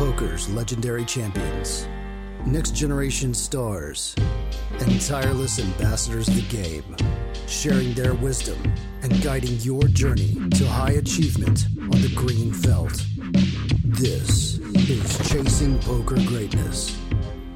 Poker's 0.00 0.48
legendary 0.48 1.04
champions, 1.04 1.86
next 2.46 2.74
generation 2.74 3.34
stars, 3.34 4.16
and 4.78 4.98
tireless 4.98 5.58
ambassadors 5.58 6.26
of 6.26 6.36
the 6.36 6.56
game, 6.56 6.96
sharing 7.46 7.92
their 7.92 8.14
wisdom 8.14 8.56
and 9.02 9.22
guiding 9.22 9.56
your 9.58 9.82
journey 9.88 10.38
to 10.52 10.66
high 10.66 10.92
achievement 10.92 11.66
on 11.82 12.00
the 12.00 12.10
green 12.14 12.50
felt. 12.50 13.04
This 13.84 14.56
is 14.88 15.28
Chasing 15.28 15.78
Poker 15.80 16.16
Greatness 16.24 16.96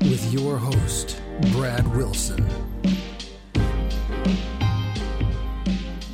with 0.03 0.31
your 0.31 0.59
host, 0.59 1.23
Brad 1.53 1.97
Wilson. 1.97 2.47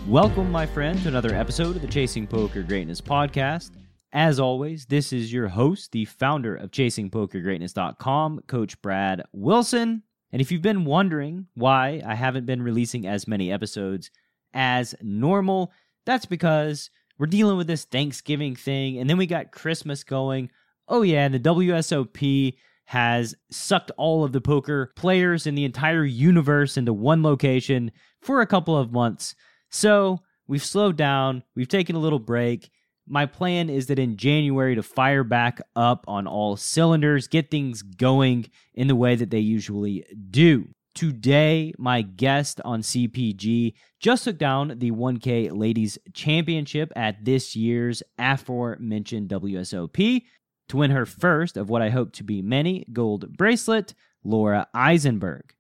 Welcome, 0.06 0.52
my 0.52 0.66
friend, 0.66 0.96
to 1.02 1.08
another 1.08 1.34
episode 1.34 1.74
of 1.74 1.82
the 1.82 1.88
Chasing 1.88 2.28
Poker 2.28 2.62
Greatness 2.62 3.00
podcast. 3.00 3.72
As 4.12 4.40
always, 4.40 4.86
this 4.86 5.12
is 5.12 5.32
your 5.32 5.48
host, 5.48 5.92
the 5.92 6.04
founder 6.04 6.56
of 6.56 6.72
ChasingPokerGreatness.com, 6.72 8.40
Coach 8.48 8.82
Brad 8.82 9.22
Wilson. 9.32 10.02
And 10.32 10.42
if 10.42 10.50
you've 10.50 10.62
been 10.62 10.84
wondering 10.84 11.46
why 11.54 12.02
I 12.04 12.16
haven't 12.16 12.46
been 12.46 12.62
releasing 12.62 13.06
as 13.06 13.28
many 13.28 13.52
episodes 13.52 14.10
as 14.52 14.96
normal, 15.00 15.72
that's 16.06 16.26
because 16.26 16.90
we're 17.18 17.26
dealing 17.26 17.56
with 17.56 17.68
this 17.68 17.84
Thanksgiving 17.84 18.56
thing, 18.56 18.98
and 18.98 19.08
then 19.08 19.16
we 19.16 19.26
got 19.26 19.52
Christmas 19.52 20.02
going. 20.02 20.50
Oh, 20.88 21.02
yeah, 21.02 21.24
and 21.26 21.34
the 21.34 21.38
WSOP 21.38 22.56
has 22.86 23.36
sucked 23.52 23.92
all 23.96 24.24
of 24.24 24.32
the 24.32 24.40
poker 24.40 24.92
players 24.96 25.46
in 25.46 25.54
the 25.54 25.64
entire 25.64 26.04
universe 26.04 26.76
into 26.76 26.92
one 26.92 27.22
location 27.22 27.92
for 28.20 28.40
a 28.40 28.46
couple 28.46 28.76
of 28.76 28.90
months. 28.90 29.36
So 29.70 30.18
we've 30.48 30.64
slowed 30.64 30.96
down, 30.96 31.44
we've 31.54 31.68
taken 31.68 31.94
a 31.94 32.00
little 32.00 32.18
break. 32.18 32.72
My 33.12 33.26
plan 33.26 33.68
is 33.68 33.88
that 33.88 33.98
in 33.98 34.16
January 34.16 34.76
to 34.76 34.84
fire 34.84 35.24
back 35.24 35.60
up 35.74 36.04
on 36.06 36.28
all 36.28 36.56
cylinders, 36.56 37.26
get 37.26 37.50
things 37.50 37.82
going 37.82 38.46
in 38.72 38.86
the 38.86 38.94
way 38.94 39.16
that 39.16 39.30
they 39.30 39.40
usually 39.40 40.04
do. 40.30 40.68
Today, 40.94 41.72
my 41.76 42.02
guest 42.02 42.60
on 42.64 42.82
CPG 42.82 43.74
just 43.98 44.22
took 44.22 44.38
down 44.38 44.78
the 44.78 44.92
1K 44.92 45.50
Ladies 45.50 45.98
Championship 46.14 46.92
at 46.94 47.24
this 47.24 47.56
year's 47.56 48.00
aforementioned 48.16 49.28
WSOP 49.28 50.22
to 50.68 50.76
win 50.76 50.92
her 50.92 51.04
first 51.04 51.56
of 51.56 51.68
what 51.68 51.82
I 51.82 51.90
hope 51.90 52.12
to 52.12 52.22
be 52.22 52.42
many 52.42 52.86
gold 52.92 53.36
bracelet, 53.36 53.92
Laura 54.22 54.68
Eisenberg. 54.72 55.52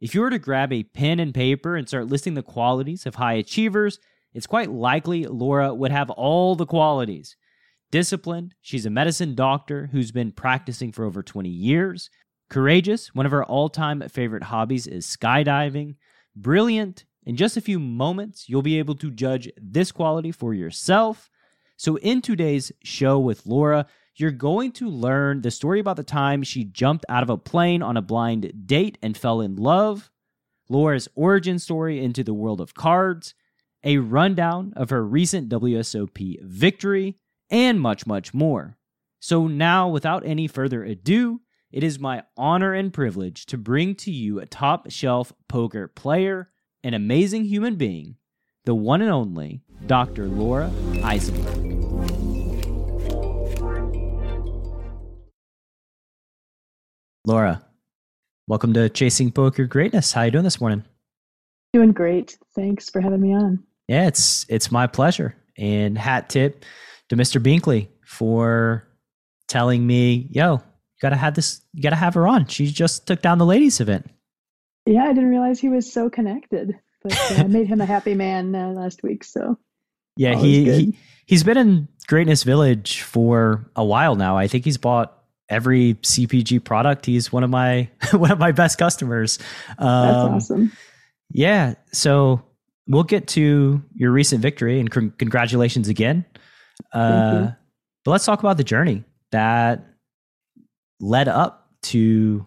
If 0.00 0.14
you 0.14 0.22
were 0.22 0.30
to 0.30 0.38
grab 0.38 0.72
a 0.72 0.84
pen 0.84 1.20
and 1.20 1.34
paper 1.34 1.76
and 1.76 1.86
start 1.86 2.06
listing 2.06 2.32
the 2.32 2.42
qualities 2.42 3.04
of 3.04 3.16
high 3.16 3.34
achievers, 3.34 3.98
it's 4.36 4.46
quite 4.46 4.70
likely 4.70 5.24
Laura 5.24 5.74
would 5.74 5.90
have 5.90 6.10
all 6.10 6.56
the 6.56 6.66
qualities. 6.66 7.36
Disciplined, 7.90 8.54
she's 8.60 8.84
a 8.84 8.90
medicine 8.90 9.34
doctor 9.34 9.88
who's 9.92 10.12
been 10.12 10.30
practicing 10.30 10.92
for 10.92 11.06
over 11.06 11.22
20 11.22 11.48
years. 11.48 12.10
Courageous, 12.50 13.14
one 13.14 13.24
of 13.24 13.32
her 13.32 13.42
all 13.42 13.70
time 13.70 14.02
favorite 14.10 14.42
hobbies 14.42 14.86
is 14.86 15.06
skydiving. 15.06 15.94
Brilliant, 16.36 17.06
in 17.24 17.36
just 17.36 17.56
a 17.56 17.62
few 17.62 17.78
moments, 17.78 18.46
you'll 18.46 18.60
be 18.60 18.78
able 18.78 18.94
to 18.96 19.10
judge 19.10 19.48
this 19.56 19.90
quality 19.90 20.32
for 20.32 20.52
yourself. 20.52 21.30
So, 21.78 21.96
in 21.96 22.20
today's 22.20 22.70
show 22.84 23.18
with 23.18 23.46
Laura, 23.46 23.86
you're 24.16 24.32
going 24.32 24.72
to 24.72 24.90
learn 24.90 25.40
the 25.40 25.50
story 25.50 25.80
about 25.80 25.96
the 25.96 26.04
time 26.04 26.42
she 26.42 26.62
jumped 26.64 27.06
out 27.08 27.22
of 27.22 27.30
a 27.30 27.38
plane 27.38 27.82
on 27.82 27.96
a 27.96 28.02
blind 28.02 28.66
date 28.66 28.98
and 29.00 29.16
fell 29.16 29.40
in 29.40 29.56
love, 29.56 30.10
Laura's 30.68 31.08
origin 31.14 31.58
story 31.58 32.04
into 32.04 32.22
the 32.22 32.34
world 32.34 32.60
of 32.60 32.74
cards, 32.74 33.34
a 33.86 33.98
rundown 33.98 34.72
of 34.74 34.90
her 34.90 35.06
recent 35.06 35.48
WSOP 35.48 36.42
victory, 36.42 37.14
and 37.48 37.80
much, 37.80 38.04
much 38.04 38.34
more. 38.34 38.76
So, 39.20 39.46
now, 39.46 39.88
without 39.88 40.26
any 40.26 40.48
further 40.48 40.82
ado, 40.82 41.40
it 41.70 41.84
is 41.84 42.00
my 42.00 42.24
honor 42.36 42.74
and 42.74 42.92
privilege 42.92 43.46
to 43.46 43.56
bring 43.56 43.94
to 43.96 44.10
you 44.10 44.40
a 44.40 44.46
top 44.46 44.90
shelf 44.90 45.32
poker 45.48 45.86
player, 45.86 46.50
an 46.82 46.94
amazing 46.94 47.44
human 47.44 47.76
being, 47.76 48.16
the 48.64 48.74
one 48.74 49.02
and 49.02 49.10
only 49.10 49.62
Dr. 49.86 50.26
Laura 50.26 50.68
Eisenberg. 51.04 51.54
Laura, 57.24 57.64
welcome 58.48 58.72
to 58.72 58.88
Chasing 58.88 59.30
Poker 59.30 59.66
Greatness. 59.66 60.12
How 60.12 60.22
are 60.22 60.24
you 60.24 60.32
doing 60.32 60.44
this 60.44 60.60
morning? 60.60 60.84
Doing 61.72 61.92
great. 61.92 62.36
Thanks 62.56 62.90
for 62.90 63.00
having 63.00 63.20
me 63.20 63.32
on. 63.32 63.62
Yeah, 63.88 64.06
it's 64.06 64.46
it's 64.48 64.70
my 64.70 64.86
pleasure. 64.86 65.34
And 65.58 65.96
hat 65.96 66.28
tip 66.28 66.64
to 67.08 67.16
Mr. 67.16 67.40
Binkley 67.40 67.88
for 68.04 68.86
telling 69.48 69.86
me, 69.86 70.28
yo, 70.30 70.54
you 70.54 70.62
gotta 71.00 71.16
have 71.16 71.34
this 71.34 71.60
you 71.72 71.82
gotta 71.82 71.96
have 71.96 72.14
her 72.14 72.26
on. 72.26 72.46
She 72.46 72.66
just 72.66 73.06
took 73.06 73.22
down 73.22 73.38
the 73.38 73.46
ladies 73.46 73.80
event. 73.80 74.10
Yeah, 74.86 75.04
I 75.04 75.12
didn't 75.12 75.30
realize 75.30 75.58
he 75.58 75.68
was 75.68 75.90
so 75.90 76.08
connected. 76.10 76.78
But 77.02 77.12
uh, 77.12 77.42
I 77.42 77.42
made 77.48 77.66
him 77.66 77.80
a 77.80 77.86
happy 77.86 78.14
man 78.14 78.54
uh, 78.54 78.68
last 78.70 79.02
week. 79.02 79.24
So 79.24 79.58
Yeah, 80.16 80.36
he, 80.36 80.64
he 80.64 80.98
he's 81.26 81.44
been 81.44 81.56
in 81.56 81.88
Greatness 82.06 82.42
Village 82.42 83.02
for 83.02 83.70
a 83.76 83.84
while 83.84 84.16
now. 84.16 84.36
I 84.36 84.48
think 84.48 84.64
he's 84.64 84.78
bought 84.78 85.12
every 85.48 85.94
CPG 85.94 86.64
product. 86.64 87.06
He's 87.06 87.32
one 87.32 87.44
of 87.44 87.50
my 87.50 87.88
one 88.12 88.30
of 88.30 88.38
my 88.38 88.52
best 88.52 88.78
customers. 88.78 89.38
Um, 89.78 90.06
That's 90.06 90.16
awesome. 90.16 90.72
Yeah. 91.30 91.74
So 91.92 92.42
we'll 92.88 93.04
get 93.04 93.28
to 93.28 93.82
your 93.94 94.10
recent 94.10 94.40
victory 94.40 94.80
and 94.80 94.92
c- 94.92 95.12
congratulations 95.18 95.88
again. 95.88 96.24
Uh, 96.92 97.52
but 98.04 98.10
let's 98.10 98.24
talk 98.24 98.40
about 98.40 98.56
the 98.56 98.64
journey 98.64 99.04
that 99.32 99.84
led 101.00 101.28
up 101.28 101.70
to 101.82 102.46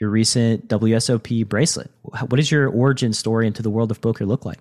your 0.00 0.10
recent 0.10 0.68
WSOP 0.68 1.48
bracelet. 1.48 1.90
What 2.02 2.36
does 2.36 2.50
your 2.50 2.68
origin 2.68 3.12
story 3.12 3.46
into 3.46 3.62
the 3.62 3.70
world 3.70 3.90
of 3.90 4.00
poker 4.00 4.26
look 4.26 4.44
like? 4.44 4.58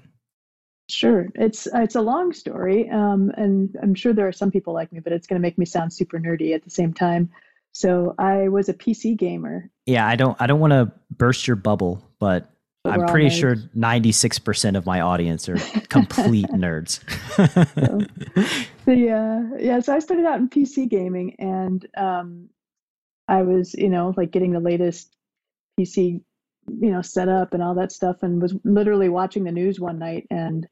Sure, 0.89 1.28
it's 1.35 1.67
it's 1.73 1.95
a 1.95 2.01
long 2.01 2.31
story, 2.31 2.89
um, 2.89 3.29
and 3.35 3.75
I'm 3.84 3.94
sure 3.94 4.13
there 4.13 4.28
are 4.28 4.31
some 4.31 4.51
people 4.51 4.73
like 4.73 4.91
me, 4.94 5.01
but 5.01 5.11
it's 5.11 5.28
going 5.28 5.39
to 5.39 5.45
make 5.45 5.57
me 5.57 5.66
sound 5.66 5.91
super 5.91 6.17
nerdy 6.17 6.55
at 6.55 6.63
the 6.63 6.69
same 6.69 6.94
time. 6.94 7.29
So 7.73 8.16
I 8.17 8.47
was 8.47 8.69
a 8.69 8.73
PC 8.73 9.17
gamer. 9.17 9.69
Yeah, 9.85 10.07
I 10.07 10.16
don't 10.16 10.38
I 10.41 10.47
don't 10.47 10.61
want 10.61 10.72
to 10.72 10.91
burst 11.11 11.45
your 11.45 11.57
bubble, 11.57 12.01
but 12.19 12.49
I'm 12.90 13.06
pretty 13.06 13.30
sure 13.30 13.56
96% 13.56 14.78
of 14.78 14.86
my 14.86 15.02
audience 15.02 15.48
are 15.50 15.58
complete 15.90 16.48
nerds. 16.52 17.00
so, 18.86 18.92
uh, 18.92 19.58
yeah, 19.59 19.80
so 19.80 19.94
I 19.94 20.00
started 20.00 20.25
out 20.25 20.40
in 20.40 20.50
PC 20.50 20.90
gaming 20.90 21.36
and 21.40 21.86
um, 21.97 22.50
I 23.28 23.42
was, 23.42 23.74
you 23.74 23.90
know, 23.90 24.14
like 24.18 24.31
getting 24.31 24.52
the 24.52 24.59
latest 24.59 25.16
PC, 25.80 26.22
you 26.68 26.92
know, 26.92 27.02
set 27.02 27.30
up 27.30 27.53
and 27.53 27.62
all 27.62 27.76
that 27.76 27.92
stuff 27.92 28.24
and 28.24 28.42
was 28.42 28.56
literally 28.64 29.09
watching 29.09 29.44
the 29.44 29.52
news 29.52 29.80
one 29.80 30.00
night 30.00 30.28
and 30.31 30.68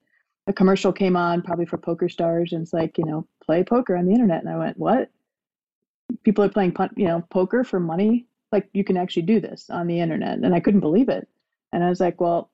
a 0.48 0.54
commercial 0.54 0.94
came 0.94 1.16
on 1.16 1.42
probably 1.42 1.66
for 1.66 1.78
Poker 1.78 2.10
Stars 2.10 2.54
and 2.54 2.62
it's 2.62 2.74
like, 2.74 2.98
you 2.98 3.06
know, 3.06 3.28
play 3.44 3.64
poker 3.64 3.96
on 3.96 4.06
the 4.06 4.14
internet 4.14 4.42
and 4.44 4.50
I 4.50 4.58
went, 4.58 4.78
"What? 4.78 5.10
People 6.24 6.44
are 6.44 6.50
playing, 6.50 6.76
you 6.96 7.08
know, 7.08 7.24
poker 7.30 7.64
for 7.64 7.80
money? 7.80 8.28
Like 8.52 8.70
you 8.74 8.84
can 8.84 8.98
actually 8.98 9.24
do 9.24 9.40
this 9.40 9.70
on 9.70 9.88
the 9.88 10.00
internet." 10.00 10.40
And 10.40 10.54
I 10.54 10.60
couldn't 10.60 10.82
believe 10.82 11.10
it. 11.10 11.28
And 11.76 11.84
I 11.84 11.90
was 11.90 12.00
like, 12.00 12.22
well, 12.22 12.50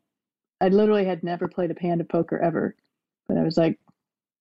I 0.60 0.70
literally 0.70 1.06
had 1.06 1.24
never 1.24 1.48
played 1.48 1.70
a 1.70 1.80
hand 1.80 2.02
of 2.02 2.10
poker 2.10 2.40
ever. 2.40 2.76
But 3.28 3.38
I 3.38 3.44
was 3.44 3.56
like, 3.56 3.80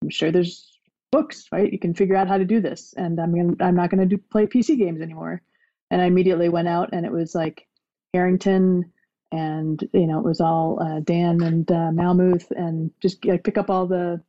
I'm 0.03 0.09
sure 0.09 0.33
there's 0.33 0.73
books, 1.13 1.45
right? 1.53 1.71
You 1.71 1.79
can 1.79 1.93
figure 1.93 2.17
out 2.17 2.29
how 2.29 2.39
to 2.39 2.47
do 2.47 2.63
this. 2.63 2.95
And 2.97 3.21
I'm 3.21 3.35
gonna, 3.35 3.57
I'm 3.61 3.77
not 3.77 3.91
going 3.91 4.01
to 4.01 4.17
do 4.17 4.23
play 4.33 4.47
PC 4.47 4.79
games 4.79 5.03
anymore. 5.03 5.43
And 5.91 6.01
I 6.01 6.07
immediately 6.07 6.49
went 6.49 6.67
out, 6.67 6.91
and 6.93 7.05
it 7.05 7.13
was 7.13 7.35
like 7.35 7.67
Harrington, 8.15 8.91
and 9.33 9.87
you 9.93 10.07
know, 10.07 10.19
it 10.19 10.25
was 10.25 10.41
all 10.41 10.81
uh, 10.81 11.01
Dan 11.01 11.43
and 11.43 11.71
uh, 11.71 11.91
Malmuth, 11.93 12.51
and 12.51 12.91
just 13.03 13.23
like 13.27 13.45
pick 13.45 13.59
up 13.59 13.69
all 13.69 13.87
the 13.87 14.23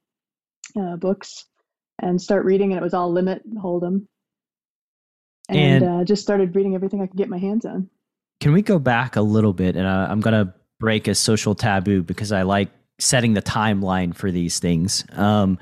uh, 0.78 0.96
books 0.98 1.46
and 2.00 2.22
start 2.22 2.44
reading. 2.46 2.72
And 2.72 2.82
it 2.82 2.84
was 2.84 2.96
all 2.96 3.14
limit 3.14 3.44
hold'em, 3.56 4.08
and, 5.48 5.84
and 5.84 6.02
uh, 6.02 6.04
just 6.04 6.24
started 6.24 6.56
reading 6.56 6.76
everything 6.76 7.02
I 7.02 7.08
could 7.08 7.18
get 7.18 7.30
my 7.30 7.38
hands 7.38 7.66
on. 7.66 7.90
Can 8.42 8.54
we 8.54 8.62
go 8.64 8.80
back 8.80 9.16
a 9.16 9.22
little 9.22 9.54
bit? 9.54 9.76
And 9.76 9.88
uh, 9.88 10.08
I'm 10.10 10.20
going 10.20 10.46
to 10.46 10.54
break 10.80 11.08
a 11.08 11.16
social 11.16 11.56
taboo 11.56 12.02
because 12.02 12.32
I 12.32 12.42
like 12.42 12.70
setting 13.00 13.34
the 13.36 13.42
timeline 13.42 14.16
for 14.16 14.32
these 14.32 14.60
things. 14.60 15.06
Um, 15.14 15.60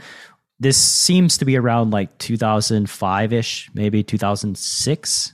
this 0.59 0.77
seems 0.77 1.37
to 1.37 1.45
be 1.45 1.57
around 1.57 1.91
like 1.91 2.17
2005 2.17 3.33
ish, 3.33 3.69
maybe 3.73 4.01
2006. 4.01 5.33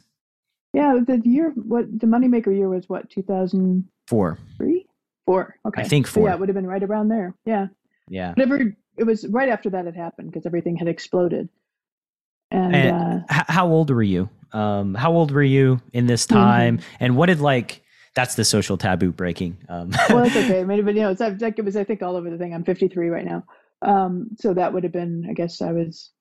Yeah, 0.74 1.00
the 1.06 1.22
year, 1.24 1.52
what 1.56 1.86
the 2.00 2.08
Moneymaker 2.08 2.54
year 2.56 2.68
was 2.68 2.90
what, 2.90 3.10
2004? 3.10 4.40
Three? 4.58 4.88
Four. 5.26 5.56
Okay. 5.66 5.82
I 5.82 5.88
think 5.88 6.08
four. 6.08 6.24
So 6.24 6.28
yeah, 6.28 6.34
it 6.34 6.40
would 6.40 6.50
have 6.50 6.56
been 6.56 6.68
right 6.68 6.84
around 6.84 7.08
there. 7.08 7.36
Yeah. 7.46 7.68
Yeah. 8.10 8.30
Whatever, 8.32 8.76
it 8.98 9.04
was 9.04 9.26
right 9.28 9.50
after 9.50 9.70
that 9.70 9.86
had 9.86 9.96
happened 9.96 10.32
because 10.32 10.46
everything 10.46 10.76
had 10.76 10.88
exploded. 10.88 11.50
And, 12.52 12.76
and 12.76 13.26
uh, 13.30 13.44
how 13.48 13.68
old 13.68 13.90
were 13.90 14.04
you? 14.04 14.30
Um, 14.56 14.96
how 14.96 15.12
old 15.12 15.32
were 15.32 15.44
you 15.44 15.82
in 15.94 16.08
this 16.08 16.26
mm-hmm. 16.26 16.36
time? 16.36 16.78
Mm-hmm. 16.78 16.96
And 17.00 17.18
what 17.18 17.28
did 17.28 17.40
like 17.42 17.82
that's 18.16 18.36
the 18.36 18.46
social 18.46 18.78
taboo 18.78 19.12
breaking. 19.12 19.58
Um. 19.70 19.92
well, 20.10 20.24
that's 20.24 20.36
okay. 20.36 20.62
I 20.62 20.64
mean, 20.64 20.86
but 20.86 20.96
you 20.96 21.02
know, 21.02 21.12
it's 21.12 21.22
like 21.22 21.60
it 21.60 21.66
was. 21.66 21.76
I 21.76 21.84
think 21.84 22.02
all 22.02 22.16
over 22.16 22.30
the 22.30 22.38
thing. 22.38 22.54
I'm 22.54 22.64
53 22.64 23.10
right 23.10 23.26
now, 23.26 23.44
um, 23.82 24.30
so 24.40 24.54
that 24.54 24.74
would 24.74 24.84
have 24.84 24.94
been. 24.94 25.28
I 25.30 25.34
guess 25.34 25.62
I 25.62 25.72
was. 25.74 26.12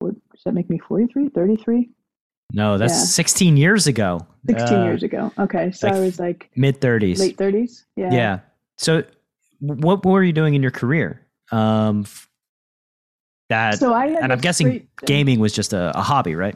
What, 0.00 0.14
does 0.32 0.42
that 0.44 0.54
make 0.54 0.70
me 0.70 0.78
43? 0.78 1.28
33? 1.30 1.90
No, 2.52 2.78
that's 2.78 2.94
yeah. 2.94 3.04
16 3.04 3.56
years 3.56 3.86
ago. 3.88 4.26
16 4.46 4.78
uh, 4.78 4.84
years 4.84 5.02
ago. 5.02 5.32
Okay. 5.38 5.72
So 5.72 5.88
like 5.88 5.96
I 5.96 6.00
was 6.00 6.20
like 6.20 6.50
mid 6.54 6.80
30s. 6.80 7.18
Late 7.18 7.36
30s. 7.36 7.84
Yeah. 7.96 8.12
Yeah. 8.12 8.40
So 8.76 9.02
what, 9.58 10.02
what 10.02 10.04
were 10.04 10.22
you 10.22 10.32
doing 10.32 10.54
in 10.54 10.62
your 10.62 10.70
career? 10.70 11.26
Um, 11.50 12.06
that, 13.48 13.78
so 13.78 13.92
I 13.92 14.06
and 14.06 14.32
I'm 14.32 14.38
guessing 14.38 14.86
gaming 15.04 15.40
was 15.40 15.52
just 15.52 15.72
a, 15.72 15.98
a, 15.98 16.02
hobby, 16.02 16.34
right? 16.34 16.54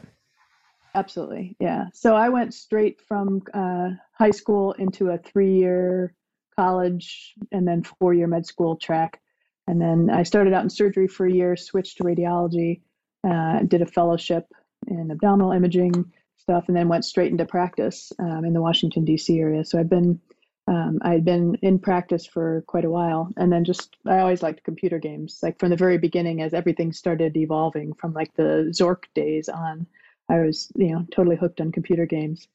Absolutely. 0.95 1.55
Yeah. 1.59 1.85
So 1.93 2.15
I 2.15 2.29
went 2.29 2.53
straight 2.53 3.01
from 3.01 3.41
uh, 3.53 3.89
high 4.13 4.31
school 4.31 4.73
into 4.73 5.09
a 5.09 5.17
three 5.17 5.55
year 5.55 6.13
college 6.55 7.33
and 7.51 7.67
then 7.67 7.83
four 7.83 8.13
year 8.13 8.27
med 8.27 8.45
school 8.45 8.75
track. 8.75 9.19
And 9.67 9.81
then 9.81 10.09
I 10.09 10.23
started 10.23 10.53
out 10.53 10.63
in 10.63 10.69
surgery 10.69 11.07
for 11.07 11.25
a 11.25 11.31
year, 11.31 11.55
switched 11.55 11.97
to 11.97 12.03
radiology, 12.03 12.81
uh, 13.27 13.59
did 13.63 13.81
a 13.81 13.85
fellowship 13.85 14.45
in 14.87 15.09
abdominal 15.09 15.51
imaging 15.53 16.11
stuff, 16.37 16.65
and 16.67 16.75
then 16.75 16.89
went 16.89 17.05
straight 17.05 17.31
into 17.31 17.45
practice 17.45 18.11
um, 18.19 18.43
in 18.43 18.53
the 18.53 18.61
Washington 18.61 19.05
D.C. 19.05 19.39
area. 19.39 19.63
So 19.63 19.79
I've 19.79 19.89
been 19.89 20.19
um, 20.67 20.99
I 21.01 21.11
had 21.13 21.25
been 21.25 21.55
in 21.61 21.79
practice 21.79 22.25
for 22.25 22.63
quite 22.67 22.85
a 22.85 22.89
while, 22.89 23.29
and 23.35 23.51
then 23.51 23.65
just 23.65 23.95
I 24.05 24.19
always 24.19 24.41
liked 24.43 24.63
computer 24.63 24.99
games. 24.99 25.39
Like 25.41 25.59
from 25.59 25.69
the 25.69 25.75
very 25.75 25.97
beginning, 25.97 26.41
as 26.41 26.53
everything 26.53 26.93
started 26.93 27.35
evolving 27.35 27.93
from 27.93 28.13
like 28.13 28.33
the 28.35 28.71
Zork 28.71 29.03
days 29.13 29.49
on, 29.49 29.87
I 30.29 30.39
was 30.39 30.71
you 30.75 30.93
know 30.93 31.05
totally 31.11 31.35
hooked 31.35 31.61
on 31.61 31.71
computer 31.71 32.05
games. 32.05 32.47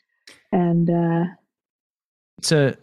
And 0.53 0.91
uh, 0.91 1.25
so, 2.43 2.75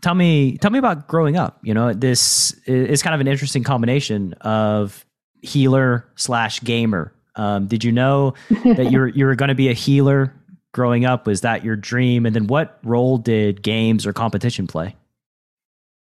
tell 0.00 0.14
me, 0.14 0.56
tell 0.58 0.70
me 0.70 0.78
about 0.78 1.06
growing 1.06 1.36
up. 1.36 1.58
You 1.62 1.74
know, 1.74 1.92
this 1.92 2.52
is 2.66 3.02
kind 3.02 3.14
of 3.14 3.20
an 3.20 3.28
interesting 3.28 3.62
combination 3.62 4.32
of 4.40 5.04
healer 5.42 6.08
slash 6.16 6.60
gamer 6.60 7.14
um, 7.36 7.66
did 7.66 7.84
you 7.84 7.92
know 7.92 8.34
that 8.64 8.90
you 8.90 8.98
were 8.98 9.08
you 9.08 9.26
were 9.26 9.34
going 9.34 9.48
to 9.48 9.54
be 9.54 9.68
a 9.68 9.74
healer 9.74 10.34
growing 10.72 11.04
up? 11.04 11.26
Was 11.26 11.40
that 11.42 11.64
your 11.64 11.76
dream? 11.76 12.26
And 12.26 12.34
then 12.34 12.46
what 12.46 12.78
role 12.82 13.18
did 13.18 13.62
games 13.62 14.06
or 14.06 14.12
competition 14.12 14.66
play? 14.66 14.96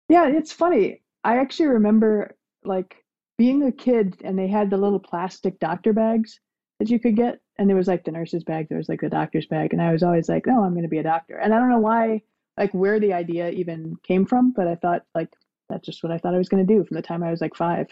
Yeah, 0.08 0.28
it's 0.28 0.52
funny. 0.52 1.02
I 1.24 1.38
actually 1.38 1.68
remember 1.68 2.36
like 2.64 2.96
being 3.38 3.62
a 3.62 3.72
kid 3.72 4.20
and 4.24 4.38
they 4.38 4.48
had 4.48 4.70
the 4.70 4.76
little 4.76 5.00
plastic 5.00 5.58
doctor 5.58 5.92
bags 5.92 6.38
that 6.78 6.90
you 6.90 6.98
could 6.98 7.16
get. 7.16 7.38
And 7.62 7.70
there 7.70 7.76
was 7.76 7.86
like 7.86 8.02
the 8.02 8.10
nurse's 8.10 8.42
bag, 8.42 8.68
there 8.68 8.78
was 8.78 8.88
like 8.88 9.02
the 9.02 9.08
doctor's 9.08 9.46
bag. 9.46 9.72
And 9.72 9.80
I 9.80 9.92
was 9.92 10.02
always 10.02 10.28
like, 10.28 10.48
no, 10.48 10.64
I'm 10.64 10.72
going 10.72 10.82
to 10.82 10.88
be 10.88 10.98
a 10.98 11.04
doctor. 11.04 11.36
And 11.36 11.54
I 11.54 11.58
don't 11.58 11.70
know 11.70 11.78
why, 11.78 12.22
like 12.58 12.72
where 12.72 12.98
the 12.98 13.12
idea 13.12 13.50
even 13.50 13.94
came 14.02 14.26
from, 14.26 14.50
but 14.50 14.66
I 14.66 14.74
thought 14.74 15.04
like 15.14 15.28
that's 15.68 15.86
just 15.86 16.02
what 16.02 16.10
I 16.10 16.18
thought 16.18 16.34
I 16.34 16.38
was 16.38 16.48
going 16.48 16.66
to 16.66 16.74
do 16.74 16.84
from 16.84 16.96
the 16.96 17.02
time 17.02 17.22
I 17.22 17.30
was 17.30 17.40
like 17.40 17.54
five. 17.54 17.86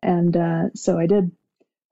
And 0.00 0.36
uh, 0.36 0.70
so 0.76 0.96
I 0.96 1.06
did 1.06 1.32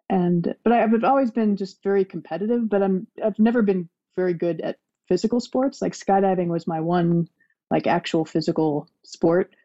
and 0.09 0.55
but 0.63 0.73
I've 0.73 1.03
always 1.03 1.33
been 1.33 1.57
just 1.57 1.83
very 1.83 2.05
competitive. 2.05 2.69
But 2.69 2.85
I'm 2.85 3.09
I've 3.21 3.41
never 3.41 3.63
been 3.63 3.89
very 4.15 4.35
good 4.35 4.61
at 4.61 4.79
physical 5.09 5.41
sports. 5.41 5.83
Like 5.83 5.95
skydiving 5.95 6.47
was 6.47 6.69
my 6.69 6.81
one 6.81 7.29
like 7.69 7.89
actual 7.89 8.27
physical 8.27 8.89
sport. 9.03 9.57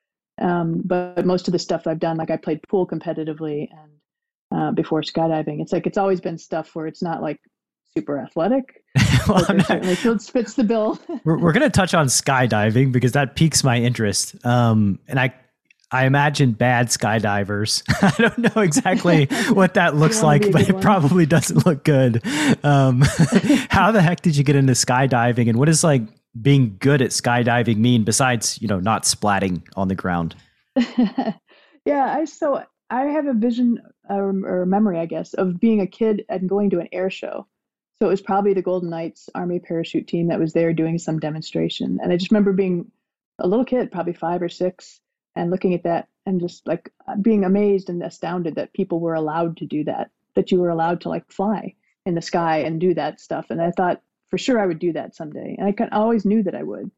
Um, 0.42 0.82
but 0.84 1.24
most 1.24 1.48
of 1.48 1.52
the 1.52 1.60
stuff 1.60 1.86
I've 1.86 2.00
done, 2.00 2.18
like 2.18 2.32
I 2.32 2.38
played 2.38 2.68
pool 2.68 2.88
competitively 2.88 3.70
and 3.72 3.92
uh, 4.56 4.72
before 4.72 5.02
skydiving, 5.02 5.62
it's 5.62 5.72
like 5.72 5.88
it's 5.88 5.98
always 5.98 6.22
been 6.22 6.38
stuff 6.38 6.76
where 6.76 6.88
it's 6.88 7.02
not 7.02 7.22
like 7.22 7.40
super 7.98 8.20
athletic. 8.20 8.84
well, 9.28 9.44
certainly 9.44 9.96
fits 9.96 10.54
the 10.54 10.64
bill. 10.64 11.00
we're 11.24 11.38
we're 11.38 11.54
going 11.54 11.64
to 11.64 11.70
touch 11.70 11.94
on 11.94 12.08
skydiving 12.08 12.92
because 12.92 13.14
that 13.14 13.36
piques 13.36 13.64
my 13.64 13.78
interest. 13.78 14.36
Um, 14.46 15.00
and 15.08 15.20
I 15.20 15.34
I 15.92 16.06
imagine 16.06 16.54
bad 16.54 16.88
skydivers. 16.88 17.84
I 18.02 18.22
don't 18.22 18.56
know 18.56 18.62
exactly 18.62 19.26
what 19.52 19.76
that 19.76 19.96
looks 19.96 20.24
like, 20.24 20.52
but 20.52 20.68
it 20.68 20.74
one. 20.74 20.82
probably 20.82 21.26
doesn't 21.26 21.66
look 21.66 21.84
good. 21.84 22.26
Um, 22.64 23.04
how 23.70 23.92
the 23.92 24.02
heck 24.02 24.22
did 24.22 24.36
you 24.36 24.44
get 24.44 24.56
into 24.56 24.74
skydiving, 24.74 25.50
and 25.50 25.58
what 25.58 25.66
does 25.66 25.84
like 25.84 26.02
being 26.42 26.78
good 26.80 27.02
at 27.02 27.12
skydiving 27.12 27.78
mean 27.78 28.04
besides 28.04 28.60
you 28.62 28.68
know 28.68 28.80
not 28.80 29.04
splatting 29.04 29.62
on 29.76 29.88
the 29.88 29.96
ground? 29.96 30.36
yeah, 31.86 32.18
I 32.18 32.26
so 32.26 32.64
I 32.90 33.04
have 33.06 33.28
a 33.28 33.34
vision 33.34 33.80
or, 34.10 34.30
or 34.46 34.66
memory, 34.66 35.00
I 35.00 35.06
guess, 35.06 35.34
of 35.34 35.60
being 35.60 35.82
a 35.82 35.88
kid 35.88 36.26
and 36.30 36.50
going 36.50 36.72
to 36.72 36.80
an 36.80 36.90
air 36.92 37.10
show. 37.10 37.48
So 38.02 38.08
it 38.08 38.12
was 38.12 38.22
probably 38.22 38.54
the 38.54 38.62
Golden 38.62 38.90
Knights 38.90 39.30
Army 39.34 39.60
parachute 39.60 40.08
team 40.08 40.28
that 40.28 40.40
was 40.40 40.54
there 40.54 40.74
doing 40.74 41.00
some 41.00 41.20
demonstration, 41.20 42.00
and 42.02 42.12
I 42.12 42.18
just 42.18 42.32
remember 42.32 42.54
being 42.54 42.92
a 43.40 43.48
little 43.48 43.66
kid, 43.66 43.92
probably 43.92 44.14
five 44.14 44.42
or 44.42 44.50
six 44.50 45.00
and 45.36 45.50
looking 45.50 45.74
at 45.74 45.84
that 45.84 46.08
and 46.26 46.40
just 46.40 46.68
like 46.68 46.92
being 47.22 47.44
amazed 47.44 47.90
and 47.90 48.04
astounded 48.04 48.56
that 48.56 48.74
people 48.74 49.00
were 49.00 49.16
allowed 49.16 49.58
to 49.58 49.66
do 49.66 49.84
that, 49.86 50.12
that 50.36 50.52
you 50.52 50.60
were 50.60 50.70
allowed 50.70 51.02
to 51.02 51.10
like 51.10 51.32
fly 51.32 51.76
in 52.06 52.16
the 52.16 52.22
sky 52.22 52.60
and 52.60 52.80
do 52.80 52.94
that 52.94 53.20
stuff. 53.20 53.48
And 53.50 53.62
I 53.62 53.72
thought 53.72 54.02
for 54.30 54.38
sure 54.38 54.60
I 54.60 54.66
would 54.66 54.80
do 54.80 54.94
that 54.94 55.16
someday. 55.16 55.56
And 55.58 55.76
I, 55.80 55.96
always 55.96 56.26
knew 56.26 56.44
that 56.44 56.56
I 56.56 56.64
would. 56.64 56.92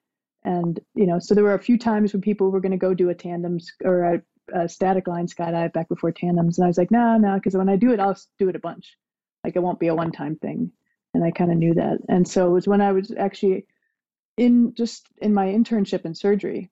And, 0.43 0.79
you 0.93 1.07
know, 1.07 1.19
so 1.19 1.33
there 1.33 1.43
were 1.43 1.55
a 1.55 1.63
few 1.63 1.77
times 1.77 2.13
when 2.13 2.21
people 2.21 2.51
were 2.51 2.61
going 2.61 2.71
to 2.71 2.77
go 2.77 2.93
do 2.93 3.09
a 3.09 3.15
tandem 3.15 3.59
or 3.83 4.03
a, 4.03 4.21
a, 4.53 4.69
static 4.69 5.07
line 5.07 5.27
skydive 5.27 5.73
back 5.73 5.89
before 5.89 6.11
tandems. 6.11 6.57
And 6.57 6.65
I 6.65 6.67
was 6.67 6.77
like, 6.77 6.91
no, 6.91 7.17
no, 7.17 7.35
because 7.35 7.55
when 7.55 7.69
I 7.69 7.75
do 7.75 7.91
it, 7.93 7.99
I'll 7.99 8.17
do 8.39 8.49
it 8.49 8.55
a 8.55 8.59
bunch. 8.59 8.97
Like 9.43 9.55
it 9.55 9.63
won't 9.63 9.79
be 9.79 9.87
a 9.87 9.95
one 9.95 10.11
time 10.11 10.35
thing. 10.35 10.71
And 11.13 11.23
I 11.23 11.31
kind 11.31 11.51
of 11.51 11.57
knew 11.57 11.73
that. 11.75 11.99
And 12.09 12.27
so 12.27 12.47
it 12.47 12.51
was 12.51 12.67
when 12.67 12.81
I 12.81 12.91
was 12.91 13.11
actually 13.17 13.65
in 14.37 14.73
just 14.73 15.07
in 15.17 15.33
my 15.33 15.47
internship 15.47 16.05
in 16.05 16.13
surgery 16.13 16.69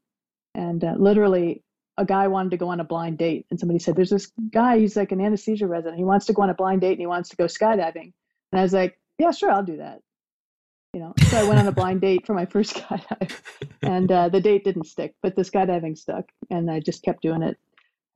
and 0.54 0.84
uh, 0.84 0.96
literally 0.98 1.64
a 1.98 2.06
guy 2.06 2.28
wanted 2.28 2.52
to 2.52 2.58
go 2.58 2.70
on 2.70 2.80
a 2.80 2.84
blind 2.84 3.18
date 3.18 3.46
and 3.50 3.60
somebody 3.60 3.80
said 3.80 3.96
there's 3.96 4.10
this 4.10 4.32
guy 4.52 4.80
he's 4.80 4.96
like 4.96 5.12
an 5.12 5.22
anesthesia 5.22 5.68
resident 5.68 5.98
he 5.98 6.04
wants 6.04 6.26
to 6.26 6.34
go 6.34 6.42
on 6.42 6.50
a 6.50 6.54
blind 6.54 6.82
date 6.82 6.92
and 6.92 7.00
he 7.00 7.08
wants 7.08 7.30
to 7.30 7.36
go 7.36 7.46
skydiving 7.46 8.12
and 8.52 8.60
i 8.60 8.62
was 8.62 8.74
like 8.74 9.00
yeah 9.18 9.32
sure 9.32 9.50
i'll 9.50 9.64
do 9.64 9.78
that 9.78 10.02
you 10.94 11.00
know 11.00 11.14
so 11.28 11.38
i 11.38 11.44
went 11.44 11.60
on 11.60 11.68
a 11.68 11.72
blind 11.72 12.02
date 12.02 12.26
for 12.26 12.34
my 12.34 12.46
first 12.46 12.76
skydive 12.78 13.40
and 13.82 14.12
uh, 14.12 14.30
the 14.30 14.42
date 14.42 14.64
didn't 14.64 14.86
stick 14.86 15.16
but 15.22 15.36
the 15.36 15.42
skydiving 15.42 15.98
stuck 15.98 16.26
and 16.50 16.70
i 16.70 16.80
just 16.80 17.04
kept 17.04 17.22
doing 17.22 17.42
it 17.42 17.58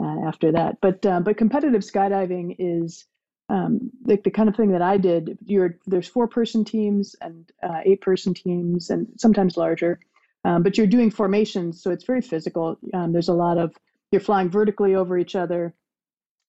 uh, 0.02 0.28
after 0.28 0.52
that 0.52 0.78
but 0.82 1.06
um, 1.06 1.24
but 1.24 1.38
competitive 1.38 1.82
skydiving 1.82 2.56
is 2.60 3.06
um, 3.50 3.92
like 4.06 4.24
the 4.24 4.32
kind 4.32 4.50
of 4.50 4.56
thing 4.56 4.72
that 4.72 4.82
I 4.82 4.98
did. 4.98 5.38
You're 5.46 5.78
there's 5.86 6.08
four 6.08 6.28
person 6.28 6.66
teams 6.66 7.16
and 7.22 7.50
uh, 7.64 7.82
eight 7.86 8.02
person 8.02 8.34
teams 8.34 8.90
and 8.90 9.08
sometimes 9.18 9.58
larger, 9.58 10.00
um, 10.44 10.64
but 10.64 10.78
you're 10.78 10.88
doing 10.88 11.12
formations, 11.12 11.82
so 11.82 11.92
it's 11.92 12.04
very 12.04 12.22
physical. 12.22 12.78
Um, 12.94 13.14
there's 13.14 13.30
a 13.30 13.34
lot 13.34 13.58
of 13.58 13.74
you're 14.12 14.22
flying 14.22 14.50
vertically 14.50 14.96
over 14.96 15.18
each 15.18 15.36
other, 15.36 15.74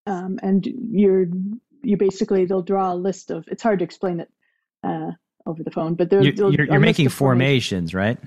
um, 0.06 0.38
and 0.42 0.66
you're 0.90 1.26
you 1.82 1.96
basically 1.96 2.44
they'll 2.46 2.62
draw 2.62 2.92
a 2.92 2.96
list 2.96 3.30
of. 3.30 3.44
It's 3.48 3.62
hard 3.62 3.78
to 3.78 3.84
explain 3.84 4.20
it 4.20 4.30
uh, 4.82 5.12
over 5.48 5.62
the 5.62 5.70
phone, 5.70 5.94
but 5.94 6.12
you're, 6.12 6.22
you're, 6.22 6.66
you're 6.66 6.78
making 6.78 7.08
formations, 7.08 7.92
formations, 7.92 7.94
right? 7.94 8.18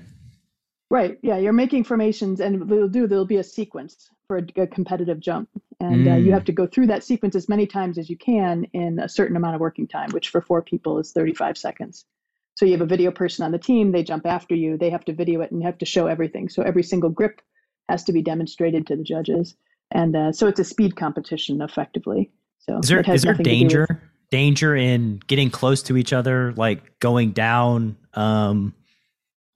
Right. 0.90 1.18
Yeah, 1.22 1.38
you're 1.38 1.54
making 1.54 1.84
formations, 1.84 2.40
and 2.40 2.68
they'll 2.68 2.88
do. 2.88 3.06
There'll 3.06 3.24
be 3.24 3.38
a 3.38 3.44
sequence 3.44 4.10
for 4.26 4.38
a, 4.38 4.62
a 4.62 4.66
competitive 4.66 5.20
jump, 5.20 5.48
and 5.80 6.06
mm. 6.06 6.12
uh, 6.12 6.16
you 6.16 6.32
have 6.32 6.42
mm. 6.42 6.46
to 6.46 6.52
go 6.52 6.66
through 6.66 6.88
that 6.88 7.02
sequence 7.02 7.34
as 7.34 7.48
many 7.48 7.66
times 7.66 7.96
as 7.96 8.10
you 8.10 8.16
can 8.18 8.64
in 8.74 8.98
a 8.98 9.08
certain 9.08 9.36
amount 9.36 9.54
of 9.54 9.60
working 9.62 9.88
time, 9.88 10.10
which 10.10 10.28
for 10.28 10.42
four 10.42 10.60
people 10.60 10.98
is 10.98 11.12
35 11.12 11.56
seconds. 11.56 12.04
So 12.54 12.66
you 12.66 12.72
have 12.72 12.82
a 12.82 12.86
video 12.86 13.10
person 13.10 13.44
on 13.44 13.52
the 13.52 13.58
team, 13.58 13.92
they 13.92 14.02
jump 14.02 14.26
after 14.26 14.54
you, 14.54 14.76
they 14.76 14.90
have 14.90 15.04
to 15.06 15.14
video 15.14 15.40
it 15.40 15.50
and 15.50 15.60
you 15.60 15.66
have 15.66 15.78
to 15.78 15.86
show 15.86 16.06
everything. 16.06 16.48
So 16.48 16.62
every 16.62 16.82
single 16.82 17.10
grip 17.10 17.40
has 17.88 18.04
to 18.04 18.12
be 18.12 18.22
demonstrated 18.22 18.86
to 18.88 18.96
the 18.96 19.02
judges. 19.02 19.56
And 19.90 20.14
uh, 20.14 20.32
so 20.32 20.46
it's 20.46 20.60
a 20.60 20.64
speed 20.64 20.96
competition 20.96 21.62
effectively. 21.62 22.30
So 22.58 22.78
is 22.78 22.88
there, 22.88 23.00
is 23.00 23.22
there 23.22 23.34
danger? 23.34 24.11
Danger 24.32 24.74
in 24.74 25.20
getting 25.26 25.50
close 25.50 25.82
to 25.82 25.98
each 25.98 26.14
other, 26.14 26.54
like 26.54 26.98
going 27.00 27.32
down. 27.32 27.98
Um, 28.14 28.74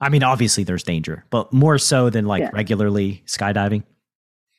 I 0.03 0.11
mean, 0.11 0.23
obviously 0.23 0.65
there's 0.65 0.83
danger, 0.83 1.25
but 1.31 1.51
more 1.51 1.79
so 1.79 2.11
than 2.11 2.27
like 2.27 2.43
yeah. 2.43 2.51
regularly 2.53 3.23
skydiving. 3.25 3.85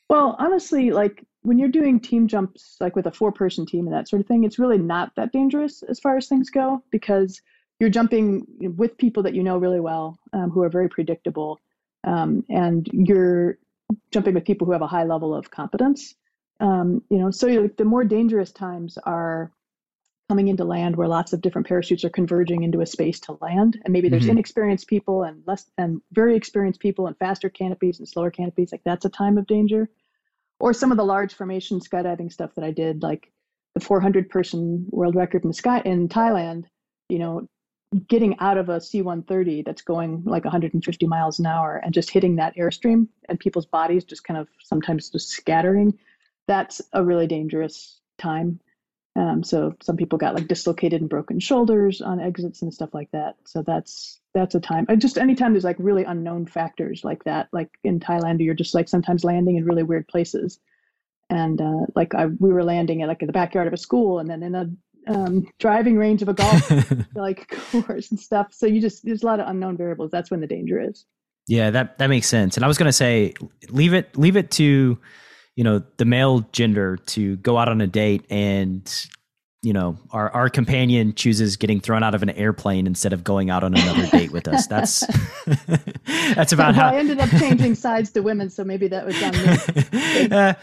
Well, 0.10 0.36
honestly, 0.40 0.90
like 0.90 1.24
when 1.44 1.60
you're 1.60 1.70
doing 1.70 2.00
team 2.00 2.28
jumps, 2.28 2.78
like 2.80 2.96
with 2.96 3.06
a 3.06 3.12
four 3.12 3.32
person 3.32 3.68
team 3.68 3.86
and 3.86 3.96
that 3.96 4.10
sort 4.10 4.20
of 4.20 4.26
thing, 4.26 4.44
it's 4.44 4.58
really 4.58 4.80
not 4.80 5.12
that 5.18 5.32
dangerous 5.32 5.84
as 5.84 6.00
far 6.00 6.18
as 6.18 6.28
things 6.28 6.50
go 6.50 6.82
because 6.90 7.40
you're 7.80 7.92
jumping 7.92 8.44
with 8.76 8.98
people 8.98 9.22
that 9.22 9.36
you 9.36 9.44
know 9.44 9.60
really 9.60 9.80
well, 9.80 10.18
um, 10.34 10.50
who 10.50 10.64
are 10.64 10.70
very 10.70 10.90
predictable, 10.90 11.60
um, 12.06 12.44
and 12.50 12.90
you're 12.92 13.60
jumping 14.10 14.34
with 14.34 14.46
people 14.46 14.66
who 14.66 14.72
have 14.72 14.82
a 14.82 14.88
high 14.88 15.04
level 15.04 15.36
of 15.36 15.52
competence. 15.52 16.16
Um, 16.60 17.04
you 17.12 17.20
know, 17.20 17.30
so 17.30 17.46
like, 17.46 17.78
the 17.78 17.86
more 17.86 18.04
dangerous 18.04 18.52
times 18.52 18.98
are 19.04 19.52
coming 20.30 20.50
into 20.50 20.66
land 20.66 20.96
where 20.96 21.08
lots 21.08 21.32
of 21.32 21.42
different 21.42 21.68
parachutes 21.68 22.04
are 22.04 22.10
converging 22.10 22.64
into 22.64 22.82
a 22.82 22.86
space 22.86 23.20
to 23.22 23.38
land, 23.42 23.80
and 23.84 23.94
maybe 23.94 24.10
there's 24.10 24.24
mm-hmm. 24.24 24.32
inexperienced 24.32 24.88
people 24.88 25.24
and 25.24 25.42
less 25.48 25.70
and 25.78 26.02
very 26.12 26.36
experienced 26.36 26.80
people 26.80 27.08
and 27.08 27.18
faster 27.18 27.50
canopies 27.50 28.00
and 28.00 28.08
slower 28.08 28.32
canopies. 28.32 28.72
Like 28.72 28.84
that's 28.84 29.06
a 29.06 29.10
time 29.10 29.38
of 29.38 29.48
danger. 29.48 29.90
Or 30.60 30.74
some 30.74 30.92
of 30.92 30.98
the 30.98 31.06
large 31.06 31.34
formation 31.34 31.80
skydiving 31.80 32.32
stuff 32.32 32.56
that 32.56 32.66
I 32.66 32.72
did, 32.72 33.04
like 33.04 33.32
the 33.76 33.80
400 33.80 34.30
person 34.30 34.88
world 34.90 35.16
record 35.16 35.46
in 35.46 35.54
sky 35.54 35.82
in 35.86 36.10
Thailand. 36.10 36.66
You 37.10 37.20
know, 37.20 37.48
getting 38.08 38.38
out 38.40 38.58
of 38.58 38.70
a 38.70 38.82
C-130 38.82 39.64
that's 39.64 39.82
going 39.82 40.24
like 40.26 40.44
150 40.44 41.08
miles 41.08 41.40
an 41.40 41.46
hour 41.46 41.80
and 41.84 41.94
just 41.94 42.10
hitting 42.10 42.36
that 42.36 42.56
airstream 42.58 43.08
and 43.30 43.40
people's 43.40 43.66
bodies 43.66 44.04
just 44.04 44.26
kind 44.26 44.38
of 44.38 44.48
sometimes 44.62 45.10
just 45.10 45.30
scattering, 45.30 45.98
that's 46.48 46.82
a 46.92 47.04
really 47.04 47.28
dangerous 47.28 48.02
time. 48.18 48.60
Um, 49.18 49.44
so 49.44 49.74
some 49.82 49.98
people 49.98 50.20
got 50.20 50.36
like 50.36 50.48
dislocated 50.48 51.02
and 51.02 51.10
broken 51.10 51.40
shoulders 51.40 52.02
on 52.02 52.20
exits 52.20 52.62
and 52.62 52.72
stuff 52.72 52.94
like 52.94 53.10
that. 53.12 53.36
So 53.46 53.64
that's 53.64 54.20
that's 54.36 54.54
a 54.54 54.60
time. 54.60 54.86
Just 55.00 55.18
anytime 55.18 55.54
there's 55.54 55.64
like 55.64 55.78
really 55.80 56.04
unknown 56.04 56.46
factors 56.46 57.04
like 57.04 57.24
that, 57.24 57.50
like 57.52 57.72
in 57.84 58.00
Thailand, 58.00 58.44
you're 58.44 58.54
just 58.54 58.76
like 58.76 58.88
sometimes 58.88 59.24
landing 59.24 59.58
in 59.58 59.66
really 59.66 59.82
weird 59.82 60.08
places. 60.08 60.60
And 61.32 61.60
uh, 61.60 61.88
like 61.96 62.14
I, 62.14 62.28
we 62.28 62.54
were 62.54 62.64
landing 62.64 63.02
at 63.02 63.08
like 63.08 63.24
in 63.24 63.28
the 63.28 63.34
backyard 63.34 63.66
of 63.66 63.74
a 63.74 63.78
school, 63.78 64.20
and 64.20 64.30
then 64.30 64.44
in 64.44 64.54
a 64.54 64.70
um, 65.08 65.48
driving 65.58 65.98
range 65.98 66.22
of 66.22 66.30
a 66.30 66.34
golf 66.36 66.72
like 67.16 67.50
course 67.72 68.12
and 68.12 68.20
stuff. 68.20 68.54
So 68.54 68.68
you 68.68 68.80
just 68.80 69.04
there's 69.04 69.24
a 69.24 69.26
lot 69.26 69.40
of 69.40 69.48
unknown 69.48 69.78
variables. 69.78 70.12
That's 70.12 70.30
when 70.30 70.42
the 70.42 70.48
danger 70.48 70.80
is. 70.80 71.06
Yeah, 71.48 71.72
that 71.72 71.98
that 71.98 72.08
makes 72.08 72.28
sense. 72.28 72.56
And 72.56 72.64
I 72.64 72.68
was 72.68 72.78
going 72.78 72.86
to 72.86 72.94
say, 72.94 73.34
leave 73.70 73.96
it 73.96 74.16
leave 74.16 74.38
it 74.38 74.52
to 74.52 75.00
you 75.58 75.64
know 75.64 75.82
the 75.98 76.06
male 76.06 76.48
gender 76.54 76.98
to 76.98 77.36
go 77.38 77.58
out 77.58 77.68
on 77.68 77.82
a 77.82 77.88
date 77.88 78.24
and 78.30 79.08
you 79.64 79.74
know 79.74 79.98
our 80.12 80.30
our 80.32 80.50
companion 80.50 81.14
chooses 81.16 81.58
getting 81.58 81.82
thrown 81.82 82.04
out 82.04 82.14
of 82.14 82.22
an 82.22 82.30
airplane 82.30 82.86
instead 82.86 83.12
of 83.12 83.24
going 83.24 83.50
out 83.50 83.64
on 83.64 83.74
another 83.76 84.06
date 84.08 84.32
with 84.32 84.48
us. 84.48 84.68
That's 84.68 85.00
that's 86.36 86.54
about 86.54 86.76
well, 86.76 86.90
how 86.90 86.96
i 86.96 86.98
ended 86.98 87.20
up 87.20 87.30
changing 87.32 87.74
sides 87.74 88.12
to 88.12 88.22
women 88.22 88.50
so 88.52 88.64
maybe 88.64 88.88
that 88.88 89.06
was 89.06 89.22
on 89.22 89.32
me. 89.32 90.30
Uh, 90.38 90.54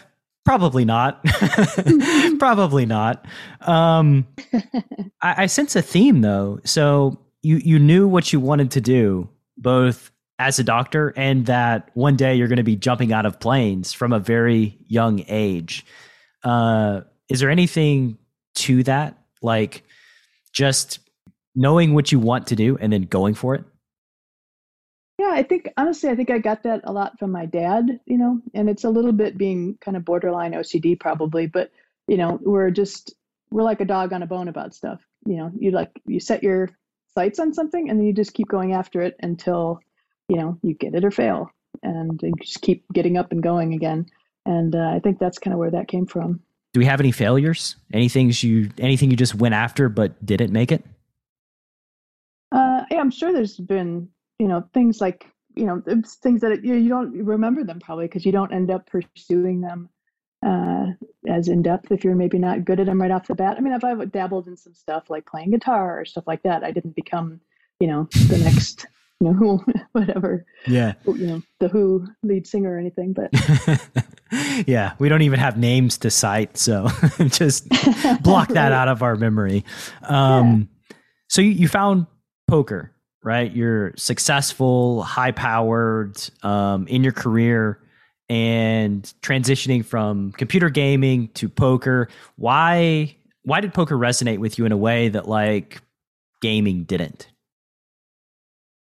probably 0.44 0.84
not. 0.84 1.24
Probably 2.38 2.86
not. 2.86 3.26
Um, 3.62 4.26
I, 5.22 5.44
I 5.44 5.46
sense 5.46 5.74
a 5.74 5.82
theme 5.82 6.20
though. 6.20 6.60
So 6.64 7.18
you 7.42 7.56
you 7.56 7.78
knew 7.80 8.06
what 8.06 8.32
you 8.32 8.38
wanted 8.38 8.70
to 8.72 8.80
do 8.80 9.28
both 9.56 10.12
as 10.38 10.58
a 10.58 10.64
doctor 10.64 11.12
and 11.16 11.46
that 11.46 11.90
one 11.94 12.16
day 12.16 12.34
you're 12.34 12.48
going 12.48 12.56
to 12.56 12.64
be 12.64 12.76
jumping 12.76 13.12
out 13.12 13.26
of 13.26 13.38
planes 13.38 13.92
from 13.92 14.12
a 14.12 14.18
very 14.18 14.78
young 14.86 15.24
age. 15.28 15.84
Uh, 16.42 17.02
is 17.28 17.40
there 17.40 17.50
anything 17.50 18.18
to 18.54 18.82
that? 18.82 19.16
Like 19.42 19.84
just 20.52 20.98
knowing 21.54 21.94
what 21.94 22.10
you 22.10 22.18
want 22.18 22.48
to 22.48 22.56
do 22.56 22.76
and 22.78 22.92
then 22.92 23.02
going 23.02 23.34
for 23.34 23.54
it? 23.54 23.64
Yeah, 25.18 25.30
I 25.32 25.44
think 25.44 25.68
honestly, 25.76 26.10
I 26.10 26.16
think 26.16 26.30
I 26.30 26.38
got 26.38 26.64
that 26.64 26.80
a 26.84 26.92
lot 26.92 27.18
from 27.20 27.30
my 27.30 27.46
dad, 27.46 28.00
you 28.04 28.18
know, 28.18 28.40
and 28.52 28.68
it's 28.68 28.82
a 28.82 28.90
little 28.90 29.12
bit 29.12 29.38
being 29.38 29.78
kind 29.80 29.96
of 29.96 30.04
borderline 30.04 30.52
OCD 30.52 30.98
probably, 30.98 31.46
but 31.46 31.70
you 32.08 32.16
know, 32.16 32.40
we're 32.42 32.70
just 32.70 33.14
we're 33.50 33.62
like 33.62 33.80
a 33.80 33.84
dog 33.84 34.12
on 34.12 34.24
a 34.24 34.26
bone 34.26 34.48
about 34.48 34.74
stuff. 34.74 35.00
You 35.24 35.36
know, 35.36 35.52
you 35.56 35.70
like 35.70 35.90
you 36.04 36.18
set 36.18 36.42
your 36.42 36.70
sights 37.14 37.38
on 37.38 37.54
something 37.54 37.88
and 37.88 37.98
then 37.98 38.06
you 38.06 38.12
just 38.12 38.34
keep 38.34 38.48
going 38.48 38.72
after 38.72 39.00
it 39.02 39.14
until 39.20 39.78
you 40.28 40.36
know 40.36 40.58
you 40.62 40.74
get 40.74 40.94
it 40.94 41.04
or 41.04 41.10
fail 41.10 41.50
and 41.82 42.20
you 42.22 42.32
just 42.40 42.60
keep 42.60 42.84
getting 42.92 43.16
up 43.16 43.32
and 43.32 43.42
going 43.42 43.74
again. 43.74 44.06
And 44.46 44.74
uh, 44.74 44.90
i 44.94 45.00
think 45.00 45.18
that's 45.18 45.38
kind 45.38 45.52
of 45.52 45.58
where 45.58 45.70
that 45.70 45.88
came 45.88 46.06
from. 46.06 46.40
Do 46.72 46.80
we 46.80 46.86
have 46.86 47.00
any 47.00 47.12
failures? 47.12 47.76
Anything 47.92 48.32
you 48.34 48.70
anything 48.78 49.10
you 49.10 49.16
just 49.16 49.34
went 49.34 49.54
after 49.54 49.88
but 49.88 50.24
didn't 50.24 50.52
make 50.52 50.72
it? 50.72 50.84
Uh, 52.52 52.84
yeah, 52.90 53.00
i'm 53.00 53.10
sure 53.10 53.32
there's 53.32 53.56
been 53.56 54.08
you 54.38 54.46
know 54.46 54.68
things 54.72 55.00
like 55.00 55.26
you 55.56 55.64
know 55.64 55.82
things 56.22 56.40
that 56.40 56.52
it, 56.52 56.64
you, 56.64 56.74
you 56.74 56.88
don't 56.88 57.12
remember 57.24 57.64
them 57.64 57.80
probably 57.80 58.06
because 58.06 58.24
you 58.24 58.32
don't 58.32 58.52
end 58.52 58.70
up 58.70 58.86
pursuing 58.86 59.60
them 59.60 59.88
uh, 60.44 60.86
as 61.26 61.48
in 61.48 61.62
depth 61.62 61.90
if 61.90 62.04
you're 62.04 62.14
maybe 62.14 62.38
not 62.38 62.64
good 62.64 62.78
at 62.78 62.86
them 62.86 63.00
right 63.00 63.10
off 63.10 63.26
the 63.26 63.34
bat. 63.34 63.56
I 63.56 63.60
mean, 63.60 63.72
if 63.72 63.82
I've 63.82 64.12
dabbled 64.12 64.46
in 64.46 64.56
some 64.56 64.74
stuff 64.74 65.08
like 65.08 65.26
playing 65.26 65.50
guitar 65.52 66.00
or 66.00 66.04
stuff 66.04 66.24
like 66.26 66.42
that, 66.42 66.62
I 66.62 66.70
didn't 66.70 66.94
become, 66.94 67.40
you 67.80 67.86
know, 67.86 68.08
the 68.28 68.38
next 68.38 68.86
you 69.20 69.28
know 69.28 69.32
who 69.32 69.64
whatever 69.92 70.44
yeah. 70.66 70.94
you 71.06 71.26
know 71.26 71.42
the 71.60 71.68
who 71.68 72.06
lead 72.22 72.46
singer 72.46 72.74
or 72.74 72.78
anything 72.78 73.12
but 73.12 73.30
yeah 74.66 74.94
we 74.98 75.08
don't 75.08 75.22
even 75.22 75.38
have 75.38 75.56
names 75.56 75.98
to 75.98 76.10
cite 76.10 76.56
so 76.56 76.88
just 77.26 77.68
block 78.22 78.48
right. 78.48 78.54
that 78.54 78.72
out 78.72 78.88
of 78.88 79.02
our 79.02 79.16
memory. 79.16 79.64
Um 80.02 80.68
yeah. 80.90 80.96
so 81.28 81.42
you, 81.42 81.50
you 81.50 81.68
found 81.68 82.06
poker 82.48 82.90
right? 83.22 83.56
You're 83.56 83.94
successful 83.96 85.02
high 85.02 85.32
powered 85.32 86.18
um 86.42 86.86
in 86.88 87.02
your 87.02 87.12
career 87.12 87.80
and 88.28 89.02
transitioning 89.22 89.84
from 89.84 90.32
computer 90.32 90.70
gaming 90.70 91.28
to 91.34 91.48
poker. 91.48 92.08
Why 92.36 93.16
why 93.42 93.60
did 93.60 93.74
poker 93.74 93.96
resonate 93.96 94.38
with 94.38 94.58
you 94.58 94.66
in 94.66 94.72
a 94.72 94.76
way 94.76 95.08
that 95.08 95.28
like 95.28 95.82
gaming 96.42 96.84
didn't 96.84 97.28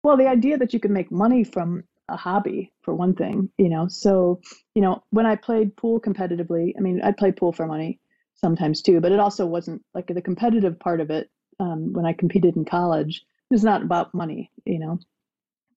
well, 0.03 0.17
the 0.17 0.27
idea 0.27 0.57
that 0.57 0.73
you 0.73 0.79
can 0.79 0.93
make 0.93 1.11
money 1.11 1.43
from 1.43 1.83
a 2.09 2.17
hobby, 2.17 2.71
for 2.81 2.93
one 2.93 3.15
thing, 3.15 3.49
you 3.57 3.69
know. 3.69 3.87
So, 3.87 4.41
you 4.75 4.81
know, 4.81 5.03
when 5.11 5.25
I 5.25 5.35
played 5.35 5.75
pool 5.77 6.01
competitively, 6.01 6.73
I 6.77 6.81
mean, 6.81 7.01
I 7.01 7.11
played 7.11 7.37
pool 7.37 7.53
for 7.53 7.65
money 7.65 7.99
sometimes 8.35 8.81
too, 8.81 8.99
but 8.99 9.13
it 9.13 9.19
also 9.19 9.45
wasn't 9.45 9.81
like 9.93 10.07
the 10.07 10.21
competitive 10.21 10.77
part 10.79 10.99
of 10.99 11.09
it. 11.09 11.29
Um, 11.59 11.93
when 11.93 12.05
I 12.05 12.13
competed 12.13 12.57
in 12.57 12.65
college, 12.65 13.23
it's 13.51 13.63
not 13.63 13.83
about 13.83 14.13
money, 14.13 14.51
you 14.65 14.79
know. 14.79 14.99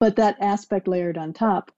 But 0.01 0.17
that 0.17 0.37
aspect 0.41 0.89
layered 0.89 1.17
on 1.17 1.33
top, 1.33 1.71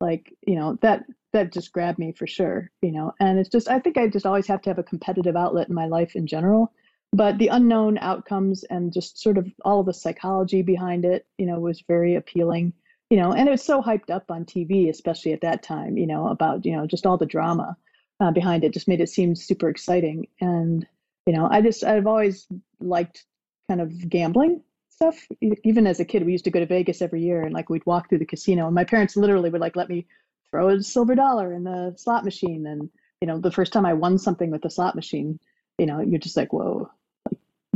like 0.00 0.32
you 0.46 0.54
know, 0.54 0.78
that 0.82 1.04
that 1.32 1.52
just 1.52 1.72
grabbed 1.72 1.98
me 1.98 2.12
for 2.12 2.26
sure, 2.26 2.70
you 2.80 2.92
know. 2.92 3.12
And 3.18 3.38
it's 3.38 3.48
just, 3.48 3.68
I 3.68 3.80
think 3.80 3.98
I 3.98 4.06
just 4.06 4.26
always 4.26 4.46
have 4.46 4.62
to 4.62 4.70
have 4.70 4.78
a 4.78 4.82
competitive 4.84 5.36
outlet 5.36 5.68
in 5.68 5.74
my 5.74 5.86
life 5.86 6.14
in 6.14 6.26
general 6.26 6.72
but 7.16 7.38
the 7.38 7.48
unknown 7.48 7.96
outcomes 7.98 8.62
and 8.64 8.92
just 8.92 9.18
sort 9.18 9.38
of 9.38 9.50
all 9.64 9.80
of 9.80 9.86
the 9.86 9.94
psychology 9.94 10.62
behind 10.62 11.04
it 11.04 11.26
you 11.38 11.46
know 11.46 11.58
was 11.58 11.82
very 11.88 12.14
appealing 12.14 12.72
you 13.10 13.16
know 13.16 13.32
and 13.32 13.48
it 13.48 13.50
was 13.50 13.62
so 13.62 13.82
hyped 13.82 14.10
up 14.10 14.30
on 14.30 14.44
tv 14.44 14.88
especially 14.88 15.32
at 15.32 15.40
that 15.40 15.62
time 15.62 15.96
you 15.96 16.06
know 16.06 16.28
about 16.28 16.64
you 16.66 16.76
know 16.76 16.86
just 16.86 17.06
all 17.06 17.16
the 17.16 17.26
drama 17.26 17.76
uh, 18.20 18.30
behind 18.30 18.64
it 18.64 18.72
just 18.72 18.88
made 18.88 19.00
it 19.00 19.10
seem 19.10 19.34
super 19.34 19.68
exciting. 19.68 20.26
And 20.40 20.86
you 21.26 21.34
know 21.34 21.48
i 21.50 21.60
just 21.60 21.84
i've 21.84 22.06
always 22.06 22.46
liked 22.80 23.24
kind 23.68 23.80
of 23.80 24.08
gambling 24.08 24.62
stuff. 24.90 25.26
Even 25.40 25.86
as 25.86 26.00
a 26.00 26.04
kid 26.04 26.24
we 26.24 26.32
used 26.32 26.44
to 26.44 26.50
go 26.50 26.60
to 26.60 26.66
vegas 26.66 27.02
every 27.02 27.22
year 27.22 27.42
and 27.42 27.52
like 27.52 27.68
we'd 27.68 27.86
walk 27.86 28.08
through 28.08 28.18
the 28.18 28.26
casino 28.26 28.66
and 28.66 28.74
my 28.74 28.84
parents 28.84 29.16
literally 29.16 29.50
would 29.50 29.60
like 29.60 29.76
let 29.76 29.88
me 29.88 30.06
throw 30.50 30.68
a 30.68 30.82
silver 30.82 31.14
dollar 31.14 31.52
in 31.52 31.64
the 31.64 31.94
slot 31.96 32.24
machine. 32.24 32.66
And 32.66 32.90
you 33.20 33.26
know 33.26 33.38
the 33.38 33.50
first 33.50 33.72
time 33.72 33.86
i 33.86 33.92
won 33.94 34.18
something 34.18 34.50
with 34.50 34.62
the 34.62 34.70
slot 34.70 34.94
machine 34.94 35.38
you 35.78 35.86
know, 35.86 36.00
you're 36.00 36.18
just 36.18 36.36
like, 36.36 36.52
whoa, 36.52 36.90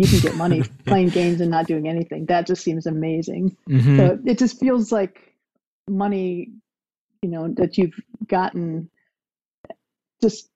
you 0.01 0.09
can 0.09 0.21
get 0.21 0.37
money 0.37 0.63
playing 0.87 1.09
games 1.09 1.41
and 1.41 1.51
not 1.51 1.67
doing 1.67 1.89
anything. 1.89 2.27
That 2.27 2.47
just 2.47 2.63
seems 2.63 2.87
amazing. 2.87 3.57
Mm-hmm. 3.69 3.97
So 3.97 4.19
it 4.25 4.39
just 4.39 4.59
feels 4.59 4.93
like 4.93 5.35
money, 5.89 6.53
you 7.23 7.31
know, 7.31 7.49
that 7.57 7.77
you've 7.79 7.99
gotten 8.27 8.91
just 10.23 10.49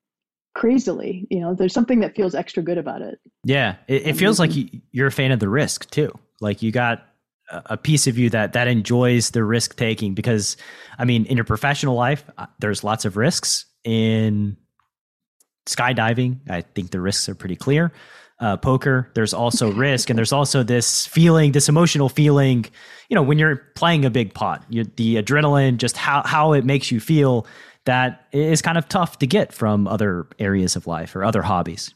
crazily. 0.53 1.27
You 1.29 1.39
know, 1.39 1.53
there's 1.53 1.73
something 1.73 1.99
that 1.99 2.15
feels 2.15 2.35
extra 2.35 2.63
good 2.63 2.77
about 2.77 3.01
it. 3.01 3.19
Yeah, 3.43 3.75
it, 3.87 4.07
it 4.07 4.13
feels 4.17 4.39
like 4.39 4.51
you're 4.91 5.07
a 5.07 5.11
fan 5.11 5.31
of 5.31 5.39
the 5.39 5.49
risk 5.49 5.89
too. 5.89 6.11
Like 6.41 6.61
you 6.61 6.71
got 6.71 7.05
a 7.49 7.77
piece 7.77 8.07
of 8.07 8.17
you 8.17 8.29
that 8.31 8.53
that 8.53 8.67
enjoys 8.67 9.29
the 9.29 9.43
risk 9.43 9.75
taking 9.75 10.15
because 10.15 10.57
i 10.97 11.05
mean 11.05 11.25
in 11.25 11.37
your 11.37 11.43
professional 11.43 11.93
life 11.93 12.25
uh, 12.39 12.47
there's 12.57 12.83
lots 12.83 13.05
of 13.05 13.17
risks 13.17 13.67
in 13.83 14.57
skydiving, 15.65 16.39
I 16.49 16.61
think 16.61 16.91
the 16.91 17.01
risks 17.01 17.27
are 17.29 17.35
pretty 17.35 17.55
clear. 17.55 17.91
Uh, 18.37 18.57
poker, 18.57 19.09
there's 19.15 19.33
also 19.33 19.71
risk, 19.71 20.09
and 20.09 20.17
there's 20.17 20.33
also 20.33 20.61
this 20.61 21.05
feeling, 21.07 21.53
this 21.53 21.69
emotional 21.69 22.09
feeling. 22.09 22.65
You 23.07 23.15
know, 23.15 23.23
when 23.23 23.39
you're 23.39 23.55
playing 23.75 24.03
a 24.03 24.09
big 24.09 24.33
pot, 24.33 24.65
you, 24.67 24.83
the 24.83 25.15
adrenaline, 25.15 25.77
just 25.77 25.95
how 25.95 26.21
how 26.25 26.51
it 26.51 26.65
makes 26.65 26.91
you 26.91 26.99
feel, 26.99 27.47
that 27.85 28.27
is 28.33 28.61
kind 28.61 28.77
of 28.77 28.89
tough 28.89 29.19
to 29.19 29.27
get 29.27 29.53
from 29.53 29.87
other 29.87 30.27
areas 30.37 30.75
of 30.75 30.85
life 30.85 31.15
or 31.15 31.23
other 31.23 31.43
hobbies. 31.43 31.93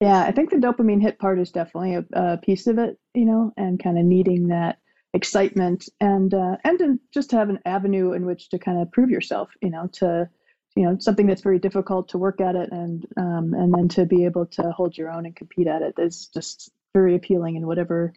Yeah, 0.00 0.22
I 0.22 0.32
think 0.32 0.48
the 0.48 0.56
dopamine 0.56 1.02
hit 1.02 1.18
part 1.18 1.38
is 1.38 1.50
definitely 1.50 1.96
a, 1.96 2.04
a 2.14 2.36
piece 2.38 2.66
of 2.66 2.78
it. 2.78 2.98
You 3.12 3.26
know, 3.26 3.52
and 3.58 3.82
kind 3.82 3.98
of 3.98 4.06
needing 4.06 4.48
that 4.48 4.78
excitement 5.12 5.86
and 6.00 6.32
uh, 6.32 6.56
and 6.64 6.98
just 7.12 7.28
to 7.30 7.36
have 7.36 7.50
an 7.50 7.58
avenue 7.66 8.12
in 8.12 8.24
which 8.24 8.48
to 8.50 8.58
kind 8.58 8.80
of 8.80 8.90
prove 8.90 9.10
yourself. 9.10 9.50
You 9.60 9.68
know, 9.68 9.88
to 9.94 10.30
you 10.78 10.84
know 10.84 10.96
something 11.00 11.26
that's 11.26 11.42
very 11.42 11.58
difficult 11.58 12.08
to 12.10 12.18
work 12.18 12.40
at 12.40 12.54
it 12.54 12.70
and 12.70 13.04
um, 13.16 13.52
and 13.52 13.74
then 13.74 13.88
to 13.88 14.06
be 14.06 14.24
able 14.24 14.46
to 14.46 14.70
hold 14.70 14.96
your 14.96 15.10
own 15.10 15.26
and 15.26 15.34
compete 15.34 15.66
at 15.66 15.82
it 15.82 15.94
is 15.98 16.28
just 16.28 16.70
very 16.94 17.16
appealing 17.16 17.56
in 17.56 17.66
whatever 17.66 18.14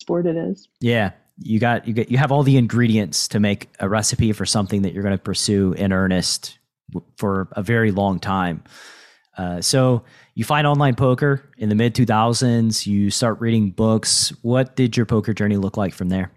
sport 0.00 0.26
it 0.26 0.36
is. 0.36 0.68
Yeah. 0.80 1.12
You 1.38 1.60
got 1.60 1.86
you 1.86 1.94
get 1.94 2.10
you 2.10 2.18
have 2.18 2.32
all 2.32 2.42
the 2.42 2.56
ingredients 2.56 3.28
to 3.28 3.38
make 3.38 3.68
a 3.78 3.88
recipe 3.88 4.32
for 4.32 4.44
something 4.44 4.82
that 4.82 4.92
you're 4.92 5.04
going 5.04 5.16
to 5.16 5.22
pursue 5.22 5.72
in 5.74 5.92
earnest 5.92 6.58
for 7.16 7.46
a 7.52 7.62
very 7.62 7.92
long 7.92 8.18
time. 8.18 8.64
Uh, 9.36 9.60
so 9.60 10.02
you 10.34 10.42
find 10.42 10.66
online 10.66 10.96
poker 10.96 11.48
in 11.58 11.68
the 11.68 11.76
mid 11.76 11.94
2000s 11.94 12.88
you 12.88 13.08
start 13.08 13.40
reading 13.40 13.70
books. 13.70 14.32
What 14.42 14.74
did 14.74 14.96
your 14.96 15.06
poker 15.06 15.32
journey 15.32 15.56
look 15.56 15.76
like 15.76 15.94
from 15.94 16.08
there 16.08 16.32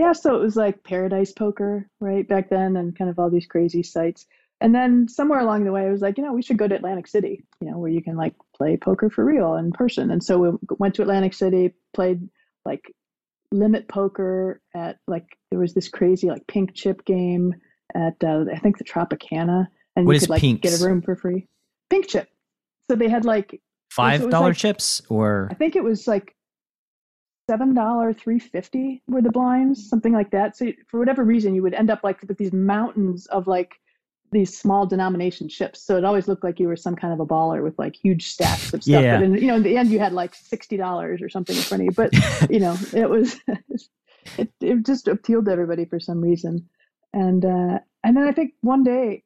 yeah, 0.00 0.12
so 0.12 0.34
it 0.34 0.40
was 0.40 0.56
like 0.56 0.82
Paradise 0.82 1.30
Poker, 1.30 1.86
right, 2.00 2.26
back 2.26 2.48
then, 2.48 2.78
and 2.78 2.96
kind 2.96 3.10
of 3.10 3.18
all 3.18 3.28
these 3.28 3.46
crazy 3.46 3.82
sites. 3.82 4.24
And 4.62 4.74
then 4.74 5.08
somewhere 5.08 5.40
along 5.40 5.64
the 5.64 5.72
way, 5.72 5.84
I 5.84 5.90
was 5.90 6.00
like, 6.00 6.16
you 6.16 6.24
know, 6.24 6.32
we 6.32 6.40
should 6.40 6.56
go 6.56 6.66
to 6.66 6.74
Atlantic 6.74 7.06
City, 7.06 7.44
you 7.60 7.70
know, 7.70 7.76
where 7.76 7.90
you 7.90 8.02
can 8.02 8.16
like 8.16 8.34
play 8.56 8.78
poker 8.78 9.10
for 9.10 9.26
real 9.26 9.56
in 9.56 9.72
person. 9.72 10.10
And 10.10 10.24
so 10.24 10.38
we 10.38 10.50
went 10.78 10.94
to 10.94 11.02
Atlantic 11.02 11.34
City, 11.34 11.74
played 11.92 12.26
like 12.64 12.90
limit 13.52 13.88
poker 13.88 14.62
at 14.74 14.96
like 15.06 15.36
there 15.50 15.60
was 15.60 15.74
this 15.74 15.88
crazy 15.88 16.28
like 16.28 16.46
pink 16.46 16.74
chip 16.74 17.04
game 17.04 17.54
at 17.94 18.14
uh, 18.24 18.46
I 18.50 18.58
think 18.58 18.78
the 18.78 18.84
Tropicana, 18.84 19.66
and 19.96 20.06
what 20.06 20.14
you 20.14 20.20
could 20.20 20.30
like 20.30 20.40
pinks? 20.40 20.62
get 20.62 20.80
a 20.80 20.82
room 20.82 21.02
for 21.02 21.14
free. 21.14 21.46
Pink 21.90 22.08
chip. 22.08 22.28
So 22.90 22.96
they 22.96 23.08
had 23.10 23.26
like 23.26 23.60
five 23.90 24.30
dollar 24.30 24.48
like, 24.48 24.56
chips 24.56 25.02
or 25.10 25.48
I 25.50 25.54
think 25.54 25.76
it 25.76 25.84
was 25.84 26.06
like 26.06 26.34
seven 27.50 27.74
dollar 27.74 28.12
three 28.12 28.38
fifty 28.38 29.02
were 29.08 29.20
the 29.20 29.32
blinds, 29.32 29.88
something 29.88 30.12
like 30.12 30.30
that. 30.30 30.56
So 30.56 30.72
for 30.86 31.00
whatever 31.00 31.24
reason, 31.24 31.52
you 31.52 31.62
would 31.62 31.74
end 31.74 31.90
up 31.90 32.04
like 32.04 32.22
with 32.22 32.38
these 32.38 32.52
mountains 32.52 33.26
of 33.26 33.48
like 33.48 33.80
these 34.30 34.56
small 34.56 34.86
denomination 34.86 35.48
chips. 35.48 35.82
So 35.82 35.96
it 35.96 36.04
always 36.04 36.28
looked 36.28 36.44
like 36.44 36.60
you 36.60 36.68
were 36.68 36.76
some 36.76 36.94
kind 36.94 37.12
of 37.12 37.18
a 37.18 37.26
baller 37.26 37.60
with 37.64 37.76
like 37.76 37.96
huge 37.96 38.28
stacks 38.28 38.72
of 38.72 38.84
stuff. 38.84 39.02
Yeah. 39.02 39.16
But 39.16 39.24
in, 39.24 39.34
you 39.34 39.48
know, 39.48 39.56
in 39.56 39.64
the 39.64 39.76
end, 39.76 39.90
you 39.90 39.98
had 39.98 40.12
like 40.12 40.32
sixty 40.36 40.76
dollars 40.76 41.20
or 41.22 41.28
something 41.28 41.56
in 41.56 41.62
front 41.62 41.80
of 41.80 41.86
you. 41.86 41.90
But 41.90 42.12
you 42.50 42.60
know, 42.60 42.76
it 42.94 43.10
was 43.10 43.36
it 44.38 44.52
it 44.60 44.86
just 44.86 45.08
appealed 45.08 45.46
to 45.46 45.50
everybody 45.50 45.86
for 45.86 45.98
some 45.98 46.20
reason. 46.20 46.68
And 47.12 47.44
uh, 47.44 47.80
and 48.04 48.16
then 48.16 48.28
I 48.28 48.32
think 48.32 48.54
one 48.60 48.84
day 48.84 49.24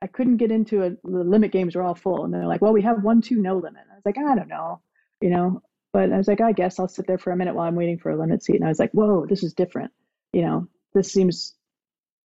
I 0.00 0.06
couldn't 0.06 0.38
get 0.38 0.50
into 0.50 0.82
a, 0.82 0.90
the 1.04 1.24
limit 1.24 1.52
games 1.52 1.76
were 1.76 1.82
all 1.82 1.94
full, 1.94 2.24
and 2.24 2.32
they're 2.32 2.46
like, 2.46 2.62
well, 2.62 2.72
we 2.72 2.80
have 2.82 3.02
one 3.02 3.20
two 3.20 3.42
no 3.42 3.56
limit. 3.56 3.82
I 3.92 3.96
was 3.96 4.06
like, 4.06 4.16
I 4.16 4.34
don't 4.34 4.48
know, 4.48 4.80
you 5.20 5.28
know. 5.28 5.60
But 5.96 6.12
I 6.12 6.18
was 6.18 6.28
like, 6.28 6.42
I 6.42 6.52
guess 6.52 6.78
I'll 6.78 6.88
sit 6.88 7.06
there 7.06 7.16
for 7.16 7.32
a 7.32 7.36
minute 7.38 7.54
while 7.54 7.66
I'm 7.66 7.74
waiting 7.74 7.98
for 7.98 8.10
a 8.10 8.18
limit 8.18 8.44
seat. 8.44 8.56
And 8.56 8.66
I 8.66 8.68
was 8.68 8.78
like, 8.78 8.90
whoa, 8.90 9.24
this 9.24 9.42
is 9.42 9.54
different. 9.54 9.92
You 10.30 10.42
know, 10.42 10.68
this 10.92 11.10
seems 11.10 11.54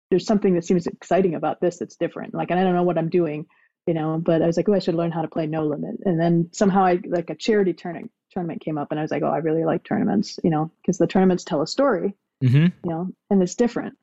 there's 0.09 0.25
something 0.25 0.55
that 0.55 0.65
seems 0.65 0.87
exciting 0.87 1.35
about 1.35 1.61
this 1.61 1.77
that's 1.77 1.95
different. 1.95 2.33
Like, 2.33 2.51
and 2.51 2.59
I 2.59 2.63
don't 2.63 2.75
know 2.75 2.83
what 2.83 2.97
I'm 2.97 3.07
doing, 3.07 3.45
you 3.87 3.93
know, 3.93 4.17
but 4.21 4.41
I 4.41 4.45
was 4.45 4.57
like, 4.57 4.67
oh, 4.67 4.73
I 4.73 4.79
should 4.79 4.95
learn 4.95 5.13
how 5.13 5.21
to 5.21 5.29
play 5.29 5.47
no 5.47 5.63
limit. 5.65 6.01
And 6.03 6.19
then 6.19 6.49
somehow 6.51 6.83
I 6.83 6.99
like 7.07 7.29
a 7.29 7.35
charity 7.35 7.71
tournament 7.71 8.11
tournament 8.33 8.59
came 8.59 8.77
up, 8.77 8.91
and 8.91 8.99
I 8.99 9.03
was 9.03 9.11
like, 9.11 9.23
oh, 9.23 9.31
I 9.31 9.37
really 9.37 9.63
like 9.63 9.85
tournaments, 9.85 10.37
you 10.43 10.49
know, 10.49 10.69
because 10.81 10.97
the 10.97 11.07
tournaments 11.07 11.45
tell 11.45 11.61
a 11.61 11.67
story, 11.67 12.13
mm-hmm. 12.43 12.57
you 12.57 12.71
know, 12.83 13.07
and 13.29 13.41
it's 13.41 13.55
different. 13.55 13.97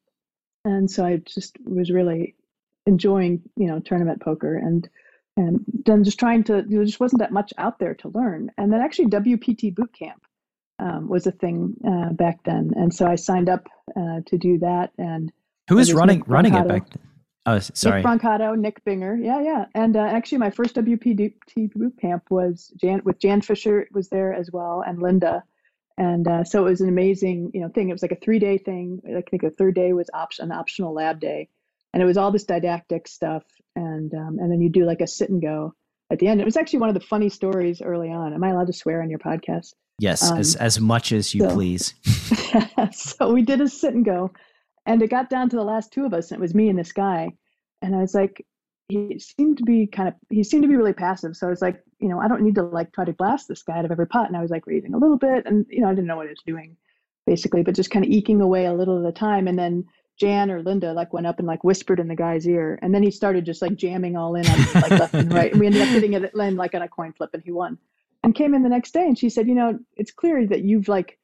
And 0.64 0.90
so 0.90 1.04
I 1.04 1.18
just 1.18 1.58
was 1.62 1.90
really 1.90 2.37
enjoying, 2.87 3.42
you 3.54 3.66
know, 3.66 3.80
tournament 3.80 4.22
poker 4.22 4.56
and 4.56 4.88
and 5.38 5.64
then 5.87 6.04
just 6.04 6.18
trying 6.18 6.42
to 6.45 6.62
there 6.66 6.85
just 6.85 7.00
wasn't 7.00 7.21
that 7.21 7.33
much 7.33 7.52
out 7.59 7.78
there 7.78 7.95
to 7.95 8.09
learn. 8.09 8.50
And 8.59 8.73
then 8.73 8.80
actually 8.80 9.07
WPT 9.07 9.75
boot 9.75 9.95
camp 9.97 10.23
um, 10.78 11.09
was 11.09 11.26
a 11.26 11.33
thing 11.33 11.75
uh, 11.87 12.12
back 12.12 12.42
then, 12.45 12.73
and 12.76 12.92
so 12.92 13.07
I 13.07 13.14
signed 13.14 13.49
up 13.49 13.68
uh, 13.97 14.21
to 14.26 14.37
do 14.37 14.59
that. 14.59 14.90
And 14.99 15.33
who 15.68 15.78
is 15.78 15.95
running 15.95 16.25
running 16.26 16.54
it 16.54 16.66
back 16.66 16.90
then? 16.90 17.02
Oh, 17.47 17.59
sorry. 17.61 18.02
Nick 18.02 18.07
Brancato, 18.07 18.59
Nick 18.59 18.85
Binger. 18.85 19.16
Yeah, 19.25 19.40
yeah. 19.40 19.64
And 19.75 19.97
uh, 19.97 20.00
actually, 20.00 20.38
my 20.38 20.50
first 20.50 20.75
WPT 20.75 21.73
boot 21.75 21.99
camp 21.99 22.25
was 22.30 22.73
Jan 22.76 23.00
with 23.04 23.18
Jan 23.21 23.40
Fisher 23.40 23.88
was 23.92 24.09
there 24.09 24.35
as 24.35 24.50
well, 24.52 24.83
and 24.87 25.00
Linda. 25.00 25.42
And 25.97 26.28
uh, 26.28 26.45
so 26.45 26.66
it 26.66 26.71
was 26.71 26.80
an 26.80 26.88
amazing, 26.88 27.50
you 27.54 27.61
know, 27.61 27.68
thing. 27.68 27.88
It 27.88 27.92
was 27.92 28.02
like 28.02 28.12
a 28.12 28.16
three 28.16 28.38
day 28.38 28.59
thing. 28.59 29.00
I 29.09 29.23
think 29.23 29.42
the 29.42 29.50
third 29.50 29.76
day 29.76 29.92
was 29.92 30.11
option, 30.12 30.45
an 30.45 30.52
optional 30.52 30.92
lab 30.92 31.21
day, 31.21 31.49
and 31.95 32.02
it 32.02 32.07
was 32.07 32.16
all 32.16 32.30
this 32.30 32.45
didactic 32.45 33.09
stuff. 33.09 33.45
And 33.78 34.12
um, 34.12 34.38
and 34.40 34.50
then 34.50 34.61
you 34.61 34.68
do 34.68 34.85
like 34.85 35.00
a 35.00 35.06
sit 35.06 35.30
and 35.30 35.40
go 35.40 35.73
at 36.11 36.18
the 36.18 36.26
end. 36.26 36.40
It 36.40 36.44
was 36.44 36.56
actually 36.56 36.80
one 36.80 36.88
of 36.88 36.94
the 36.94 37.00
funny 37.00 37.28
stories 37.28 37.80
early 37.80 38.11
on. 38.11 38.35
Am 38.35 38.42
I 38.42 38.50
allowed 38.50 38.66
to 38.66 38.73
swear 38.73 39.02
on 39.02 39.08
your 39.08 39.20
podcast? 39.20 39.75
Yes, 40.00 40.28
um, 40.28 40.38
as 40.38 40.56
as 40.56 40.80
much 40.80 41.12
as 41.12 41.32
you 41.32 41.42
so, 41.42 41.54
please. 41.54 41.94
so 42.92 43.32
we 43.32 43.42
did 43.42 43.61
a 43.61 43.68
sit 43.68 43.94
and 43.94 44.04
go, 44.04 44.32
and 44.85 45.00
it 45.00 45.11
got 45.11 45.30
down 45.30 45.49
to 45.50 45.56
the 45.56 45.62
last 45.62 45.92
two 45.92 46.04
of 46.04 46.12
us, 46.12 46.32
and 46.32 46.38
it 46.38 46.42
was 46.42 46.56
me 46.56 46.68
and 46.68 46.78
this 46.78 46.92
guy. 46.92 47.28
And 47.80 47.94
I 47.94 47.99
was 47.99 48.14
like, 48.14 48.44
he 48.88 49.20
seemed 49.20 49.58
to 49.58 49.64
be 49.64 49.87
kind 49.87 50.08
of, 50.08 50.14
he 50.28 50.42
seemed 50.42 50.64
to 50.64 50.68
be 50.68 50.76
really 50.76 50.92
passive. 50.92 51.37
So 51.37 51.47
I 51.47 51.50
was 51.50 51.62
like, 51.62 51.80
you 52.00 52.08
know, 52.08 52.18
I 52.18 52.26
don't 52.26 52.42
need 52.42 52.56
to 52.56 52.64
like 52.64 52.92
try 52.92 53.04
to 53.04 53.12
blast 53.12 53.47
this 53.47 53.62
guy 53.62 53.78
out 53.78 53.85
of 53.85 53.92
every 53.92 54.08
pot. 54.08 54.26
And 54.26 54.37
I 54.37 54.42
was 54.42 54.50
like 54.50 54.66
raising 54.66 54.94
a 54.94 54.99
little 54.99 55.18
bit, 55.18 55.47
and 55.47 55.66
you 55.68 55.82
know, 55.82 55.88
I 55.88 55.94
didn't 55.94 56.06
know 56.06 56.16
what 56.16 56.26
I 56.26 56.30
was 56.30 56.42
doing, 56.44 56.76
basically, 57.26 57.62
but 57.62 57.76
just 57.76 57.92
kind 57.92 58.04
of 58.04 58.11
eking 58.11 58.40
away 58.40 58.66
a 58.66 58.75
little 58.75 59.04
at 59.04 59.08
a 59.08 59.12
time. 59.12 59.47
And 59.47 59.56
then 59.56 59.85
Jan 60.18 60.50
or 60.50 60.62
Linda 60.62 60.92
like 60.92 61.12
went 61.12 61.26
up 61.26 61.38
and 61.38 61.46
like 61.46 61.64
whispered 61.64 62.00
in 62.00 62.08
the 62.08 62.16
guy's 62.16 62.46
ear, 62.46 62.78
and 62.82 62.94
then 62.94 63.02
he 63.02 63.10
started 63.10 63.44
just 63.44 63.62
like 63.62 63.76
jamming 63.76 64.16
all 64.16 64.34
in 64.34 64.46
on 64.46 64.58
like 64.75 64.90
left 64.90 65.14
and 65.14 65.32
right, 65.32 65.52
and 65.52 65.60
we 65.60 65.66
ended 65.66 65.82
up 65.82 65.88
hitting 65.88 66.12
it 66.12 66.32
in 66.34 66.56
like 66.56 66.75
on 66.75 66.82
a 66.82 66.88
coin 66.88 67.12
flip, 67.12 67.30
and 67.32 67.42
he 67.42 67.52
won. 67.52 67.78
And 68.25 68.34
came 68.34 68.54
in 68.54 68.62
the 68.62 68.68
next 68.68 68.92
day, 68.92 69.04
and 69.04 69.16
she 69.16 69.30
said, 69.30 69.46
you 69.46 69.54
know, 69.54 69.78
it's 69.96 70.10
clear 70.10 70.46
that 70.46 70.62
you've 70.62 70.88
like 70.88 71.18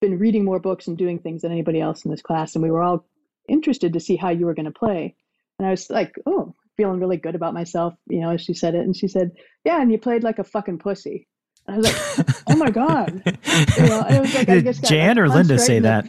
been 0.00 0.18
reading 0.18 0.44
more 0.44 0.60
books 0.60 0.86
and 0.86 0.96
doing 0.96 1.18
things 1.18 1.42
than 1.42 1.52
anybody 1.52 1.80
else 1.80 2.04
in 2.04 2.10
this 2.10 2.22
class, 2.22 2.54
and 2.54 2.62
we 2.62 2.70
were 2.70 2.82
all 2.82 3.04
interested 3.48 3.92
to 3.94 4.00
see 4.00 4.16
how 4.16 4.28
you 4.28 4.46
were 4.46 4.54
going 4.54 4.66
to 4.66 4.70
play. 4.70 5.16
And 5.58 5.66
I 5.66 5.70
was 5.70 5.90
like, 5.90 6.14
oh, 6.26 6.54
feeling 6.76 7.00
really 7.00 7.16
good 7.16 7.34
about 7.34 7.54
myself, 7.54 7.94
you 8.06 8.20
know, 8.20 8.30
as 8.30 8.40
she 8.40 8.54
said 8.54 8.74
it. 8.74 8.82
And 8.82 8.96
she 8.96 9.08
said, 9.08 9.32
yeah, 9.64 9.80
and 9.82 9.90
you 9.90 9.98
played 9.98 10.22
like 10.22 10.38
a 10.38 10.44
fucking 10.44 10.78
pussy. 10.78 11.26
I 11.68 11.76
was 11.76 11.86
like, 11.86 12.26
oh 12.48 12.56
my 12.56 12.70
God. 12.70 13.22
You 13.24 13.86
know, 13.86 14.06
it 14.08 14.20
was 14.20 14.34
like, 14.34 14.48
I 14.48 14.60
guess 14.60 14.78
Jan 14.78 15.18
or 15.18 15.28
Linda 15.28 15.58
say 15.58 15.78
that? 15.80 16.06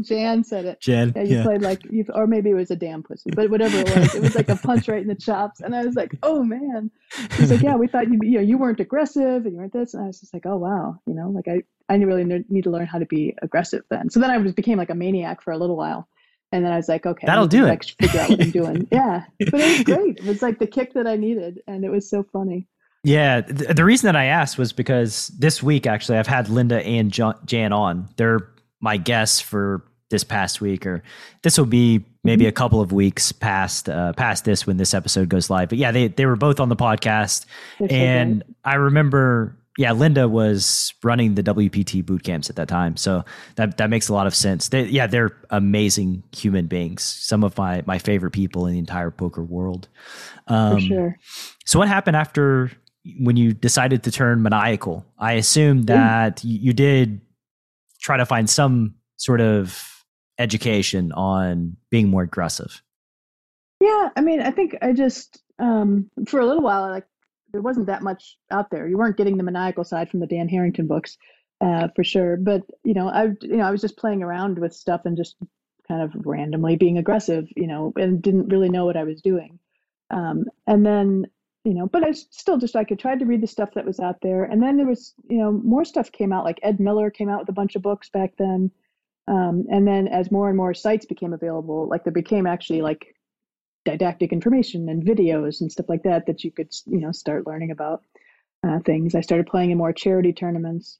Jan 0.00 0.42
said 0.42 0.64
it. 0.64 0.80
Jan. 0.80 1.12
Yeah, 1.14 1.22
you 1.22 1.36
yeah. 1.36 1.42
played 1.44 1.62
like, 1.62 1.84
you, 1.84 2.04
or 2.12 2.26
maybe 2.26 2.50
it 2.50 2.54
was 2.54 2.70
a 2.70 2.76
damn 2.76 3.02
pussy, 3.02 3.30
but 3.30 3.48
whatever 3.50 3.78
it 3.78 3.96
was, 3.96 4.14
it 4.14 4.22
was 4.22 4.34
like 4.34 4.48
a 4.48 4.56
punch 4.56 4.88
right 4.88 5.00
in 5.00 5.08
the 5.08 5.14
chops. 5.14 5.60
And 5.60 5.74
I 5.76 5.84
was 5.84 5.94
like, 5.94 6.16
oh 6.22 6.42
man. 6.42 6.90
He's 7.32 7.52
like, 7.52 7.62
yeah, 7.62 7.76
we 7.76 7.86
thought 7.86 8.08
you, 8.08 8.18
you 8.22 8.38
know, 8.38 8.40
you 8.40 8.58
weren't 8.58 8.80
aggressive 8.80 9.44
and 9.44 9.52
you 9.52 9.58
weren't 9.58 9.72
this. 9.72 9.94
And 9.94 10.02
I 10.02 10.06
was 10.08 10.20
just 10.20 10.34
like, 10.34 10.44
oh 10.46 10.56
wow, 10.56 10.98
you 11.06 11.14
know, 11.14 11.28
like 11.30 11.46
I, 11.48 11.62
I 11.88 11.96
really 11.96 12.24
need 12.48 12.64
to 12.64 12.70
learn 12.70 12.86
how 12.86 12.98
to 12.98 13.06
be 13.06 13.36
aggressive 13.42 13.84
then. 13.90 14.10
So 14.10 14.18
then 14.18 14.30
I 14.30 14.42
just 14.42 14.56
became 14.56 14.78
like 14.78 14.90
a 14.90 14.94
maniac 14.94 15.40
for 15.42 15.52
a 15.52 15.58
little 15.58 15.76
while. 15.76 16.08
And 16.52 16.64
then 16.64 16.72
I 16.72 16.76
was 16.76 16.88
like, 16.88 17.06
okay, 17.06 17.26
that'll 17.26 17.48
do 17.48 17.66
it. 17.66 17.94
Figure 18.00 18.20
out 18.20 18.30
what 18.30 18.40
I'm 18.40 18.50
doing. 18.50 18.88
yeah, 18.92 19.24
but 19.38 19.60
it 19.60 19.78
was 19.78 19.82
great. 19.82 20.18
It 20.18 20.24
was 20.24 20.42
like 20.42 20.58
the 20.58 20.66
kick 20.66 20.94
that 20.94 21.06
I 21.06 21.16
needed, 21.16 21.60
and 21.66 21.84
it 21.84 21.90
was 21.90 22.08
so 22.08 22.22
funny. 22.22 22.68
Yeah, 23.06 23.42
the, 23.42 23.72
the 23.72 23.84
reason 23.84 24.08
that 24.08 24.16
I 24.16 24.24
asked 24.24 24.58
was 24.58 24.72
because 24.72 25.28
this 25.28 25.62
week 25.62 25.86
actually 25.86 26.18
I've 26.18 26.26
had 26.26 26.48
Linda 26.48 26.84
and 26.84 27.12
Jan 27.12 27.72
on. 27.72 28.08
They're 28.16 28.50
my 28.80 28.96
guests 28.96 29.40
for 29.40 29.84
this 30.10 30.24
past 30.24 30.60
week, 30.60 30.84
or 30.84 31.04
this 31.42 31.56
will 31.56 31.66
be 31.66 32.04
maybe 32.24 32.46
a 32.46 32.52
couple 32.52 32.80
of 32.80 32.90
weeks 32.90 33.30
past 33.30 33.88
uh, 33.88 34.12
past 34.14 34.44
this 34.44 34.66
when 34.66 34.76
this 34.76 34.92
episode 34.92 35.28
goes 35.28 35.48
live. 35.48 35.68
But 35.68 35.78
yeah, 35.78 35.92
they 35.92 36.08
they 36.08 36.26
were 36.26 36.34
both 36.34 36.58
on 36.58 36.68
the 36.68 36.74
podcast, 36.74 37.46
and 37.88 38.42
I 38.64 38.74
remember 38.74 39.56
yeah, 39.78 39.92
Linda 39.92 40.28
was 40.28 40.92
running 41.04 41.36
the 41.36 41.44
WPT 41.44 42.04
boot 42.04 42.24
camps 42.24 42.50
at 42.50 42.56
that 42.56 42.66
time, 42.66 42.96
so 42.96 43.24
that 43.54 43.76
that 43.76 43.88
makes 43.88 44.08
a 44.08 44.14
lot 44.14 44.26
of 44.26 44.34
sense. 44.34 44.70
They, 44.70 44.86
yeah, 44.86 45.06
they're 45.06 45.36
amazing 45.50 46.24
human 46.34 46.66
beings. 46.66 47.04
Some 47.04 47.44
of 47.44 47.56
my 47.56 47.84
my 47.86 48.00
favorite 48.00 48.32
people 48.32 48.66
in 48.66 48.72
the 48.72 48.80
entire 48.80 49.12
poker 49.12 49.44
world. 49.44 49.86
Um, 50.48 50.74
For 50.74 50.80
sure. 50.80 51.18
So, 51.66 51.78
what 51.78 51.86
happened 51.86 52.16
after 52.16 52.72
when 53.18 53.36
you 53.36 53.52
decided 53.52 54.02
to 54.04 54.10
turn 54.10 54.42
maniacal? 54.42 55.04
I 55.18 55.34
assume 55.34 55.84
that 55.84 56.44
you, 56.44 56.58
you 56.58 56.72
did 56.72 57.20
try 58.00 58.16
to 58.16 58.26
find 58.26 58.48
some 58.48 58.94
sort 59.16 59.40
of 59.40 60.04
education 60.38 61.12
on 61.12 61.76
being 61.90 62.08
more 62.08 62.22
aggressive. 62.22 62.82
Yeah, 63.80 64.10
I 64.16 64.20
mean, 64.20 64.40
I 64.40 64.50
think 64.50 64.76
I 64.82 64.92
just 64.92 65.42
um, 65.58 66.10
for 66.26 66.40
a 66.40 66.46
little 66.46 66.62
while, 66.62 66.90
like 66.90 67.06
there 67.52 67.62
wasn't 67.62 67.86
that 67.86 68.02
much 68.02 68.36
out 68.50 68.70
there. 68.70 68.86
You 68.86 68.98
weren't 68.98 69.16
getting 69.16 69.36
the 69.36 69.42
maniacal 69.42 69.84
side 69.84 70.10
from 70.10 70.20
the 70.20 70.26
Dan 70.26 70.48
Harrington 70.48 70.86
books, 70.86 71.16
uh, 71.60 71.88
for 71.94 72.04
sure. 72.04 72.36
But 72.36 72.62
you 72.84 72.94
know, 72.94 73.08
I 73.08 73.24
you 73.42 73.56
know 73.56 73.64
I 73.64 73.70
was 73.70 73.80
just 73.80 73.96
playing 73.96 74.22
around 74.22 74.58
with 74.58 74.74
stuff 74.74 75.02
and 75.04 75.16
just 75.16 75.36
kind 75.88 76.02
of 76.02 76.12
randomly 76.26 76.76
being 76.76 76.98
aggressive, 76.98 77.46
you 77.54 77.66
know, 77.66 77.92
and 77.96 78.22
didn't 78.22 78.48
really 78.48 78.68
know 78.68 78.84
what 78.84 78.96
I 78.96 79.04
was 79.04 79.20
doing. 79.22 79.58
Um, 80.10 80.44
and 80.66 80.84
then 80.84 81.26
you 81.66 81.74
know, 81.74 81.88
but 81.88 82.04
I 82.04 82.12
still 82.12 82.58
just 82.58 82.76
like 82.76 82.92
I 82.92 82.94
tried 82.94 83.18
to 83.18 83.26
read 83.26 83.42
the 83.42 83.48
stuff 83.48 83.70
that 83.74 83.84
was 83.84 83.98
out 83.98 84.20
there, 84.22 84.44
and 84.44 84.62
then 84.62 84.76
there 84.76 84.86
was 84.86 85.14
you 85.28 85.38
know 85.38 85.50
more 85.50 85.84
stuff 85.84 86.12
came 86.12 86.32
out. 86.32 86.44
Like 86.44 86.60
Ed 86.62 86.78
Miller 86.78 87.10
came 87.10 87.28
out 87.28 87.40
with 87.40 87.48
a 87.48 87.52
bunch 87.60 87.74
of 87.74 87.82
books 87.82 88.08
back 88.08 88.34
then. 88.38 88.70
Um, 89.26 89.64
and 89.68 89.84
then 89.84 90.06
as 90.06 90.30
more 90.30 90.46
and 90.46 90.56
more 90.56 90.72
sites 90.74 91.06
became 91.06 91.32
available, 91.32 91.88
like 91.88 92.04
there 92.04 92.12
became 92.12 92.46
actually 92.46 92.82
like 92.82 93.16
didactic 93.84 94.32
information 94.32 94.88
and 94.88 95.04
videos 95.04 95.60
and 95.60 95.72
stuff 95.72 95.88
like 95.88 96.04
that 96.04 96.26
that 96.26 96.44
you 96.44 96.52
could 96.52 96.72
you 96.86 97.00
know 97.00 97.10
start 97.10 97.48
learning 97.48 97.72
about 97.72 98.04
uh, 98.64 98.78
things. 98.86 99.16
I 99.16 99.20
started 99.20 99.48
playing 99.48 99.72
in 99.72 99.78
more 99.78 99.92
charity 99.92 100.32
tournaments, 100.32 100.98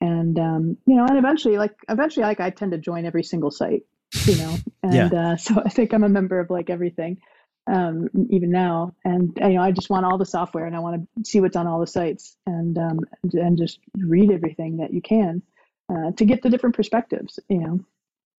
and 0.00 0.38
um, 0.38 0.76
you 0.86 0.94
know, 0.94 1.06
and 1.06 1.18
eventually, 1.18 1.58
like 1.58 1.74
eventually, 1.88 2.24
like 2.24 2.38
I 2.38 2.50
tend 2.50 2.70
to 2.70 2.78
join 2.78 3.04
every 3.04 3.24
single 3.24 3.50
site, 3.50 3.82
you 4.26 4.36
know, 4.36 4.56
and 4.84 5.12
yeah. 5.12 5.32
uh, 5.32 5.36
so 5.44 5.60
I 5.64 5.70
think 5.70 5.92
I'm 5.92 6.04
a 6.04 6.08
member 6.08 6.38
of 6.38 6.50
like 6.50 6.70
everything, 6.70 7.18
um, 7.66 8.08
even 8.30 8.50
now. 8.50 8.94
And 9.04 9.36
you 9.40 9.54
know, 9.54 9.62
I 9.62 9.70
just 9.70 9.90
want 9.90 10.04
all 10.04 10.18
the 10.18 10.26
software, 10.26 10.66
and 10.66 10.76
I 10.76 10.80
want 10.80 11.08
to 11.16 11.24
see 11.24 11.40
what's 11.40 11.56
on 11.56 11.66
all 11.66 11.80
the 11.80 11.86
sites, 11.86 12.36
and 12.46 12.76
um, 12.78 13.00
and, 13.32 13.56
just 13.56 13.78
read 13.98 14.30
everything 14.30 14.76
that 14.78 14.92
you 14.92 15.00
can 15.00 15.42
uh, 15.90 16.12
to 16.12 16.24
get 16.24 16.42
the 16.42 16.50
different 16.50 16.76
perspectives, 16.76 17.38
you 17.48 17.58
know. 17.58 17.80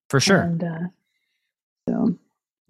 For 0.09 0.19
sure. 0.19 0.41
And 0.41 0.63
uh, 0.63 0.79
so 1.89 2.17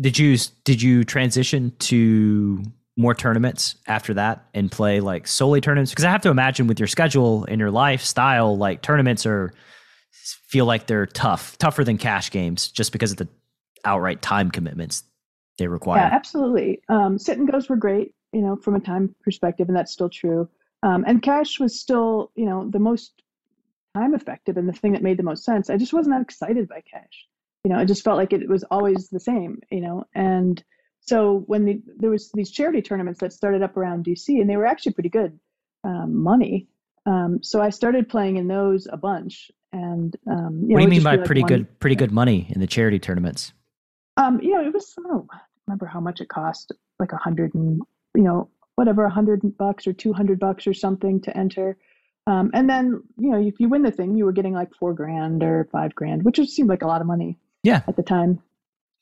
did 0.02 0.18
you 0.18 0.38
did 0.64 0.82
you 0.82 1.04
transition 1.04 1.74
to 1.80 2.64
more 2.98 3.14
tournaments 3.14 3.76
after 3.88 4.14
that 4.14 4.46
and 4.54 4.72
play 4.72 5.00
like 5.00 5.28
solely 5.28 5.62
tournaments? 5.62 5.92
Because 5.92 6.06
I 6.06 6.12
have 6.12 6.22
to 6.22 6.30
imagine 6.30 6.68
with 6.68 6.80
your 6.80 6.88
schedule 6.88 7.46
and 7.46 7.60
your 7.60 7.72
lifestyle, 7.72 8.58
like 8.58 8.82
tournaments 8.82 9.26
are 9.26 9.54
feel 10.48 10.66
like 10.66 10.88
they're 10.88 11.06
tough, 11.06 11.58
tougher 11.58 11.84
than 11.84 11.98
cash 11.98 12.32
games, 12.32 12.70
just 12.70 12.92
because 12.92 13.12
of 13.12 13.18
the 13.18 13.28
outright 13.84 14.22
time 14.22 14.50
commitments 14.50 15.04
they 15.58 15.68
require. 15.68 16.00
Yeah, 16.00 16.10
absolutely. 16.12 16.82
Um, 16.90 17.18
sit 17.18 17.38
and 17.38 17.50
goes 17.50 17.70
were 17.70 17.76
great, 17.76 18.14
you 18.34 18.42
know, 18.42 18.56
from 18.56 18.76
a 18.76 18.80
time 18.80 19.16
perspective, 19.24 19.68
and 19.68 19.78
that's 19.78 19.92
still 19.92 20.10
true. 20.10 20.50
Um, 20.84 21.04
and 21.08 21.22
cash 21.22 21.60
was 21.60 21.80
still, 21.80 22.32
you 22.36 22.46
know, 22.46 22.70
the 22.70 22.80
most 22.80 23.14
time 23.96 24.14
effective 24.14 24.58
and 24.58 24.68
the 24.68 24.74
thing 24.74 24.92
that 24.92 25.02
made 25.02 25.18
the 25.18 25.24
most 25.24 25.44
sense. 25.44 25.70
I 25.70 25.78
just 25.78 25.94
wasn't 25.94 26.16
that 26.16 26.22
excited 26.22 26.68
by 26.68 26.82
cash 26.82 27.28
you 27.66 27.74
know, 27.74 27.80
it 27.80 27.88
just 27.88 28.04
felt 28.04 28.18
like 28.18 28.32
it 28.32 28.48
was 28.48 28.64
always 28.70 29.10
the 29.10 29.20
same, 29.20 29.60
you 29.72 29.82
know. 29.82 30.06
And 30.14 30.64
so 31.00 31.44
when 31.48 31.66
the, 31.66 31.82
there 31.98 32.12
was 32.12 32.30
these 32.36 32.52
charity 32.52 32.80
tournaments 32.80 33.20
that 33.22 33.34
started 33.34 33.64
up 33.64 33.76
around 33.76 34.06
DC, 34.06 34.40
and 34.40 34.48
they 34.48 34.56
were 34.56 34.68
actually 34.68 34.94
pretty 34.94 35.10
good 35.10 35.40
um, 35.84 36.16
money. 36.16 36.68
Um, 37.08 37.40
so 37.42 37.62
I 37.62 37.72
started 37.72 38.08
playing 38.08 38.38
in 38.38 38.48
those 38.48 38.88
a 38.92 38.98
bunch. 38.98 39.50
And 39.74 40.16
um, 40.30 40.66
you 40.68 40.76
what 40.76 40.78
know, 40.78 40.78
do 40.78 40.82
you 40.84 40.88
mean 40.90 41.04
by 41.04 41.18
pretty 41.18 41.42
one, 41.42 41.48
good, 41.48 41.80
pretty 41.80 41.96
good 41.96 42.12
money 42.12 42.46
in 42.52 42.62
the 42.62 42.68
charity 42.68 43.00
tournaments? 43.00 43.52
Um, 44.18 44.40
you 44.42 44.54
know, 44.54 44.66
it 44.66 44.74
was 44.74 44.94
I 44.98 45.08
don't 45.08 45.28
remember 45.68 45.86
how 45.86 46.00
much 46.00 46.22
it 46.22 46.30
cost, 46.30 46.72
like 47.00 47.12
a 47.12 47.18
hundred 47.18 47.54
and 47.54 47.82
you 48.16 48.24
know 48.24 48.50
whatever, 48.76 49.06
a 49.06 49.10
hundred 49.10 49.58
bucks 49.58 49.88
or 49.88 49.94
two 49.94 50.14
hundred 50.14 50.40
bucks 50.40 50.68
or 50.68 50.74
something 50.74 51.22
to 51.22 51.38
enter. 51.38 51.78
Um, 52.28 52.52
and 52.54 52.70
then 52.70 53.04
you 53.18 53.32
know 53.32 53.40
if 53.40 53.60
you 53.60 53.70
win 53.70 53.84
the 53.84 53.92
thing, 53.92 54.16
you 54.16 54.26
were 54.26 54.32
getting 54.32 54.54
like 54.54 54.74
four 54.76 54.94
grand 54.94 55.44
or 55.44 55.68
five 55.72 55.94
grand, 55.96 56.24
which 56.24 56.36
just 56.36 56.56
seemed 56.56 56.70
like 56.70 56.82
a 56.82 56.88
lot 56.88 57.02
of 57.02 57.08
money. 57.08 57.38
Yeah. 57.64 57.82
At 57.88 57.96
the 57.96 58.04
time, 58.04 58.42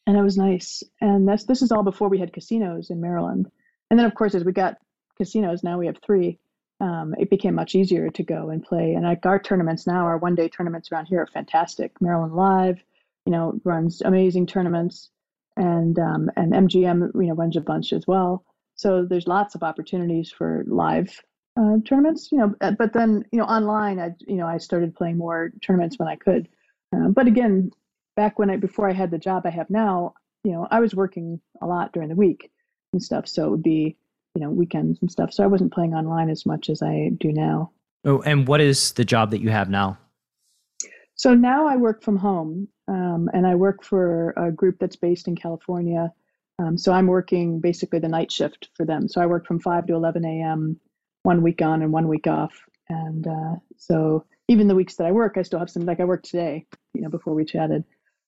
and 0.07 0.17
it 0.17 0.21
was 0.21 0.37
nice. 0.37 0.83
And 1.01 1.27
that's 1.27 1.45
this 1.45 1.61
is 1.61 1.71
all 1.71 1.83
before 1.83 2.09
we 2.09 2.19
had 2.19 2.33
casinos 2.33 2.89
in 2.89 3.01
Maryland. 3.01 3.51
And 3.89 3.99
then 3.99 4.05
of 4.05 4.15
course 4.15 4.35
as 4.35 4.43
we 4.43 4.51
got 4.51 4.77
casinos, 5.17 5.63
now 5.63 5.77
we 5.77 5.87
have 5.87 5.97
three. 6.03 6.39
Um, 6.79 7.15
it 7.17 7.29
became 7.29 7.55
much 7.55 7.75
easier 7.75 8.09
to 8.09 8.23
go 8.23 8.49
and 8.49 8.63
play. 8.63 8.93
And 8.93 9.03
like 9.03 9.25
our 9.25 9.39
tournaments 9.39 9.87
now, 9.87 10.05
our 10.05 10.17
one 10.17 10.35
day 10.35 10.49
tournaments 10.49 10.91
around 10.91 11.05
here 11.05 11.21
are 11.21 11.27
fantastic. 11.27 12.01
Maryland 12.01 12.35
Live, 12.35 12.83
you 13.25 13.31
know, 13.31 13.59
runs 13.63 14.01
amazing 14.01 14.47
tournaments, 14.47 15.09
and 15.55 15.97
um, 15.99 16.29
and 16.35 16.53
MGM, 16.53 17.11
you 17.15 17.27
know, 17.27 17.35
runs 17.35 17.57
a 17.57 17.61
bunch 17.61 17.93
as 17.93 18.05
well. 18.07 18.43
So 18.75 19.05
there's 19.05 19.27
lots 19.27 19.55
of 19.55 19.63
opportunities 19.63 20.31
for 20.31 20.63
live 20.67 21.21
uh, 21.57 21.77
tournaments, 21.85 22.31
you 22.31 22.39
know. 22.39 22.55
But 22.59 22.93
then, 22.93 23.25
you 23.31 23.39
know, 23.39 23.45
online, 23.45 23.99
I 23.99 24.11
you 24.27 24.35
know 24.35 24.47
I 24.47 24.57
started 24.57 24.95
playing 24.95 25.17
more 25.17 25.51
tournaments 25.61 25.97
when 25.99 26.07
I 26.07 26.15
could. 26.15 26.49
Uh, 26.95 27.09
but 27.09 27.27
again, 27.27 27.71
back 28.15 28.39
when 28.39 28.49
I 28.49 28.57
before 28.57 28.89
I 28.89 28.93
had 28.93 29.11
the 29.11 29.17
job 29.17 29.43
I 29.45 29.51
have 29.51 29.69
now, 29.69 30.13
you 30.43 30.51
know, 30.51 30.67
I 30.69 30.79
was 30.79 30.95
working 30.95 31.39
a 31.61 31.67
lot 31.67 31.93
during 31.93 32.09
the 32.09 32.15
week 32.15 32.51
and 32.91 33.01
stuff, 33.01 33.27
so 33.27 33.45
it 33.45 33.51
would 33.51 33.63
be 33.63 33.97
you 34.35 34.41
know 34.41 34.49
weekends 34.49 34.99
and 35.01 35.11
stuff. 35.11 35.33
So 35.33 35.43
I 35.43 35.47
wasn't 35.47 35.73
playing 35.73 35.93
online 35.93 36.29
as 36.29 36.45
much 36.45 36.69
as 36.69 36.81
I 36.81 37.11
do 37.17 37.31
now. 37.31 37.71
Oh, 38.05 38.21
and 38.21 38.47
what 38.47 38.59
is 38.59 38.91
the 38.93 39.05
job 39.05 39.31
that 39.31 39.41
you 39.41 39.49
have 39.49 39.69
now? 39.69 39.97
So 41.23 41.33
now 41.33 41.65
I 41.69 41.77
work 41.77 42.03
from 42.03 42.17
home, 42.17 42.67
um, 42.89 43.29
and 43.33 43.47
I 43.47 43.55
work 43.55 43.81
for 43.81 44.31
a 44.31 44.51
group 44.51 44.75
that's 44.77 44.97
based 44.97 45.29
in 45.29 45.37
California. 45.37 46.11
Um, 46.59 46.77
so 46.77 46.91
I'm 46.91 47.07
working 47.07 47.61
basically 47.61 47.99
the 47.99 48.09
night 48.09 48.29
shift 48.29 48.67
for 48.75 48.85
them. 48.85 49.07
So 49.07 49.21
I 49.21 49.25
work 49.25 49.47
from 49.47 49.61
5 49.61 49.87
to 49.87 49.93
11 49.93 50.25
a.m. 50.25 50.77
one 51.21 51.41
week 51.41 51.61
on 51.61 51.81
and 51.81 51.93
one 51.93 52.09
week 52.09 52.27
off. 52.27 52.51
And 52.89 53.25
uh, 53.25 53.55
so 53.77 54.25
even 54.49 54.67
the 54.67 54.75
weeks 54.75 54.95
that 54.95 55.07
I 55.07 55.13
work, 55.13 55.37
I 55.37 55.43
still 55.43 55.59
have 55.59 55.69
some, 55.69 55.85
like 55.85 56.01
I 56.01 56.03
work 56.03 56.23
today, 56.23 56.65
you 56.93 56.99
know, 56.99 57.09
before 57.09 57.33
we 57.33 57.45
chatted. 57.45 57.85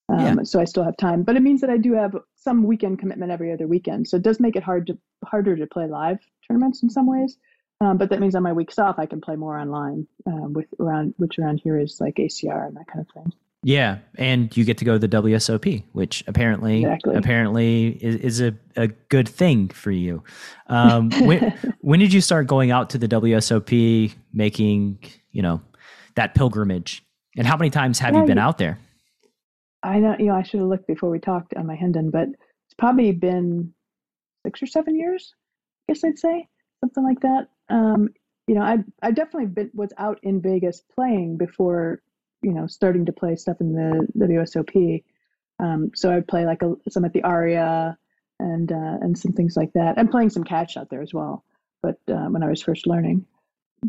Um, 0.07 0.37
yeah. 0.37 0.43
So 0.43 0.61
I 0.61 0.63
still 0.63 0.85
have 0.85 0.95
time, 0.95 1.23
but 1.23 1.35
it 1.35 1.41
means 1.41 1.59
that 1.59 1.69
I 1.69 1.75
do 1.75 1.91
have 1.95 2.15
some 2.37 2.63
weekend 2.63 2.99
commitment 2.99 3.29
every 3.29 3.51
other 3.51 3.67
weekend. 3.67 4.07
So 4.07 4.15
it 4.15 4.23
does 4.23 4.39
make 4.39 4.55
it 4.55 4.63
hard 4.63 4.87
to 4.87 4.97
harder 5.25 5.57
to 5.57 5.67
play 5.67 5.87
live 5.87 6.19
tournaments 6.47 6.81
in 6.81 6.89
some 6.89 7.07
ways. 7.07 7.37
Um, 7.81 7.97
but 7.97 8.09
that 8.09 8.19
means 8.19 8.35
on 8.35 8.43
my 8.43 8.53
weeks 8.53 8.79
off, 8.79 8.99
I 8.99 9.05
can 9.05 9.19
play 9.19 9.35
more 9.35 9.59
online 9.59 10.07
um, 10.25 10.53
with 10.53 10.67
around 10.79 11.13
which 11.17 11.37
around 11.37 11.59
here 11.63 11.79
is 11.79 11.99
like 11.99 12.15
ACR 12.15 12.67
and 12.67 12.77
that 12.77 12.87
kind 12.87 13.05
of 13.05 13.13
thing. 13.13 13.33
Yeah, 13.63 13.97
and 14.19 14.55
you 14.55 14.63
get 14.63 14.77
to 14.77 14.85
go 14.85 14.97
to 14.97 14.99
the 14.99 15.09
WSOP, 15.09 15.83
which 15.91 16.23
apparently 16.27 16.83
exactly. 16.83 17.15
apparently 17.15 17.87
is, 17.99 18.15
is, 18.17 18.41
a, 18.41 18.53
a 18.75 18.89
good 19.09 19.27
thing 19.27 19.69
for 19.69 19.89
you. 19.89 20.23
Um, 20.67 21.09
when 21.21 21.49
when 21.81 21.99
did 21.99 22.13
you 22.13 22.21
start 22.21 22.45
going 22.45 22.69
out 22.69 22.91
to 22.91 22.99
the 22.99 23.07
WSOP, 23.07 24.13
making 24.33 24.99
you 25.31 25.41
know 25.41 25.61
that 26.13 26.35
pilgrimage, 26.35 27.03
and 27.35 27.47
how 27.47 27.57
many 27.57 27.71
times 27.71 27.97
have 27.99 28.13
yeah, 28.13 28.21
you 28.21 28.27
been 28.27 28.37
out 28.37 28.59
there? 28.59 28.77
I 29.81 29.99
know 29.99 30.15
you 30.19 30.27
know 30.27 30.35
I 30.35 30.43
should 30.43 30.59
have 30.59 30.69
looked 30.69 30.87
before 30.87 31.09
we 31.09 31.19
talked 31.19 31.55
on 31.55 31.65
my 31.65 31.75
Hendon, 31.75 32.11
but 32.11 32.27
it's 32.29 32.75
probably 32.77 33.11
been 33.13 33.73
six 34.45 34.61
or 34.61 34.67
seven 34.67 34.95
years. 34.95 35.33
I 35.89 35.93
guess 35.93 36.03
I'd 36.03 36.19
say 36.19 36.47
something 36.81 37.03
like 37.03 37.21
that. 37.21 37.49
Um, 37.69 38.09
you 38.47 38.55
know, 38.55 38.61
I 38.61 38.77
I 39.01 39.11
definitely 39.11 39.47
been, 39.47 39.71
was 39.73 39.91
out 39.97 40.19
in 40.23 40.41
Vegas 40.41 40.81
playing 40.95 41.37
before 41.37 42.01
you 42.45 42.53
know, 42.53 42.67
starting 42.67 43.07
to 43.07 43.11
play 43.11 43.35
stuff 43.35 43.59
in 43.59 43.73
the 43.73 44.07
WSOP. 44.17 45.03
Um, 45.59 45.91
so 45.95 46.11
I'd 46.13 46.27
play 46.27 46.45
like 46.45 46.61
a, 46.61 46.75
some 46.89 47.03
at 47.03 47.11
the 47.11 47.23
Aria 47.23 47.97
and 48.39 48.71
uh, 48.71 48.97
and 49.01 49.17
some 49.17 49.33
things 49.33 49.57
like 49.57 49.73
that. 49.73 49.97
I'm 49.97 50.09
playing 50.09 50.29
some 50.29 50.43
catch 50.43 50.77
out 50.77 50.91
there 50.91 51.01
as 51.01 51.11
well, 51.11 51.43
but 51.81 51.97
uh, 52.07 52.27
when 52.27 52.43
I 52.43 52.49
was 52.49 52.61
first 52.61 52.85
learning. 52.85 53.25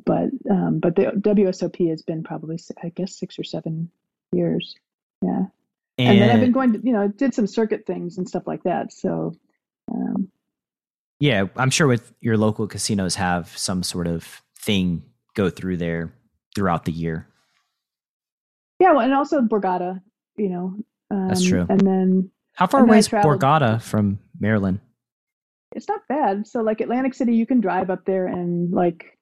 But 0.06 0.30
um, 0.50 0.78
but 0.80 0.96
the 0.96 1.12
WSOP 1.16 1.90
has 1.90 2.00
been 2.00 2.22
probably 2.22 2.58
I 2.82 2.88
guess 2.88 3.18
six 3.18 3.38
or 3.38 3.44
seven 3.44 3.90
years. 4.32 4.74
Yeah, 5.20 5.44
and, 5.98 6.08
and 6.08 6.20
then 6.20 6.30
I've 6.30 6.40
been 6.40 6.52
going 6.52 6.72
to 6.72 6.80
you 6.82 6.92
know 6.92 7.08
did 7.08 7.34
some 7.34 7.46
circuit 7.46 7.84
things 7.86 8.16
and 8.16 8.26
stuff 8.26 8.46
like 8.46 8.62
that. 8.64 8.92
So. 8.92 9.36
Um, 9.88 10.32
yeah, 11.18 11.44
I'm 11.56 11.70
sure 11.70 11.86
with 11.86 12.12
your 12.20 12.36
local 12.36 12.66
casinos 12.66 13.14
have 13.14 13.56
some 13.56 13.82
sort 13.82 14.06
of 14.06 14.42
thing 14.58 15.02
go 15.34 15.50
through 15.50 15.78
there 15.78 16.12
throughout 16.54 16.84
the 16.84 16.92
year. 16.92 17.26
Yeah, 18.78 18.92
well, 18.92 19.00
and 19.00 19.14
also 19.14 19.40
Borgata, 19.40 20.02
you 20.36 20.48
know. 20.50 20.74
Um, 21.10 21.28
That's 21.28 21.44
true. 21.44 21.66
And 21.68 21.80
then 21.80 22.30
how 22.54 22.66
far 22.66 22.82
away 22.82 22.98
is 22.98 23.08
Borgata 23.08 23.80
from 23.80 24.18
Maryland? 24.38 24.80
It's 25.74 25.88
not 25.88 26.00
bad. 26.08 26.46
So 26.46 26.62
like 26.62 26.80
Atlantic 26.80 27.14
City, 27.14 27.34
you 27.34 27.46
can 27.46 27.60
drive 27.60 27.90
up 27.90 28.04
there 28.04 28.28
in 28.28 28.70
like 28.70 29.18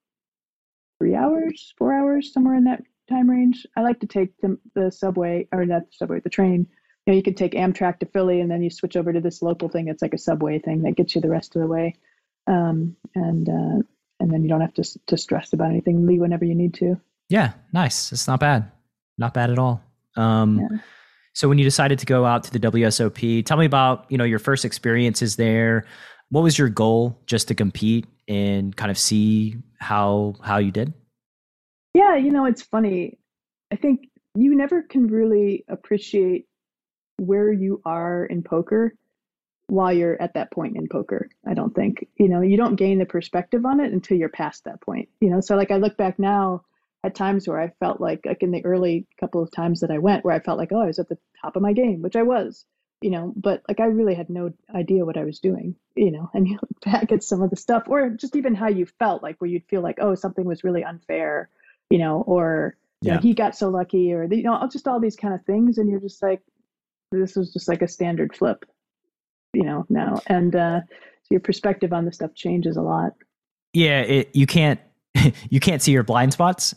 three 0.98 1.14
hours, 1.14 1.74
four 1.76 1.92
hours, 1.92 2.32
somewhere 2.32 2.54
in 2.54 2.64
that 2.64 2.82
time 3.08 3.28
range. 3.28 3.66
I 3.76 3.82
like 3.82 4.00
to 4.00 4.06
take 4.06 4.36
the, 4.40 4.58
the 4.74 4.90
subway 4.90 5.48
or 5.52 5.64
not 5.64 5.82
the 5.82 5.92
subway, 5.92 6.20
the 6.20 6.30
train. 6.30 6.66
You 7.06 7.12
know, 7.12 7.16
you 7.16 7.22
can 7.22 7.34
take 7.34 7.52
Amtrak 7.52 7.98
to 7.98 8.06
Philly 8.06 8.40
and 8.40 8.50
then 8.50 8.62
you 8.62 8.70
switch 8.70 8.96
over 8.96 9.12
to 9.12 9.20
this 9.20 9.42
local 9.42 9.68
thing. 9.68 9.88
It's 9.88 10.02
like 10.02 10.14
a 10.14 10.18
subway 10.18 10.58
thing 10.58 10.82
that 10.82 10.96
gets 10.96 11.14
you 11.14 11.20
the 11.20 11.28
rest 11.28 11.54
of 11.54 11.60
the 11.60 11.68
way. 11.68 11.96
Um, 12.46 12.96
and 13.14 13.48
uh, 13.48 13.82
and 14.20 14.32
then 14.32 14.42
you 14.42 14.48
don't 14.48 14.60
have 14.60 14.74
to 14.74 14.98
to 15.06 15.16
stress 15.16 15.52
about 15.52 15.70
anything. 15.70 16.06
Leave 16.06 16.20
whenever 16.20 16.44
you 16.44 16.54
need 16.54 16.74
to. 16.74 17.00
Yeah, 17.28 17.52
nice. 17.72 18.12
It's 18.12 18.26
not 18.26 18.40
bad. 18.40 18.70
Not 19.18 19.34
bad 19.34 19.50
at 19.50 19.58
all. 19.58 19.82
Um, 20.16 20.60
yeah. 20.60 20.78
So 21.34 21.48
when 21.48 21.58
you 21.58 21.64
decided 21.64 21.98
to 21.98 22.06
go 22.06 22.24
out 22.24 22.44
to 22.44 22.52
the 22.52 22.60
WSOP, 22.60 23.44
tell 23.44 23.56
me 23.56 23.66
about 23.66 24.06
you 24.08 24.16
know 24.16 24.24
your 24.24 24.38
first 24.38 24.64
experiences 24.64 25.36
there. 25.36 25.84
What 26.30 26.42
was 26.42 26.58
your 26.58 26.68
goal? 26.68 27.20
Just 27.26 27.48
to 27.48 27.54
compete 27.54 28.06
and 28.28 28.74
kind 28.74 28.90
of 28.90 28.98
see 28.98 29.56
how 29.78 30.36
how 30.42 30.58
you 30.58 30.70
did. 30.70 30.94
Yeah, 31.92 32.16
you 32.16 32.30
know 32.30 32.44
it's 32.44 32.62
funny. 32.62 33.18
I 33.72 33.76
think 33.76 34.08
you 34.34 34.54
never 34.54 34.82
can 34.82 35.08
really 35.08 35.64
appreciate 35.68 36.46
where 37.16 37.52
you 37.52 37.80
are 37.84 38.24
in 38.24 38.42
poker 38.42 38.94
while 39.66 39.92
you're 39.92 40.20
at 40.20 40.34
that 40.34 40.50
point 40.50 40.76
in 40.76 40.88
poker. 40.88 41.30
I 41.46 41.54
don't 41.54 41.74
think 41.74 42.06
you 42.16 42.28
know 42.28 42.40
you 42.40 42.56
don't 42.56 42.76
gain 42.76 42.98
the 42.98 43.06
perspective 43.06 43.64
on 43.64 43.80
it 43.80 43.92
until 43.92 44.16
you're 44.16 44.28
past 44.28 44.64
that 44.64 44.80
point. 44.80 45.08
You 45.20 45.30
know, 45.30 45.40
so 45.40 45.56
like 45.56 45.70
I 45.70 45.76
look 45.76 45.96
back 45.96 46.18
now 46.18 46.64
at 47.04 47.14
times 47.14 47.46
where 47.46 47.60
I 47.60 47.68
felt 47.80 48.00
like, 48.00 48.24
like 48.24 48.42
in 48.42 48.50
the 48.50 48.64
early 48.64 49.06
couple 49.20 49.42
of 49.42 49.50
times 49.50 49.80
that 49.80 49.90
I 49.90 49.98
went, 49.98 50.24
where 50.24 50.34
I 50.34 50.40
felt 50.40 50.58
like, 50.58 50.72
oh, 50.72 50.80
I 50.80 50.86
was 50.86 50.98
at 50.98 51.08
the 51.08 51.18
top 51.42 51.54
of 51.54 51.62
my 51.62 51.74
game, 51.74 52.00
which 52.00 52.16
I 52.16 52.22
was, 52.22 52.64
you 53.02 53.10
know, 53.10 53.34
but 53.36 53.62
like 53.68 53.78
I 53.78 53.84
really 53.84 54.14
had 54.14 54.30
no 54.30 54.54
idea 54.74 55.04
what 55.04 55.18
I 55.18 55.24
was 55.24 55.38
doing, 55.38 55.76
you 55.94 56.10
know, 56.10 56.30
and 56.32 56.48
you 56.48 56.54
look 56.54 56.80
back 56.82 57.12
at 57.12 57.22
some 57.22 57.42
of 57.42 57.50
the 57.50 57.56
stuff, 57.56 57.84
or 57.88 58.08
just 58.08 58.36
even 58.36 58.54
how 58.54 58.68
you 58.68 58.86
felt, 58.86 59.22
like 59.22 59.36
where 59.38 59.50
you'd 59.50 59.68
feel 59.68 59.82
like, 59.82 59.98
oh, 60.00 60.14
something 60.14 60.46
was 60.46 60.64
really 60.64 60.82
unfair, 60.82 61.50
you 61.90 61.98
know, 61.98 62.22
or 62.26 62.74
you 63.02 63.08
yeah. 63.08 63.14
know, 63.16 63.20
he 63.20 63.34
got 63.34 63.54
so 63.54 63.68
lucky, 63.68 64.14
or 64.14 64.24
you 64.24 64.42
know, 64.42 64.66
just 64.72 64.88
all 64.88 64.98
these 64.98 65.16
kind 65.16 65.34
of 65.34 65.44
things, 65.44 65.76
and 65.76 65.90
you're 65.90 66.00
just 66.00 66.22
like, 66.22 66.40
this 67.18 67.36
was 67.36 67.52
just 67.52 67.68
like 67.68 67.82
a 67.82 67.88
standard 67.88 68.36
flip, 68.36 68.64
you 69.52 69.64
know, 69.64 69.84
now, 69.88 70.20
and 70.26 70.54
uh, 70.54 70.80
so 70.80 71.28
your 71.30 71.40
perspective 71.40 71.92
on 71.92 72.04
the 72.04 72.12
stuff 72.12 72.34
changes 72.34 72.76
a 72.76 72.82
lot. 72.82 73.12
Yeah, 73.72 74.00
it, 74.00 74.30
you 74.34 74.46
can't 74.46 74.80
you 75.50 75.60
can't 75.60 75.82
see 75.82 75.92
your 75.92 76.02
blind 76.02 76.32
spots 76.32 76.74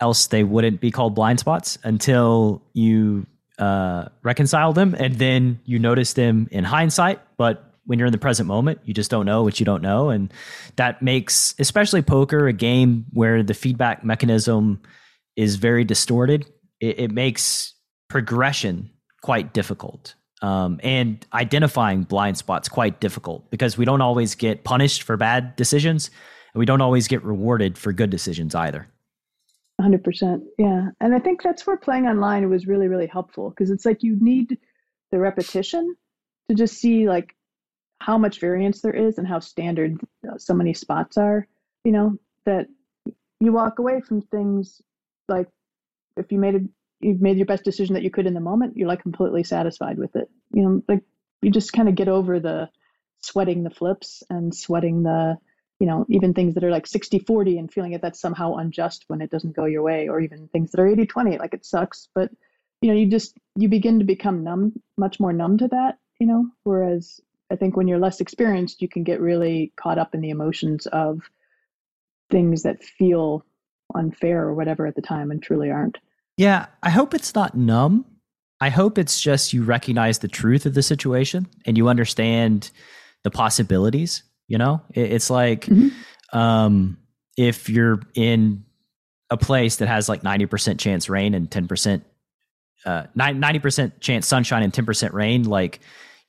else 0.00 0.26
they 0.28 0.44
wouldn't 0.44 0.80
be 0.80 0.90
called 0.90 1.14
blind 1.14 1.38
spots 1.38 1.78
until 1.84 2.62
you 2.72 3.26
uh, 3.58 4.06
reconcile 4.22 4.72
them 4.72 4.94
and 4.98 5.16
then 5.16 5.60
you 5.64 5.78
notice 5.78 6.14
them 6.14 6.48
in 6.50 6.64
hindsight. 6.64 7.20
But 7.36 7.74
when 7.84 7.98
you're 7.98 8.06
in 8.06 8.12
the 8.12 8.18
present 8.18 8.46
moment, 8.48 8.80
you 8.84 8.94
just 8.94 9.10
don't 9.10 9.26
know 9.26 9.42
what 9.42 9.60
you 9.60 9.66
don't 9.66 9.82
know. 9.82 10.10
And 10.10 10.32
that 10.76 11.02
makes, 11.02 11.54
especially 11.58 12.02
poker, 12.02 12.48
a 12.48 12.52
game 12.52 13.04
where 13.12 13.42
the 13.42 13.54
feedback 13.54 14.04
mechanism 14.04 14.80
is 15.36 15.56
very 15.56 15.84
distorted. 15.84 16.46
It, 16.80 17.00
it 17.00 17.10
makes 17.10 17.74
progression 18.08 18.90
quite 19.22 19.52
difficult. 19.52 20.14
Um, 20.42 20.80
and 20.82 21.24
identifying 21.34 22.04
blind 22.04 22.38
spots 22.38 22.68
quite 22.68 23.00
difficult 23.00 23.50
because 23.50 23.76
we 23.76 23.84
don't 23.84 24.00
always 24.00 24.34
get 24.34 24.64
punished 24.64 25.02
for 25.02 25.18
bad 25.18 25.54
decisions 25.56 26.10
and 26.54 26.58
we 26.58 26.64
don't 26.64 26.80
always 26.80 27.08
get 27.08 27.22
rewarded 27.22 27.76
for 27.76 27.92
good 27.92 28.08
decisions 28.08 28.54
either. 28.54 28.88
100% 29.80 30.42
yeah 30.58 30.88
and 31.00 31.14
i 31.14 31.18
think 31.18 31.42
that's 31.42 31.66
where 31.66 31.76
playing 31.76 32.06
online 32.06 32.48
was 32.50 32.66
really 32.66 32.88
really 32.88 33.06
helpful 33.06 33.50
because 33.50 33.70
it's 33.70 33.86
like 33.86 34.02
you 34.02 34.16
need 34.20 34.58
the 35.10 35.18
repetition 35.18 35.96
to 36.48 36.54
just 36.54 36.74
see 36.74 37.08
like 37.08 37.34
how 38.00 38.18
much 38.18 38.40
variance 38.40 38.82
there 38.82 38.94
is 38.94 39.18
and 39.18 39.26
how 39.26 39.38
standard 39.38 39.98
uh, 40.28 40.36
so 40.36 40.54
many 40.54 40.74
spots 40.74 41.16
are 41.16 41.46
you 41.84 41.92
know 41.92 42.16
that 42.44 42.66
you 43.40 43.52
walk 43.52 43.78
away 43.78 44.00
from 44.00 44.20
things 44.20 44.82
like 45.28 45.48
if 46.16 46.30
you 46.30 46.38
made 46.38 46.54
a 46.54 46.60
you've 47.00 47.20
made 47.20 47.36
your 47.36 47.46
best 47.46 47.64
decision 47.64 47.94
that 47.94 48.02
you 48.02 48.10
could 48.10 48.26
in 48.26 48.34
the 48.34 48.40
moment 48.40 48.76
you're 48.76 48.88
like 48.88 49.02
completely 49.02 49.42
satisfied 49.42 49.98
with 49.98 50.14
it 50.16 50.30
you 50.52 50.62
know 50.62 50.82
like 50.88 51.02
you 51.42 51.50
just 51.50 51.72
kind 51.72 51.88
of 51.88 51.94
get 51.94 52.08
over 52.08 52.40
the 52.40 52.68
sweating 53.20 53.62
the 53.62 53.70
flips 53.70 54.22
and 54.30 54.54
sweating 54.54 55.02
the 55.02 55.36
you 55.80 55.86
know, 55.86 56.04
even 56.10 56.34
things 56.34 56.54
that 56.54 56.62
are 56.62 56.70
like 56.70 56.86
60 56.86 57.20
40 57.20 57.58
and 57.58 57.72
feeling 57.72 57.92
that 57.92 58.02
that's 58.02 58.20
somehow 58.20 58.56
unjust 58.56 59.04
when 59.08 59.22
it 59.22 59.30
doesn't 59.30 59.56
go 59.56 59.64
your 59.64 59.82
way, 59.82 60.08
or 60.08 60.20
even 60.20 60.46
things 60.48 60.70
that 60.70 60.80
are 60.80 60.86
80 60.86 61.06
20, 61.06 61.38
like 61.38 61.54
it 61.54 61.64
sucks. 61.64 62.08
But, 62.14 62.30
you 62.82 62.90
know, 62.90 62.96
you 62.96 63.06
just, 63.06 63.36
you 63.56 63.68
begin 63.68 63.98
to 63.98 64.04
become 64.04 64.44
numb, 64.44 64.74
much 64.98 65.18
more 65.18 65.32
numb 65.32 65.56
to 65.58 65.68
that, 65.68 65.98
you 66.20 66.26
know, 66.26 66.46
whereas 66.64 67.18
I 67.50 67.56
think 67.56 67.76
when 67.76 67.88
you're 67.88 67.98
less 67.98 68.20
experienced, 68.20 68.82
you 68.82 68.88
can 68.88 69.04
get 69.04 69.22
really 69.22 69.72
caught 69.74 69.98
up 69.98 70.14
in 70.14 70.20
the 70.20 70.30
emotions 70.30 70.86
of 70.86 71.22
things 72.30 72.62
that 72.62 72.84
feel 72.84 73.44
unfair 73.94 74.42
or 74.42 74.54
whatever 74.54 74.86
at 74.86 74.94
the 74.94 75.02
time 75.02 75.30
and 75.30 75.42
truly 75.42 75.70
aren't. 75.70 75.98
Yeah, 76.40 76.66
I 76.82 76.90
hope 76.90 77.14
it's 77.14 77.34
not 77.34 77.56
numb. 77.56 78.04
I 78.60 78.70
hope 78.70 78.98
it's 78.98 79.20
just 79.20 79.52
you 79.52 79.62
recognize 79.62 80.18
the 80.18 80.28
truth 80.28 80.66
of 80.66 80.74
the 80.74 80.82
situation 80.82 81.46
and 81.66 81.76
you 81.76 81.88
understand 81.88 82.70
the 83.24 83.30
possibilities 83.30 84.22
you 84.50 84.58
know, 84.58 84.82
it's 84.92 85.30
like 85.30 85.66
mm-hmm. 85.66 86.36
um, 86.36 86.98
if 87.36 87.68
you're 87.68 88.00
in 88.16 88.64
a 89.30 89.36
place 89.36 89.76
that 89.76 89.86
has 89.86 90.08
like 90.08 90.22
90% 90.22 90.76
chance 90.80 91.08
rain 91.08 91.34
and 91.34 91.48
10% 91.48 92.02
uh, 92.84 93.04
90% 93.16 93.92
chance 94.00 94.26
sunshine 94.26 94.64
and 94.64 94.72
10% 94.72 95.12
rain, 95.12 95.44
like 95.44 95.78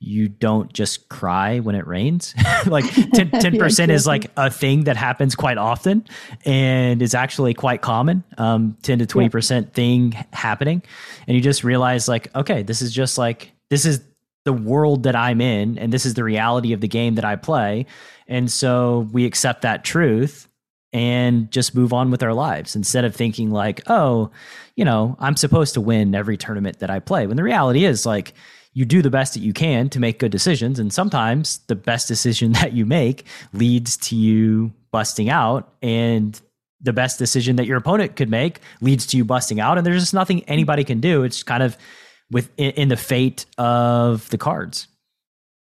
you 0.03 0.27
don't 0.27 0.73
just 0.73 1.07
cry 1.09 1.59
when 1.59 1.75
it 1.75 1.85
rains. 1.85 2.33
like 2.65 2.85
10, 3.13 3.57
percent 3.57 3.91
is 3.91 4.07
like 4.07 4.31
a 4.35 4.49
thing 4.49 4.85
that 4.85 4.97
happens 4.97 5.35
quite 5.35 5.59
often 5.59 6.03
and 6.43 7.01
is 7.01 7.13
actually 7.13 7.53
quite 7.53 7.81
common. 7.81 8.23
Um, 8.37 8.75
10 8.81 8.99
to 8.99 9.05
20% 9.05 9.51
yeah. 9.51 9.69
thing 9.69 10.11
happening. 10.33 10.81
And 11.27 11.37
you 11.37 11.41
just 11.41 11.63
realize 11.63 12.07
like, 12.07 12.35
okay, 12.35 12.63
this 12.63 12.81
is 12.81 12.91
just 12.91 13.19
like, 13.19 13.51
this 13.69 13.85
is 13.85 14.01
the 14.43 14.53
world 14.53 15.03
that 15.03 15.15
I'm 15.15 15.39
in 15.39 15.77
and 15.77 15.93
this 15.93 16.07
is 16.07 16.15
the 16.15 16.23
reality 16.23 16.73
of 16.73 16.81
the 16.81 16.87
game 16.87 17.13
that 17.15 17.25
I 17.25 17.35
play. 17.35 17.85
And 18.27 18.51
so 18.51 19.07
we 19.11 19.25
accept 19.25 19.61
that 19.61 19.83
truth 19.83 20.47
and 20.93 21.49
just 21.51 21.75
move 21.75 21.93
on 21.93 22.09
with 22.09 22.23
our 22.23 22.33
lives 22.33 22.75
instead 22.75 23.05
of 23.05 23.15
thinking 23.15 23.51
like, 23.51 23.81
oh, 23.85 24.31
you 24.75 24.83
know, 24.83 25.15
I'm 25.19 25.37
supposed 25.37 25.75
to 25.75 25.81
win 25.81 26.15
every 26.15 26.37
tournament 26.37 26.79
that 26.79 26.89
I 26.89 26.99
play. 26.99 27.27
When 27.27 27.37
the 27.37 27.43
reality 27.43 27.85
is 27.85 28.03
like 28.03 28.33
you 28.73 28.85
do 28.85 29.01
the 29.01 29.09
best 29.09 29.33
that 29.33 29.41
you 29.41 29.53
can 29.53 29.89
to 29.89 29.99
make 29.99 30.19
good 30.19 30.31
decisions 30.31 30.79
and 30.79 30.93
sometimes 30.93 31.59
the 31.67 31.75
best 31.75 32.07
decision 32.07 32.51
that 32.53 32.73
you 32.73 32.85
make 32.85 33.25
leads 33.53 33.97
to 33.97 34.15
you 34.15 34.71
busting 34.91 35.29
out 35.29 35.73
and 35.81 36.41
the 36.81 36.93
best 36.93 37.19
decision 37.19 37.57
that 37.57 37.67
your 37.67 37.77
opponent 37.77 38.15
could 38.15 38.29
make 38.29 38.59
leads 38.81 39.05
to 39.05 39.17
you 39.17 39.23
busting 39.23 39.59
out 39.59 39.77
and 39.77 39.85
there's 39.85 40.01
just 40.01 40.13
nothing 40.13 40.43
anybody 40.45 40.83
can 40.83 40.99
do. 40.99 41.23
It's 41.23 41.43
kind 41.43 41.61
of 41.61 41.77
with 42.31 42.49
in, 42.57 42.87
the 42.87 42.97
fate 42.97 43.45
of 43.57 44.29
the 44.29 44.37
cards. 44.37 44.87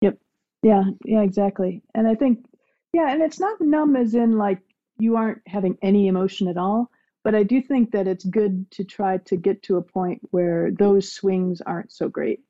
Yep. 0.01 0.17
Yeah. 0.63 0.83
Yeah. 1.03 1.21
Exactly. 1.21 1.83
And 1.93 2.07
I 2.07 2.15
think, 2.15 2.45
yeah, 2.93 3.11
and 3.11 3.21
it's 3.21 3.39
not 3.39 3.59
numb 3.59 3.95
as 3.95 4.15
in 4.15 4.37
like 4.37 4.61
you 4.97 5.17
aren't 5.17 5.41
having 5.45 5.77
any 5.81 6.07
emotion 6.07 6.47
at 6.47 6.57
all. 6.57 6.89
But 7.23 7.35
I 7.35 7.43
do 7.43 7.61
think 7.61 7.91
that 7.91 8.07
it's 8.07 8.23
good 8.23 8.69
to 8.71 8.83
try 8.83 9.17
to 9.17 9.35
get 9.35 9.63
to 9.63 9.77
a 9.77 9.81
point 9.81 10.21
where 10.29 10.71
those 10.71 11.11
swings 11.11 11.59
aren't 11.59 11.91
so 11.91 12.07
great, 12.07 12.41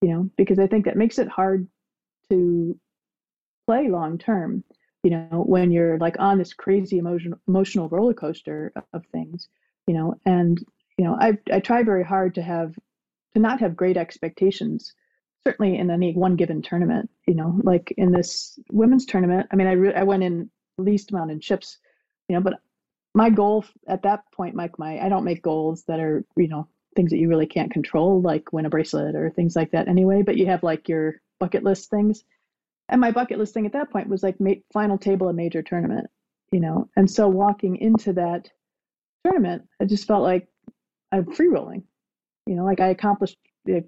you 0.00 0.08
know, 0.08 0.30
because 0.36 0.58
I 0.58 0.66
think 0.66 0.86
that 0.86 0.96
makes 0.96 1.18
it 1.18 1.28
hard 1.28 1.68
to 2.30 2.78
play 3.66 3.88
long 3.88 4.18
term 4.18 4.64
you 5.02 5.10
know 5.10 5.44
when 5.46 5.70
you're 5.70 5.98
like 5.98 6.16
on 6.18 6.38
this 6.38 6.52
crazy 6.52 6.98
emotion, 6.98 7.34
emotional 7.48 7.88
roller 7.88 8.14
coaster 8.14 8.72
of 8.92 9.04
things 9.12 9.48
you 9.86 9.94
know 9.94 10.14
and 10.26 10.58
you 10.98 11.04
know 11.04 11.16
i 11.20 11.38
i 11.52 11.60
try 11.60 11.82
very 11.82 12.04
hard 12.04 12.34
to 12.34 12.42
have 12.42 12.74
to 13.34 13.40
not 13.40 13.60
have 13.60 13.76
great 13.76 13.96
expectations 13.96 14.92
certainly 15.46 15.78
in 15.78 15.90
any 15.90 16.12
one 16.12 16.36
given 16.36 16.62
tournament 16.62 17.08
you 17.26 17.34
know 17.34 17.58
like 17.62 17.92
in 17.96 18.12
this 18.12 18.58
women's 18.70 19.06
tournament 19.06 19.46
i 19.52 19.56
mean 19.56 19.66
i 19.66 19.72
re- 19.72 19.94
i 19.94 20.02
went 20.02 20.22
in 20.22 20.50
least 20.78 21.10
amount 21.10 21.30
in 21.30 21.40
chips 21.40 21.78
you 22.28 22.34
know 22.34 22.42
but 22.42 22.54
my 23.14 23.30
goal 23.30 23.64
at 23.88 24.02
that 24.02 24.20
point 24.32 24.54
mike 24.54 24.78
my 24.78 24.98
i 24.98 25.08
don't 25.08 25.24
make 25.24 25.42
goals 25.42 25.84
that 25.84 26.00
are 26.00 26.24
you 26.36 26.48
know 26.48 26.68
things 26.96 27.10
that 27.10 27.18
you 27.18 27.28
really 27.28 27.46
can't 27.46 27.72
control 27.72 28.20
like 28.20 28.52
win 28.52 28.66
a 28.66 28.70
bracelet 28.70 29.14
or 29.14 29.30
things 29.30 29.54
like 29.54 29.70
that 29.70 29.88
anyway 29.88 30.22
but 30.22 30.36
you 30.36 30.46
have 30.46 30.62
like 30.62 30.88
your 30.88 31.20
bucket 31.38 31.64
list 31.64 31.90
things. 31.90 32.22
And 32.88 33.00
my 33.00 33.12
bucket 33.12 33.38
list 33.38 33.54
thing 33.54 33.66
at 33.66 33.72
that 33.72 33.90
point 33.90 34.08
was 34.08 34.22
like 34.22 34.40
ma- 34.40 34.54
final 34.72 34.98
table 34.98 35.28
a 35.28 35.32
major 35.32 35.62
tournament 35.62 36.08
you 36.52 36.60
know? 36.60 36.88
And 36.96 37.08
so 37.10 37.28
walking 37.28 37.76
into 37.76 38.12
that 38.14 38.48
tournament 39.24 39.68
i 39.80 39.84
just 39.84 40.06
felt 40.06 40.22
like 40.22 40.48
i'm 41.12 41.32
free 41.32 41.48
rolling 41.48 41.84
you 42.46 42.56
know? 42.56 42.64
Like 42.64 42.80
i 42.80 42.88
accomplished 42.88 43.38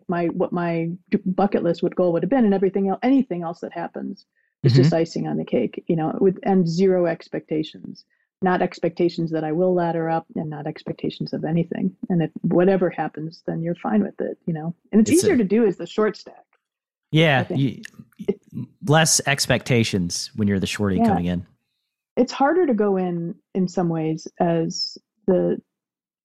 my 0.08 0.26
what 0.26 0.52
my 0.52 0.90
bucket 1.24 1.62
list 1.62 1.82
would 1.82 1.96
goal 1.96 2.12
would 2.12 2.22
have 2.22 2.30
been 2.30 2.44
and 2.44 2.54
everything 2.54 2.88
else 2.88 3.00
anything 3.02 3.42
else 3.42 3.60
that 3.60 3.72
happens 3.72 4.26
is 4.62 4.72
mm-hmm. 4.72 4.82
just 4.82 4.94
icing 4.94 5.26
on 5.26 5.38
the 5.38 5.44
cake 5.44 5.82
you 5.86 5.96
know 5.96 6.16
with 6.20 6.38
and 6.42 6.68
zero 6.68 7.06
expectations 7.06 8.04
not 8.42 8.62
expectations 8.62 9.30
that 9.30 9.44
i 9.44 9.52
will 9.52 9.74
ladder 9.74 10.08
up 10.08 10.26
and 10.34 10.50
not 10.50 10.66
expectations 10.66 11.32
of 11.32 11.44
anything. 11.44 11.94
And 12.08 12.22
if 12.22 12.30
whatever 12.42 12.90
happens 12.90 13.42
then 13.46 13.62
you're 13.62 13.74
fine 13.74 14.02
with 14.02 14.20
it 14.20 14.38
you 14.46 14.54
know? 14.54 14.74
And 14.92 15.00
it's, 15.00 15.10
it's 15.10 15.24
easier 15.24 15.34
a, 15.34 15.38
to 15.38 15.44
do 15.44 15.66
as 15.66 15.76
the 15.76 15.86
short 15.86 16.16
stack 16.16 16.44
yeah 17.10 17.46
you, 17.52 17.82
less 18.86 19.20
expectations 19.26 20.30
when 20.34 20.48
you're 20.48 20.60
the 20.60 20.66
shorty 20.66 20.96
yeah, 20.96 21.06
coming 21.06 21.26
in. 21.26 21.46
It's 22.16 22.32
harder 22.32 22.66
to 22.66 22.74
go 22.74 22.96
in 22.96 23.34
in 23.54 23.68
some 23.68 23.88
ways 23.88 24.28
as 24.38 24.98
the 25.26 25.60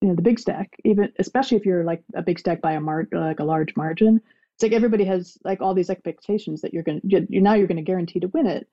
you 0.01 0.09
know 0.09 0.15
the 0.15 0.21
big 0.21 0.39
stack 0.39 0.75
even 0.83 1.11
especially 1.19 1.57
if 1.57 1.65
you're 1.65 1.83
like 1.83 2.03
a 2.15 2.21
big 2.21 2.39
stack 2.39 2.61
by 2.61 2.73
a 2.73 2.79
mar- 2.79 3.07
like 3.11 3.39
a 3.39 3.43
large 3.43 3.75
margin. 3.75 4.21
It's 4.55 4.63
like 4.63 4.73
everybody 4.73 5.05
has 5.05 5.37
like 5.43 5.61
all 5.61 5.73
these 5.73 5.89
expectations 5.89 6.61
that 6.61 6.73
you're 6.73 6.83
going 6.83 7.01
to 7.01 7.27
you 7.29 7.41
now 7.41 7.53
you're 7.53 7.67
going 7.67 7.77
to 7.77 7.83
guarantee 7.83 8.19
to 8.19 8.27
win 8.27 8.47
it 8.47 8.67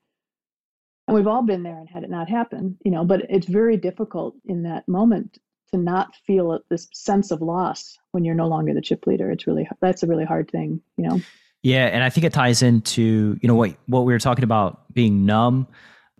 and 1.07 1.15
we've 1.15 1.27
all 1.27 1.43
been 1.43 1.63
there 1.63 1.77
and 1.77 1.89
had 1.89 2.03
it 2.03 2.09
not 2.09 2.29
happen 2.29 2.77
you 2.83 2.91
know 2.91 3.03
but 3.03 3.21
it's 3.29 3.47
very 3.47 3.77
difficult 3.77 4.35
in 4.45 4.63
that 4.63 4.87
moment 4.87 5.37
to 5.71 5.77
not 5.77 6.15
feel 6.27 6.59
this 6.69 6.87
sense 6.93 7.31
of 7.31 7.41
loss 7.41 7.97
when 8.11 8.23
you're 8.23 8.35
no 8.35 8.47
longer 8.47 8.73
the 8.73 8.81
chip 8.81 9.05
leader 9.07 9.31
it's 9.31 9.47
really 9.47 9.67
that's 9.81 10.03
a 10.03 10.07
really 10.07 10.25
hard 10.25 10.49
thing 10.49 10.81
you 10.97 11.07
know 11.07 11.19
yeah 11.63 11.85
and 11.87 12.03
i 12.03 12.09
think 12.09 12.25
it 12.25 12.33
ties 12.33 12.61
into 12.61 13.37
you 13.41 13.47
know 13.47 13.55
what 13.55 13.75
what 13.87 14.01
we 14.01 14.13
were 14.13 14.19
talking 14.19 14.43
about 14.43 14.91
being 14.93 15.25
numb 15.25 15.67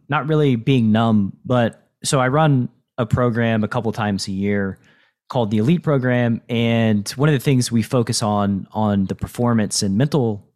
not 0.09 0.27
really 0.27 0.55
being 0.55 0.91
numb 0.91 1.35
but 1.45 1.89
so 2.03 2.19
i 2.19 2.27
run 2.27 2.69
a 2.97 3.05
program 3.05 3.63
a 3.63 3.67
couple 3.67 3.91
times 3.91 4.27
a 4.27 4.31
year 4.31 4.79
called 5.27 5.51
the 5.51 5.57
Elite 5.57 5.83
Program, 5.83 6.41
and 6.49 7.07
one 7.09 7.29
of 7.29 7.33
the 7.33 7.39
things 7.39 7.71
we 7.71 7.81
focus 7.81 8.21
on 8.21 8.67
on 8.71 9.05
the 9.05 9.15
performance 9.15 9.81
and 9.81 9.97
mental 9.97 10.47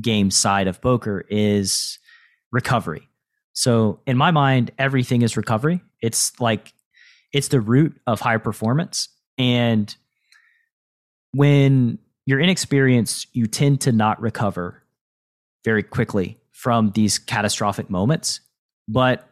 game 0.00 0.30
side 0.30 0.66
of 0.66 0.80
poker 0.80 1.24
is 1.28 1.98
recovery. 2.50 3.08
So 3.54 4.00
in 4.06 4.16
my 4.16 4.30
mind, 4.30 4.72
everything 4.78 5.22
is 5.22 5.36
recovery. 5.36 5.80
It's 6.02 6.38
like 6.40 6.74
it's 7.32 7.48
the 7.48 7.60
root 7.60 7.98
of 8.06 8.20
high 8.20 8.36
performance. 8.36 9.08
And 9.38 9.94
when 11.32 11.98
you're 12.26 12.40
inexperienced, 12.40 13.28
you 13.32 13.46
tend 13.46 13.80
to 13.82 13.92
not 13.92 14.20
recover 14.20 14.82
very 15.64 15.82
quickly 15.82 16.38
from 16.52 16.90
these 16.92 17.18
catastrophic 17.18 17.90
moments. 17.90 18.40
But 18.86 19.28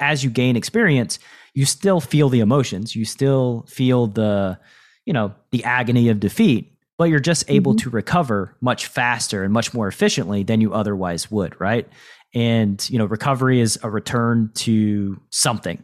as 0.00 0.24
you 0.24 0.30
gain 0.30 0.56
experience, 0.56 1.18
you 1.54 1.64
still 1.64 2.00
feel 2.00 2.28
the 2.28 2.40
emotions, 2.40 2.96
you 2.96 3.04
still 3.04 3.64
feel 3.68 4.06
the, 4.06 4.58
you 5.04 5.12
know, 5.12 5.34
the 5.50 5.64
agony 5.64 6.08
of 6.08 6.20
defeat, 6.20 6.72
but 6.98 7.04
you're 7.04 7.20
just 7.20 7.44
able 7.48 7.72
mm-hmm. 7.72 7.88
to 7.88 7.90
recover 7.90 8.56
much 8.60 8.86
faster 8.86 9.44
and 9.44 9.52
much 9.52 9.72
more 9.72 9.88
efficiently 9.88 10.42
than 10.42 10.60
you 10.60 10.74
otherwise 10.74 11.30
would, 11.30 11.58
right? 11.60 11.88
And 12.34 12.88
you 12.90 12.98
know, 12.98 13.06
recovery 13.06 13.60
is 13.60 13.78
a 13.82 13.90
return 13.90 14.50
to 14.56 15.20
something. 15.30 15.82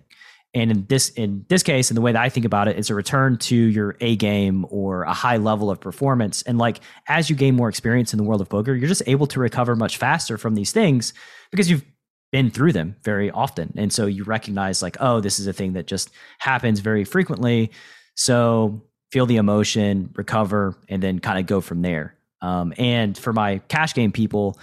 And 0.54 0.70
in 0.70 0.86
this 0.86 1.08
in 1.10 1.44
this 1.48 1.64
case, 1.64 1.90
and 1.90 1.96
the 1.96 2.00
way 2.00 2.12
that 2.12 2.22
I 2.22 2.28
think 2.28 2.46
about 2.46 2.68
it, 2.68 2.78
it's 2.78 2.90
a 2.90 2.94
return 2.94 3.38
to 3.38 3.56
your 3.56 3.96
A 4.00 4.14
game 4.14 4.64
or 4.70 5.02
a 5.02 5.12
high 5.12 5.36
level 5.36 5.68
of 5.68 5.80
performance. 5.80 6.42
And 6.42 6.58
like 6.58 6.78
as 7.08 7.28
you 7.28 7.34
gain 7.34 7.56
more 7.56 7.68
experience 7.68 8.12
in 8.12 8.18
the 8.18 8.22
world 8.22 8.40
of 8.40 8.48
poker, 8.48 8.74
you're 8.74 8.88
just 8.88 9.02
able 9.06 9.26
to 9.28 9.40
recover 9.40 9.74
much 9.74 9.96
faster 9.96 10.38
from 10.38 10.54
these 10.54 10.70
things 10.70 11.12
because 11.50 11.68
you've 11.68 11.84
been 12.30 12.50
through 12.50 12.72
them 12.72 12.96
very 13.02 13.30
often. 13.30 13.72
And 13.76 13.92
so 13.92 14.06
you 14.06 14.24
recognize, 14.24 14.82
like, 14.82 14.96
oh, 15.00 15.20
this 15.20 15.38
is 15.38 15.46
a 15.46 15.52
thing 15.52 15.74
that 15.74 15.86
just 15.86 16.10
happens 16.38 16.80
very 16.80 17.04
frequently. 17.04 17.70
So 18.16 18.82
feel 19.12 19.26
the 19.26 19.36
emotion, 19.36 20.10
recover, 20.16 20.76
and 20.88 21.02
then 21.02 21.20
kind 21.20 21.38
of 21.38 21.46
go 21.46 21.60
from 21.60 21.82
there. 21.82 22.16
Um, 22.42 22.74
and 22.76 23.16
for 23.16 23.32
my 23.32 23.58
cash 23.68 23.94
game 23.94 24.10
people 24.12 24.58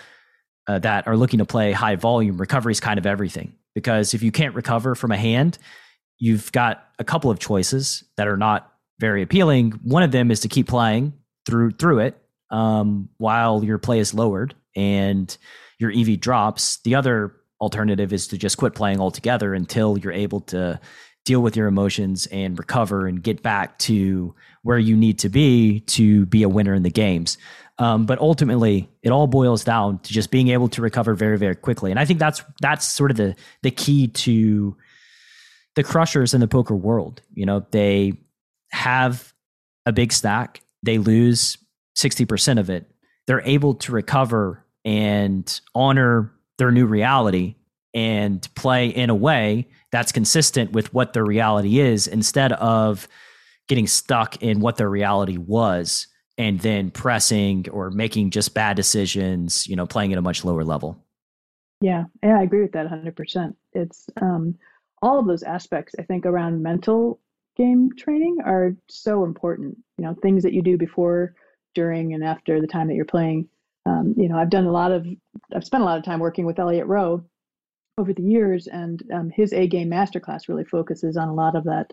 uh, 0.71 0.79
that 0.79 1.05
are 1.07 1.17
looking 1.17 1.39
to 1.39 1.45
play 1.45 1.73
high 1.73 1.95
volume, 1.95 2.37
recovery 2.37 2.71
is 2.71 2.79
kind 2.79 2.97
of 2.97 3.05
everything. 3.05 3.53
Because 3.75 4.13
if 4.13 4.23
you 4.23 4.31
can't 4.31 4.55
recover 4.55 4.95
from 4.95 5.11
a 5.11 5.17
hand, 5.17 5.57
you've 6.17 6.51
got 6.51 6.87
a 6.97 7.03
couple 7.03 7.29
of 7.29 7.39
choices 7.39 8.03
that 8.15 8.27
are 8.27 8.37
not 8.37 8.71
very 8.99 9.21
appealing. 9.21 9.71
One 9.83 10.03
of 10.03 10.11
them 10.11 10.31
is 10.31 10.41
to 10.41 10.47
keep 10.47 10.67
playing 10.67 11.13
through 11.45 11.71
through 11.71 11.99
it 11.99 12.17
um, 12.51 13.09
while 13.17 13.63
your 13.63 13.77
play 13.77 13.99
is 13.99 14.13
lowered 14.13 14.53
and 14.75 15.35
your 15.77 15.91
EV 15.91 16.19
drops. 16.19 16.77
The 16.83 16.95
other 16.95 17.35
alternative 17.59 18.13
is 18.13 18.27
to 18.27 18.37
just 18.37 18.57
quit 18.57 18.73
playing 18.73 18.99
altogether 18.99 19.53
until 19.53 19.97
you're 19.97 20.13
able 20.13 20.41
to 20.41 20.79
deal 21.25 21.41
with 21.41 21.55
your 21.55 21.67
emotions 21.67 22.27
and 22.27 22.57
recover 22.57 23.07
and 23.07 23.21
get 23.21 23.43
back 23.43 23.77
to 23.79 24.33
where 24.63 24.79
you 24.79 24.95
need 24.95 25.19
to 25.19 25.29
be 25.29 25.81
to 25.81 26.25
be 26.27 26.43
a 26.43 26.49
winner 26.49 26.73
in 26.73 26.83
the 26.83 26.89
games. 26.89 27.37
Um, 27.81 28.05
but 28.05 28.19
ultimately, 28.19 28.87
it 29.01 29.09
all 29.09 29.25
boils 29.25 29.63
down 29.63 29.97
to 29.99 30.13
just 30.13 30.29
being 30.29 30.49
able 30.49 30.67
to 30.69 30.83
recover 30.83 31.15
very, 31.15 31.39
very 31.39 31.55
quickly. 31.55 31.89
And 31.89 31.99
I 31.99 32.05
think 32.05 32.19
that's 32.19 32.43
that's 32.61 32.87
sort 32.87 33.09
of 33.09 33.17
the 33.17 33.35
the 33.63 33.71
key 33.71 34.07
to 34.07 34.77
the 35.75 35.81
crushers 35.81 36.35
in 36.35 36.41
the 36.41 36.47
poker 36.47 36.75
world. 36.75 37.23
You 37.33 37.47
know, 37.47 37.65
they 37.71 38.13
have 38.71 39.33
a 39.87 39.91
big 39.91 40.13
stack, 40.13 40.61
they 40.83 40.99
lose 40.99 41.57
sixty 41.95 42.23
percent 42.23 42.59
of 42.59 42.69
it. 42.69 42.85
They're 43.25 43.41
able 43.41 43.73
to 43.75 43.91
recover 43.91 44.63
and 44.85 45.59
honor 45.73 46.31
their 46.59 46.69
new 46.69 46.85
reality 46.85 47.55
and 47.95 48.47
play 48.53 48.89
in 48.89 49.09
a 49.09 49.15
way 49.15 49.67
that's 49.91 50.11
consistent 50.11 50.71
with 50.71 50.93
what 50.93 51.13
their 51.13 51.25
reality 51.25 51.79
is 51.79 52.05
instead 52.05 52.53
of 52.53 53.07
getting 53.67 53.87
stuck 53.87 54.43
in 54.43 54.59
what 54.59 54.77
their 54.77 54.89
reality 54.89 55.37
was 55.37 56.05
and 56.37 56.59
then 56.59 56.91
pressing 56.91 57.69
or 57.69 57.91
making 57.91 58.31
just 58.31 58.53
bad 58.53 58.75
decisions, 58.75 59.67
you 59.67 59.75
know, 59.75 59.85
playing 59.85 60.11
at 60.11 60.17
a 60.17 60.21
much 60.21 60.43
lower 60.45 60.63
level. 60.63 60.97
Yeah, 61.81 62.05
yeah, 62.23 62.39
I 62.39 62.43
agree 62.43 62.61
with 62.61 62.71
that 62.73 62.87
100%. 62.87 63.55
It's 63.73 64.07
um, 64.21 64.55
all 65.01 65.19
of 65.19 65.27
those 65.27 65.43
aspects, 65.43 65.95
I 65.99 66.03
think, 66.03 66.25
around 66.25 66.61
mental 66.61 67.19
game 67.57 67.89
training 67.97 68.37
are 68.45 68.75
so 68.87 69.23
important. 69.23 69.77
You 69.97 70.05
know, 70.05 70.15
things 70.21 70.43
that 70.43 70.53
you 70.53 70.61
do 70.61 70.77
before, 70.77 71.35
during, 71.73 72.13
and 72.13 72.23
after 72.23 72.61
the 72.61 72.67
time 72.67 72.87
that 72.87 72.95
you're 72.95 73.05
playing. 73.05 73.47
Um, 73.87 74.13
you 74.15 74.29
know, 74.29 74.37
I've 74.37 74.51
done 74.51 74.65
a 74.65 74.71
lot 74.71 74.91
of, 74.91 75.07
I've 75.55 75.65
spent 75.65 75.81
a 75.81 75.85
lot 75.85 75.97
of 75.97 76.03
time 76.03 76.19
working 76.19 76.45
with 76.45 76.59
Elliot 76.59 76.85
Roe 76.85 77.25
over 77.97 78.13
the 78.13 78.23
years, 78.23 78.67
and 78.67 79.01
um, 79.11 79.31
his 79.31 79.53
A 79.53 79.67
Game 79.67 79.89
Masterclass 79.89 80.47
really 80.47 80.65
focuses 80.65 81.17
on 81.17 81.29
a 81.29 81.33
lot 81.33 81.55
of 81.55 81.63
that 81.63 81.91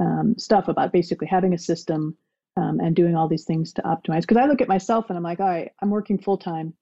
um, 0.00 0.34
stuff 0.38 0.68
about 0.68 0.92
basically 0.92 1.26
having 1.26 1.54
a 1.54 1.58
system 1.58 2.16
um, 2.56 2.80
and 2.80 2.96
doing 2.96 3.16
all 3.16 3.28
these 3.28 3.44
things 3.44 3.72
to 3.74 3.82
optimize. 3.82 4.22
Because 4.22 4.36
I 4.36 4.46
look 4.46 4.60
at 4.60 4.68
myself 4.68 5.06
and 5.08 5.16
I'm 5.16 5.22
like, 5.22 5.40
all 5.40 5.48
right, 5.48 5.72
I'm 5.80 5.90
working 5.90 6.18
full 6.18 6.38
time, 6.38 6.74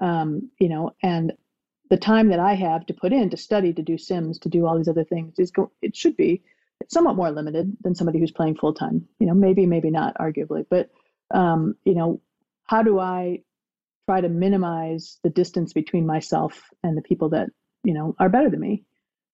um, 0.00 0.50
you 0.58 0.68
know, 0.68 0.94
and 1.02 1.32
the 1.90 1.96
time 1.96 2.28
that 2.28 2.40
I 2.40 2.54
have 2.54 2.86
to 2.86 2.94
put 2.94 3.12
in 3.12 3.30
to 3.30 3.36
study, 3.36 3.72
to 3.72 3.82
do 3.82 3.98
sims, 3.98 4.38
to 4.40 4.48
do 4.48 4.66
all 4.66 4.76
these 4.76 4.88
other 4.88 5.04
things 5.04 5.38
is 5.38 5.50
go. 5.50 5.70
It 5.82 5.96
should 5.96 6.16
be 6.16 6.42
somewhat 6.88 7.16
more 7.16 7.30
limited 7.30 7.76
than 7.80 7.94
somebody 7.94 8.18
who's 8.18 8.32
playing 8.32 8.56
full 8.56 8.74
time. 8.74 9.06
You 9.18 9.26
know, 9.26 9.34
maybe, 9.34 9.66
maybe 9.66 9.90
not, 9.90 10.16
arguably, 10.18 10.66
but 10.68 10.90
um, 11.32 11.76
you 11.84 11.94
know, 11.94 12.20
how 12.64 12.82
do 12.82 12.98
I 12.98 13.42
try 14.08 14.20
to 14.20 14.28
minimize 14.28 15.18
the 15.22 15.30
distance 15.30 15.72
between 15.72 16.06
myself 16.06 16.62
and 16.82 16.96
the 16.96 17.02
people 17.02 17.30
that 17.30 17.48
you 17.84 17.94
know 17.94 18.14
are 18.18 18.28
better 18.28 18.50
than 18.50 18.60
me? 18.60 18.84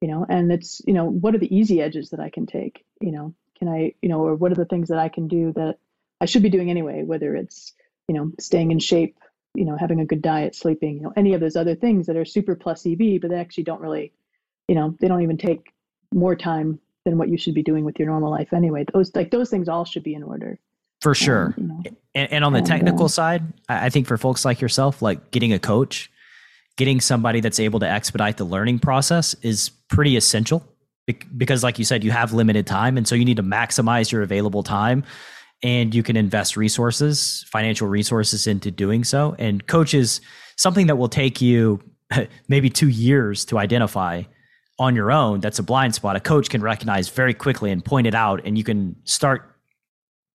You 0.01 0.09
know, 0.09 0.27
and 0.29 0.53
it's 0.53 0.83
you 0.87 0.95
know, 0.95 1.07
what 1.07 1.35
are 1.35 1.39
the 1.39 1.55
easy 1.55 1.81
edges 1.81 2.11
that 2.11 2.21
I 2.21 2.31
can 2.31 2.47
take? 2.47 2.85
You 3.01 3.13
know, 3.13 3.35
can 3.63 3.73
I, 3.73 3.95
you 4.03 4.09
know, 4.09 4.21
or 4.21 4.35
what 4.35 4.51
are 4.51 4.57
the 4.57 4.65
things 4.65 4.89
that 4.89 4.99
I 4.99 5.09
can 5.09 5.29
do 5.29 5.53
that 5.53 5.77
I 6.21 6.27
should 6.27 6.43
be 6.43 6.51
doing 6.51 6.69
anyway, 6.69 7.05
whether 7.05 7.37
it's, 7.37 7.75
you 8.09 8.15
know, 8.17 8.33
staying 8.41 8.73
in 8.73 8.81
shape, 8.81 9.17
you 9.55 9.65
know, 9.65 9.77
having 9.77 10.01
a 10.01 10.05
good 10.05 10.21
diet, 10.21 10.57
sleeping, 10.57 10.97
you 10.97 11.03
know, 11.03 11.13
any 11.17 11.33
of 11.35 11.41
those 11.41 11.55
other 11.55 11.77
things 11.77 12.09
that 12.09 12.17
are 12.17 12.25
super 12.25 12.57
plus 12.57 12.85
EV, 12.85 13.21
but 13.21 13.31
they 13.31 13.39
actually 13.39 13.63
don't 13.63 13.81
really, 13.81 14.13
you 14.67 14.75
know, 14.75 14.97
they 15.01 15.07
don't 15.07 15.23
even 15.23 15.39
take 15.39 15.73
more 16.13 16.35
time 16.35 16.81
than 17.05 17.19
what 17.19 17.29
you 17.29 17.39
should 17.39 17.55
be 17.55 17.63
doing 17.63 17.85
with 17.85 18.01
your 18.01 18.09
normal 18.09 18.33
life 18.33 18.53
anyway. 18.53 18.85
Those 18.93 19.15
like 19.15 19.31
those 19.31 19.49
things 19.49 19.69
all 19.69 19.85
should 19.85 20.03
be 20.03 20.15
in 20.15 20.25
order. 20.25 20.59
For 21.01 21.15
sure. 21.15 21.55
Um, 21.57 21.83
you 21.85 21.91
know, 21.91 21.97
and, 22.17 22.33
and, 22.33 22.45
on 22.45 22.53
the 22.53 22.59
and, 22.59 22.67
technical 22.67 23.05
uh, 23.05 23.09
side, 23.09 23.45
I 23.69 23.91
think 23.91 24.09
for 24.09 24.17
folks 24.17 24.45
like 24.45 24.61
yourself, 24.61 25.03
like 25.03 25.31
getting 25.31 25.53
a 25.53 25.59
coach, 25.61 26.11
getting 26.77 27.01
somebody 27.01 27.39
that's 27.39 27.61
able 27.61 27.79
to 27.79 27.89
expedite 27.89 28.39
the 28.39 28.45
learning 28.45 28.81
process 28.81 29.35
is 29.43 29.71
pretty 29.89 30.17
essential 30.17 30.67
because 31.37 31.63
like 31.63 31.79
you 31.79 31.85
said 31.85 32.05
you 32.05 32.11
have 32.11 32.33
limited 32.33 32.67
time 32.67 32.97
and 32.97 33.07
so 33.09 33.15
you 33.15 33.25
need 33.25 33.37
to 33.37 33.43
maximize 33.43 34.13
your 34.13 34.23
available 34.23 34.63
time 34.63 35.05
and 35.63 35.95
you 35.95 36.03
can 36.03 36.17
invest 36.17 36.57
resources 36.57 37.45
financial 37.49 37.89
resources 37.89 38.47
into 38.47 38.71
doing 38.71 39.05
so. 39.05 39.35
And 39.39 39.67
coaches 39.67 40.21
something 40.57 40.89
that 40.89 40.97
will 40.97 41.09
take 41.09 41.41
you 41.41 41.81
maybe 42.49 42.69
2 42.69 42.89
years 42.89 43.45
to 43.47 43.59
identify 43.59 44.23
on 44.79 44.95
your 44.95 45.13
own. 45.13 45.41
That's 45.41 45.59
a 45.59 45.63
blind 45.63 45.95
spot. 45.95 46.17
A 46.17 46.21
coach 46.21 46.51
can 46.51 46.63
recognize 46.63 47.09
very 47.09 47.35
quickly 47.35 47.71
and 47.71 47.85
point 47.85 48.07
it 48.07 48.15
out 48.15 48.41
and 48.45 48.59
you 48.59 48.65
can 48.65 48.97
start 49.05 49.49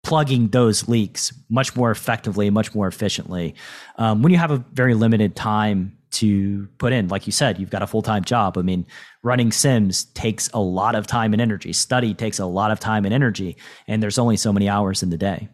plugging 0.04 0.48
those 0.50 0.88
leaks 0.88 1.34
much 1.50 1.76
more 1.76 1.92
effectively 1.92 2.50
much 2.50 2.74
more 2.74 2.88
efficiently. 2.88 3.56
Um, 3.98 4.22
when 4.22 4.32
you 4.32 4.38
have 4.38 4.52
a 4.52 4.64
very 4.74 4.94
limited 4.94 5.36
time 5.36 5.98
to 6.20 6.68
put 6.78 6.94
in. 6.94 7.08
Like 7.08 7.26
you 7.26 7.32
said, 7.32 7.60
you've 7.60 7.70
got 7.70 7.82
a 7.82 7.88
full 7.88 8.02
time 8.02 8.24
job. 8.24 8.58
I 8.58 8.62
mean, 8.62 8.86
running 9.24 9.52
Sims 9.52 10.06
takes 10.06 10.50
a 10.54 10.60
lot 10.60 10.96
of 10.96 11.08
time 11.08 11.34
and 11.34 11.42
energy. 11.42 11.74
Study 11.74 12.14
takes 12.14 12.40
a 12.40 12.46
lot 12.46 12.72
of 12.72 12.80
time 12.80 13.06
and 13.06 13.14
energy, 13.14 13.58
and 13.88 14.02
there's 14.02 14.18
only 14.18 14.38
so 14.38 14.54
many 14.54 14.70
hours 14.70 15.04
in 15.04 15.10
the 15.10 15.18
day. 15.18 15.50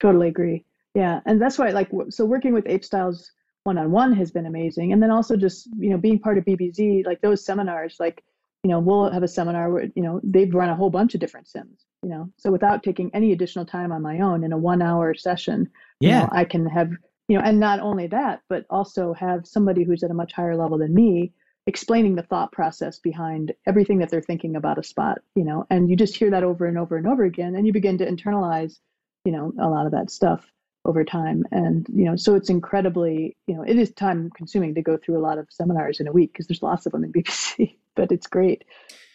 Totally 0.00 0.28
agree. 0.28 0.64
Yeah, 0.94 1.20
and 1.26 1.40
that's 1.40 1.58
why, 1.58 1.70
like, 1.70 1.90
so 2.10 2.24
working 2.24 2.52
with 2.52 2.64
Apestyles 2.64 3.28
one 3.64 3.78
on 3.78 3.90
one 3.90 4.12
has 4.12 4.30
been 4.30 4.46
amazing, 4.46 4.92
and 4.92 5.02
then 5.02 5.10
also 5.10 5.36
just 5.36 5.68
you 5.78 5.90
know 5.90 5.98
being 5.98 6.18
part 6.18 6.38
of 6.38 6.44
BBZ, 6.44 7.06
like 7.06 7.20
those 7.20 7.44
seminars, 7.44 7.96
like 8.00 8.22
you 8.64 8.70
know 8.70 8.78
we'll 8.78 9.10
have 9.10 9.22
a 9.22 9.28
seminar 9.28 9.70
where 9.70 9.84
you 9.94 10.02
know 10.02 10.20
they've 10.22 10.54
run 10.54 10.68
a 10.68 10.74
whole 10.74 10.90
bunch 10.90 11.14
of 11.14 11.20
different 11.20 11.48
sims 11.48 11.84
you 12.02 12.08
know 12.08 12.30
so 12.36 12.50
without 12.50 12.82
taking 12.82 13.10
any 13.14 13.32
additional 13.32 13.64
time 13.64 13.92
on 13.92 14.02
my 14.02 14.20
own 14.20 14.44
in 14.44 14.52
a 14.52 14.58
one 14.58 14.82
hour 14.82 15.14
session 15.14 15.68
yeah 16.00 16.08
you 16.08 16.20
know, 16.22 16.28
i 16.32 16.44
can 16.44 16.66
have 16.66 16.90
you 17.32 17.38
know 17.38 17.44
and 17.44 17.58
not 17.58 17.80
only 17.80 18.06
that 18.06 18.40
but 18.48 18.66
also 18.68 19.12
have 19.12 19.46
somebody 19.46 19.84
who's 19.84 20.02
at 20.02 20.10
a 20.10 20.14
much 20.14 20.32
higher 20.32 20.56
level 20.56 20.78
than 20.78 20.94
me 20.94 21.32
explaining 21.66 22.16
the 22.16 22.22
thought 22.22 22.52
process 22.52 22.98
behind 22.98 23.52
everything 23.66 23.98
that 23.98 24.10
they're 24.10 24.20
thinking 24.20 24.56
about 24.56 24.78
a 24.78 24.82
spot 24.82 25.18
you 25.34 25.44
know 25.44 25.64
and 25.70 25.88
you 25.88 25.96
just 25.96 26.16
hear 26.16 26.30
that 26.30 26.44
over 26.44 26.66
and 26.66 26.78
over 26.78 26.96
and 26.96 27.06
over 27.06 27.24
again 27.24 27.54
and 27.54 27.66
you 27.66 27.72
begin 27.72 27.96
to 27.98 28.06
internalize 28.06 28.78
you 29.24 29.32
know 29.32 29.52
a 29.60 29.68
lot 29.68 29.86
of 29.86 29.92
that 29.92 30.10
stuff 30.10 30.52
over 30.84 31.04
time. 31.04 31.44
And 31.50 31.86
you 31.92 32.04
know 32.04 32.16
so 32.16 32.34
it's 32.34 32.50
incredibly 32.50 33.36
you 33.46 33.54
know 33.54 33.62
it 33.62 33.78
is 33.78 33.92
time 33.92 34.30
consuming 34.36 34.74
to 34.74 34.82
go 34.82 34.96
through 34.96 35.18
a 35.18 35.22
lot 35.22 35.38
of 35.38 35.46
seminars 35.50 36.00
in 36.00 36.08
a 36.08 36.12
week 36.12 36.32
because 36.32 36.46
there's 36.46 36.62
lots 36.62 36.86
of 36.86 36.92
them 36.92 37.04
in 37.04 37.12
BBZ 37.22 37.76
but 37.94 38.10
it's 38.10 38.26
great. 38.26 38.64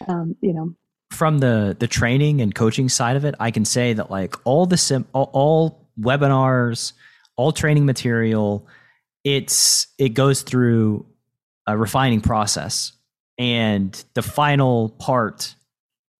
Um, 0.07 0.35
you 0.41 0.53
know. 0.53 0.73
From 1.11 1.39
the 1.39 1.75
the 1.79 1.87
training 1.87 2.41
and 2.41 2.53
coaching 2.53 2.89
side 2.89 3.15
of 3.15 3.23
it 3.23 3.33
i 3.39 3.49
can 3.49 3.63
say 3.63 3.93
that 3.93 4.11
like 4.11 4.35
all 4.43 4.65
the 4.65 4.77
sim 4.77 5.07
all, 5.13 5.29
all 5.33 5.87
webinars 5.99 6.91
all 7.37 7.51
training 7.51 7.85
material 7.85 8.67
it's 9.23 9.87
it 9.97 10.09
goes 10.09 10.41
through 10.41 11.05
a 11.67 11.77
refining 11.77 12.21
process. 12.21 12.93
And 13.37 14.03
the 14.13 14.21
final 14.21 14.89
part 14.89 15.53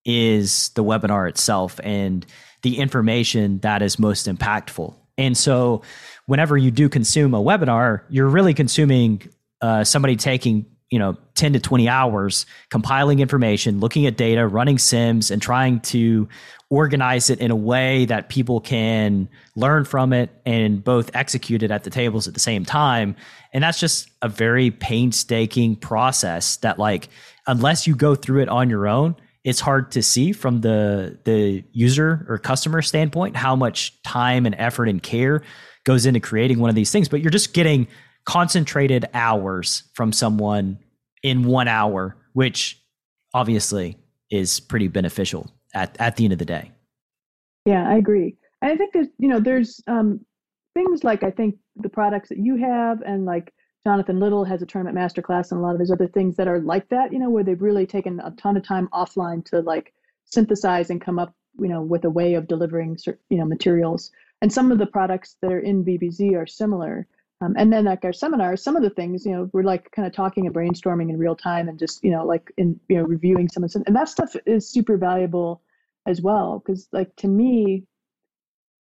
is 0.04 0.70
the 0.70 0.84
webinar 0.84 1.30
itself 1.30 1.80
and 1.84 2.26
the 2.64 2.80
information 2.80 3.60
that 3.60 3.82
is 3.82 3.98
most 3.98 4.28
impactful. 4.28 4.94
And 5.18 5.38
so 5.38 5.84
whenever 6.26 6.58
you 6.58 6.70
do 6.70 6.90
consume 6.90 7.34
a 7.34 7.42
webinar 7.42 8.02
you're 8.10 8.28
really 8.28 8.54
consuming 8.54 9.22
uh, 9.62 9.86
somebody 9.86 10.18
taking 10.18 10.66
you 10.90 11.00
know 11.00 11.18
10 11.36 11.54
to 11.54 11.60
20 11.60 11.90
hours 11.90 12.46
compiling 12.70 13.20
information 13.20 13.80
looking 13.80 14.06
at 14.06 14.16
data 14.16 14.48
running 14.48 14.78
sims 14.78 15.30
and 15.32 15.42
trying 15.42 15.80
to 15.82 16.28
organize 16.70 17.30
it 17.30 17.40
in 17.40 17.52
a 17.52 17.56
way 17.56 18.06
that 18.06 18.30
people 18.30 18.60
can 18.60 19.30
learn 19.56 19.86
from 19.86 20.12
it 20.12 20.30
and 20.46 20.84
both 20.84 21.10
execute 21.16 21.64
it 21.64 21.72
at 21.72 21.84
the 21.84 21.90
tables 21.90 22.28
at 22.28 22.34
the 22.34 22.40
same 22.42 22.66
time. 22.66 23.16
And 23.54 23.64
that's 23.64 23.80
just 23.80 24.10
a 24.22 24.28
very 24.28 24.72
painstaking 24.72 25.78
process 25.78 26.58
that 26.58 26.78
like 26.78 27.08
unless 27.48 27.88
you 27.88 27.96
go 27.96 28.16
through 28.16 28.42
it 28.42 28.50
on 28.50 28.70
your 28.70 28.88
own 28.88 29.16
it's 29.46 29.62
hard 29.62 29.92
to 29.92 30.04
see 30.04 30.34
from 30.34 30.60
the 30.60 31.18
the 31.24 31.64
user 31.72 32.26
or 32.28 32.38
customer 32.38 32.82
standpoint 32.82 33.38
how 33.38 33.56
much 33.56 34.02
time 34.04 34.46
and 34.46 34.54
effort 34.58 34.90
and 34.90 35.02
care 35.02 35.42
goes 35.86 36.06
into 36.06 36.20
creating 36.20 36.60
one 36.60 36.70
of 36.70 36.76
these 36.76 36.92
things. 36.92 37.08
But 37.08 37.22
you're 37.22 37.32
just 37.32 37.54
getting 37.54 37.88
concentrated 38.28 39.06
hours 39.14 39.84
from 39.94 40.12
someone 40.12 40.78
in 41.24 41.46
one 41.46 41.68
hour, 41.68 42.18
which 42.34 42.80
obviously 43.34 43.98
is 44.30 44.60
pretty 44.60 44.90
beneficial 44.90 45.50
at, 45.74 45.96
at 46.00 46.18
the 46.18 46.26
end 46.26 46.34
of 46.34 46.40
the 46.40 46.46
day. 46.46 46.70
Yeah, 47.66 47.90
I 47.90 47.96
agree. 47.96 48.36
I 48.62 48.76
think 48.76 48.94
that, 48.94 49.10
you 49.18 49.30
know, 49.30 49.40
there's 49.40 49.82
um, 49.88 50.20
things 50.74 51.06
like 51.06 51.24
I 51.24 51.32
think 51.32 51.56
the 51.78 51.90
products 51.90 52.28
that 52.30 52.38
you 52.38 52.58
have 52.58 53.02
and 53.02 53.26
like 53.26 53.54
Jonathan 53.86 54.20
Little 54.20 54.44
has 54.44 54.62
a 54.62 54.66
tournament 54.66 54.98
masterclass 54.98 55.52
and 55.52 55.62
a 55.62 55.64
lot 55.64 55.76
of 55.76 55.80
his 55.80 55.92
other 55.92 56.08
things 56.08 56.36
that 56.36 56.50
are 56.50 56.60
like 56.60 56.90
that, 56.90 57.14
you 57.14 57.20
know, 57.20 57.30
where 57.30 57.46
they've 57.46 57.62
really 57.62 57.86
taken 57.86 58.20
a 58.20 58.32
ton 58.32 58.58
of 58.58 58.64
time 58.64 58.90
offline 58.94 59.46
to 59.46 59.62
like 59.62 59.94
synthesize 60.26 60.90
and 60.90 61.00
come 61.00 61.18
up, 61.18 61.34
you 61.60 61.70
know, 61.70 61.82
with 61.82 62.04
a 62.04 62.10
way 62.10 62.34
of 62.34 62.50
delivering, 62.50 62.98
you 63.30 63.38
know, 63.38 63.46
materials. 63.46 64.12
And 64.42 64.52
some 64.52 64.70
of 64.70 64.80
the 64.80 64.86
products 64.86 65.38
that 65.42 65.54
are 65.54 65.62
in 65.62 65.86
BBZ 65.86 66.36
are 66.36 66.46
similar. 66.46 67.08
Um, 67.40 67.54
and 67.56 67.72
then 67.72 67.86
like 67.86 68.04
our 68.04 68.14
seminars, 68.14 68.64
some 68.64 68.76
of 68.76 68.82
the 68.82 68.90
things, 68.90 69.26
you 69.26 69.32
know, 69.32 69.50
we're 69.54 69.64
like 69.64 69.92
kind 69.92 70.08
of 70.08 70.14
talking 70.14 70.48
and 70.48 70.56
brainstorming 70.56 71.10
in 71.10 71.18
real 71.18 71.36
time 71.36 71.70
and 71.70 71.78
just, 71.78 72.04
you 72.04 72.10
know, 72.10 72.26
like 72.26 72.52
in, 72.58 72.80
you 72.90 72.98
know, 72.98 73.04
reviewing 73.04 73.48
some 73.48 73.64
of 73.64 73.72
and 73.86 73.96
that 73.96 74.10
stuff 74.10 74.36
is 74.48 74.68
super 74.68 74.98
valuable 74.98 75.62
as 76.08 76.20
well. 76.20 76.64
Cause 76.66 76.88
like 76.92 77.16
to 77.18 77.28
me, 77.28 77.84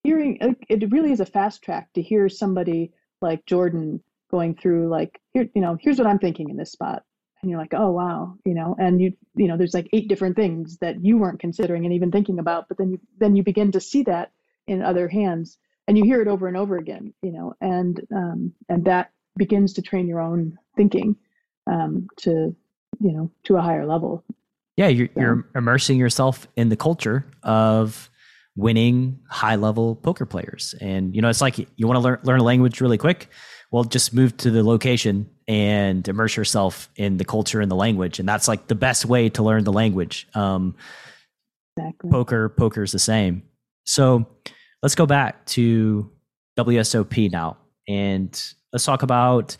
hearing, 0.03 0.55
it 0.70 0.91
really 0.91 1.12
is 1.12 1.20
a 1.20 1.26
fast 1.26 1.62
track 1.62 1.93
to 1.93 2.01
hear 2.01 2.30
somebody 2.30 2.91
like 3.22 3.45
Jordan 3.45 4.01
going 4.32 4.55
through 4.55 4.89
like, 4.89 5.22
here, 5.34 5.47
you 5.53 5.62
know, 5.62 5.78
here's 5.80 5.99
what 5.99 6.08
I'm 6.08 6.20
thinking 6.20 6.49
in 6.49 6.58
this 6.58 6.72
spot. 6.72 7.03
And 7.41 7.51
you're 7.51 7.60
like, 7.60 7.76
oh, 7.76 7.91
wow, 7.91 8.38
you 8.43 8.55
know, 8.55 8.76
and 8.80 8.99
you, 8.99 9.14
you 9.36 9.47
know, 9.47 9.58
there's 9.58 9.76
like 9.76 9.88
eight 9.93 10.08
different 10.08 10.36
things 10.36 10.78
that 10.80 11.05
you 11.05 11.20
weren't 11.20 11.39
considering 11.39 11.86
and 11.86 11.93
even 11.93 12.12
thinking 12.12 12.39
about, 12.39 12.68
but 12.68 12.80
then 12.80 12.89
you, 12.89 12.99
then 13.20 13.36
you 13.36 13.43
begin 13.43 13.72
to 13.74 13.80
see 13.80 14.01
that 14.03 14.32
in 14.66 14.82
other 14.82 15.08
hands 15.08 15.60
and 15.88 15.97
you 15.97 16.03
hear 16.03 16.21
it 16.21 16.27
over 16.27 16.47
and 16.47 16.57
over 16.57 16.77
again 16.77 17.13
you 17.21 17.31
know 17.31 17.53
and 17.61 18.01
um, 18.15 18.53
and 18.69 18.85
that 18.85 19.11
begins 19.38 19.73
to 19.73 19.81
train 19.81 20.07
your 20.07 20.19
own 20.19 20.57
thinking 20.75 21.15
um, 21.67 22.07
to 22.17 22.55
you 22.99 23.11
know 23.11 23.31
to 23.43 23.55
a 23.55 23.61
higher 23.61 23.85
level. 23.85 24.23
Yeah 24.75 24.88
you're, 24.88 25.07
so. 25.07 25.21
you're 25.21 25.47
immersing 25.55 25.97
yourself 25.97 26.47
in 26.55 26.69
the 26.69 26.75
culture 26.75 27.25
of 27.43 28.09
winning 28.55 29.19
high 29.29 29.55
level 29.55 29.95
poker 29.95 30.25
players. 30.25 30.75
And 30.81 31.15
you 31.15 31.21
know 31.21 31.29
it's 31.29 31.41
like 31.41 31.57
you 31.57 31.88
want 31.88 31.97
to 31.97 32.01
learn 32.01 32.19
learn 32.23 32.39
a 32.39 32.43
language 32.43 32.81
really 32.81 32.97
quick. 32.97 33.29
Well 33.71 33.83
just 33.83 34.13
move 34.13 34.35
to 34.38 34.51
the 34.51 34.63
location 34.63 35.29
and 35.47 36.07
immerse 36.07 36.35
yourself 36.35 36.89
in 36.95 37.17
the 37.17 37.25
culture 37.25 37.61
and 37.61 37.71
the 37.71 37.75
language. 37.75 38.19
And 38.19 38.27
that's 38.27 38.47
like 38.47 38.67
the 38.67 38.75
best 38.75 39.05
way 39.05 39.29
to 39.29 39.43
learn 39.43 39.63
the 39.63 39.73
language. 39.73 40.27
Um, 40.33 40.75
exactly. 41.77 42.09
poker 42.09 42.49
poker 42.49 42.83
is 42.83 42.91
the 42.91 42.99
same. 42.99 43.43
So 43.83 44.27
let's 44.82 44.95
go 44.95 45.05
back 45.05 45.45
to 45.47 46.11
WSOP 46.57 47.32
now 47.32 47.57
and 47.88 48.53
let's 48.73 48.86
talk 48.86 49.03
about 49.03 49.57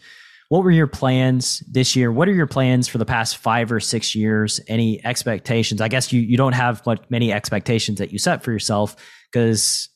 what 0.49 0.63
were 0.63 0.72
your 0.72 0.88
plans 0.88 1.59
this 1.70 1.95
year? 1.95 2.11
What 2.11 2.30
are 2.30 2.34
your 2.34 2.47
plans 2.47 2.88
for 2.88 2.97
the 2.97 3.05
past 3.05 3.38
five 3.38 3.72
or 3.72 3.82
six 3.82 4.15
years? 4.15 4.61
Any 4.68 5.03
expectations? 5.05 5.82
I 5.82 5.89
guess 5.89 6.13
you, 6.13 6.22
you 6.22 6.38
don't 6.38 6.53
have 6.53 6.86
much, 6.86 7.03
many 7.09 7.34
expectations 7.34 7.99
that 7.99 8.13
you 8.13 8.20
set 8.20 8.43
for 8.43 8.51
yourself 8.51 8.95
because 9.32 9.89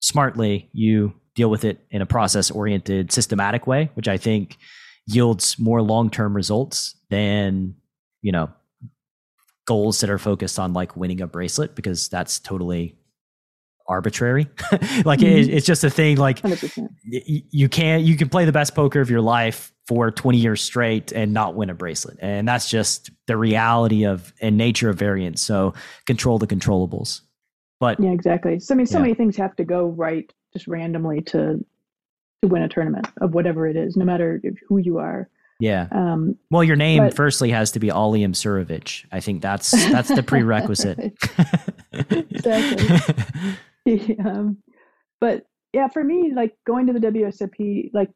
smartly 0.00 0.68
you 0.72 1.14
deal 1.34 1.48
with 1.48 1.64
it 1.64 1.80
in 1.90 2.02
a 2.02 2.06
process 2.06 2.50
oriented, 2.50 3.10
systematic 3.10 3.66
way, 3.66 3.90
which 3.94 4.08
I 4.08 4.18
think 4.18 4.58
yields 5.06 5.58
more 5.58 5.80
long 5.80 6.10
term 6.10 6.36
results 6.36 6.94
than, 7.08 7.74
you 8.20 8.32
know, 8.32 8.50
goals 9.66 10.00
that 10.00 10.10
are 10.10 10.18
focused 10.18 10.58
on 10.58 10.74
like 10.74 10.96
winning 10.96 11.22
a 11.22 11.26
bracelet 11.26 11.74
because 11.74 12.08
that's 12.08 12.38
totally 12.38 12.96
arbitrary. 13.90 14.48
like 15.04 15.20
mm-hmm. 15.20 15.26
it, 15.26 15.48
it's 15.48 15.66
just 15.66 15.84
a 15.84 15.90
thing. 15.90 16.16
Like 16.16 16.40
y- 16.42 17.42
you 17.50 17.68
can't 17.68 18.02
you 18.04 18.16
can 18.16 18.28
play 18.28 18.44
the 18.44 18.52
best 18.52 18.74
poker 18.74 19.00
of 19.00 19.10
your 19.10 19.20
life 19.20 19.72
for 19.86 20.10
20 20.10 20.38
years 20.38 20.62
straight 20.62 21.10
and 21.12 21.34
not 21.34 21.56
win 21.56 21.68
a 21.68 21.74
bracelet, 21.74 22.16
and 22.20 22.48
that's 22.48 22.70
just 22.70 23.10
the 23.26 23.36
reality 23.36 24.04
of 24.04 24.32
and 24.40 24.56
nature 24.56 24.88
of 24.88 24.96
variance. 24.96 25.42
So 25.42 25.74
control 26.06 26.38
the 26.38 26.46
controllables. 26.46 27.20
But 27.80 27.98
yeah, 28.00 28.10
exactly. 28.10 28.60
So 28.60 28.74
I 28.74 28.76
mean, 28.76 28.86
so 28.86 28.98
yeah. 28.98 29.02
many 29.02 29.14
things 29.14 29.36
have 29.36 29.56
to 29.56 29.64
go 29.64 29.88
right 29.88 30.32
just 30.52 30.66
randomly 30.66 31.20
to 31.22 31.64
to 32.42 32.48
win 32.48 32.62
a 32.62 32.68
tournament 32.68 33.08
of 33.20 33.34
whatever 33.34 33.66
it 33.66 33.76
is, 33.76 33.96
no 33.96 34.04
matter 34.04 34.40
who 34.68 34.78
you 34.78 34.98
are. 34.98 35.28
Yeah. 35.60 35.88
Um, 35.92 36.36
well, 36.50 36.64
your 36.64 36.76
name 36.76 37.04
but, 37.04 37.14
firstly 37.14 37.50
has 37.50 37.70
to 37.72 37.80
be 37.80 37.90
Ali 37.90 38.20
Imsirovic. 38.20 39.04
I 39.12 39.20
think 39.20 39.42
that's 39.42 39.70
that's 39.90 40.08
the 40.08 40.22
prerequisite. 40.26 41.12
exactly. 41.92 43.56
um, 44.24 44.58
but 45.20 45.44
yeah, 45.72 45.88
for 45.88 46.02
me, 46.02 46.32
like 46.34 46.54
going 46.66 46.86
to 46.86 46.92
the 46.92 47.00
WSOP, 47.00 47.90
like 47.92 48.10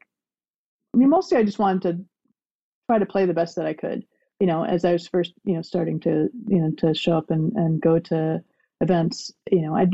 I 0.94 0.96
mean, 0.96 1.10
mostly 1.10 1.38
I 1.38 1.44
just 1.44 1.58
wanted 1.58 1.82
to 1.82 2.04
try 2.88 2.98
to 2.98 3.06
play 3.06 3.26
the 3.26 3.34
best 3.34 3.56
that 3.56 3.66
I 3.66 3.74
could. 3.74 4.04
You 4.40 4.46
know, 4.46 4.64
as 4.64 4.84
I 4.84 4.92
was 4.92 5.08
first, 5.08 5.32
you 5.44 5.54
know, 5.54 5.62
starting 5.62 6.00
to, 6.00 6.28
you 6.48 6.60
know, 6.60 6.72
to 6.78 6.94
show 6.94 7.16
up 7.16 7.30
and 7.30 7.52
and 7.54 7.80
go 7.80 7.98
to 7.98 8.42
events. 8.80 9.32
You 9.50 9.62
know, 9.62 9.76
I, 9.76 9.86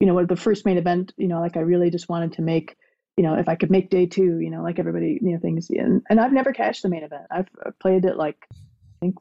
you 0.00 0.06
know, 0.06 0.24
the 0.24 0.36
first 0.36 0.64
main 0.64 0.78
event. 0.78 1.12
You 1.16 1.28
know, 1.28 1.40
like 1.40 1.56
I 1.56 1.60
really 1.60 1.90
just 1.90 2.08
wanted 2.08 2.32
to 2.34 2.42
make. 2.42 2.76
You 3.16 3.22
know, 3.22 3.34
if 3.34 3.48
I 3.48 3.54
could 3.54 3.70
make 3.70 3.88
day 3.88 4.04
two, 4.04 4.40
you 4.40 4.50
know, 4.50 4.62
like 4.62 4.78
everybody, 4.78 5.18
you 5.22 5.32
know, 5.32 5.38
things. 5.38 5.68
And 5.70 6.02
and 6.10 6.20
I've 6.20 6.32
never 6.32 6.52
cashed 6.52 6.82
the 6.82 6.90
main 6.90 7.02
event. 7.02 7.24
I've 7.30 7.48
played 7.80 8.04
it 8.04 8.16
like 8.16 8.46
I 8.52 8.56
think 9.00 9.16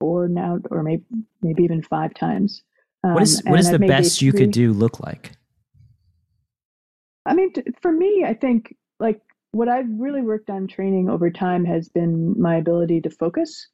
four 0.00 0.28
now, 0.28 0.58
or 0.70 0.82
maybe 0.82 1.04
maybe 1.42 1.64
even 1.64 1.82
five 1.82 2.14
times. 2.14 2.62
Um, 3.04 3.12
what 3.12 3.22
is 3.22 3.42
what 3.44 3.60
is 3.60 3.70
the 3.70 3.78
best 3.78 4.22
you 4.22 4.32
could 4.32 4.50
do 4.50 4.72
look 4.72 4.98
like? 5.00 5.32
I 7.26 7.34
mean, 7.34 7.52
t- 7.52 7.62
for 7.80 7.92
me, 7.92 8.24
I 8.26 8.32
think 8.32 8.74
like 8.98 9.20
what 9.52 9.68
I've 9.68 9.88
really 9.88 10.22
worked 10.22 10.48
on 10.48 10.66
training 10.66 11.10
over 11.10 11.30
time 11.30 11.64
has 11.66 11.88
been 11.88 12.40
my 12.40 12.56
ability 12.56 13.02
to 13.02 13.10
focus 13.10 13.68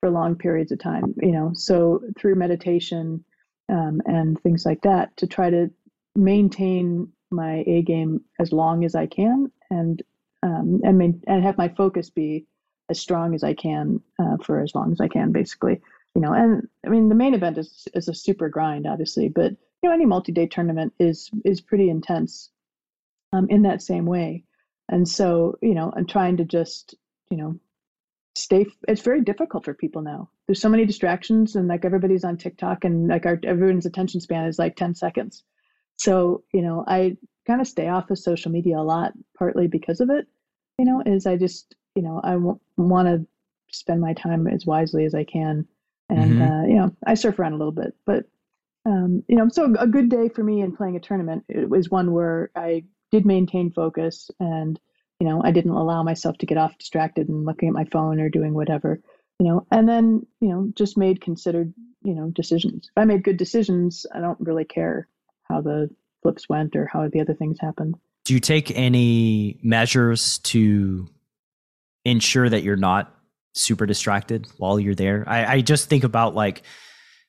for 0.00 0.10
long 0.10 0.36
periods 0.36 0.70
of 0.70 0.78
time. 0.80 1.14
You 1.22 1.32
know, 1.32 1.50
so 1.54 2.02
through 2.18 2.34
meditation 2.34 3.24
um, 3.70 4.02
and 4.04 4.38
things 4.42 4.66
like 4.66 4.82
that, 4.82 5.16
to 5.16 5.26
try 5.26 5.48
to 5.48 5.70
maintain 6.14 7.10
my 7.30 7.64
A 7.66 7.82
game 7.82 8.20
as 8.38 8.52
long 8.52 8.84
as 8.84 8.94
I 8.94 9.06
can, 9.06 9.50
and 9.70 10.02
um, 10.42 10.82
and, 10.84 10.98
main, 10.98 11.22
and 11.26 11.42
have 11.42 11.56
my 11.56 11.68
focus 11.70 12.10
be 12.10 12.44
as 12.90 13.00
strong 13.00 13.34
as 13.34 13.42
I 13.42 13.54
can 13.54 14.02
uh, 14.18 14.36
for 14.44 14.60
as 14.60 14.74
long 14.74 14.92
as 14.92 15.00
I 15.00 15.08
can, 15.08 15.32
basically 15.32 15.80
you 16.14 16.20
know, 16.20 16.32
and 16.32 16.68
I 16.86 16.90
mean 16.90 17.08
the 17.08 17.14
main 17.14 17.34
event 17.34 17.58
is 17.58 17.88
is 17.94 18.08
a 18.08 18.14
super 18.14 18.48
grind, 18.48 18.86
obviously, 18.86 19.28
but 19.28 19.52
you 19.82 19.88
know 19.88 19.92
any 19.92 20.06
multi-day 20.06 20.46
tournament 20.46 20.92
is 20.98 21.30
is 21.44 21.60
pretty 21.60 21.90
intense 21.90 22.50
um, 23.32 23.48
in 23.50 23.62
that 23.62 23.82
same 23.82 24.06
way. 24.06 24.44
And 24.88 25.08
so 25.08 25.58
you 25.60 25.74
know, 25.74 25.92
I'm 25.96 26.06
trying 26.06 26.36
to 26.38 26.44
just 26.44 26.94
you 27.30 27.36
know 27.36 27.58
stay. 28.36 28.66
It's 28.86 29.02
very 29.02 29.22
difficult 29.22 29.64
for 29.64 29.74
people 29.74 30.02
now. 30.02 30.30
There's 30.46 30.60
so 30.60 30.68
many 30.68 30.84
distractions, 30.84 31.56
and 31.56 31.68
like 31.68 31.84
everybody's 31.84 32.24
on 32.24 32.36
TikTok, 32.36 32.84
and 32.84 33.08
like 33.08 33.26
our 33.26 33.40
everyone's 33.42 33.86
attention 33.86 34.20
span 34.20 34.46
is 34.46 34.58
like 34.58 34.76
10 34.76 34.94
seconds. 34.94 35.42
So 35.96 36.44
you 36.52 36.62
know, 36.62 36.84
I 36.86 37.16
kind 37.46 37.60
of 37.60 37.66
stay 37.66 37.88
off 37.88 38.10
of 38.10 38.18
social 38.18 38.52
media 38.52 38.78
a 38.78 38.82
lot, 38.82 39.12
partly 39.36 39.66
because 39.66 40.00
of 40.00 40.10
it. 40.10 40.28
You 40.78 40.84
know, 40.84 41.02
is 41.04 41.26
I 41.26 41.36
just 41.36 41.74
you 41.96 42.02
know 42.02 42.20
I 42.22 42.32
w- 42.34 42.60
want 42.76 43.08
to 43.08 43.26
spend 43.72 44.00
my 44.00 44.12
time 44.12 44.46
as 44.46 44.64
wisely 44.64 45.04
as 45.04 45.14
I 45.14 45.24
can 45.24 45.66
and 46.08 46.32
mm-hmm. 46.32 46.42
uh, 46.42 46.66
you 46.66 46.74
know 46.74 46.96
I 47.06 47.14
surf 47.14 47.38
around 47.38 47.52
a 47.52 47.58
little 47.58 47.72
bit, 47.72 47.94
but 48.06 48.24
um, 48.86 49.22
you 49.28 49.36
know, 49.36 49.48
so 49.50 49.74
a 49.78 49.86
good 49.86 50.10
day 50.10 50.28
for 50.28 50.44
me 50.44 50.60
in 50.60 50.76
playing 50.76 50.96
a 50.96 51.00
tournament 51.00 51.44
it 51.48 51.68
was 51.68 51.90
one 51.90 52.12
where 52.12 52.50
I 52.54 52.84
did 53.10 53.24
maintain 53.24 53.70
focus 53.70 54.30
and 54.40 54.78
you 55.20 55.26
know 55.26 55.40
I 55.42 55.52
didn't 55.52 55.70
allow 55.70 56.02
myself 56.02 56.36
to 56.38 56.46
get 56.46 56.58
off 56.58 56.78
distracted 56.78 57.28
and 57.28 57.44
looking 57.44 57.68
at 57.68 57.74
my 57.74 57.84
phone 57.84 58.20
or 58.20 58.28
doing 58.28 58.54
whatever, 58.54 59.00
you 59.38 59.46
know, 59.46 59.66
and 59.70 59.88
then 59.88 60.26
you 60.40 60.48
know 60.48 60.70
just 60.74 60.98
made 60.98 61.20
considered 61.20 61.72
you 62.02 62.14
know 62.14 62.30
decisions. 62.30 62.88
If 62.88 63.00
I 63.00 63.04
made 63.04 63.24
good 63.24 63.36
decisions, 63.36 64.06
I 64.14 64.20
don't 64.20 64.40
really 64.40 64.64
care 64.64 65.08
how 65.44 65.60
the 65.60 65.90
flips 66.22 66.48
went 66.48 66.76
or 66.76 66.86
how 66.86 67.08
the 67.08 67.20
other 67.20 67.34
things 67.34 67.58
happened. 67.60 67.96
Do 68.24 68.34
you 68.34 68.40
take 68.40 68.70
any 68.76 69.58
measures 69.62 70.38
to 70.38 71.06
ensure 72.04 72.48
that 72.48 72.62
you're 72.62 72.76
not 72.76 73.14
super 73.54 73.86
distracted 73.86 74.46
while 74.58 74.78
you're 74.78 74.94
there. 74.94 75.24
I, 75.26 75.54
I 75.54 75.60
just 75.60 75.88
think 75.88 76.04
about 76.04 76.34
like, 76.34 76.62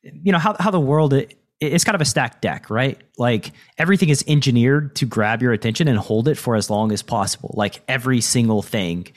you 0.04 0.32
know, 0.32 0.40
how, 0.40 0.56
how 0.60 0.72
the 0.72 0.80
world, 0.80 1.14
it, 1.14 1.40
it's 1.60 1.84
kind 1.84 1.96
of 1.96 2.02
a 2.02 2.06
stacked 2.06 2.42
deck, 2.42 2.70
right? 2.70 3.02
Like 3.18 3.52
everything 3.78 4.10
is 4.10 4.24
engineered 4.28 4.96
to 4.98 5.06
grab 5.06 5.42
your 5.42 5.54
attention 5.54 5.88
and 5.88 5.98
hold 5.98 6.28
it 6.28 6.36
for 6.36 6.56
as 6.56 6.70
long 6.70 6.92
as 6.92 7.02
possible. 7.02 7.54
Like 7.54 7.82
every 7.88 8.22
single 8.22 8.62
thing, 8.62 9.08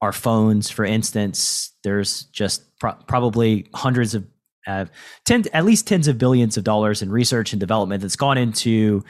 our 0.00 0.12
phones, 0.12 0.70
for 0.70 0.84
instance, 0.84 1.72
there's 1.82 2.24
just 2.24 2.78
pro- 2.78 2.94
probably 3.08 3.68
hundreds 3.74 4.14
of, 4.14 4.26
uh, 4.66 4.84
ten, 5.24 5.44
at 5.52 5.64
least 5.64 5.86
tens 5.86 6.08
of 6.08 6.16
billions 6.16 6.56
of 6.56 6.64
dollars 6.64 7.02
in 7.02 7.10
research 7.10 7.52
and 7.52 7.60
development 7.60 8.02
that's 8.02 8.16
gone 8.16 8.38
into 8.38 9.02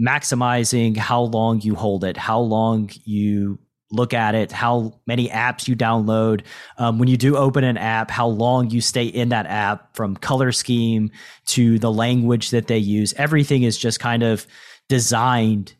maximizing 0.00 0.96
how 0.96 1.22
long 1.22 1.60
you 1.60 1.74
hold 1.74 2.04
it, 2.04 2.16
how 2.16 2.38
long 2.38 2.88
you 3.04 3.58
look 3.90 4.12
at 4.12 4.34
it, 4.34 4.50
how 4.50 4.98
many 5.06 5.28
apps 5.28 5.68
you 5.68 5.76
download. 5.76 6.42
Um, 6.78 6.98
when 6.98 7.08
you 7.08 7.16
do 7.16 7.36
open 7.36 7.64
an 7.64 7.78
app, 7.78 8.10
how 8.10 8.26
long 8.26 8.70
you 8.70 8.80
stay 8.80 9.04
in 9.04 9.28
that 9.28 9.46
app 9.46 9.94
from 9.94 10.16
color 10.16 10.52
scheme 10.52 11.10
to 11.46 11.78
the 11.78 11.92
language 11.92 12.50
that 12.50 12.66
they 12.66 12.78
use. 12.78 13.14
Everything 13.14 13.62
is 13.62 13.78
just 13.78 14.00
kind 14.00 14.22
of 14.22 14.46
designed 14.88 15.74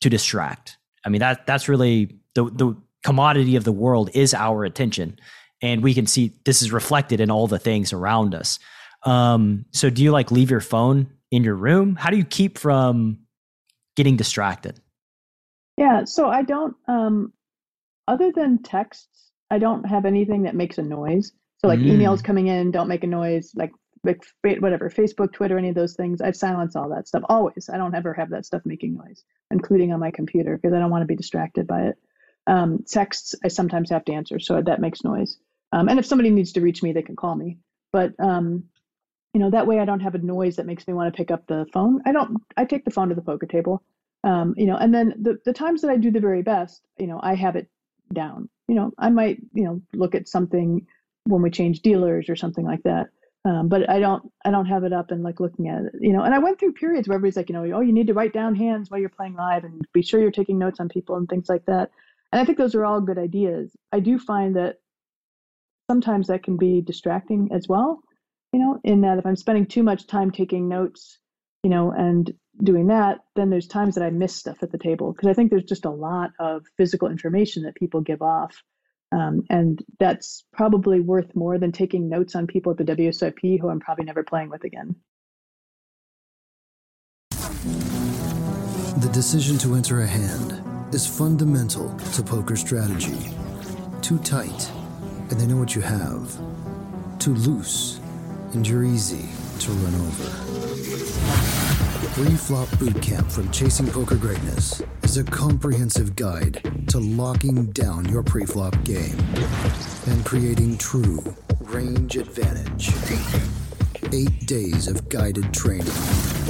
to 0.00 0.10
distract. 0.10 0.76
I 1.04 1.08
mean, 1.08 1.20
that 1.20 1.46
that's 1.46 1.68
really 1.68 2.18
the, 2.34 2.44
the 2.44 2.76
commodity 3.04 3.56
of 3.56 3.64
the 3.64 3.72
world 3.72 4.10
is 4.14 4.34
our 4.34 4.64
attention. 4.64 5.18
And 5.60 5.82
we 5.82 5.94
can 5.94 6.06
see 6.06 6.32
this 6.44 6.62
is 6.62 6.72
reflected 6.72 7.20
in 7.20 7.30
all 7.30 7.46
the 7.46 7.58
things 7.58 7.92
around 7.92 8.34
us. 8.34 8.58
Um, 9.04 9.64
so 9.72 9.90
do 9.90 10.02
you 10.02 10.10
like 10.10 10.30
leave 10.30 10.50
your 10.50 10.60
phone 10.60 11.12
in 11.30 11.44
your 11.44 11.54
room? 11.54 11.96
How 11.96 12.10
do 12.10 12.16
you 12.16 12.24
keep 12.24 12.58
from 12.58 13.18
getting 13.96 14.16
distracted? 14.16 14.80
Yeah, 15.76 16.04
so 16.04 16.28
I 16.28 16.42
don't 16.42 16.76
um 16.86 17.32
other 18.08 18.32
than 18.32 18.62
texts, 18.62 19.30
I 19.50 19.58
don't 19.58 19.84
have 19.84 20.06
anything 20.06 20.42
that 20.42 20.54
makes 20.54 20.78
a 20.78 20.82
noise. 20.82 21.32
So 21.58 21.68
like 21.68 21.78
mm. 21.78 21.90
emails 21.90 22.24
coming 22.24 22.48
in 22.48 22.70
don't 22.70 22.88
make 22.88 23.04
a 23.04 23.06
noise. 23.06 23.52
Like 23.54 23.72
whatever 24.02 24.90
Facebook, 24.90 25.32
Twitter, 25.32 25.58
any 25.58 25.68
of 25.68 25.74
those 25.74 25.94
things, 25.94 26.20
I've 26.20 26.36
silenced 26.36 26.76
all 26.76 26.88
that 26.88 27.06
stuff 27.06 27.22
always. 27.28 27.70
I 27.72 27.76
don't 27.76 27.94
ever 27.94 28.12
have 28.14 28.30
that 28.30 28.44
stuff 28.44 28.62
making 28.64 28.96
noise, 28.96 29.22
including 29.50 29.92
on 29.92 30.00
my 30.00 30.10
computer 30.10 30.56
because 30.56 30.74
I 30.74 30.80
don't 30.80 30.90
want 30.90 31.02
to 31.02 31.06
be 31.06 31.16
distracted 31.16 31.66
by 31.66 31.82
it. 31.82 31.98
Um, 32.48 32.84
texts 32.88 33.36
I 33.44 33.48
sometimes 33.48 33.90
have 33.90 34.04
to 34.06 34.12
answer, 34.12 34.40
so 34.40 34.60
that 34.60 34.80
makes 34.80 35.04
noise. 35.04 35.38
Um, 35.70 35.88
and 35.88 35.98
if 35.98 36.06
somebody 36.06 36.30
needs 36.30 36.52
to 36.52 36.60
reach 36.60 36.82
me, 36.82 36.92
they 36.92 37.02
can 37.02 37.14
call 37.14 37.36
me. 37.36 37.58
But 37.92 38.14
um, 38.18 38.64
you 39.32 39.40
know 39.40 39.50
that 39.50 39.66
way 39.66 39.78
I 39.78 39.84
don't 39.84 40.00
have 40.00 40.16
a 40.16 40.18
noise 40.18 40.56
that 40.56 40.66
makes 40.66 40.86
me 40.88 40.94
want 40.94 41.12
to 41.12 41.16
pick 41.16 41.30
up 41.30 41.46
the 41.46 41.66
phone. 41.72 42.02
I 42.04 42.12
don't. 42.12 42.38
I 42.56 42.64
take 42.64 42.84
the 42.84 42.90
phone 42.90 43.10
to 43.10 43.14
the 43.14 43.22
poker 43.22 43.46
table. 43.46 43.82
Um, 44.24 44.54
you 44.56 44.66
know, 44.66 44.76
and 44.76 44.92
then 44.92 45.14
the 45.20 45.38
the 45.44 45.52
times 45.52 45.82
that 45.82 45.90
I 45.90 45.96
do 45.96 46.10
the 46.10 46.20
very 46.20 46.42
best, 46.42 46.82
you 46.98 47.06
know, 47.06 47.20
I 47.22 47.34
have 47.34 47.54
it 47.54 47.68
down. 48.14 48.48
You 48.68 48.74
know, 48.74 48.92
I 48.98 49.10
might, 49.10 49.38
you 49.52 49.64
know, 49.64 49.82
look 49.92 50.14
at 50.14 50.28
something 50.28 50.86
when 51.24 51.42
we 51.42 51.50
change 51.50 51.80
dealers 51.80 52.28
or 52.28 52.36
something 52.36 52.64
like 52.64 52.82
that. 52.84 53.08
Um, 53.44 53.68
but 53.68 53.90
I 53.90 53.98
don't 53.98 54.30
I 54.44 54.50
don't 54.50 54.66
have 54.66 54.84
it 54.84 54.92
up 54.92 55.10
and 55.10 55.24
like 55.24 55.40
looking 55.40 55.68
at 55.68 55.82
it, 55.82 55.92
you 56.00 56.12
know. 56.12 56.22
And 56.22 56.32
I 56.32 56.38
went 56.38 56.60
through 56.60 56.72
periods 56.74 57.08
where 57.08 57.16
everybody's 57.16 57.36
like, 57.36 57.48
you 57.48 57.54
know, 57.54 57.76
oh, 57.76 57.80
you 57.80 57.92
need 57.92 58.06
to 58.06 58.14
write 58.14 58.32
down 58.32 58.54
hands 58.54 58.88
while 58.88 59.00
you're 59.00 59.08
playing 59.08 59.34
live 59.34 59.64
and 59.64 59.82
be 59.92 60.02
sure 60.02 60.20
you're 60.20 60.30
taking 60.30 60.58
notes 60.58 60.78
on 60.78 60.88
people 60.88 61.16
and 61.16 61.28
things 61.28 61.48
like 61.48 61.64
that. 61.66 61.90
And 62.30 62.40
I 62.40 62.44
think 62.44 62.56
those 62.56 62.74
are 62.74 62.84
all 62.84 63.00
good 63.00 63.18
ideas. 63.18 63.72
I 63.90 63.98
do 63.98 64.18
find 64.18 64.54
that 64.56 64.78
sometimes 65.90 66.28
that 66.28 66.44
can 66.44 66.56
be 66.56 66.80
distracting 66.80 67.48
as 67.52 67.68
well, 67.68 68.00
you 68.52 68.60
know, 68.60 68.80
in 68.84 69.00
that 69.02 69.18
if 69.18 69.26
I'm 69.26 69.36
spending 69.36 69.66
too 69.66 69.82
much 69.82 70.06
time 70.06 70.30
taking 70.30 70.68
notes, 70.68 71.18
you 71.64 71.70
know, 71.70 71.90
and 71.90 72.32
doing 72.62 72.88
that, 72.88 73.20
then 73.36 73.50
there's 73.50 73.66
times 73.66 73.94
that 73.94 74.04
I 74.04 74.10
miss 74.10 74.34
stuff 74.34 74.62
at 74.62 74.72
the 74.72 74.78
table 74.78 75.12
because 75.12 75.28
I 75.28 75.34
think 75.34 75.50
there's 75.50 75.64
just 75.64 75.84
a 75.84 75.90
lot 75.90 76.32
of 76.38 76.64
physical 76.76 77.08
information 77.08 77.62
that 77.64 77.74
people 77.74 78.00
give 78.00 78.22
off 78.22 78.54
um, 79.12 79.44
and 79.50 79.84
that's 80.00 80.44
probably 80.52 81.00
worth 81.00 81.36
more 81.36 81.58
than 81.58 81.70
taking 81.70 82.08
notes 82.08 82.34
on 82.34 82.46
people 82.46 82.72
at 82.72 82.78
the 82.78 82.84
WSOP 82.84 83.60
who 83.60 83.68
I'm 83.68 83.80
probably 83.80 84.06
never 84.06 84.24
playing 84.24 84.48
with 84.48 84.64
again. 84.64 84.96
The 87.30 89.10
decision 89.12 89.58
to 89.58 89.74
enter 89.74 90.00
a 90.00 90.06
hand 90.06 90.62
is 90.94 91.06
fundamental 91.06 91.94
to 92.14 92.22
poker 92.22 92.56
strategy. 92.56 93.30
Too 94.00 94.18
tight, 94.18 94.70
and 95.30 95.38
they 95.38 95.46
know 95.46 95.56
what 95.56 95.74
you 95.74 95.82
have. 95.82 96.34
Too 97.18 97.34
loose, 97.34 98.00
and 98.52 98.66
you're 98.66 98.84
easy 98.84 99.28
to 99.60 99.70
run 99.72 99.94
over. 99.94 101.61
Pre-Flop 102.12 102.68
Bootcamp 102.68 103.32
from 103.32 103.50
Chasing 103.52 103.86
Poker 103.86 104.16
Greatness 104.16 104.82
is 105.02 105.16
a 105.16 105.24
comprehensive 105.24 106.14
guide 106.14 106.60
to 106.88 106.98
locking 106.98 107.72
down 107.72 108.04
your 108.04 108.22
pre-flop 108.22 108.76
game 108.84 109.16
and 110.06 110.22
creating 110.22 110.76
true 110.76 111.24
range 111.60 112.18
advantage. 112.18 112.90
Eight 114.12 114.46
days 114.46 114.88
of 114.88 115.08
guided 115.08 115.54
training, 115.54 115.88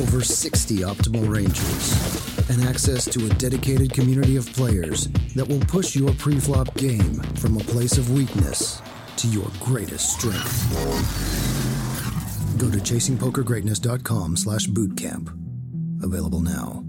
over 0.01 0.21
60 0.21 0.79
optimal 0.79 1.33
ranges, 1.33 2.51
and 2.51 2.65
access 2.65 3.05
to 3.05 3.25
a 3.27 3.35
dedicated 3.35 3.93
community 3.93 4.35
of 4.35 4.53
players 4.55 5.07
that 5.37 5.47
will 5.47 5.61
push 5.61 5.95
your 5.95 6.13
pre-flop 6.15 6.75
game 6.75 7.23
from 7.37 7.57
a 7.57 7.61
place 7.61 7.99
of 7.99 8.11
weakness 8.11 8.83
to 9.17 9.29
your 9.29 9.47
greatest 9.61 10.19
strength. 10.19 10.69
Go 12.59 12.69
to 12.69 12.79
chasingpokergreatness.com 12.79 14.37
slash 14.37 14.67
bootcamp 14.67 15.42
Available 16.03 16.41
now. 16.41 16.85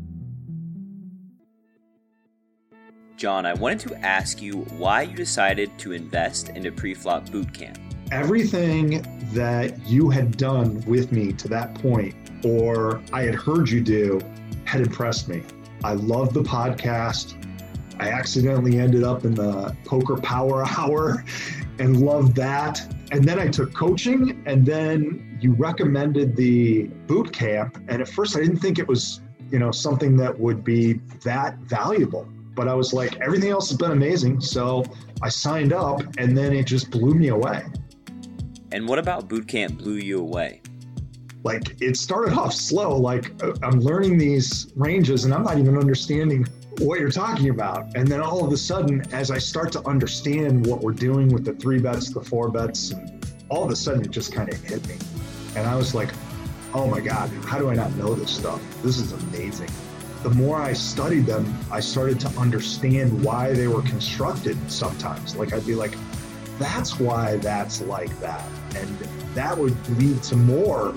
John, 3.16 3.46
I 3.46 3.54
wanted 3.54 3.88
to 3.88 3.96
ask 4.00 4.42
you 4.42 4.64
why 4.78 5.04
you 5.04 5.16
decided 5.16 5.78
to 5.80 5.94
invest 5.94 6.50
in 6.50 6.66
a 6.66 6.72
pre-flop 6.72 7.32
boot 7.32 7.54
camp. 7.54 7.80
Everything 8.12 9.02
that 9.34 9.80
you 9.88 10.10
had 10.10 10.36
done 10.36 10.82
with 10.82 11.12
me 11.12 11.32
to 11.34 11.48
that 11.48 11.74
point, 11.76 12.16
or 12.44 13.02
I 13.14 13.22
had 13.22 13.36
heard 13.36 13.70
you 13.70 13.82
do, 13.82 14.20
had 14.66 14.82
impressed 14.82 15.30
me. 15.30 15.44
I 15.84 15.94
love 15.94 16.34
the 16.34 16.44
podcast. 16.44 17.36
I 18.00 18.10
accidentally 18.10 18.80
ended 18.80 19.04
up 19.04 19.24
in 19.26 19.36
the 19.36 19.76
poker 19.86 20.18
power 20.18 20.66
hour 20.78 21.24
and 21.80 22.02
loved 22.02 22.36
that. 22.36 22.82
And 23.12 23.24
then 23.24 23.40
I 23.40 23.48
took 23.48 23.74
coaching, 23.74 24.44
and 24.46 24.66
then 24.66 25.33
you 25.44 25.54
recommended 25.54 26.36
the 26.36 26.84
boot 27.08 27.34
camp. 27.34 27.78
And 27.90 28.02
at 28.02 28.08
first, 28.08 28.38
I 28.38 28.40
didn't 28.40 28.60
think 28.60 28.80
it 28.80 28.88
was, 28.88 29.22
you 29.52 29.60
know, 29.60 29.72
something 29.72 30.16
that 30.18 30.40
would 30.40 30.64
be 30.64 30.94
that 31.24 31.58
valuable. 31.60 32.28
But 32.56 32.68
I 32.68 32.74
was 32.74 32.94
like, 32.94 33.20
everything 33.20 33.50
else 33.50 33.70
has 33.70 33.78
been 33.78 33.92
amazing. 33.92 34.40
So 34.40 34.84
I 35.22 35.30
signed 35.30 35.74
up, 35.74 36.02
and 36.18 36.38
then 36.38 36.54
it 36.54 36.66
just 36.66 36.92
blew 36.92 37.14
me 37.14 37.30
away. 37.30 37.64
And 38.72 38.88
what 38.88 39.00
about 39.00 39.28
boot 39.28 39.48
camp 39.48 39.80
blew 39.80 39.96
you 39.96 40.20
away? 40.20 40.62
Like 41.44 41.82
it 41.82 41.98
started 41.98 42.38
off 42.38 42.54
slow. 42.54 42.96
Like 42.96 43.32
uh, 43.44 43.54
I'm 43.64 43.80
learning 43.82 44.18
these 44.18 44.72
ranges, 44.76 45.26
and 45.26 45.34
I'm 45.34 45.44
not 45.44 45.58
even 45.58 45.78
understanding 45.78 46.48
what 46.80 47.00
you're 47.00 47.12
talking 47.12 47.50
about. 47.50 47.96
And 47.96 48.08
then 48.08 48.22
all 48.22 48.46
of 48.46 48.52
a 48.52 48.58
sudden, 48.58 49.04
as 49.14 49.30
I 49.30 49.38
start 49.38 49.72
to 49.74 49.88
understand 49.88 50.66
what 50.66 50.82
we're 50.82 50.94
doing 50.94 51.28
with 51.30 51.44
the 51.46 51.54
three 51.54 51.80
bets, 51.80 52.10
the 52.12 52.22
four 52.22 52.50
bets, 52.50 52.92
and 52.92 53.26
all 53.50 53.64
of 53.64 53.72
a 53.72 53.76
sudden 53.76 54.04
it 54.04 54.12
just 54.12 54.32
kind 54.32 54.52
of 54.52 54.60
hit 54.64 54.88
me. 54.88 54.96
And 55.56 55.68
I 55.68 55.76
was 55.76 55.94
like, 55.94 56.10
oh 56.74 56.88
my 56.88 57.00
God, 57.00 57.30
how 57.46 57.60
do 57.60 57.70
I 57.70 57.76
not 57.76 57.94
know 57.96 58.16
this 58.16 58.32
stuff? 58.32 58.62
This 58.82 58.98
is 58.98 59.12
amazing. 59.12 59.70
The 60.24 60.32
more 60.32 60.58
I 60.62 60.74
studied 60.74 61.26
them, 61.26 61.54
I 61.72 61.80
started 61.80 62.20
to 62.22 62.28
understand 62.40 63.24
why 63.24 63.54
they 63.54 63.68
were 63.68 63.82
constructed 63.82 64.58
sometimes. 64.72 65.36
Like 65.36 65.54
I'd 65.54 65.66
be 65.66 65.76
like, 65.76 65.94
that's 66.58 67.00
why 67.00 67.38
that's 67.38 67.82
like 67.82 68.18
that. 68.20 68.48
And 68.76 68.98
that 69.36 69.58
would 69.58 69.76
lead 69.98 70.24
to 70.24 70.36
more 70.36 70.94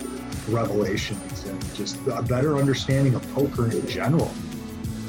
revelations 0.49 1.45
and 1.45 1.75
just 1.75 1.99
a 2.07 2.23
better 2.23 2.57
understanding 2.57 3.15
of 3.15 3.35
poker 3.35 3.71
in 3.71 3.87
general. 3.89 4.33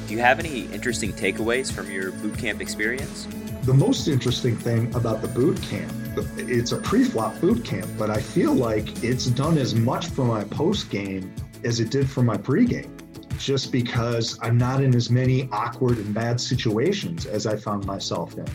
Do 0.08 0.14
you 0.14 0.20
have 0.20 0.38
any 0.38 0.62
interesting 0.72 1.12
takeaways 1.12 1.70
from 1.70 1.90
your 1.90 2.12
boot 2.12 2.36
camp 2.38 2.60
experience? 2.60 3.28
The 3.62 3.74
most 3.74 4.08
interesting 4.08 4.56
thing 4.56 4.92
about 4.94 5.20
the 5.22 5.28
boot 5.28 5.60
camp, 5.62 5.92
it's 6.36 6.72
a 6.72 6.76
pre-flop 6.76 7.40
boot 7.40 7.64
camp, 7.64 7.86
but 7.98 8.10
I 8.10 8.20
feel 8.20 8.54
like 8.54 9.04
it's 9.04 9.26
done 9.26 9.58
as 9.58 9.74
much 9.74 10.06
for 10.06 10.24
my 10.24 10.44
post 10.44 10.90
game 10.90 11.34
as 11.64 11.80
it 11.80 11.90
did 11.90 12.08
for 12.08 12.22
my 12.22 12.36
pre-game. 12.36 12.96
Just 13.38 13.70
because 13.70 14.38
I'm 14.42 14.58
not 14.58 14.82
in 14.82 14.94
as 14.94 15.10
many 15.10 15.48
awkward 15.52 15.98
and 15.98 16.12
bad 16.12 16.40
situations 16.40 17.26
as 17.26 17.46
I 17.46 17.56
found 17.56 17.86
myself 17.86 18.36
in. 18.36 18.46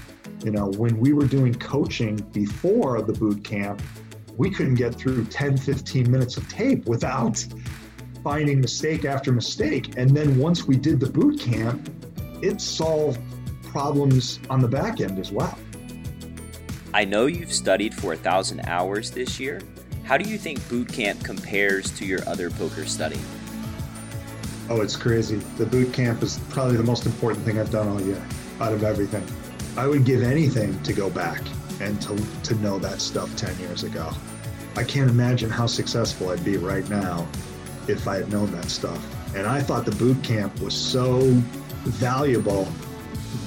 You 0.43 0.51
know, 0.51 0.71
when 0.77 0.99
we 0.99 1.13
were 1.13 1.25
doing 1.25 1.53
coaching 1.53 2.17
before 2.33 3.01
the 3.01 3.13
boot 3.13 3.43
camp, 3.43 3.81
we 4.35 4.49
couldn't 4.49 4.75
get 4.75 4.95
through 4.95 5.25
10, 5.25 5.57
15 5.57 6.11
minutes 6.11 6.35
of 6.37 6.47
tape 6.49 6.85
without 6.85 7.45
finding 8.23 8.59
mistake 8.59 9.05
after 9.05 9.31
mistake. 9.31 9.97
And 9.97 10.09
then 10.09 10.37
once 10.37 10.65
we 10.65 10.75
did 10.75 10.99
the 10.99 11.09
boot 11.09 11.39
camp, 11.39 11.89
it 12.41 12.59
solved 12.59 13.21
problems 13.63 14.39
on 14.49 14.59
the 14.59 14.67
back 14.67 15.01
end 15.01 15.17
as 15.17 15.31
well. 15.31 15.57
I 16.95 17.05
know 17.05 17.25
you've 17.25 17.51
studied 17.51 17.91
for 17.95 18.13
a 18.13 18.15
thousand 18.15 18.59
hours 18.67 19.09
this 19.09 19.39
year. 19.39 19.61
How 20.03 20.15
do 20.15 20.29
you 20.29 20.37
think 20.37 20.67
boot 20.69 20.93
camp 20.93 21.23
compares 21.23 21.89
to 21.97 22.05
your 22.05 22.19
other 22.29 22.51
poker 22.51 22.85
study? 22.85 23.19
Oh, 24.69 24.81
it's 24.81 24.95
crazy. 24.95 25.37
The 25.57 25.65
boot 25.65 25.91
camp 25.91 26.21
is 26.21 26.39
probably 26.49 26.77
the 26.77 26.83
most 26.83 27.07
important 27.07 27.43
thing 27.45 27.59
I've 27.59 27.71
done 27.71 27.87
all 27.87 27.99
year 27.99 28.23
out 28.59 28.73
of 28.73 28.83
everything. 28.83 29.25
I 29.75 29.87
would 29.87 30.05
give 30.05 30.21
anything 30.21 30.79
to 30.83 30.93
go 30.93 31.09
back 31.09 31.41
and 31.81 31.99
to, 32.03 32.15
to 32.43 32.55
know 32.61 32.77
that 32.77 33.01
stuff 33.01 33.35
10 33.37 33.59
years 33.59 33.81
ago. 33.83 34.11
I 34.75 34.83
can't 34.83 35.09
imagine 35.09 35.49
how 35.49 35.65
successful 35.65 36.29
I'd 36.29 36.45
be 36.45 36.57
right 36.57 36.87
now 36.91 37.27
if 37.87 38.07
I 38.07 38.17
had 38.17 38.31
known 38.31 38.51
that 38.51 38.69
stuff. 38.69 39.03
And 39.35 39.47
I 39.47 39.61
thought 39.61 39.85
the 39.85 39.95
boot 39.95 40.23
camp 40.23 40.61
was 40.61 40.75
so 40.75 41.21
valuable 41.85 42.67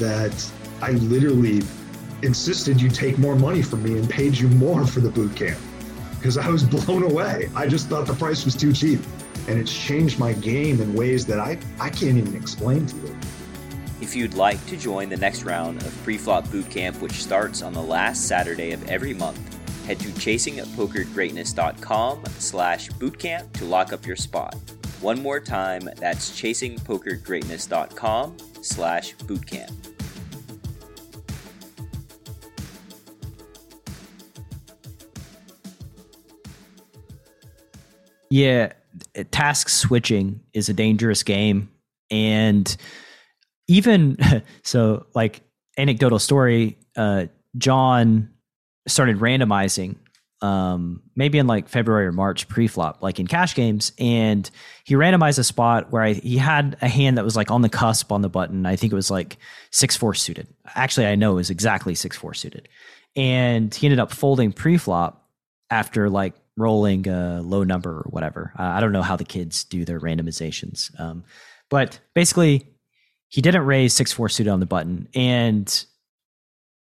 that 0.00 0.50
I 0.82 0.92
literally 0.92 1.62
insisted 2.22 2.80
you 2.80 2.88
take 2.88 3.18
more 3.18 3.36
money 3.36 3.62
from 3.62 3.82
me 3.82 3.98
and 3.98 4.08
paid 4.08 4.36
you 4.36 4.48
more 4.48 4.86
for 4.86 5.00
the 5.00 5.10
boot 5.10 5.34
camp 5.36 5.58
because 6.16 6.38
I 6.38 6.48
was 6.48 6.62
blown 6.64 7.04
away. 7.04 7.50
I 7.54 7.66
just 7.66 7.88
thought 7.88 8.06
the 8.06 8.14
price 8.14 8.44
was 8.44 8.54
too 8.54 8.72
cheap. 8.72 9.00
And 9.48 9.60
it's 9.60 9.72
changed 9.72 10.18
my 10.18 10.32
game 10.32 10.80
in 10.80 10.92
ways 10.94 11.24
that 11.26 11.38
I, 11.38 11.56
I 11.78 11.90
can't 11.90 12.16
even 12.16 12.34
explain 12.34 12.84
to 12.86 12.96
you. 12.96 13.16
If 14.00 14.16
you'd 14.16 14.34
like 14.34 14.64
to 14.66 14.76
join 14.76 15.08
the 15.08 15.16
next 15.16 15.44
round 15.44 15.82
of 15.82 16.02
pre-flop 16.02 16.50
boot 16.50 16.68
camp, 16.68 17.00
which 17.00 17.22
starts 17.22 17.62
on 17.62 17.72
the 17.72 17.82
last 17.82 18.26
Saturday 18.26 18.72
of 18.72 18.88
every 18.88 19.14
month, 19.14 19.38
head 19.86 20.00
to 20.00 20.08
chasingpokergreatness.com 20.08 22.24
slash 22.38 22.90
bootcamp 22.90 23.52
to 23.52 23.64
lock 23.64 23.92
up 23.92 24.04
your 24.04 24.16
spot. 24.16 24.56
One 25.00 25.22
more 25.22 25.38
time, 25.40 25.88
that's 25.96 26.32
chasingpokergreatness.com 26.32 28.36
slash 28.62 29.14
bootcamp. 29.16 29.95
Yeah, 38.30 38.72
task 39.30 39.68
switching 39.68 40.40
is 40.52 40.68
a 40.68 40.74
dangerous 40.74 41.22
game. 41.22 41.70
And 42.10 42.76
even 43.68 44.18
so, 44.62 45.06
like 45.14 45.42
anecdotal 45.76 46.18
story, 46.18 46.78
uh, 46.96 47.26
John 47.56 48.30
started 48.86 49.18
randomizing 49.18 49.96
um, 50.42 51.02
maybe 51.14 51.38
in 51.38 51.46
like 51.46 51.68
February 51.68 52.06
or 52.06 52.12
March 52.12 52.46
pre-flop, 52.48 53.02
like 53.02 53.18
in 53.18 53.26
cash 53.26 53.54
games, 53.54 53.92
and 53.98 54.48
he 54.84 54.94
randomized 54.94 55.38
a 55.38 55.44
spot 55.44 55.90
where 55.90 56.02
I, 56.02 56.12
he 56.12 56.36
had 56.36 56.76
a 56.82 56.88
hand 56.88 57.16
that 57.16 57.24
was 57.24 57.36
like 57.36 57.50
on 57.50 57.62
the 57.62 57.68
cusp 57.68 58.12
on 58.12 58.20
the 58.20 58.28
button. 58.28 58.66
I 58.66 58.76
think 58.76 58.92
it 58.92 58.96
was 58.96 59.10
like 59.10 59.38
six 59.70 59.96
four 59.96 60.14
suited. 60.14 60.46
Actually, 60.74 61.06
I 61.06 61.14
know 61.14 61.32
it 61.32 61.36
was 61.36 61.50
exactly 61.50 61.94
six 61.94 62.16
four 62.16 62.34
suited, 62.34 62.68
and 63.14 63.74
he 63.74 63.86
ended 63.86 63.98
up 63.98 64.12
folding 64.12 64.52
pre-flop 64.52 65.26
after 65.70 66.10
like 66.10 66.34
rolling 66.56 67.06
a 67.08 67.42
low 67.42 67.64
number 67.64 67.90
or 67.90 68.06
whatever. 68.10 68.52
Uh, 68.58 68.62
I 68.62 68.80
don't 68.80 68.92
know 68.92 69.02
how 69.02 69.16
the 69.16 69.24
kids 69.24 69.64
do 69.64 69.84
their 69.84 70.00
randomizations, 70.00 70.98
um, 71.00 71.24
but 71.68 72.00
basically, 72.14 72.66
he 73.28 73.42
didn't 73.42 73.66
raise 73.66 73.92
six 73.92 74.12
four 74.12 74.28
suited 74.28 74.50
on 74.50 74.60
the 74.60 74.66
button, 74.66 75.08
and 75.14 75.84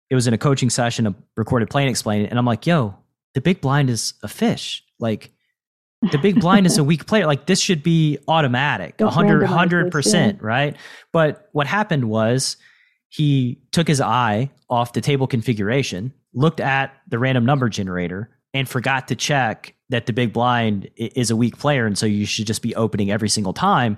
it 0.09 0.15
was 0.15 0.27
in 0.27 0.33
a 0.33 0.37
coaching 0.37 0.69
session, 0.69 1.07
a 1.07 1.15
recorded 1.35 1.69
play 1.69 1.83
and 1.83 1.89
explain 1.89 2.23
it. 2.23 2.29
And 2.29 2.39
I'm 2.39 2.45
like, 2.45 2.65
yo, 2.65 2.95
the 3.33 3.41
big 3.41 3.61
blind 3.61 3.89
is 3.89 4.13
a 4.23 4.27
fish. 4.27 4.83
Like 4.99 5.31
the 6.11 6.17
big 6.17 6.39
blind 6.39 6.65
is 6.65 6.77
a 6.77 6.83
weak 6.83 7.05
player. 7.05 7.25
Like 7.25 7.45
this 7.45 7.59
should 7.59 7.83
be 7.83 8.19
automatic, 8.27 8.95
100 8.99 9.91
percent, 9.91 10.41
right? 10.41 10.75
But 11.11 11.49
what 11.51 11.67
happened 11.67 12.09
was 12.09 12.57
he 13.09 13.61
took 13.71 13.87
his 13.87 14.01
eye 14.01 14.51
off 14.69 14.93
the 14.93 15.01
table 15.01 15.27
configuration, 15.27 16.13
looked 16.33 16.59
at 16.59 16.93
the 17.07 17.19
random 17.19 17.45
number 17.45 17.69
generator, 17.69 18.29
and 18.53 18.67
forgot 18.67 19.07
to 19.09 19.15
check 19.15 19.75
that 19.89 20.05
the 20.05 20.13
big 20.13 20.33
blind 20.33 20.89
is 20.95 21.31
a 21.31 21.35
weak 21.35 21.57
player, 21.57 21.85
and 21.85 21.97
so 21.97 22.05
you 22.05 22.25
should 22.25 22.47
just 22.47 22.61
be 22.61 22.75
opening 22.75 23.11
every 23.11 23.29
single 23.29 23.53
time. 23.53 23.97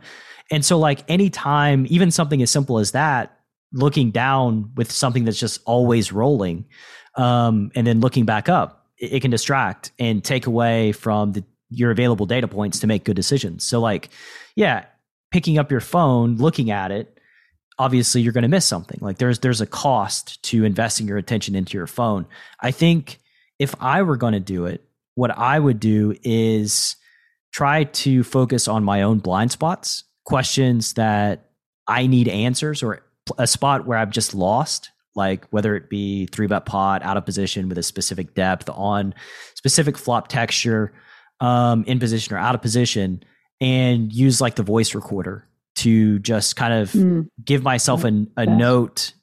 And 0.51 0.63
so, 0.63 0.77
like 0.77 1.03
anytime, 1.09 1.85
even 1.89 2.11
something 2.11 2.41
as 2.41 2.49
simple 2.49 2.79
as 2.79 2.91
that, 2.91 3.39
looking 3.71 4.11
down 4.11 4.71
with 4.75 4.91
something 4.91 5.25
that's 5.25 5.39
just 5.39 5.61
always 5.65 6.11
rolling, 6.11 6.65
um, 7.15 7.71
and 7.75 7.85
then 7.85 7.99
looking 7.99 8.25
back 8.25 8.49
up, 8.49 8.87
it, 8.97 9.13
it 9.13 9.19
can 9.21 9.31
distract 9.31 9.91
and 9.99 10.23
take 10.23 10.47
away 10.47 10.91
from 10.91 11.33
the 11.33 11.43
your 11.69 11.91
available 11.91 12.25
data 12.25 12.47
points 12.47 12.79
to 12.79 12.87
make 12.87 13.03
good 13.03 13.15
decisions. 13.15 13.63
So 13.63 13.79
like, 13.79 14.09
yeah, 14.55 14.85
picking 15.31 15.57
up 15.57 15.69
your 15.69 15.81
phone, 15.81 16.37
looking 16.37 16.71
at 16.71 16.91
it, 16.91 17.19
obviously 17.77 18.21
you're 18.21 18.33
going 18.33 18.43
to 18.43 18.47
miss 18.47 18.65
something. 18.65 18.99
Like 19.01 19.17
there's 19.17 19.39
there's 19.39 19.61
a 19.61 19.65
cost 19.65 20.41
to 20.43 20.63
investing 20.63 21.07
your 21.07 21.17
attention 21.17 21.55
into 21.55 21.77
your 21.77 21.87
phone. 21.87 22.25
I 22.59 22.71
think 22.71 23.18
if 23.59 23.75
I 23.79 24.01
were 24.01 24.17
going 24.17 24.33
to 24.33 24.39
do 24.39 24.65
it, 24.65 24.83
what 25.15 25.37
I 25.37 25.59
would 25.59 25.79
do 25.79 26.15
is 26.23 26.95
try 27.51 27.83
to 27.83 28.23
focus 28.23 28.67
on 28.67 28.83
my 28.83 29.01
own 29.01 29.19
blind 29.19 29.51
spots, 29.51 30.05
questions 30.23 30.93
that 30.93 31.49
I 31.87 32.07
need 32.07 32.27
answers 32.27 32.81
or 32.81 33.01
a 33.37 33.47
spot 33.47 33.85
where 33.85 33.97
I've 33.97 34.11
just 34.11 34.33
lost 34.33 34.91
like 35.15 35.45
whether 35.49 35.75
it 35.75 35.89
be 35.89 36.27
three 36.27 36.47
bet 36.47 36.65
pot 36.65 37.03
out 37.03 37.17
of 37.17 37.25
position 37.25 37.67
with 37.67 37.77
a 37.77 37.83
specific 37.83 38.35
depth 38.35 38.69
on 38.69 39.13
specific 39.55 39.97
flop 39.97 40.27
texture 40.27 40.93
um, 41.39 41.83
in 41.85 41.99
position 41.99 42.35
or 42.35 42.37
out 42.37 42.55
of 42.55 42.61
position 42.61 43.23
and 43.59 44.13
use 44.13 44.39
like 44.39 44.55
the 44.55 44.63
voice 44.63 44.95
recorder 44.95 45.45
to 45.75 46.19
just 46.19 46.55
kind 46.55 46.73
of 46.73 46.91
mm. 46.91 47.27
give 47.43 47.63
myself 47.63 48.03
a, 48.03 48.25
a 48.37 48.45
note 48.45 49.13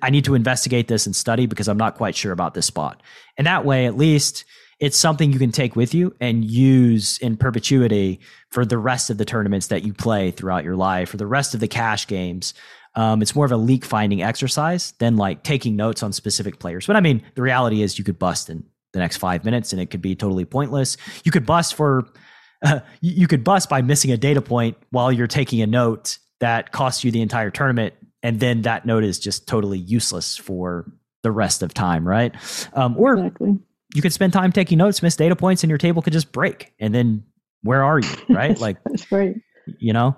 I 0.00 0.10
need 0.10 0.24
to 0.24 0.34
investigate 0.34 0.88
this 0.88 1.06
and 1.06 1.16
study 1.16 1.46
because 1.46 1.68
I'm 1.68 1.76
not 1.76 1.96
quite 1.96 2.14
sure 2.14 2.32
about 2.32 2.54
this 2.54 2.66
spot. 2.66 3.02
And 3.36 3.46
that 3.46 3.64
way, 3.64 3.86
at 3.86 3.96
least 3.96 4.44
it's 4.82 4.96
something 4.96 5.32
you 5.32 5.38
can 5.38 5.52
take 5.52 5.76
with 5.76 5.94
you 5.94 6.14
and 6.20 6.44
use 6.44 7.18
in 7.18 7.36
perpetuity 7.36 8.20
for 8.50 8.64
the 8.64 8.78
rest 8.78 9.10
of 9.10 9.18
the 9.18 9.24
tournaments 9.24 9.68
that 9.68 9.84
you 9.84 9.94
play 9.94 10.32
throughout 10.32 10.64
your 10.64 10.76
life, 10.76 11.08
for 11.08 11.16
the 11.16 11.26
rest 11.26 11.54
of 11.54 11.60
the 11.60 11.68
cash 11.68 12.06
games. 12.06 12.52
Um, 12.94 13.22
it's 13.22 13.34
more 13.34 13.44
of 13.44 13.52
a 13.52 13.56
leak 13.56 13.84
finding 13.84 14.22
exercise 14.22 14.92
than 14.98 15.16
like 15.16 15.44
taking 15.44 15.76
notes 15.76 16.02
on 16.02 16.12
specific 16.12 16.58
players. 16.58 16.86
But 16.86 16.96
I 16.96 17.00
mean, 17.00 17.22
the 17.34 17.42
reality 17.42 17.80
is 17.80 17.96
you 17.96 18.04
could 18.04 18.18
bust 18.18 18.50
in 18.50 18.64
the 18.92 18.98
next 18.98 19.18
five 19.18 19.44
minutes 19.44 19.72
and 19.72 19.80
it 19.80 19.86
could 19.86 20.02
be 20.02 20.14
totally 20.14 20.44
pointless. 20.44 20.96
You 21.24 21.30
could 21.30 21.46
bust 21.46 21.74
for, 21.74 22.08
uh, 22.64 22.80
you 23.00 23.28
could 23.28 23.44
bust 23.44 23.68
by 23.68 23.82
missing 23.82 24.10
a 24.10 24.16
data 24.16 24.42
point 24.42 24.76
while 24.90 25.12
you're 25.12 25.26
taking 25.26 25.62
a 25.62 25.66
note 25.66 26.18
that 26.40 26.72
costs 26.72 27.04
you 27.04 27.12
the 27.12 27.22
entire 27.22 27.50
tournament. 27.50 27.94
And 28.22 28.40
then 28.40 28.62
that 28.62 28.86
note 28.86 29.04
is 29.04 29.18
just 29.18 29.46
totally 29.46 29.78
useless 29.78 30.36
for 30.36 30.90
the 31.22 31.30
rest 31.30 31.62
of 31.62 31.74
time, 31.74 32.06
right? 32.06 32.34
Um, 32.74 32.96
or 32.96 33.14
exactly. 33.14 33.58
you 33.94 34.02
could 34.02 34.12
spend 34.12 34.32
time 34.32 34.52
taking 34.52 34.78
notes, 34.78 35.02
miss 35.02 35.16
data 35.16 35.36
points, 35.36 35.62
and 35.62 35.68
your 35.70 35.78
table 35.78 36.02
could 36.02 36.12
just 36.12 36.32
break. 36.32 36.72
And 36.78 36.94
then 36.94 37.24
where 37.62 37.82
are 37.82 37.98
you, 37.98 38.08
right? 38.28 38.58
like, 38.58 38.78
that's 38.84 39.10
right. 39.10 39.36
You 39.78 39.92
know? 39.92 40.16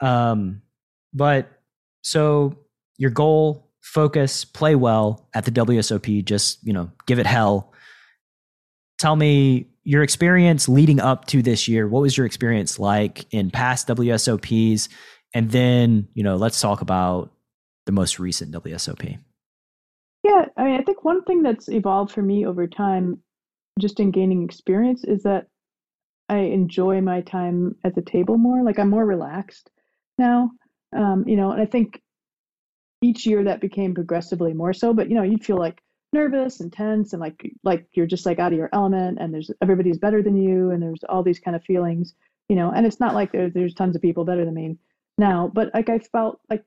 Um, 0.00 0.62
but 1.12 1.50
so 2.02 2.56
your 2.98 3.10
goal, 3.10 3.70
focus, 3.82 4.44
play 4.44 4.74
well 4.74 5.28
at 5.34 5.44
the 5.44 5.50
WSOP, 5.50 6.24
just, 6.24 6.66
you 6.66 6.72
know, 6.72 6.90
give 7.06 7.18
it 7.18 7.26
hell 7.26 7.72
tell 8.98 9.16
me 9.16 9.66
your 9.84 10.02
experience 10.02 10.68
leading 10.68 11.00
up 11.00 11.26
to 11.26 11.42
this 11.42 11.68
year. 11.68 11.88
What 11.88 12.02
was 12.02 12.16
your 12.16 12.26
experience 12.26 12.78
like 12.78 13.26
in 13.32 13.50
past 13.50 13.88
WSOPs? 13.88 14.88
And 15.34 15.50
then, 15.50 16.08
you 16.14 16.22
know, 16.22 16.36
let's 16.36 16.60
talk 16.60 16.80
about 16.80 17.32
the 17.86 17.92
most 17.92 18.18
recent 18.18 18.52
WSOP. 18.52 19.18
Yeah, 20.22 20.46
I 20.56 20.64
mean, 20.64 20.80
I 20.80 20.82
think 20.82 21.04
one 21.04 21.22
thing 21.22 21.42
that's 21.42 21.68
evolved 21.68 22.12
for 22.12 22.22
me 22.22 22.44
over 22.44 22.66
time, 22.66 23.18
just 23.80 24.00
in 24.00 24.10
gaining 24.10 24.44
experience, 24.44 25.04
is 25.04 25.22
that 25.22 25.46
I 26.28 26.38
enjoy 26.38 27.00
my 27.00 27.20
time 27.20 27.76
at 27.84 27.94
the 27.94 28.02
table 28.02 28.36
more. 28.36 28.62
Like 28.64 28.78
I'm 28.78 28.90
more 28.90 29.06
relaxed 29.06 29.70
now, 30.18 30.50
um, 30.96 31.24
you 31.26 31.36
know, 31.36 31.52
and 31.52 31.62
I 31.62 31.66
think 31.66 32.02
each 33.02 33.24
year 33.24 33.44
that 33.44 33.60
became 33.60 33.94
progressively 33.94 34.52
more 34.52 34.72
so. 34.72 34.92
But 34.92 35.08
you 35.08 35.14
know, 35.14 35.22
you'd 35.22 35.44
feel 35.44 35.58
like 35.58 35.80
nervous 36.12 36.60
and 36.60 36.72
tense 36.72 37.12
and 37.12 37.20
like 37.20 37.52
like 37.62 37.86
you're 37.92 38.06
just 38.06 38.26
like 38.26 38.38
out 38.38 38.52
of 38.52 38.58
your 38.58 38.70
element 38.72 39.18
and 39.20 39.34
there's 39.34 39.50
everybody's 39.60 39.98
better 39.98 40.22
than 40.22 40.36
you 40.36 40.70
and 40.70 40.82
there's 40.82 41.04
all 41.08 41.22
these 41.22 41.38
kind 41.38 41.56
of 41.56 41.62
feelings 41.64 42.14
you 42.48 42.56
know 42.56 42.72
and 42.74 42.86
it's 42.86 43.00
not 43.00 43.14
like 43.14 43.32
there, 43.32 43.50
there's 43.50 43.74
tons 43.74 43.96
of 43.96 44.00
people 44.00 44.24
better 44.24 44.44
than 44.44 44.54
me 44.54 44.76
now 45.18 45.50
but 45.52 45.68
like 45.74 45.88
i 45.88 45.98
felt 45.98 46.40
like 46.48 46.64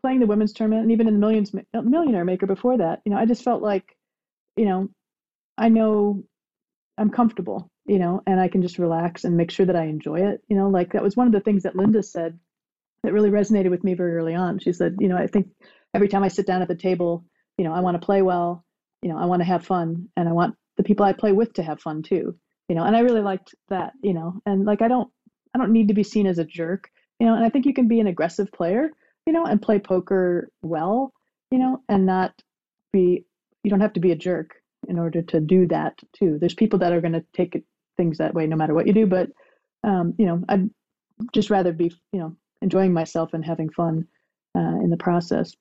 playing 0.00 0.20
the 0.20 0.26
women's 0.26 0.52
tournament 0.52 0.82
and 0.82 0.92
even 0.92 1.06
in 1.08 1.14
the 1.14 1.20
millions 1.20 1.52
millionaire 1.72 2.24
maker 2.24 2.46
before 2.46 2.78
that 2.78 3.00
you 3.04 3.12
know 3.12 3.18
i 3.18 3.24
just 3.24 3.42
felt 3.42 3.62
like 3.62 3.96
you 4.56 4.64
know 4.64 4.88
i 5.58 5.68
know 5.68 6.22
i'm 6.98 7.10
comfortable 7.10 7.70
you 7.86 7.98
know 7.98 8.22
and 8.26 8.40
i 8.40 8.48
can 8.48 8.62
just 8.62 8.78
relax 8.78 9.24
and 9.24 9.36
make 9.36 9.50
sure 9.50 9.66
that 9.66 9.76
i 9.76 9.84
enjoy 9.84 10.20
it 10.20 10.42
you 10.48 10.56
know 10.56 10.68
like 10.68 10.92
that 10.92 11.02
was 11.02 11.16
one 11.16 11.26
of 11.26 11.32
the 11.32 11.40
things 11.40 11.62
that 11.62 11.76
linda 11.76 12.02
said 12.02 12.38
that 13.02 13.12
really 13.12 13.30
resonated 13.30 13.70
with 13.70 13.84
me 13.84 13.94
very 13.94 14.16
early 14.16 14.34
on 14.34 14.58
she 14.58 14.72
said 14.72 14.96
you 14.98 15.08
know 15.08 15.16
i 15.16 15.26
think 15.26 15.48
every 15.94 16.08
time 16.08 16.22
i 16.22 16.28
sit 16.28 16.46
down 16.46 16.62
at 16.62 16.68
the 16.68 16.74
table 16.74 17.24
you 17.58 17.64
know 17.64 17.72
i 17.72 17.80
want 17.80 18.00
to 18.00 18.04
play 18.04 18.22
well 18.22 18.64
you 19.02 19.08
know, 19.08 19.18
I 19.18 19.26
want 19.26 19.40
to 19.40 19.46
have 19.46 19.64
fun 19.64 20.08
and 20.16 20.28
I 20.28 20.32
want 20.32 20.54
the 20.76 20.82
people 20.82 21.04
I 21.04 21.12
play 21.12 21.32
with 21.32 21.52
to 21.54 21.62
have 21.62 21.80
fun 21.80 22.02
too. 22.02 22.36
You 22.68 22.76
know, 22.76 22.84
and 22.84 22.96
I 22.96 23.00
really 23.00 23.22
liked 23.22 23.54
that, 23.68 23.92
you 24.02 24.14
know, 24.14 24.40
and 24.46 24.64
like 24.64 24.82
I 24.82 24.88
don't 24.88 25.10
I 25.54 25.58
don't 25.58 25.72
need 25.72 25.88
to 25.88 25.94
be 25.94 26.04
seen 26.04 26.26
as 26.26 26.38
a 26.38 26.44
jerk, 26.44 26.88
you 27.18 27.26
know, 27.26 27.34
and 27.34 27.44
I 27.44 27.48
think 27.48 27.66
you 27.66 27.74
can 27.74 27.88
be 27.88 27.98
an 27.98 28.06
aggressive 28.06 28.52
player, 28.52 28.90
you 29.30 29.34
know, 29.34 29.46
and 29.46 29.62
play 29.62 29.78
poker 29.78 30.50
well, 30.60 31.12
you 31.52 31.58
know, 31.60 31.84
and 31.88 32.04
not 32.04 32.32
be 32.92 33.24
you 33.62 33.70
don't 33.70 33.80
have 33.80 33.92
to 33.92 34.00
be 34.00 34.10
a 34.10 34.16
jerk 34.16 34.56
in 34.88 34.98
order 34.98 35.22
to 35.22 35.38
do 35.38 35.68
that 35.68 35.96
too. 36.12 36.36
There's 36.40 36.54
people 36.54 36.80
that 36.80 36.92
are 36.92 37.00
going 37.00 37.12
to 37.12 37.24
take 37.32 37.62
things 37.96 38.18
that 38.18 38.34
way 38.34 38.48
no 38.48 38.56
matter 38.56 38.74
what 38.74 38.88
you 38.88 38.92
do, 38.92 39.06
but 39.06 39.28
um, 39.84 40.14
you 40.18 40.26
know, 40.26 40.42
I'd 40.48 40.68
just 41.32 41.48
rather 41.48 41.72
be, 41.72 41.92
you 42.12 42.18
know, 42.18 42.36
enjoying 42.60 42.92
myself 42.92 43.32
and 43.32 43.44
having 43.44 43.70
fun 43.70 44.08
uh, 44.56 44.80
in 44.82 44.90
the 44.90 44.96
process. 44.96 45.52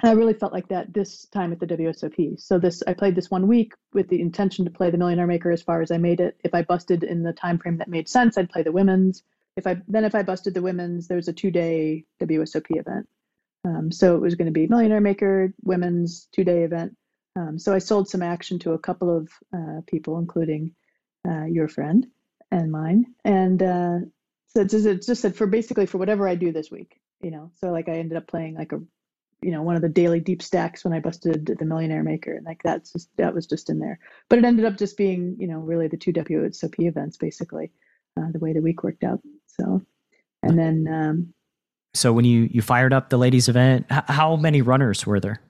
And 0.00 0.10
I 0.10 0.14
really 0.14 0.34
felt 0.34 0.52
like 0.52 0.68
that 0.68 0.94
this 0.94 1.26
time 1.26 1.50
at 1.50 1.58
the 1.58 1.66
WSOP. 1.66 2.40
So 2.40 2.60
this 2.60 2.84
I 2.86 2.94
played 2.94 3.16
this 3.16 3.32
one 3.32 3.48
week 3.48 3.72
with 3.92 4.06
the 4.10 4.20
intention 4.20 4.64
to 4.64 4.70
play 4.70 4.90
the 4.90 4.98
Millionaire 4.98 5.26
Maker 5.26 5.50
as 5.50 5.62
far 5.62 5.82
as 5.82 5.90
I 5.90 5.98
made 5.98 6.20
it. 6.20 6.36
If 6.44 6.54
I 6.54 6.62
busted 6.62 7.02
in 7.02 7.24
the 7.24 7.32
time 7.32 7.58
frame 7.58 7.78
that 7.78 7.88
made 7.88 8.08
sense, 8.08 8.38
I'd 8.38 8.48
play 8.48 8.62
the 8.62 8.70
women's. 8.70 9.24
If 9.56 9.66
I 9.66 9.76
then 9.88 10.04
if 10.04 10.14
I 10.14 10.22
busted 10.22 10.54
the 10.54 10.62
women's, 10.62 11.08
there 11.08 11.16
was 11.16 11.28
a 11.28 11.32
two 11.32 11.50
day 11.50 12.04
WSOP 12.20 12.66
event. 12.70 13.08
Um, 13.64 13.92
so 13.92 14.16
it 14.16 14.20
was 14.20 14.34
going 14.34 14.46
to 14.46 14.52
be 14.52 14.66
Millionaire 14.66 15.00
Maker 15.00 15.54
women's 15.62 16.28
two 16.32 16.44
day 16.44 16.62
event. 16.64 16.96
Um, 17.36 17.58
so 17.58 17.74
I 17.74 17.78
sold 17.78 18.08
some 18.08 18.22
action 18.22 18.58
to 18.60 18.72
a 18.72 18.78
couple 18.78 19.14
of 19.16 19.30
uh, 19.54 19.80
people, 19.86 20.18
including 20.18 20.74
uh, 21.28 21.44
your 21.44 21.68
friend 21.68 22.06
and 22.50 22.70
mine, 22.70 23.06
and 23.24 23.62
uh, 23.62 23.98
so 24.48 24.60
it 24.60 24.70
just, 24.70 24.86
it 24.86 25.02
just 25.06 25.22
said 25.22 25.34
for 25.34 25.46
basically 25.46 25.86
for 25.86 25.98
whatever 25.98 26.28
I 26.28 26.34
do 26.34 26.52
this 26.52 26.70
week, 26.70 27.00
you 27.22 27.30
know. 27.30 27.50
So 27.58 27.70
like 27.70 27.88
I 27.88 27.92
ended 27.92 28.18
up 28.18 28.26
playing 28.26 28.56
like 28.56 28.72
a 28.72 28.80
you 29.40 29.50
know 29.50 29.62
one 29.62 29.76
of 29.76 29.82
the 29.82 29.88
daily 29.88 30.20
deep 30.20 30.42
stacks 30.42 30.84
when 30.84 30.92
I 30.92 31.00
busted 31.00 31.46
the 31.58 31.64
Millionaire 31.64 32.02
Maker, 32.02 32.34
and 32.34 32.44
like 32.44 32.62
that's 32.62 32.92
just 32.92 33.08
that 33.16 33.34
was 33.34 33.46
just 33.46 33.70
in 33.70 33.78
there. 33.78 33.98
But 34.28 34.38
it 34.38 34.44
ended 34.44 34.66
up 34.66 34.76
just 34.76 34.98
being 34.98 35.36
you 35.38 35.46
know 35.46 35.58
really 35.58 35.88
the 35.88 35.96
two 35.96 36.12
WSOP 36.12 36.86
events 36.86 37.16
basically, 37.16 37.70
uh, 38.18 38.30
the 38.30 38.38
way 38.38 38.52
the 38.52 38.60
week 38.60 38.82
worked 38.82 39.04
out. 39.04 39.20
So, 39.60 39.82
and 40.42 40.58
then. 40.58 40.88
Um, 40.88 41.34
so 41.94 42.12
when 42.12 42.24
you 42.24 42.48
you 42.50 42.62
fired 42.62 42.92
up 42.92 43.10
the 43.10 43.18
ladies 43.18 43.48
event, 43.48 43.86
h- 43.90 44.04
how 44.08 44.36
many 44.36 44.62
runners 44.62 45.06
were 45.06 45.20
there? 45.20 45.40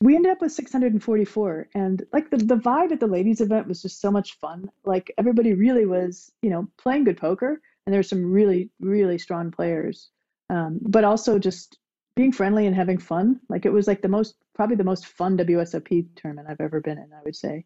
We 0.00 0.14
ended 0.14 0.30
up 0.30 0.40
with 0.40 0.52
644, 0.52 1.68
and 1.74 2.04
like 2.12 2.30
the 2.30 2.36
the 2.36 2.56
vibe 2.56 2.92
at 2.92 3.00
the 3.00 3.06
ladies 3.06 3.40
event 3.40 3.66
was 3.68 3.82
just 3.82 4.00
so 4.00 4.10
much 4.10 4.38
fun. 4.38 4.70
Like 4.84 5.12
everybody 5.18 5.54
really 5.54 5.86
was 5.86 6.30
you 6.42 6.50
know 6.50 6.68
playing 6.78 7.04
good 7.04 7.16
poker, 7.16 7.60
and 7.86 7.92
there 7.92 7.98
were 7.98 8.04
some 8.04 8.30
really 8.30 8.70
really 8.80 9.18
strong 9.18 9.50
players. 9.50 10.10
Um, 10.50 10.78
but 10.82 11.04
also 11.04 11.38
just 11.38 11.78
being 12.16 12.32
friendly 12.32 12.66
and 12.66 12.74
having 12.74 12.98
fun. 12.98 13.40
Like 13.48 13.64
it 13.64 13.72
was 13.72 13.86
like 13.86 14.02
the 14.02 14.08
most 14.08 14.34
probably 14.54 14.76
the 14.76 14.84
most 14.84 15.06
fun 15.06 15.38
WSOP 15.38 16.06
tournament 16.16 16.48
I've 16.50 16.60
ever 16.60 16.80
been 16.80 16.98
in, 16.98 17.10
I 17.12 17.22
would 17.24 17.36
say. 17.36 17.64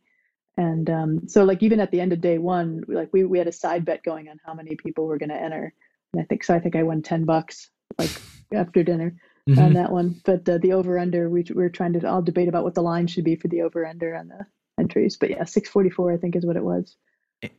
And 0.56 0.90
um, 0.90 1.28
so 1.28 1.44
like 1.44 1.62
even 1.62 1.80
at 1.80 1.90
the 1.90 2.00
end 2.00 2.12
of 2.12 2.20
day 2.20 2.38
one, 2.38 2.84
like 2.86 3.08
we 3.12 3.24
we 3.24 3.38
had 3.38 3.48
a 3.48 3.52
side 3.52 3.84
bet 3.84 4.02
going 4.02 4.28
on 4.28 4.38
how 4.44 4.54
many 4.54 4.76
people 4.76 5.06
were 5.06 5.18
going 5.18 5.30
to 5.30 5.40
enter, 5.40 5.72
and 6.12 6.22
I 6.22 6.24
think 6.24 6.44
so. 6.44 6.54
I 6.54 6.60
think 6.60 6.76
I 6.76 6.82
won 6.82 7.02
ten 7.02 7.24
bucks 7.24 7.70
like 7.98 8.10
after 8.52 8.82
dinner 8.82 9.16
mm-hmm. 9.48 9.58
on 9.58 9.72
that 9.74 9.90
one. 9.90 10.20
But 10.24 10.46
uh, 10.48 10.58
the 10.58 10.72
over 10.72 10.98
under, 10.98 11.30
we, 11.30 11.42
we 11.48 11.62
were 11.62 11.70
trying 11.70 11.94
to 11.94 12.06
all 12.08 12.22
debate 12.22 12.48
about 12.48 12.64
what 12.64 12.74
the 12.74 12.82
line 12.82 13.06
should 13.06 13.24
be 13.24 13.36
for 13.36 13.48
the 13.48 13.62
over 13.62 13.86
under 13.86 14.14
on 14.14 14.28
the 14.28 14.46
entries. 14.78 15.16
But 15.16 15.30
yeah, 15.30 15.44
six 15.44 15.70
forty 15.70 15.90
four 15.90 16.12
I 16.12 16.18
think 16.18 16.36
is 16.36 16.44
what 16.44 16.56
it 16.56 16.64
was. 16.64 16.96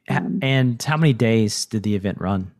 Um, 0.08 0.39
and 0.41 0.82
how 0.82 0.96
many 0.96 1.14
days 1.14 1.66
did 1.66 1.84
the 1.84 1.96
event 1.96 2.22
run? 2.22 2.52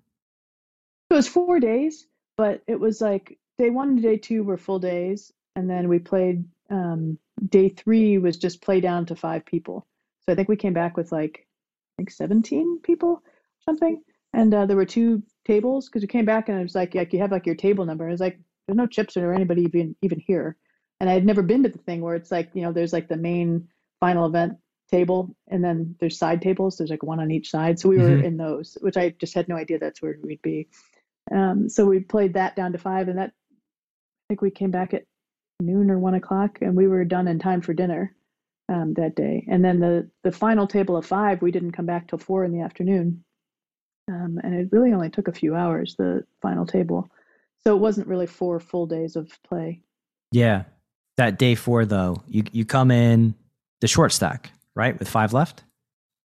It 1.10 1.14
was 1.14 1.28
four 1.28 1.60
days, 1.60 2.08
but 2.38 2.64
it 2.68 2.80
was 2.80 3.00
like 3.02 3.38
day 3.60 3.70
one 3.70 3.90
and 3.90 4.02
day 4.02 4.18
two 4.18 4.44
were 4.44 4.58
full 4.58 4.80
days, 4.80 5.32
and 5.56 5.70
then 5.70 5.90
we 5.90 6.00
played. 6.00 6.44
Um, 6.70 7.20
day 7.50 7.70
three 7.70 8.18
was 8.18 8.38
just 8.38 8.62
play 8.62 8.82
down 8.82 9.06
to 9.08 9.16
five 9.16 9.46
people. 9.46 9.86
So 10.26 10.34
I 10.34 10.36
think 10.36 10.50
we 10.50 10.56
came 10.56 10.74
back 10.74 10.98
with 10.98 11.12
like 11.12 11.48
I 11.96 12.02
think 12.02 12.12
17 12.12 12.80
people, 12.84 13.22
something. 13.60 14.02
And 14.34 14.54
uh, 14.54 14.66
there 14.66 14.78
were 14.78 14.86
two 14.86 15.22
tables 15.46 15.88
because 15.88 16.02
we 16.02 16.08
came 16.08 16.26
back 16.26 16.50
and 16.50 16.60
it 16.60 16.64
was 16.64 16.76
like, 16.76 16.96
like 16.96 17.14
you 17.14 17.20
have 17.20 17.32
like 17.32 17.46
your 17.46 17.56
table 17.56 17.86
number. 17.86 18.06
And 18.06 18.12
it 18.12 18.14
was 18.14 18.22
like, 18.22 18.40
there's 18.68 18.78
no 18.78 18.88
chips 18.88 19.18
or 19.18 19.34
anybody 19.34 19.64
even 19.64 19.96
even 20.02 20.20
here. 20.20 20.58
And 21.00 21.10
I 21.10 21.14
had 21.14 21.26
never 21.26 21.42
been 21.42 21.64
to 21.64 21.70
the 21.70 21.80
thing 21.80 22.02
where 22.02 22.16
it's 22.16 22.32
like, 22.32 22.50
you 22.54 22.62
know, 22.62 22.72
there's 22.72 22.94
like 22.94 23.10
the 23.10 23.18
main 23.18 23.68
final 24.00 24.26
event 24.26 24.54
table 24.90 25.36
and 25.50 25.64
then 25.64 25.96
there's 26.00 26.18
side 26.18 26.42
tables. 26.42 26.78
There's 26.78 26.90
like 26.90 27.04
one 27.04 27.20
on 27.20 27.32
each 27.32 27.50
side. 27.50 27.80
So 27.80 27.90
we 27.90 27.98
were 27.98 28.10
mm-hmm. 28.10 28.26
in 28.26 28.38
those, 28.38 28.78
which 28.82 28.98
I 28.98 29.10
just 29.20 29.34
had 29.34 29.50
no 29.50 29.56
idea 29.56 29.80
that's 29.80 30.02
where 30.02 30.18
we'd 30.24 30.42
be. 30.42 30.70
Um, 31.32 31.70
so 31.70 31.86
we 31.86 32.00
played 32.00 32.34
that 32.34 32.56
down 32.56 32.74
to 32.74 32.78
five, 32.78 33.08
and 33.08 33.18
that 33.18 33.30
I 33.30 34.26
think 34.28 34.42
we 34.42 34.52
came 34.52 34.72
back 34.72 34.94
at 34.94 35.06
noon 35.62 35.90
or 35.90 35.98
one 35.98 36.16
o'clock, 36.16 36.60
and 36.62 36.76
we 36.76 36.88
were 36.88 37.06
done 37.06 37.28
in 37.28 37.40
time 37.40 37.62
for 37.62 37.74
dinner 37.74 38.14
um, 38.70 38.94
that 38.96 39.16
day. 39.16 39.46
And 39.50 39.64
then 39.64 39.80
the 39.80 40.10
the 40.24 40.32
final 40.32 40.68
table 40.68 40.96
of 40.98 41.06
five, 41.06 41.42
we 41.42 41.52
didn't 41.52 41.72
come 41.72 41.86
back 41.86 42.08
till 42.08 42.20
four 42.20 42.44
in 42.44 42.52
the 42.52 42.62
afternoon, 42.62 43.24
um, 44.10 44.40
and 44.44 44.54
it 44.54 44.70
really 44.72 44.94
only 44.94 45.10
took 45.10 45.28
a 45.28 45.34
few 45.34 45.56
hours. 45.56 45.96
The 45.98 46.26
final 46.42 46.66
table, 46.66 47.10
so 47.64 47.76
it 47.76 47.80
wasn't 47.80 48.08
really 48.08 48.28
four 48.28 48.60
full 48.60 48.86
days 48.86 49.16
of 49.16 49.32
play. 49.44 49.82
Yeah, 50.32 50.64
that 51.18 51.38
day 51.38 51.56
four 51.56 51.86
though, 51.86 52.24
you 52.28 52.44
you 52.52 52.66
come 52.66 52.92
in 52.92 53.36
the 53.82 53.88
short 53.88 54.12
stack 54.12 54.52
right 54.76 54.98
with 54.98 55.08
five 55.10 55.34
left. 55.34 55.64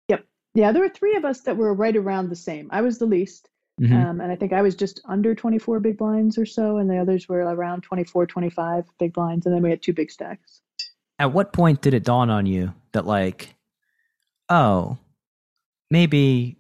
Yep. 0.09 0.25
Yeah, 0.55 0.73
there 0.73 0.83
were 0.83 0.89
three 0.89 1.17
of 1.17 1.25
us 1.25 1.41
that 1.43 1.57
were 1.57 1.73
right 1.75 1.97
around 1.97 2.29
the 2.29 2.37
same. 2.37 2.69
I 2.73 2.83
was 2.83 2.99
the 2.99 3.07
least. 3.07 3.49
Mm-hmm. 3.81 3.95
Um, 3.95 4.21
and 4.23 4.33
I 4.33 4.37
think 4.37 4.55
I 4.55 4.63
was 4.63 4.75
just 4.75 5.03
under 5.05 5.35
24 5.35 5.81
big 5.81 5.99
blinds 5.99 6.39
or 6.39 6.47
so, 6.47 6.79
and 6.79 6.89
the 6.89 6.97
others 6.97 7.29
were 7.29 7.41
around 7.41 7.83
24, 7.83 8.27
25 8.27 8.87
big 8.99 9.13
blinds, 9.13 9.45
and 9.45 9.55
then 9.55 9.63
we 9.63 9.69
had 9.69 9.83
two 9.83 9.93
big 9.93 10.11
stacks. 10.11 10.63
At 11.19 11.33
what 11.33 11.53
point 11.53 11.81
did 11.81 11.95
it 11.95 12.05
dawn 12.05 12.31
on 12.31 12.47
you 12.47 12.75
that, 12.93 13.07
like, 13.07 13.55
oh, 14.49 14.99
maybe, 15.91 16.57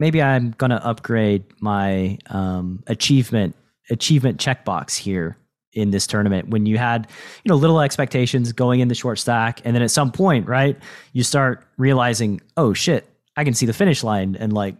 maybe 0.00 0.22
I'm 0.22 0.52
gonna 0.52 0.80
upgrade 0.82 1.44
my 1.60 2.18
um, 2.30 2.82
achievement 2.86 3.54
achievement 3.90 4.38
checkbox 4.38 4.96
here 4.96 5.38
in 5.72 5.90
this 5.90 6.06
tournament 6.06 6.48
when 6.48 6.66
you 6.66 6.76
had 6.76 7.06
you 7.44 7.48
know 7.48 7.54
little 7.54 7.80
expectations 7.80 8.52
going 8.52 8.80
in 8.80 8.88
the 8.88 8.94
short 8.94 9.18
stack 9.18 9.62
and 9.64 9.74
then 9.74 9.82
at 9.82 9.90
some 9.90 10.12
point 10.12 10.46
right 10.46 10.78
you 11.12 11.22
start 11.22 11.66
realizing 11.78 12.40
oh 12.58 12.74
shit 12.74 13.08
i 13.36 13.44
can 13.44 13.54
see 13.54 13.64
the 13.64 13.72
finish 13.72 14.02
line 14.02 14.36
and 14.40 14.52
like 14.52 14.74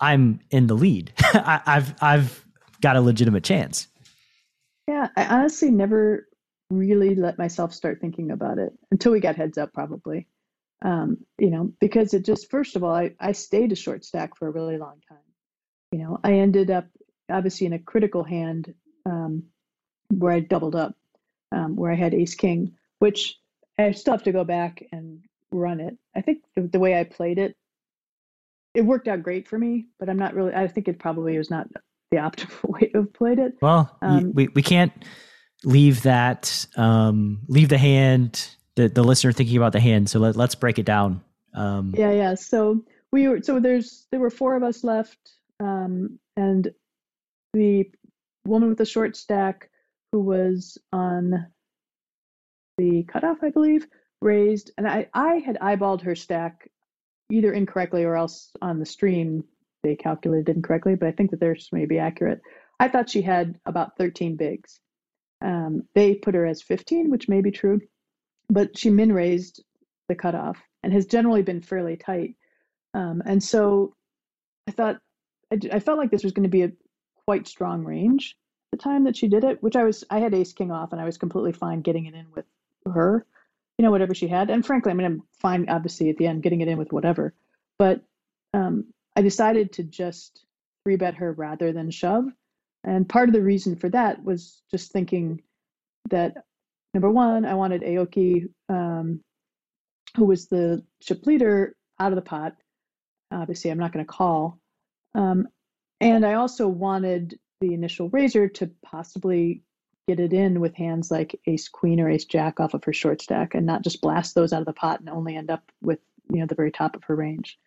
I'm 0.00 0.40
in 0.50 0.66
the 0.66 0.74
lead. 0.74 1.12
I, 1.18 1.60
I've 1.66 1.94
I've 2.00 2.44
got 2.80 2.96
a 2.96 3.00
legitimate 3.00 3.44
chance. 3.44 3.88
Yeah, 4.86 5.08
I 5.16 5.26
honestly 5.26 5.70
never 5.70 6.26
really 6.70 7.14
let 7.14 7.38
myself 7.38 7.72
start 7.72 8.00
thinking 8.00 8.30
about 8.30 8.58
it 8.58 8.72
until 8.90 9.12
we 9.12 9.20
got 9.20 9.36
heads 9.36 9.58
up, 9.58 9.72
probably. 9.72 10.26
Um, 10.82 11.18
you 11.38 11.50
know, 11.50 11.72
because 11.80 12.14
it 12.14 12.24
just 12.24 12.50
first 12.50 12.76
of 12.76 12.84
all, 12.84 12.94
I, 12.94 13.12
I 13.18 13.32
stayed 13.32 13.72
a 13.72 13.76
short 13.76 14.04
stack 14.04 14.36
for 14.36 14.46
a 14.46 14.52
really 14.52 14.78
long 14.78 15.00
time. 15.08 15.18
You 15.90 15.98
know, 15.98 16.20
I 16.22 16.34
ended 16.34 16.70
up 16.70 16.86
obviously 17.30 17.66
in 17.66 17.72
a 17.72 17.78
critical 17.78 18.22
hand 18.22 18.74
um, 19.04 19.44
where 20.10 20.32
I 20.32 20.40
doubled 20.40 20.76
up, 20.76 20.94
um, 21.50 21.74
where 21.74 21.90
I 21.90 21.96
had 21.96 22.14
ace 22.14 22.34
king, 22.34 22.76
which 23.00 23.38
I 23.78 23.90
still 23.92 24.14
have 24.14 24.22
to 24.24 24.32
go 24.32 24.44
back 24.44 24.84
and 24.92 25.24
run 25.50 25.80
it. 25.80 25.96
I 26.14 26.20
think 26.20 26.44
the, 26.54 26.62
the 26.62 26.78
way 26.78 26.98
I 26.98 27.04
played 27.04 27.38
it 27.38 27.56
it 28.74 28.82
worked 28.82 29.08
out 29.08 29.22
great 29.22 29.48
for 29.48 29.58
me, 29.58 29.86
but 29.98 30.08
I'm 30.08 30.18
not 30.18 30.34
really. 30.34 30.54
I 30.54 30.68
think 30.68 30.88
it 30.88 30.98
probably 30.98 31.36
was 31.36 31.50
not 31.50 31.66
the 32.10 32.18
optimal 32.18 32.68
way 32.70 32.88
to 32.88 32.98
have 32.98 33.12
played 33.12 33.38
it. 33.38 33.54
Well, 33.60 33.96
um, 34.02 34.32
we 34.34 34.48
we 34.48 34.62
can't 34.62 34.92
leave 35.64 36.02
that 36.02 36.66
um, 36.76 37.40
leave 37.48 37.68
the 37.68 37.78
hand 37.78 38.50
the 38.78 38.88
the 38.88 39.02
listener 39.02 39.32
thinking 39.32 39.56
about 39.56 39.72
the 39.72 39.80
hand. 39.80 40.08
So 40.08 40.20
let 40.20 40.36
let's 40.36 40.54
break 40.54 40.78
it 40.78 40.86
down. 40.86 41.20
Um, 41.54 41.92
yeah, 41.96 42.12
yeah. 42.12 42.34
So 42.34 42.84
we 43.12 43.28
were 43.28 43.42
so 43.42 43.60
there's 43.60 44.06
there 44.10 44.20
were 44.20 44.30
four 44.30 44.56
of 44.56 44.62
us 44.62 44.84
left, 44.84 45.18
um, 45.60 46.18
and 46.36 46.70
the 47.52 47.90
woman 48.46 48.68
with 48.68 48.78
the 48.78 48.86
short 48.86 49.16
stack 49.16 49.68
who 50.12 50.20
was 50.20 50.78
on 50.92 51.46
the 52.78 53.02
cutoff, 53.02 53.38
I 53.42 53.50
believe, 53.50 53.86
raised, 54.22 54.70
and 54.78 54.86
I 54.86 55.08
I 55.12 55.42
had 55.44 55.58
eyeballed 55.60 56.02
her 56.02 56.14
stack 56.14 56.70
either 57.30 57.52
incorrectly 57.52 58.04
or 58.04 58.16
else 58.16 58.52
on 58.62 58.78
the 58.78 58.86
stream 58.86 59.44
they 59.82 59.96
calculated 59.96 60.48
incorrectly, 60.56 60.94
but 60.94 61.08
I 61.08 61.12
think 61.12 61.30
that 61.30 61.40
theirs 61.40 61.68
may 61.72 61.84
be 61.84 61.98
accurate. 61.98 62.40
I 62.80 62.88
thought 62.88 63.10
she 63.10 63.22
had 63.22 63.58
about 63.66 63.96
13 63.96 64.36
bigs. 64.36 64.80
Um, 65.40 65.84
they 65.94 66.14
put 66.14 66.34
her 66.34 66.46
as 66.46 66.62
15, 66.62 67.10
which 67.10 67.28
may 67.28 67.40
be 67.40 67.50
true, 67.50 67.80
but 68.48 68.76
she 68.76 68.90
min 68.90 69.12
raised 69.12 69.62
the 70.08 70.14
cutoff 70.14 70.58
and 70.82 70.92
has 70.92 71.06
generally 71.06 71.42
been 71.42 71.60
fairly 71.60 71.96
tight. 71.96 72.34
Um, 72.94 73.22
and 73.24 73.42
so 73.42 73.94
I 74.66 74.72
thought, 74.72 74.98
I, 75.52 75.58
I 75.72 75.80
felt 75.80 75.98
like 75.98 76.10
this 76.10 76.24
was 76.24 76.32
going 76.32 76.44
to 76.44 76.48
be 76.48 76.62
a 76.62 76.72
quite 77.24 77.46
strong 77.46 77.84
range 77.84 78.36
the 78.72 78.78
time 78.78 79.04
that 79.04 79.16
she 79.16 79.28
did 79.28 79.44
it, 79.44 79.62
which 79.62 79.76
I 79.76 79.84
was, 79.84 80.04
I 80.10 80.18
had 80.18 80.34
ace 80.34 80.52
king 80.52 80.72
off 80.72 80.92
and 80.92 81.00
I 81.00 81.04
was 81.04 81.18
completely 81.18 81.52
fine 81.52 81.80
getting 81.80 82.06
it 82.06 82.14
in 82.14 82.26
with 82.34 82.44
her 82.92 83.24
you 83.78 83.84
know, 83.84 83.90
whatever 83.90 84.14
she 84.14 84.26
had. 84.26 84.50
And 84.50 84.66
frankly, 84.66 84.90
I 84.90 84.94
mean, 84.94 85.06
I'm 85.06 85.22
fine, 85.38 85.68
obviously, 85.68 86.10
at 86.10 86.18
the 86.18 86.26
end, 86.26 86.42
getting 86.42 86.60
it 86.60 86.68
in 86.68 86.78
with 86.78 86.92
whatever. 86.92 87.32
But 87.78 88.02
um, 88.52 88.86
I 89.16 89.22
decided 89.22 89.72
to 89.74 89.84
just 89.84 90.44
three 90.82 90.96
bet 90.96 91.14
her 91.14 91.32
rather 91.32 91.72
than 91.72 91.90
shove. 91.90 92.24
And 92.84 93.08
part 93.08 93.28
of 93.28 93.34
the 93.34 93.42
reason 93.42 93.76
for 93.76 93.88
that 93.90 94.22
was 94.22 94.62
just 94.70 94.92
thinking 94.92 95.42
that 96.10 96.44
number 96.94 97.10
one, 97.10 97.44
I 97.44 97.54
wanted 97.54 97.82
Aoki, 97.82 98.48
um, 98.68 99.20
who 100.16 100.24
was 100.24 100.48
the 100.48 100.84
chip 101.02 101.26
leader, 101.26 101.74
out 102.00 102.12
of 102.12 102.16
the 102.16 102.22
pot. 102.22 102.54
Obviously, 103.30 103.70
I'm 103.70 103.78
not 103.78 103.92
going 103.92 104.04
to 104.04 104.10
call. 104.10 104.58
Um, 105.14 105.48
and 106.00 106.24
I 106.24 106.34
also 106.34 106.68
wanted 106.68 107.38
the 107.60 107.74
initial 107.74 108.08
raiser 108.10 108.48
to 108.48 108.70
possibly 108.84 109.62
get 110.06 110.20
it 110.20 110.32
in 110.32 110.60
with 110.60 110.74
hands 110.74 111.10
like 111.10 111.38
ace 111.46 111.68
queen 111.68 112.00
or 112.00 112.08
ace 112.08 112.24
jack 112.24 112.60
off 112.60 112.72
of 112.72 112.82
her 112.84 112.92
short 112.92 113.20
stack 113.20 113.54
and 113.54 113.66
not 113.66 113.82
just 113.82 114.00
blast 114.00 114.34
those 114.34 114.52
out 114.52 114.60
of 114.60 114.66
the 114.66 114.72
pot 114.72 115.00
and 115.00 115.08
only 115.10 115.36
end 115.36 115.50
up 115.50 115.70
with 115.82 115.98
you 116.32 116.40
know 116.40 116.46
the 116.46 116.54
very 116.54 116.70
top 116.70 116.96
of 116.96 117.04
her 117.04 117.14
range 117.14 117.58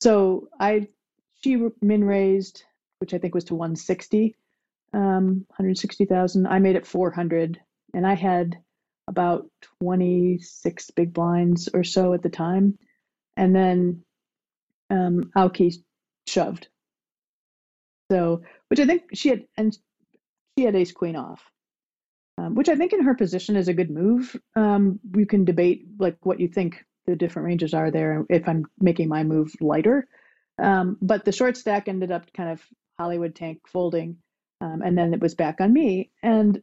so 0.00 0.48
i 0.58 0.88
she 1.42 1.58
min 1.82 2.02
raised 2.02 2.64
which 2.98 3.14
i 3.14 3.18
think 3.18 3.34
was 3.34 3.44
to 3.44 3.54
160 3.54 4.34
um 4.92 5.44
160000 5.56 6.46
i 6.46 6.58
made 6.58 6.76
it 6.76 6.86
400 6.86 7.60
and 7.94 8.06
i 8.06 8.14
had 8.14 8.58
about 9.08 9.46
26 9.80 10.90
big 10.92 11.12
blinds 11.12 11.68
or 11.72 11.84
so 11.84 12.12
at 12.12 12.22
the 12.22 12.28
time 12.28 12.78
and 13.36 13.54
then 13.54 14.02
um 14.90 15.30
shoved 16.28 16.68
so 18.10 18.42
which 18.68 18.80
i 18.80 18.86
think 18.86 19.02
she 19.14 19.28
had 19.28 19.44
and 19.56 19.76
she 20.58 20.64
had 20.64 20.74
ace 20.74 20.92
queen 20.92 21.16
off 21.16 21.42
um, 22.38 22.54
which 22.54 22.68
I 22.68 22.76
think 22.76 22.92
in 22.92 23.02
her 23.02 23.14
position 23.14 23.56
is 23.56 23.68
a 23.68 23.74
good 23.74 23.90
move. 23.90 24.36
Um, 24.54 25.00
you 25.14 25.26
can 25.26 25.44
debate 25.44 25.86
like 25.98 26.18
what 26.22 26.40
you 26.40 26.48
think 26.48 26.84
the 27.06 27.16
different 27.16 27.46
ranges 27.46 27.72
are 27.72 27.90
there 27.90 28.26
if 28.28 28.48
I'm 28.48 28.66
making 28.78 29.08
my 29.08 29.22
move 29.22 29.54
lighter. 29.60 30.06
Um, 30.62 30.98
but 31.00 31.24
the 31.24 31.32
short 31.32 31.56
stack 31.56 31.88
ended 31.88 32.10
up 32.10 32.32
kind 32.34 32.50
of 32.50 32.62
Hollywood 32.98 33.34
tank 33.34 33.60
folding, 33.66 34.18
um, 34.60 34.82
and 34.82 34.96
then 34.96 35.14
it 35.14 35.20
was 35.20 35.34
back 35.34 35.60
on 35.60 35.72
me. 35.72 36.10
And 36.22 36.62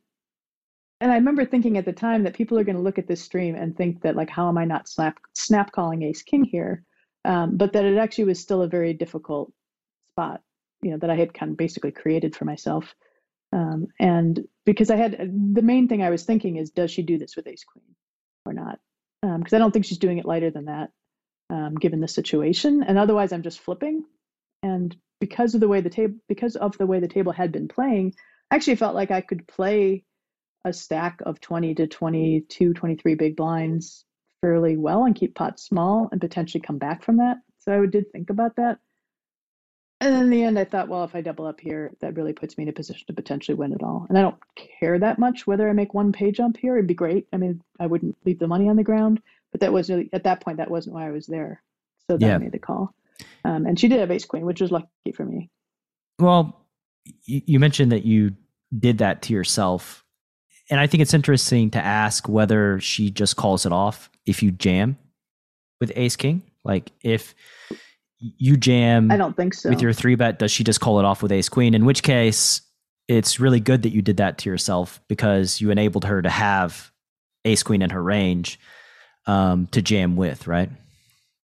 and 1.02 1.12
I 1.12 1.16
remember 1.16 1.46
thinking 1.46 1.78
at 1.78 1.86
the 1.86 1.94
time 1.94 2.24
that 2.24 2.34
people 2.34 2.58
are 2.58 2.64
going 2.64 2.78
to 2.78 2.82
look 2.82 2.98
at 2.98 3.08
this 3.08 3.22
stream 3.22 3.56
and 3.56 3.76
think 3.76 4.04
that 4.04 4.16
like 4.16 4.30
how 4.30 4.48
am 4.48 4.58
I 4.58 4.66
not 4.66 4.88
snap 4.88 5.18
snap 5.34 5.72
calling 5.72 6.04
ace 6.04 6.22
king 6.22 6.44
here, 6.46 6.84
um, 7.26 7.58
but 7.58 7.74
that 7.74 7.86
it 7.86 7.98
actually 7.98 8.26
was 8.26 8.40
still 8.40 8.62
a 8.62 8.68
very 8.68 8.94
difficult 8.94 9.52
spot, 10.14 10.42
you 10.82 10.92
know, 10.92 10.98
that 10.98 11.10
I 11.10 11.16
had 11.16 11.34
kind 11.34 11.52
of 11.52 11.58
basically 11.58 11.92
created 11.92 12.36
for 12.36 12.46
myself. 12.46 12.96
Um, 13.52 13.88
and 14.00 14.48
because 14.66 14.90
I 14.90 14.96
had 14.96 15.18
the 15.54 15.62
main 15.62 15.88
thing 15.88 16.02
I 16.02 16.10
was 16.10 16.24
thinking 16.24 16.58
is, 16.58 16.72
does 16.72 16.90
she 16.90 17.04
do 17.04 17.18
this 17.18 17.36
with 17.36 17.48
ace 17.48 17.64
queen 17.64 17.96
or 18.46 18.54
not? 18.54 18.80
Because 19.22 19.54
um, 19.54 19.58
I 19.58 19.60
don't 19.60 19.72
think 19.72 19.86
she's 19.86 20.00
doing 20.00 20.18
it 20.18 20.26
lighter 20.26 20.52
than 20.52 20.66
that, 20.66 20.90
um, 21.50 21.76
given 21.76 22.00
the 22.00 22.08
situation. 22.08 22.84
And 22.84 22.98
otherwise, 22.98 23.32
I'm 23.32 23.44
just 23.44 23.60
flipping. 23.60 24.06
And 24.64 24.96
because 25.24 25.56
of 25.56 25.62
the 25.62 25.70
way 25.70 25.80
the 25.80 25.90
table, 25.90 26.16
because 26.28 26.58
of 26.58 26.78
the 26.78 26.86
way 26.86 27.00
the 27.00 27.08
table 27.08 27.32
had 27.32 27.54
been 27.54 27.70
playing, 27.70 28.14
I 28.52 28.56
actually 28.56 28.76
felt 28.76 28.94
like 28.94 29.10
I 29.10 29.22
could 29.22 29.48
play 29.48 30.04
a 30.66 30.74
stack 30.74 31.22
of 31.26 31.40
20 31.40 31.76
to 31.76 31.88
22, 31.88 32.74
23 32.74 33.16
big 33.16 33.38
blinds 33.38 34.04
fairly 34.42 34.76
well 34.76 35.06
and 35.06 35.16
keep 35.16 35.34
pots 35.34 35.64
small 35.64 36.10
and 36.12 36.20
potentially 36.20 36.62
come 36.62 36.78
back 36.78 37.06
from 37.06 37.18
that. 37.18 37.38
So 37.60 37.84
I 37.84 37.86
did 37.86 38.12
think 38.12 38.32
about 38.32 38.58
that. 38.58 38.80
And 40.02 40.14
in 40.14 40.30
the 40.30 40.44
end, 40.44 40.60
I 40.60 40.66
thought, 40.66 40.90
well, 40.90 41.06
if 41.06 41.16
I 41.16 41.22
double 41.22 41.46
up 41.46 41.62
here, 41.62 41.94
that 42.02 42.18
really 42.18 42.34
puts 42.34 42.58
me 42.58 42.64
in 42.64 42.70
a 42.70 42.74
position 42.74 43.08
to 43.08 43.14
potentially 43.14 43.56
win 43.56 43.72
it 43.72 43.82
all. 43.82 44.06
And 44.10 44.18
I 44.18 44.24
don't 44.24 44.36
care 44.82 45.00
that 45.00 45.20
much 45.20 45.48
whether 45.48 45.70
I 45.70 45.72
make 45.72 45.94
one 45.94 46.12
pay 46.12 46.34
jump 46.34 46.58
here. 46.58 46.76
It'd 46.76 46.86
be 46.86 46.94
great. 46.94 47.28
I 47.32 47.38
mean, 47.38 47.62
I 47.80 47.86
wouldn't 47.86 48.18
leave 48.26 48.40
the 48.40 48.48
money 48.50 48.68
on 48.68 48.76
the 48.76 48.84
ground, 48.84 49.22
but 49.54 49.62
that 49.62 49.72
was 49.72 49.90
really, 49.90 50.10
at 50.12 50.26
that 50.26 50.42
point, 50.42 50.58
that 50.58 50.70
wasn't 50.70 50.96
why 50.96 51.08
I 51.08 51.12
was 51.12 51.28
there. 51.28 51.64
So 52.10 52.18
that 52.18 52.26
yeah. 52.26 52.38
made 52.38 52.52
the 52.52 52.60
call. 52.60 52.94
Um, 53.46 53.66
and 53.66 53.80
she 53.80 53.88
did 53.88 54.00
have 54.00 54.12
ace 54.12 54.26
queen, 54.26 54.46
which 54.46 54.62
was 54.62 54.72
lucky 54.72 54.88
for 55.16 55.26
me. 55.26 55.50
Well, 56.20 56.66
you 57.26 57.60
mentioned 57.60 57.92
that 57.92 58.06
you 58.06 58.36
did 58.78 59.00
that 59.00 59.22
to 59.24 59.34
yourself. 59.34 60.04
And 60.70 60.80
I 60.80 60.88
think 60.88 61.02
it's 61.02 61.14
interesting 61.14 61.72
to 61.72 61.80
ask 61.80 62.28
whether 62.30 62.80
she 62.80 63.12
just 63.12 63.36
calls 63.36 63.66
it 63.66 63.72
off 63.74 64.10
if 64.26 64.42
you 64.42 64.52
jam 64.52 64.98
with 65.82 65.92
ace 65.96 66.16
king 66.16 66.42
Like 66.64 66.92
if 67.02 67.36
you 68.20 68.56
jam 68.56 69.12
I 69.12 69.18
don't 69.18 69.36
think 69.36 69.54
so. 69.54 69.70
with 69.70 69.82
your 69.82 69.92
three 69.92 70.16
bet, 70.16 70.40
does 70.40 70.52
she 70.52 70.64
just 70.64 70.80
call 70.80 71.00
it 71.00 71.06
off 71.06 71.22
with 71.22 71.32
ace 71.32 71.50
queen? 71.50 71.74
In 71.74 71.84
which 71.84 72.04
case, 72.04 72.62
it's 73.10 73.40
really 73.40 73.60
good 73.60 73.82
that 73.82 73.92
you 73.92 74.02
did 74.02 74.18
that 74.18 74.38
to 74.40 74.50
yourself 74.50 75.02
because 75.10 75.60
you 75.60 75.72
enabled 75.72 76.06
her 76.06 76.22
to 76.22 76.30
have 76.30 76.92
ace 77.44 77.64
queen 77.64 77.82
in 77.82 77.90
her 77.90 78.02
range 78.02 78.60
um, 79.26 79.68
to 79.68 79.82
jam 79.82 80.16
with, 80.16 80.48
right? 80.48 80.70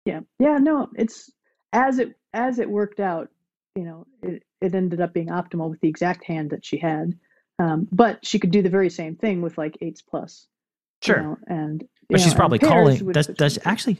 Yeah. 0.05 0.21
Yeah, 0.39 0.59
no, 0.59 0.89
it's 0.95 1.31
as 1.73 1.99
it 1.99 2.15
as 2.33 2.59
it 2.59 2.69
worked 2.69 2.99
out, 2.99 3.29
you 3.75 3.83
know, 3.83 4.05
it, 4.23 4.43
it 4.61 4.73
ended 4.75 5.01
up 5.01 5.13
being 5.13 5.27
optimal 5.27 5.69
with 5.69 5.79
the 5.81 5.87
exact 5.89 6.23
hand 6.23 6.49
that 6.51 6.65
she 6.65 6.77
had. 6.77 7.17
Um, 7.59 7.87
but 7.91 8.23
she 8.25 8.37
could 8.39 8.51
do 8.51 8.61
the 8.61 8.69
very 8.69 8.89
same 8.89 9.15
thing 9.15 9.41
with 9.41 9.57
like 9.57 9.77
eights 9.81 10.01
plus. 10.01 10.47
you 11.05 11.13
Sure. 11.13 11.21
know, 11.23 11.37
and 11.47 11.83
But 12.09 12.19
you 12.19 12.23
she's 12.23 12.33
probably 12.35 12.59
calling. 12.59 13.11
Does 13.11 13.27
does 13.27 13.55
you- 13.55 13.61
actually 13.65 13.97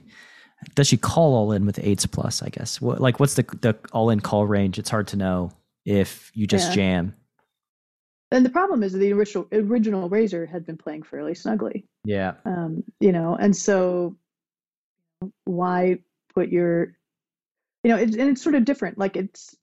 does 0.76 0.88
she 0.88 0.98
call 0.98 1.36
all 1.36 1.52
in 1.52 1.66
with 1.66 1.80
eights 1.84 2.06
plus? 2.06 2.42
I 2.42 2.50
guess. 2.50 2.80
What 2.82 3.00
like 3.02 3.20
what's 3.20 3.36
the 3.36 3.44
the 3.62 3.76
all 3.92 4.10
in 4.10 4.20
call 4.20 4.46
range? 4.48 4.78
It's 4.80 4.90
hard 4.90 5.08
to 5.10 5.18
know 5.18 5.52
if 5.86 6.32
you 6.36 6.48
just 6.48 6.70
Yeah. 6.70 6.76
jam. 6.76 7.16
And 8.32 8.46
the 8.46 8.50
problem 8.50 8.84
is 8.84 8.92
that 8.92 9.00
the 9.00 9.14
original 9.14 9.48
original 9.54 10.10
raiser 10.10 10.46
had 10.46 10.66
been 10.66 10.78
playing 10.78 11.04
fairly 11.04 11.34
snugly. 11.34 11.86
Yeah. 12.04 12.34
um, 12.46 12.84
you 13.00 13.12
know, 13.14 13.36
and 13.36 13.56
so 13.56 14.18
why 15.46 16.00
put 16.34 16.50
your, 16.50 16.94
you 17.88 17.94
know, 17.94 18.00
it's 18.00 18.18
and 18.18 18.30
it's 18.30 18.42
sort 18.42 18.56
of 18.56 18.66
different. 18.66 18.98
Like 18.98 19.16
it's, 19.16 19.56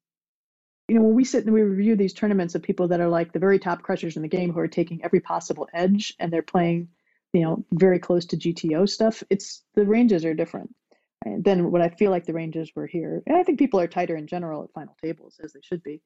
you 0.89 0.95
know, 0.95 1.03
when 1.03 1.15
we 1.15 1.25
sit 1.25 1.45
and 1.45 1.53
we 1.53 1.61
review 1.61 1.95
these 1.95 2.15
tournaments 2.15 2.55
of 2.55 2.63
people 2.63 2.89
that 2.89 2.99
are 2.99 3.09
like 3.09 3.35
the 3.35 3.39
very 3.39 3.59
top 3.59 3.83
crushers 3.83 4.17
in 4.17 4.23
the 4.23 4.29
game 4.29 4.51
who 4.51 4.61
are 4.61 4.67
taking 4.67 5.05
every 5.05 5.21
possible 5.21 5.69
edge 5.75 6.15
and 6.19 6.33
they're 6.33 6.41
playing, 6.41 6.89
you 7.35 7.43
know, 7.43 7.63
very 7.73 7.99
close 7.99 8.25
to 8.25 8.39
GTO 8.39 8.89
stuff. 8.89 9.23
It's 9.29 9.63
the 9.75 9.85
ranges 9.85 10.25
are 10.25 10.33
different 10.33 10.75
and 11.23 11.45
than 11.45 11.71
what 11.71 11.83
I 11.83 11.91
feel 11.91 12.11
like 12.11 12.25
the 12.25 12.33
ranges 12.33 12.71
were 12.75 12.87
here. 12.87 13.23
And 13.27 13.37
I 13.37 13.43
think 13.43 13.59
people 13.59 13.79
are 13.79 13.87
tighter 13.87 14.17
in 14.17 14.27
general 14.27 14.65
at 14.65 14.73
final 14.73 14.97
tables 15.03 15.39
as 15.45 15.53
they 15.53 15.61
should 15.63 15.83
be, 15.83 16.01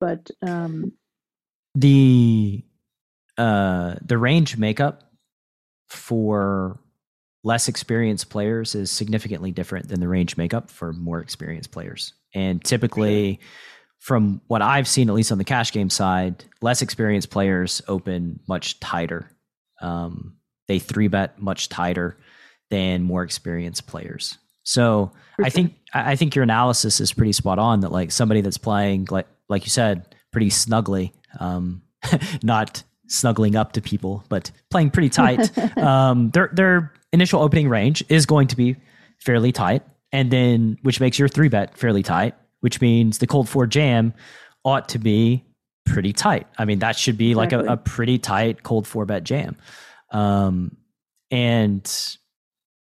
but 0.00 0.28
um, 0.42 0.90
the 1.76 2.64
uh 3.38 3.94
the 4.04 4.18
range 4.18 4.56
makeup 4.56 5.12
for 5.88 6.80
less 7.42 7.68
experienced 7.68 8.28
players 8.30 8.74
is 8.74 8.90
significantly 8.90 9.50
different 9.50 9.88
than 9.88 10.00
the 10.00 10.08
range 10.08 10.36
makeup 10.36 10.70
for 10.70 10.92
more 10.92 11.20
experienced 11.20 11.70
players. 11.70 12.14
And 12.34 12.62
typically 12.62 13.40
from 13.98 14.40
what 14.46 14.62
I've 14.62 14.88
seen 14.88 15.08
at 15.08 15.14
least 15.14 15.32
on 15.32 15.38
the 15.38 15.44
cash 15.44 15.72
game 15.72 15.90
side, 15.90 16.44
less 16.62 16.82
experienced 16.82 17.30
players 17.30 17.82
open 17.88 18.40
much 18.48 18.80
tighter. 18.80 19.30
Um 19.80 20.36
they 20.68 20.78
three 20.78 21.08
bet 21.08 21.40
much 21.40 21.68
tighter 21.68 22.16
than 22.70 23.02
more 23.02 23.22
experienced 23.22 23.86
players. 23.86 24.38
So 24.62 25.10
I 25.42 25.50
think 25.50 25.74
I 25.92 26.16
think 26.16 26.34
your 26.36 26.44
analysis 26.44 27.00
is 27.00 27.12
pretty 27.12 27.32
spot 27.32 27.58
on. 27.58 27.80
That 27.80 27.90
like 27.90 28.12
somebody 28.12 28.40
that's 28.40 28.58
playing 28.58 29.08
like 29.10 29.26
like 29.48 29.64
you 29.64 29.70
said, 29.70 30.14
pretty 30.30 30.50
snugly, 30.50 31.12
um, 31.40 31.82
not 32.42 32.82
snuggling 33.08 33.56
up 33.56 33.72
to 33.72 33.80
people, 33.80 34.24
but 34.28 34.50
playing 34.70 34.90
pretty 34.90 35.08
tight. 35.08 35.58
um, 35.78 36.30
their 36.30 36.50
their 36.52 36.92
initial 37.12 37.40
opening 37.42 37.68
range 37.68 38.04
is 38.08 38.26
going 38.26 38.48
to 38.48 38.56
be 38.56 38.76
fairly 39.18 39.52
tight, 39.52 39.82
and 40.12 40.30
then 40.30 40.78
which 40.82 41.00
makes 41.00 41.18
your 41.18 41.28
three 41.28 41.48
bet 41.48 41.76
fairly 41.76 42.02
tight, 42.02 42.34
which 42.60 42.80
means 42.80 43.18
the 43.18 43.26
cold 43.26 43.48
four 43.48 43.66
jam 43.66 44.14
ought 44.64 44.88
to 44.90 44.98
be 44.98 45.44
pretty 45.86 46.12
tight. 46.12 46.46
I 46.58 46.64
mean, 46.64 46.80
that 46.80 46.96
should 46.96 47.16
be 47.16 47.34
like 47.34 47.52
a, 47.52 47.60
a 47.60 47.76
pretty 47.76 48.18
tight 48.18 48.62
cold 48.62 48.86
four 48.86 49.06
bet 49.06 49.24
jam. 49.24 49.56
Um, 50.10 50.76
and 51.30 51.88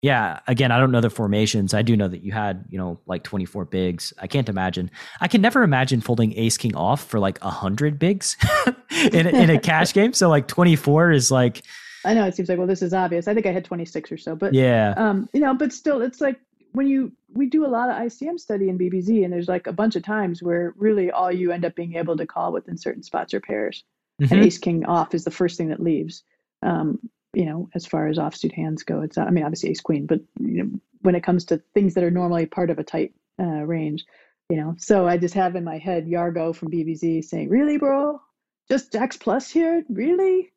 yeah, 0.02 0.40
again, 0.46 0.72
I 0.72 0.78
don't 0.78 0.90
know 0.90 1.02
the 1.02 1.10
formations. 1.10 1.74
I 1.74 1.82
do 1.82 1.94
know 1.94 2.08
that 2.08 2.22
you 2.22 2.32
had, 2.32 2.64
you 2.70 2.78
know, 2.78 3.00
like 3.06 3.22
24 3.22 3.66
bigs. 3.66 4.14
I 4.18 4.26
can't 4.26 4.48
imagine. 4.48 4.90
I 5.20 5.28
can 5.28 5.42
never 5.42 5.62
imagine 5.62 6.00
folding 6.00 6.32
ace 6.38 6.56
king 6.56 6.74
off 6.74 7.04
for 7.04 7.18
like 7.18 7.38
100 7.44 7.98
bigs 7.98 8.36
in, 9.12 9.26
in 9.26 9.50
a 9.50 9.60
cash 9.60 9.92
game. 9.92 10.14
So 10.14 10.30
like 10.30 10.48
24 10.48 11.12
is 11.12 11.30
like, 11.30 11.62
I 12.04 12.14
know 12.14 12.26
it 12.26 12.34
seems 12.34 12.48
like 12.48 12.58
well 12.58 12.66
this 12.66 12.82
is 12.82 12.94
obvious. 12.94 13.28
I 13.28 13.34
think 13.34 13.46
I 13.46 13.52
had 13.52 13.64
26 13.64 14.12
or 14.12 14.18
so, 14.18 14.34
but 14.34 14.54
yeah, 14.54 14.94
um, 14.96 15.28
you 15.32 15.40
know, 15.40 15.54
but 15.54 15.72
still, 15.72 16.00
it's 16.00 16.20
like 16.20 16.40
when 16.72 16.86
you 16.86 17.12
we 17.32 17.46
do 17.46 17.66
a 17.66 17.68
lot 17.68 17.90
of 17.90 17.96
ICM 17.96 18.38
study 18.38 18.68
in 18.68 18.78
BBZ, 18.78 19.24
and 19.24 19.32
there's 19.32 19.48
like 19.48 19.66
a 19.66 19.72
bunch 19.72 19.96
of 19.96 20.02
times 20.02 20.42
where 20.42 20.72
really 20.76 21.10
all 21.10 21.30
you 21.32 21.52
end 21.52 21.64
up 21.64 21.74
being 21.74 21.94
able 21.96 22.16
to 22.16 22.26
call 22.26 22.52
within 22.52 22.76
certain 22.78 23.02
spots 23.02 23.34
are 23.34 23.40
pairs, 23.40 23.84
and 24.18 24.30
Mhm. 24.30 24.44
Ace 24.44 24.58
King 24.58 24.84
off 24.86 25.14
is 25.14 25.24
the 25.24 25.30
first 25.30 25.58
thing 25.58 25.68
that 25.68 25.82
leaves. 25.82 26.22
Um, 26.62 26.98
you 27.32 27.44
know, 27.44 27.68
as 27.74 27.86
far 27.86 28.08
as 28.08 28.18
offsuit 28.18 28.52
hands 28.52 28.82
go, 28.82 29.02
it's 29.02 29.18
I 29.18 29.30
mean 29.30 29.44
obviously 29.44 29.70
Ace 29.70 29.80
Queen, 29.80 30.06
but 30.06 30.20
you 30.38 30.64
know 30.64 30.70
when 31.02 31.14
it 31.14 31.22
comes 31.22 31.46
to 31.46 31.58
things 31.74 31.94
that 31.94 32.04
are 32.04 32.10
normally 32.10 32.46
part 32.46 32.70
of 32.70 32.78
a 32.78 32.84
tight 32.84 33.14
uh, 33.40 33.64
range, 33.64 34.04
you 34.50 34.56
know, 34.56 34.74
so 34.78 35.06
I 35.06 35.16
just 35.16 35.34
have 35.34 35.56
in 35.56 35.64
my 35.64 35.78
head 35.78 36.06
Yargo 36.06 36.54
from 36.54 36.70
BBZ 36.70 37.24
saying, 37.24 37.48
"Really, 37.48 37.78
bro? 37.78 38.20
Just 38.68 38.92
Jacks 38.92 39.16
plus 39.16 39.50
here? 39.50 39.82
Really? 39.88 40.52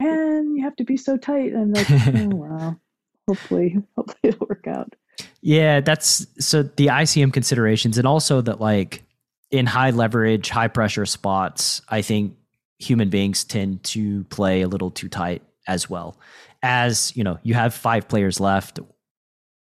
Man, 0.00 0.56
you 0.56 0.62
have 0.62 0.76
to 0.76 0.84
be 0.84 0.96
so 0.96 1.16
tight." 1.16 1.52
And 1.52 1.62
I'm 1.62 1.72
like, 1.72 1.90
oh 2.32 2.36
wow. 2.36 2.76
Hopefully, 3.26 3.76
hopefully 3.96 4.18
it'll 4.22 4.46
work 4.46 4.66
out. 4.66 4.94
Yeah, 5.40 5.80
that's 5.80 6.26
so 6.38 6.62
the 6.62 6.86
ICM 6.86 7.32
considerations, 7.32 7.98
and 7.98 8.06
also 8.06 8.40
that 8.40 8.60
like 8.60 9.02
in 9.50 9.66
high 9.66 9.90
leverage, 9.90 10.48
high 10.50 10.68
pressure 10.68 11.06
spots, 11.06 11.82
I 11.88 12.02
think 12.02 12.36
human 12.78 13.08
beings 13.08 13.44
tend 13.44 13.82
to 13.82 14.24
play 14.24 14.62
a 14.62 14.68
little 14.68 14.90
too 14.90 15.08
tight 15.08 15.42
as 15.66 15.90
well. 15.90 16.18
As 16.62 17.14
you 17.16 17.24
know, 17.24 17.38
you 17.42 17.54
have 17.54 17.74
five 17.74 18.08
players 18.08 18.40
left 18.40 18.80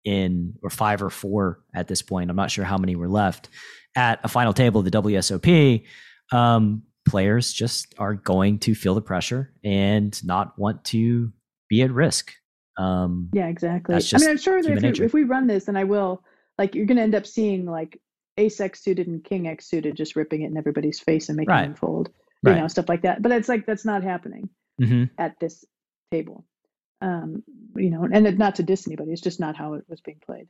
in, 0.04 0.54
or 0.62 0.70
five 0.70 1.02
or 1.02 1.10
four 1.10 1.60
at 1.74 1.88
this 1.88 2.02
point. 2.02 2.30
I'm 2.30 2.36
not 2.36 2.50
sure 2.50 2.64
how 2.64 2.78
many 2.78 2.96
were 2.96 3.08
left 3.08 3.48
at 3.94 4.20
a 4.22 4.28
final 4.28 4.52
table 4.52 4.80
of 4.80 4.84
the 4.84 4.90
WSOP. 4.90 5.84
Um, 6.32 6.82
players 7.08 7.52
just 7.52 7.94
are 7.98 8.14
going 8.14 8.58
to 8.60 8.74
feel 8.74 8.94
the 8.94 9.00
pressure 9.02 9.52
and 9.64 10.22
not 10.24 10.58
want 10.58 10.84
to 10.84 11.32
be 11.68 11.82
at 11.82 11.90
risk. 11.90 12.32
Um, 12.76 13.28
Yeah, 13.32 13.48
exactly. 13.48 13.94
I 13.96 14.18
mean, 14.18 14.28
I'm 14.30 14.36
sure 14.38 14.62
that 14.62 14.84
if, 14.84 14.98
we- 14.98 15.04
if 15.04 15.12
we 15.12 15.24
run 15.24 15.46
this, 15.46 15.68
and 15.68 15.76
I 15.76 15.84
will, 15.84 16.22
like, 16.58 16.74
you're 16.74 16.86
going 16.86 16.96
to 16.96 17.02
end 17.02 17.14
up 17.14 17.26
seeing 17.26 17.64
like 17.66 18.00
ace 18.36 18.60
X 18.60 18.82
suited 18.84 19.08
and 19.08 19.22
king 19.24 19.48
X 19.48 19.66
suited 19.68 19.96
just 19.96 20.14
ripping 20.16 20.42
it 20.42 20.50
in 20.50 20.56
everybody's 20.56 21.00
face 21.00 21.28
and 21.28 21.36
making 21.36 21.50
Right. 21.50 21.62
them 21.66 21.74
fold, 21.74 22.10
Right. 22.44 22.54
you 22.54 22.60
know, 22.60 22.68
stuff 22.68 22.88
like 22.88 23.02
that. 23.02 23.20
But 23.20 23.32
it's 23.32 23.48
like 23.48 23.66
that's 23.66 23.84
not 23.84 24.02
happening 24.04 24.48
mhm. 24.80 25.10
at 25.18 25.38
this 25.40 25.64
table, 26.12 26.44
um, 27.00 27.42
you 27.74 27.90
know, 27.90 28.04
and 28.04 28.26
it, 28.26 28.38
not 28.38 28.54
to 28.56 28.62
diss 28.62 28.86
anybody, 28.86 29.12
it's 29.12 29.20
just 29.20 29.40
not 29.40 29.56
how 29.56 29.74
it 29.74 29.84
was 29.88 30.00
being 30.00 30.20
played. 30.24 30.46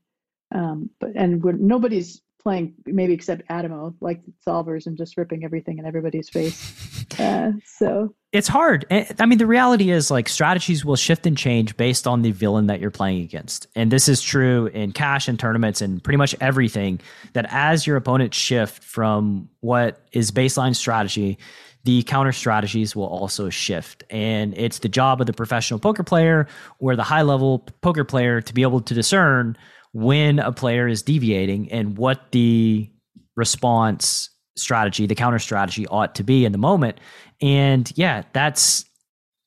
Um, 0.55 0.91
but 1.01 1.11
and 1.15 1.43
nobody's 1.61 2.21
playing 2.43 2.74
maybe 2.86 3.12
except 3.12 3.43
Adamo 3.51 3.95
like 4.01 4.20
solvers 4.47 4.86
and 4.86 4.97
just 4.97 5.16
ripping 5.16 5.45
everything 5.45 5.78
in 5.78 5.86
everybody's 5.86 6.28
face. 6.28 6.95
Uh, 7.18 7.51
so 7.64 8.14
it's 8.32 8.47
hard. 8.47 8.84
Eh, 8.91 9.05
I 9.18 9.26
mean, 9.26 9.39
the 9.39 9.47
reality 9.47 9.91
is 9.91 10.11
like 10.11 10.28
strategies 10.28 10.84
will 10.84 10.95
shift 10.95 11.26
and 11.26 11.36
change 11.36 11.76
based 11.76 12.07
on 12.07 12.22
the 12.22 12.30
villain 12.30 12.66
that 12.66 12.80
you're 12.80 12.93
playing 12.93 13.22
against. 13.22 13.66
And 13.74 13.91
this 13.91 14.09
is 14.09 14.22
true 14.22 14.66
in 14.66 14.93
cash 14.93 15.26
and 15.26 15.39
tournaments 15.39 15.80
and 15.80 16.05
pretty 16.05 16.18
much 16.18 16.36
everything 16.41 17.01
that 17.32 17.47
as 17.49 17.86
your 17.86 17.97
opponents 17.97 18.36
shift 18.36 18.84
from 18.84 19.49
what 19.61 20.07
is 20.12 20.30
baseline 20.30 20.76
strategy, 20.76 21.39
the 21.84 22.03
counter 22.03 22.32
strategies 22.32 22.95
will 22.95 23.07
also 23.07 23.49
shift. 23.49 24.05
And 24.11 24.57
it's 24.57 24.80
the 24.80 24.89
job 24.89 25.20
of 25.20 25.26
the 25.26 25.32
professional 25.32 25.80
poker 25.80 26.03
player 26.05 26.47
or 26.78 26.95
the 26.95 27.03
high 27.03 27.22
level 27.22 27.61
poker 27.80 28.05
player 28.05 28.43
to 28.43 28.55
be 28.55 28.62
able 28.62 28.82
to 28.82 28.95
discern 28.95 29.57
when 29.93 30.39
a 30.39 30.53
player 30.53 30.86
is 30.86 31.03
deviating 31.03 31.70
and 31.72 31.97
what 31.97 32.32
the 32.32 32.91
response 33.36 34.30
strategy, 34.57 35.07
the 35.07 35.14
counter 35.14 35.39
strategy 35.39 35.86
ought 35.86 36.14
to 36.16 36.24
be 36.24 36.45
in 36.45 36.53
the 36.53 36.59
moment. 36.59 36.99
And 37.41 37.91
yeah, 37.97 38.22
that's 38.32 38.84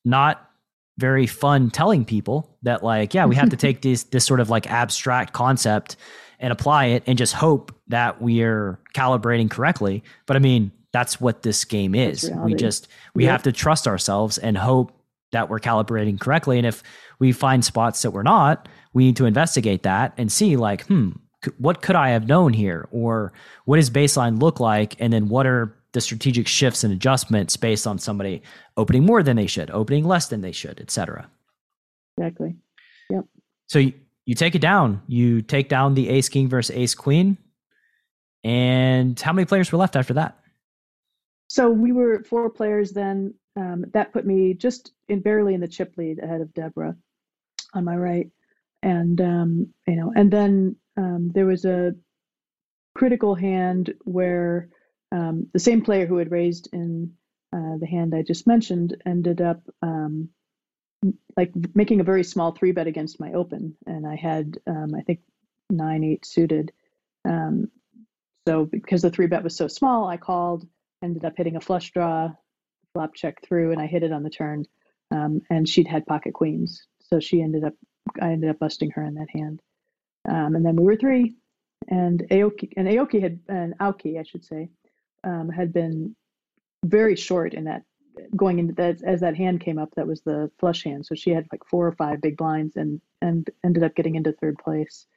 not 0.06 0.50
very 0.98 1.28
fun 1.28 1.70
telling 1.70 2.06
people 2.06 2.58
that 2.64 2.84
like, 2.84 3.14
yeah, 3.14 3.26
we 3.26 3.36
have 3.36 3.50
to 3.50 3.58
take 3.58 3.82
this 3.84 4.04
this 4.04 4.26
sort 4.26 4.40
of 4.40 4.50
like 4.50 4.70
abstract 4.70 5.34
concept 5.34 5.96
and 6.40 6.52
apply 6.52 6.86
it 6.86 7.04
and 7.06 7.18
just 7.18 7.34
hope 7.34 7.74
that 7.88 8.22
we're 8.22 8.80
calibrating 8.96 9.50
correctly. 9.50 10.04
But 10.26 10.38
I 10.38 10.40
mean, 10.40 10.72
that's 10.92 11.22
what 11.22 11.44
this 11.44 11.64
game 11.66 11.96
is. 11.96 12.30
We 12.44 12.56
just 12.56 12.88
we 13.14 13.26
have 13.26 13.44
to 13.44 13.52
trust 13.52 13.88
ourselves 13.88 14.38
and 14.38 14.58
hope 14.58 14.92
that 15.32 15.50
we're 15.50 15.60
calibrating 15.60 16.20
correctly. 16.20 16.58
And 16.58 16.68
if 16.68 16.84
we 17.20 17.32
find 17.32 17.64
spots 17.64 18.02
that 18.02 18.12
we're 18.12 18.24
not, 18.24 18.68
we 18.94 19.06
need 19.06 19.18
to 19.18 19.26
investigate 19.26 19.84
that 19.84 20.14
and 20.18 20.32
see 20.32 20.58
like, 20.58 20.86
hmm, 20.86 21.12
what 21.58 21.82
could 21.82 21.96
I 21.96 22.10
have 22.10 22.28
known 22.28 22.54
here? 22.54 22.88
Or 22.92 23.34
what 23.66 23.78
does 23.78 23.90
baseline 23.90 24.42
look 24.42 24.60
like? 24.60 24.96
And 25.00 25.12
then 25.12 25.30
what 25.30 25.48
are 25.48 25.76
the 25.94 26.02
strategic 26.02 26.48
shifts 26.48 26.84
and 26.84 26.94
adjustments 26.94 27.58
based 27.58 27.86
on 27.86 28.00
somebody 28.00 28.42
opening 28.78 29.06
more 29.06 29.24
than 29.24 29.36
they 29.36 29.48
should, 29.48 29.70
opening 29.72 30.06
less 30.06 30.28
than 30.28 30.42
they 30.42 30.52
should, 30.52 30.80
et 30.80 30.92
cetera. 30.92 31.30
exactly. 32.18 32.56
Yep. 33.10 33.26
So 33.68 33.80
you, 33.80 33.94
you 34.26 34.36
take 34.36 34.56
it 34.56 34.62
down. 34.62 35.02
You 35.08 35.42
take 35.42 35.68
down 35.68 35.94
the 35.94 36.10
ace 36.10 36.30
king 36.30 36.48
versus 36.48 36.76
ace 36.76 36.96
queen. 36.96 37.38
And 38.44 39.20
how 39.20 39.34
many 39.34 39.46
players 39.46 39.72
were 39.72 39.78
left 39.78 39.96
after 39.96 40.14
that? 40.16 40.38
So 41.48 41.70
we 41.70 41.92
were 41.92 42.24
four 42.24 42.50
players 42.50 42.92
then. 42.92 43.34
Um, 43.58 43.86
that 43.94 44.14
put 44.14 44.26
me 44.26 44.54
just 44.54 44.94
in 45.10 45.20
barely 45.20 45.54
in 45.54 45.60
the 45.60 45.68
chip 45.68 45.96
lead 45.98 46.20
ahead 46.20 46.40
of 46.40 46.54
Deborah 46.54 46.96
on 47.74 47.84
my 47.84 47.98
right. 47.98 48.30
And 48.84 49.22
um, 49.22 49.74
you 49.88 49.96
know, 49.96 50.12
and 50.16 50.32
then 50.32 50.76
um, 50.98 51.32
there 51.34 51.46
was 51.46 51.66
a 51.66 51.94
critical 52.96 53.36
hand 53.36 53.94
where 54.04 54.70
um, 55.12 55.48
the 55.54 55.60
same 55.60 55.82
player 55.82 56.06
who 56.06 56.18
had 56.18 56.32
raised 56.32 56.70
in 56.74 57.14
uh, 57.54 57.78
the 57.80 57.88
hand 57.88 58.16
I 58.16 58.24
just 58.24 58.48
mentioned 58.48 58.96
ended 59.06 59.42
up 59.42 59.62
um, 59.82 60.30
like 61.36 61.52
making 61.76 62.00
a 62.00 62.06
very 62.06 62.24
small 62.24 62.52
three 62.52 62.72
bet 62.72 62.88
against 62.88 63.20
my 63.20 63.34
open, 63.34 63.76
and 63.86 64.08
I 64.08 64.16
had 64.16 64.58
um, 64.68 64.96
I 64.96 65.02
think 65.02 65.20
nine 65.70 66.04
eight 66.04 66.26
suited. 66.26 66.72
Um, 67.24 67.70
so 68.48 68.66
because 68.66 69.04
the 69.04 69.12
three 69.12 69.28
bet 69.28 69.44
was 69.44 69.56
so 69.56 69.68
small, 69.68 70.08
I 70.08 70.18
called, 70.18 70.68
ended 71.04 71.26
up 71.26 71.34
hitting 71.38 71.56
a 71.56 71.62
flush 71.62 71.92
draw, 71.92 72.32
flop 72.94 73.14
check 73.14 73.44
through, 73.46 73.72
and 73.72 73.80
I 73.80 73.86
hit 73.86 74.02
it 74.02 74.12
on 74.12 74.24
the 74.24 74.32
turn. 74.32 74.66
And 75.12 75.68
she'd 75.68 75.88
had 75.88 76.06
pocket 76.08 76.34
queens, 76.34 76.88
so 77.02 77.20
she 77.20 77.42
ended 77.42 77.66
up 77.66 77.74
I 78.22 78.32
ended 78.32 78.50
up 78.50 78.60
busting 78.60 78.92
her 78.92 79.04
in 79.04 79.16
that 79.16 79.30
hand. 79.30 79.62
Um, 80.28 80.56
and 80.56 80.66
then 80.66 80.76
we 80.76 80.84
were 80.84 80.96
three, 80.96 81.36
and 81.88 82.22
Aoki 82.30 82.72
and 82.78 82.88
Aoki 82.88 83.22
had 83.22 83.40
and 83.48 83.78
Aoki 83.80 84.20
I 84.20 84.24
should 84.24 84.46
say 84.46 84.70
um, 85.24 85.50
had 85.50 85.74
been 85.74 86.16
very 86.86 87.16
short 87.16 87.54
in 87.54 87.66
that 87.66 87.84
going 88.36 88.60
into 88.60 88.74
that 88.74 89.02
as 89.04 89.22
that 89.22 89.36
hand 89.36 89.62
came 89.62 89.80
up 89.80 89.90
that 89.96 90.08
was 90.08 90.22
the 90.22 90.52
flush 90.60 90.84
hand. 90.84 91.06
So 91.06 91.16
she 91.16 91.32
had 91.32 91.48
like 91.52 91.66
four 91.66 91.88
or 91.88 91.94
five 91.94 92.22
big 92.22 92.38
blinds 92.38 92.76
and 92.76 93.02
and 93.22 93.50
ended 93.64 93.84
up 93.84 93.96
getting 93.96 94.16
into 94.16 94.32
third 94.32 94.58
place. 94.58 95.08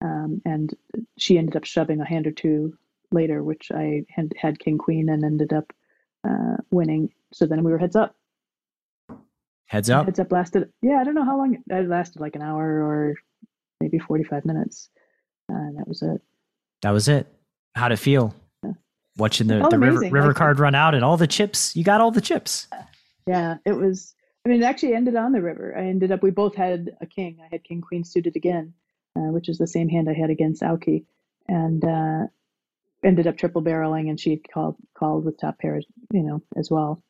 Um, 0.00 0.42
and 0.44 0.72
she 1.16 1.38
ended 1.38 1.56
up 1.56 1.64
shoving 1.64 2.00
a 2.00 2.04
hand 2.04 2.26
or 2.26 2.32
two 2.32 2.76
later 3.12 3.44
which 3.44 3.70
i 3.72 4.02
had, 4.08 4.32
had 4.36 4.58
king 4.58 4.78
queen 4.78 5.08
and 5.08 5.24
ended 5.24 5.52
up 5.52 5.72
uh, 6.24 6.56
winning. 6.70 7.12
So 7.32 7.46
then 7.46 7.64
we 7.64 7.72
were 7.72 7.78
heads 7.78 7.96
up 7.96 8.14
heads 9.72 9.90
up 9.90 10.04
heads 10.04 10.20
up 10.20 10.30
lasted 10.30 10.70
yeah 10.82 10.98
i 11.00 11.04
don't 11.04 11.14
know 11.14 11.24
how 11.24 11.36
long 11.36 11.54
it 11.54 11.88
lasted 11.88 12.20
like 12.20 12.36
an 12.36 12.42
hour 12.42 12.64
or 12.82 13.14
maybe 13.80 13.98
45 13.98 14.44
minutes 14.44 14.90
and 15.48 15.78
that 15.78 15.88
was 15.88 16.02
it 16.02 16.20
that 16.82 16.90
was 16.90 17.08
it 17.08 17.26
how'd 17.74 17.92
it 17.92 17.96
feel 17.96 18.34
watching 19.16 19.46
the, 19.46 19.66
the 19.68 19.78
river, 19.78 20.00
river 20.10 20.34
card 20.34 20.58
run 20.58 20.74
out 20.74 20.94
and 20.94 21.04
all 21.04 21.16
the 21.16 21.26
chips. 21.26 21.76
You 21.76 21.84
got 21.84 22.00
all 22.00 22.10
the 22.10 22.20
chips. 22.20 22.68
Yeah, 23.26 23.56
it 23.64 23.72
was. 23.72 24.14
I 24.44 24.48
mean, 24.48 24.62
it 24.62 24.66
actually 24.66 24.94
ended 24.94 25.14
on 25.14 25.32
the 25.32 25.42
river. 25.42 25.74
I 25.76 25.82
ended 25.82 26.10
up. 26.10 26.22
We 26.22 26.30
both 26.30 26.54
had 26.54 26.96
a 27.00 27.06
king. 27.06 27.38
I 27.42 27.48
had 27.50 27.64
king 27.64 27.80
queen 27.80 28.04
suited 28.04 28.36
again, 28.36 28.74
uh, 29.16 29.30
which 29.30 29.48
is 29.48 29.58
the 29.58 29.66
same 29.66 29.88
hand 29.88 30.08
I 30.08 30.14
had 30.14 30.30
against 30.30 30.62
Aoki, 30.62 31.04
and 31.48 31.84
uh, 31.84 32.26
ended 33.04 33.26
up 33.26 33.36
triple 33.36 33.62
barreling. 33.62 34.08
And 34.08 34.18
she 34.18 34.36
called 34.36 34.76
called 34.98 35.24
with 35.24 35.38
top 35.38 35.58
pair, 35.58 35.80
you 36.12 36.22
know, 36.22 36.42
as 36.56 36.70
well. 36.70 37.02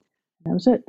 And 0.44 0.50
that 0.50 0.54
was 0.54 0.66
it. 0.66 0.86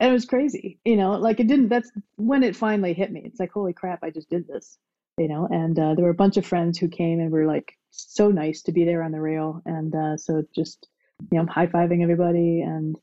And 0.00 0.10
it 0.10 0.12
was 0.12 0.24
crazy, 0.24 0.78
you 0.84 0.96
know. 0.96 1.12
Like 1.12 1.40
it 1.40 1.46
didn't. 1.46 1.68
That's 1.68 1.90
when 2.16 2.42
it 2.42 2.56
finally 2.56 2.94
hit 2.94 3.12
me. 3.12 3.22
It's 3.24 3.40
like, 3.40 3.52
holy 3.52 3.72
crap! 3.72 4.02
I 4.02 4.10
just 4.10 4.28
did 4.28 4.46
this, 4.48 4.76
you 5.18 5.28
know. 5.28 5.46
And 5.50 5.78
uh, 5.78 5.94
there 5.94 6.04
were 6.04 6.10
a 6.10 6.14
bunch 6.14 6.36
of 6.36 6.46
friends 6.46 6.78
who 6.78 6.88
came 6.88 7.20
and 7.20 7.30
were 7.30 7.46
like, 7.46 7.76
so 7.94 8.28
nice 8.28 8.62
to 8.62 8.72
be 8.72 8.84
there 8.84 9.02
on 9.02 9.12
the 9.12 9.20
rail. 9.20 9.62
And 9.64 9.94
uh, 9.94 10.16
so 10.16 10.42
just, 10.54 10.88
you 11.30 11.38
know, 11.38 11.46
high 11.46 11.68
fiving 11.68 12.02
everybody 12.02 12.60
and 12.60 12.96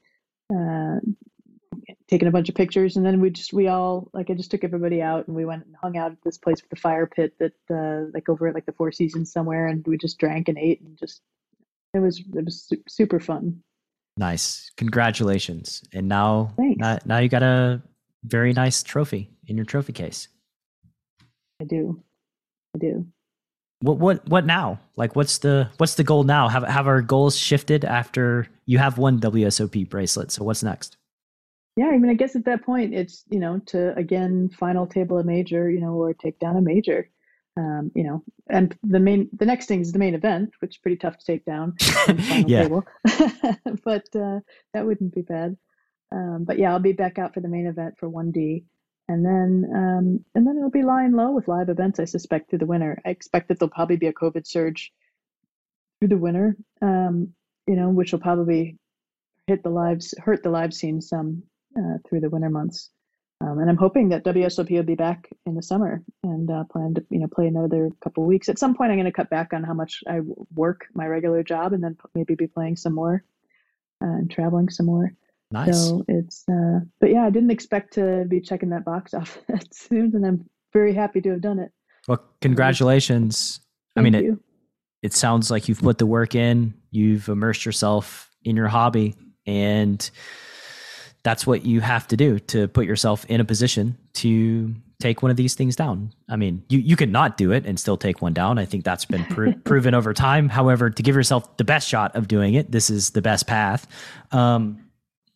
uh, 0.53 0.99
taking 2.09 2.27
a 2.27 2.31
bunch 2.31 2.49
of 2.49 2.55
pictures. 2.55 2.97
And 2.97 3.05
then 3.05 3.21
we 3.21 3.29
just, 3.29 3.53
we 3.53 3.67
all, 3.67 4.09
like, 4.13 4.29
I 4.29 4.33
just 4.33 4.51
took 4.51 4.63
everybody 4.63 5.01
out 5.01 5.27
and 5.27 5.35
we 5.35 5.45
went 5.45 5.65
and 5.65 5.75
hung 5.81 5.97
out 5.97 6.11
at 6.11 6.21
this 6.23 6.37
place 6.37 6.61
with 6.61 6.69
the 6.69 6.75
fire 6.75 7.07
pit 7.07 7.33
that, 7.39 7.53
uh, 7.73 8.11
like, 8.13 8.27
over 8.27 8.47
at 8.47 8.53
like 8.53 8.65
the 8.65 8.73
Four 8.73 8.91
Seasons 8.91 9.31
somewhere. 9.31 9.67
And 9.67 9.85
we 9.87 9.97
just 9.97 10.19
drank 10.19 10.49
and 10.49 10.57
ate 10.57 10.81
and 10.81 10.97
just, 10.97 11.21
it 11.93 11.99
was, 11.99 12.19
it 12.19 12.45
was 12.45 12.71
super 12.87 13.19
fun. 13.19 13.63
Nice. 14.17 14.71
Congratulations. 14.77 15.83
And 15.93 16.07
now, 16.07 16.53
now, 16.57 16.93
uh, 16.93 16.99
now 17.05 17.17
you 17.19 17.29
got 17.29 17.43
a 17.43 17.81
very 18.23 18.53
nice 18.53 18.83
trophy 18.83 19.29
in 19.47 19.55
your 19.55 19.65
trophy 19.65 19.93
case. 19.93 20.27
I 21.59 21.65
do. 21.65 22.01
I 22.75 22.79
do 22.79 23.05
what 23.81 23.97
what 23.97 24.27
what 24.29 24.45
now? 24.45 24.79
Like 24.95 25.15
what's 25.15 25.39
the 25.39 25.69
what's 25.77 25.95
the 25.95 26.03
goal 26.03 26.23
now? 26.23 26.47
Have 26.47 26.63
have 26.63 26.87
our 26.87 27.01
goals 27.01 27.37
shifted 27.37 27.83
after 27.83 28.47
you 28.65 28.77
have 28.77 28.97
one 28.97 29.19
WSOP 29.19 29.89
bracelet? 29.89 30.31
So 30.31 30.43
what's 30.43 30.63
next? 30.63 30.97
Yeah, 31.77 31.87
I 31.87 31.97
mean, 31.97 32.11
I 32.11 32.13
guess 32.13 32.35
at 32.35 32.45
that 32.45 32.63
point 32.63 32.93
it's 32.93 33.23
you 33.29 33.39
know 33.39 33.59
to 33.67 33.95
again 33.97 34.49
final 34.49 34.85
table 34.85 35.17
a 35.17 35.23
major, 35.23 35.69
you 35.69 35.79
know, 35.79 35.93
or 35.93 36.13
take 36.13 36.39
down 36.39 36.57
a 36.57 36.61
major, 36.61 37.09
um, 37.57 37.91
you 37.95 38.03
know, 38.03 38.23
and 38.49 38.75
the 38.83 38.99
main 38.99 39.29
the 39.33 39.45
next 39.45 39.65
thing 39.65 39.81
is 39.81 39.91
the 39.91 39.99
main 39.99 40.15
event, 40.15 40.51
which 40.59 40.75
is 40.75 40.77
pretty 40.77 40.97
tough 40.97 41.17
to 41.17 41.25
take 41.25 41.45
down. 41.45 41.75
yeah, 42.47 42.67
but 43.83 44.07
uh, 44.15 44.39
that 44.73 44.85
wouldn't 44.85 45.13
be 45.13 45.21
bad. 45.21 45.57
Um, 46.13 46.43
but 46.45 46.57
yeah, 46.57 46.71
I'll 46.71 46.79
be 46.79 46.93
back 46.93 47.19
out 47.19 47.33
for 47.33 47.41
the 47.41 47.47
main 47.49 47.67
event 47.67 47.95
for 47.99 48.07
one 48.07 48.31
D, 48.31 48.63
and 49.07 49.25
then 49.25 49.69
um, 49.75 50.25
and 50.33 50.47
then 50.47 50.57
it'll 50.57 50.69
be 50.71 50.83
lying 50.83 51.11
low 51.11 51.31
with 51.31 51.47
live 51.47 51.69
events. 51.69 51.99
I 51.99 52.05
suspect 52.05 52.49
through 52.49 52.59
the 52.59 52.65
winter. 52.65 53.01
I 53.05 53.09
expect 53.09 53.49
that 53.49 53.59
there'll 53.59 53.69
probably 53.69 53.97
be 53.97 54.07
a 54.07 54.13
COVID 54.13 54.47
surge 54.47 54.91
through 55.99 56.09
the 56.09 56.17
winter. 56.17 56.55
Um, 56.81 57.33
you 57.67 57.75
know, 57.75 57.89
which 57.89 58.11
will 58.11 58.19
probably 58.19 58.77
hit 59.47 59.63
the 59.63 59.69
lives 59.69 60.13
hurt 60.23 60.43
the 60.43 60.49
live 60.49 60.73
scene 60.73 61.01
some 61.01 61.43
uh, 61.77 61.97
through 62.07 62.21
the 62.21 62.29
winter 62.29 62.49
months. 62.49 62.91
Um, 63.41 63.57
and 63.57 63.69
I'm 63.69 63.77
hoping 63.77 64.09
that 64.09 64.23
WSOP 64.23 64.69
will 64.69 64.83
be 64.83 64.95
back 64.95 65.27
in 65.47 65.55
the 65.55 65.63
summer 65.63 66.03
and 66.23 66.51
uh, 66.51 66.63
plan 66.65 66.93
to 66.93 67.05
you 67.09 67.19
know 67.19 67.27
play 67.27 67.47
another 67.47 67.89
couple 68.03 68.23
weeks. 68.25 68.49
At 68.49 68.59
some 68.59 68.75
point, 68.75 68.91
I'm 68.91 68.97
going 68.97 69.05
to 69.05 69.11
cut 69.11 69.31
back 69.31 69.51
on 69.53 69.63
how 69.63 69.73
much 69.73 70.03
I 70.07 70.19
work 70.53 70.85
my 70.93 71.07
regular 71.07 71.41
job, 71.41 71.73
and 71.73 71.83
then 71.83 71.97
maybe 72.13 72.35
be 72.35 72.47
playing 72.47 72.75
some 72.75 72.93
more 72.93 73.23
uh, 74.03 74.05
and 74.05 74.29
traveling 74.29 74.69
some 74.69 74.85
more. 74.85 75.13
Nice. 75.49 75.75
So 75.75 76.05
it's, 76.07 76.45
uh, 76.49 76.79
but 76.99 77.09
yeah, 77.09 77.25
I 77.25 77.29
didn't 77.29 77.51
expect 77.51 77.93
to 77.95 78.25
be 78.27 78.39
checking 78.39 78.69
that 78.69 78.85
box 78.85 79.13
off 79.15 79.39
that 79.47 79.73
soon, 79.73 80.15
and 80.15 80.25
I'm 80.25 80.49
very 80.71 80.93
happy 80.93 81.19
to 81.21 81.31
have 81.31 81.41
done 81.41 81.59
it. 81.59 81.71
Well, 82.07 82.23
congratulations. 82.41 83.59
Thank 83.95 84.07
I 84.07 84.09
mean, 84.09 84.23
you. 84.23 84.33
it, 85.01 85.07
it 85.07 85.13
sounds 85.13 85.49
like 85.49 85.67
you've 85.67 85.81
put 85.81 85.97
the 85.97 86.05
work 86.05 86.35
in, 86.35 86.75
you've 86.91 87.27
immersed 87.27 87.65
yourself 87.65 88.29
in 88.43 88.55
your 88.55 88.67
hobby, 88.67 89.15
and 89.45 90.09
that's 91.23 91.45
what 91.45 91.65
you 91.65 91.81
have 91.81 92.07
to 92.07 92.17
do 92.17 92.39
to 92.39 92.67
put 92.67 92.85
yourself 92.85 93.25
in 93.25 93.39
a 93.39 93.45
position 93.45 93.97
to 94.13 94.73
take 94.99 95.21
one 95.21 95.31
of 95.31 95.37
these 95.37 95.55
things 95.55 95.75
down. 95.75 96.13
I 96.29 96.35
mean, 96.35 96.63
you, 96.69 96.79
you 96.79 96.95
could 96.95 97.11
not 97.11 97.37
do 97.37 97.51
it 97.51 97.65
and 97.65 97.79
still 97.79 97.97
take 97.97 98.21
one 98.21 98.33
down. 98.33 98.57
I 98.57 98.65
think 98.65 98.83
that's 98.83 99.05
been 99.05 99.25
pro- 99.25 99.53
proven 99.65 99.93
over 99.93 100.13
time. 100.13 100.49
However, 100.49 100.89
to 100.89 101.03
give 101.03 101.15
yourself 101.15 101.57
the 101.57 101.63
best 101.63 101.87
shot 101.87 102.15
of 102.15 102.27
doing 102.27 102.53
it, 102.53 102.71
this 102.71 102.89
is 102.89 103.11
the 103.11 103.21
best 103.21 103.47
path. 103.47 103.87
Um, 104.31 104.89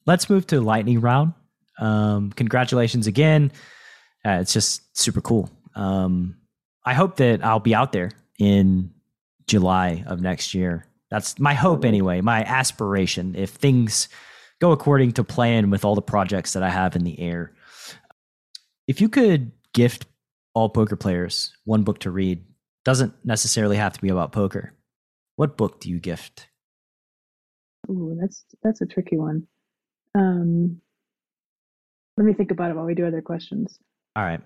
let's 0.06 0.30
move 0.30 0.48
to 0.48 0.62
lightning 0.62 1.02
round. 1.02 1.34
Um, 1.80 2.32
congratulations 2.32 3.08
again. 3.08 3.52
Uh, 4.26 4.40
it's 4.42 4.54
just 4.54 4.98
super 4.98 5.22
cool. 5.22 5.50
Um, 5.76 6.38
I 6.86 6.94
hope 6.94 7.18
that 7.18 7.44
I'll 7.44 7.60
be 7.60 7.76
out 7.76 7.92
there 7.92 8.12
in 8.40 8.92
July 9.48 10.04
of 10.08 10.22
next 10.22 10.54
year. 10.54 10.86
That's 11.10 11.40
my 11.40 11.54
hope 11.54 11.86
anyway, 11.86 12.22
my 12.22 12.44
aspiration. 12.44 13.36
If 13.36 13.52
things 13.52 14.10
go 14.62 14.72
according 14.72 15.14
to 15.14 15.24
plan 15.24 15.70
with 15.70 15.86
all 15.86 15.96
the 15.96 16.02
projects 16.02 16.54
that 16.54 16.64
I 16.64 16.70
have 16.70 16.96
in 16.96 17.04
the 17.04 17.20
air. 17.20 17.54
If 18.88 19.02
you 19.02 19.10
could 19.10 19.52
gift 19.74 20.06
all 20.54 20.70
poker 20.70 20.96
players 20.96 21.56
one 21.66 21.84
book 21.84 22.00
to 22.00 22.12
read, 22.12 22.44
doesn't 22.84 23.14
necessarily 23.26 23.78
have 23.78 23.94
to 23.94 24.02
be 24.02 24.10
about 24.10 24.32
poker. 24.32 24.74
What 25.36 25.58
book 25.58 25.82
do 25.82 25.90
you 25.90 26.00
gift? 26.00 26.48
Ooh, 27.90 28.18
that's 28.20 28.46
that's 28.64 28.82
a 28.82 28.86
tricky 28.86 29.18
one. 29.18 29.48
Um, 30.16 30.82
let 32.18 32.26
me 32.26 32.34
think 32.34 32.52
about 32.52 32.72
it 32.72 32.76
while 32.76 32.86
we 32.86 32.96
do 32.96 33.06
other 33.06 33.22
questions. 33.22 33.78
All 34.16 34.24
right. 34.24 34.42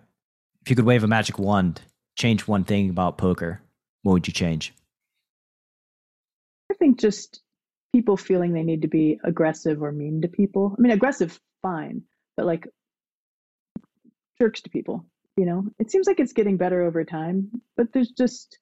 If 0.61 0.69
you 0.69 0.75
could 0.75 0.85
wave 0.85 1.03
a 1.03 1.07
magic 1.07 1.37
wand, 1.37 1.81
change 2.17 2.47
one 2.47 2.63
thing 2.63 2.89
about 2.89 3.17
poker, 3.17 3.61
what 4.01 4.13
would 4.13 4.27
you 4.27 4.33
change? 4.33 4.73
I 6.71 6.75
think 6.75 6.99
just 6.99 7.41
people 7.93 8.17
feeling 8.17 8.53
they 8.53 8.63
need 8.63 8.81
to 8.83 8.87
be 8.87 9.19
aggressive 9.23 9.81
or 9.81 9.91
mean 9.91 10.21
to 10.21 10.27
people. 10.27 10.75
I 10.77 10.81
mean, 10.81 10.91
aggressive, 10.91 11.39
fine, 11.61 12.03
but 12.37 12.45
like 12.45 12.67
jerks 14.39 14.61
to 14.61 14.69
people, 14.69 15.05
you 15.37 15.45
know? 15.45 15.65
It 15.79 15.91
seems 15.91 16.07
like 16.07 16.19
it's 16.19 16.33
getting 16.33 16.57
better 16.57 16.83
over 16.83 17.03
time, 17.03 17.49
but 17.75 17.91
there's 17.93 18.11
just, 18.11 18.59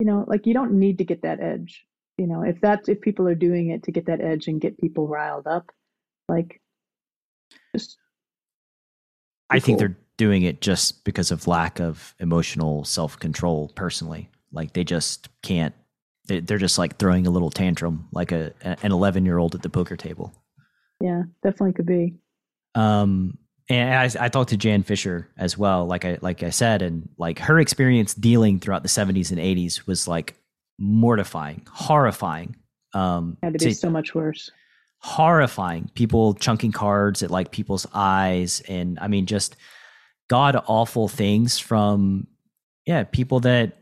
you 0.00 0.06
know, 0.06 0.24
like 0.26 0.46
you 0.46 0.54
don't 0.54 0.72
need 0.72 0.98
to 0.98 1.04
get 1.04 1.22
that 1.22 1.40
edge. 1.40 1.84
You 2.18 2.26
know, 2.26 2.42
if 2.42 2.60
that's 2.60 2.88
if 2.88 3.00
people 3.00 3.26
are 3.28 3.34
doing 3.34 3.70
it 3.70 3.82
to 3.84 3.92
get 3.92 4.06
that 4.06 4.20
edge 4.20 4.46
and 4.46 4.60
get 4.60 4.78
people 4.78 5.08
riled 5.08 5.46
up, 5.46 5.70
like, 6.28 6.60
just. 7.74 7.96
I 9.50 9.58
think 9.58 9.78
they're 9.78 9.98
doing 10.16 10.42
it 10.42 10.60
just 10.60 11.04
because 11.04 11.30
of 11.30 11.46
lack 11.46 11.80
of 11.80 12.14
emotional 12.18 12.84
self 12.84 13.18
control. 13.18 13.72
Personally, 13.74 14.30
like 14.52 14.72
they 14.72 14.84
just 14.84 15.28
can't. 15.42 15.74
They're 16.26 16.58
just 16.58 16.78
like 16.78 16.98
throwing 16.98 17.26
a 17.26 17.30
little 17.30 17.50
tantrum, 17.50 18.08
like 18.12 18.32
a 18.32 18.52
an 18.62 18.92
eleven 18.92 19.24
year 19.24 19.38
old 19.38 19.54
at 19.54 19.62
the 19.62 19.68
poker 19.68 19.96
table. 19.96 20.32
Yeah, 21.00 21.24
definitely 21.42 21.72
could 21.72 21.86
be. 21.86 22.14
Um, 22.74 23.38
and 23.68 23.94
I, 23.94 24.24
I, 24.24 24.28
talked 24.28 24.50
to 24.50 24.56
Jan 24.56 24.82
Fisher 24.82 25.28
as 25.36 25.58
well, 25.58 25.86
like 25.86 26.04
I 26.04 26.18
like 26.22 26.42
I 26.42 26.50
said, 26.50 26.80
and 26.80 27.08
like 27.18 27.38
her 27.40 27.58
experience 27.58 28.14
dealing 28.14 28.60
throughout 28.60 28.82
the 28.82 28.88
seventies 28.88 29.30
and 29.30 29.40
eighties 29.40 29.86
was 29.86 30.06
like 30.06 30.36
mortifying, 30.78 31.66
horrifying. 31.70 32.56
Um, 32.94 33.36
had 33.42 33.54
to 33.54 33.58
be 33.58 33.72
to, 33.72 33.74
so 33.74 33.90
much 33.90 34.14
worse 34.14 34.50
horrifying. 35.02 35.90
People 35.94 36.34
chunking 36.34 36.72
cards 36.72 37.22
at 37.22 37.30
like 37.30 37.50
people's 37.50 37.86
eyes, 37.92 38.62
and 38.68 38.98
I 39.00 39.08
mean, 39.08 39.26
just 39.26 39.56
god 40.28 40.56
awful 40.66 41.08
things 41.08 41.58
from 41.58 42.26
yeah 42.86 43.02
people 43.04 43.40
that 43.40 43.81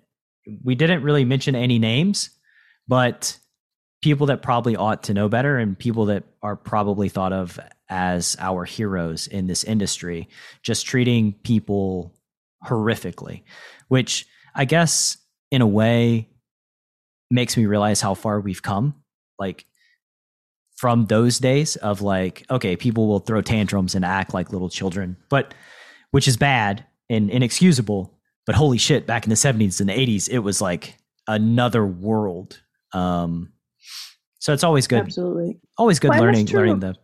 we 0.63 0.75
didn't 0.75 1.03
really 1.03 1.25
mention 1.25 1.55
any 1.55 1.79
names, 1.79 2.31
but 2.89 3.39
people 4.03 4.27
that 4.27 4.43
probably 4.43 4.77
ought 4.77 5.05
to 5.05 5.15
know 5.15 5.29
better 5.29 5.59
and 5.59 5.79
people 5.79 6.07
that 6.07 6.25
are 6.43 6.57
probably 6.57 7.09
thought 7.09 7.33
of 7.33 7.61
as 7.89 8.37
our 8.39 8.65
heroes 8.65 9.27
in 9.27 9.47
this 9.47 9.65
industry, 9.65 10.29
just 10.63 10.87
treating 10.87 11.33
people 11.33 12.15
horrifically, 12.65 13.43
which 13.89 14.27
I 14.55 14.65
guess 14.65 15.19
in 15.51 15.61
a 15.61 15.67
way 15.67 16.29
makes 17.31 17.57
me 17.57 17.67
realize 17.67 18.01
how 18.01 18.15
far 18.15 18.41
we've 18.41 18.63
come. 18.63 18.95
Like 19.39 19.67
from 20.77 21.07
those 21.07 21.39
days 21.39 21.77
of 21.77 22.01
like, 22.01 22.45
okay, 22.51 22.77
people 22.77 23.07
will 23.07 23.19
throw 23.19 23.43
tantrums 23.43 23.95
and 23.95 24.05
act 24.05 24.33
like 24.33 24.53
little 24.53 24.71
children, 24.71 25.17
but 25.29 25.53
which 26.11 26.27
is 26.27 26.37
bad 26.37 26.85
and 27.09 27.31
inexcusable. 27.31 28.19
But 28.51 28.57
holy 28.57 28.79
shit, 28.79 29.07
back 29.07 29.27
in 29.27 29.31
the 29.31 29.37
70s 29.37 29.79
and 29.79 29.89
the 29.89 29.93
80s, 29.93 30.29
it 30.29 30.41
was 30.41 30.61
like 30.61 30.97
another 31.29 31.87
world. 31.87 32.61
Um, 32.93 33.53
so 34.41 34.53
it's 34.53 34.65
always 34.65 34.89
good. 34.89 34.99
Absolutely. 34.99 35.61
Always 35.79 36.01
good 36.01 36.11
well, 36.11 36.21
learning 36.21 36.47
learning 36.47 36.81
the 36.81 36.97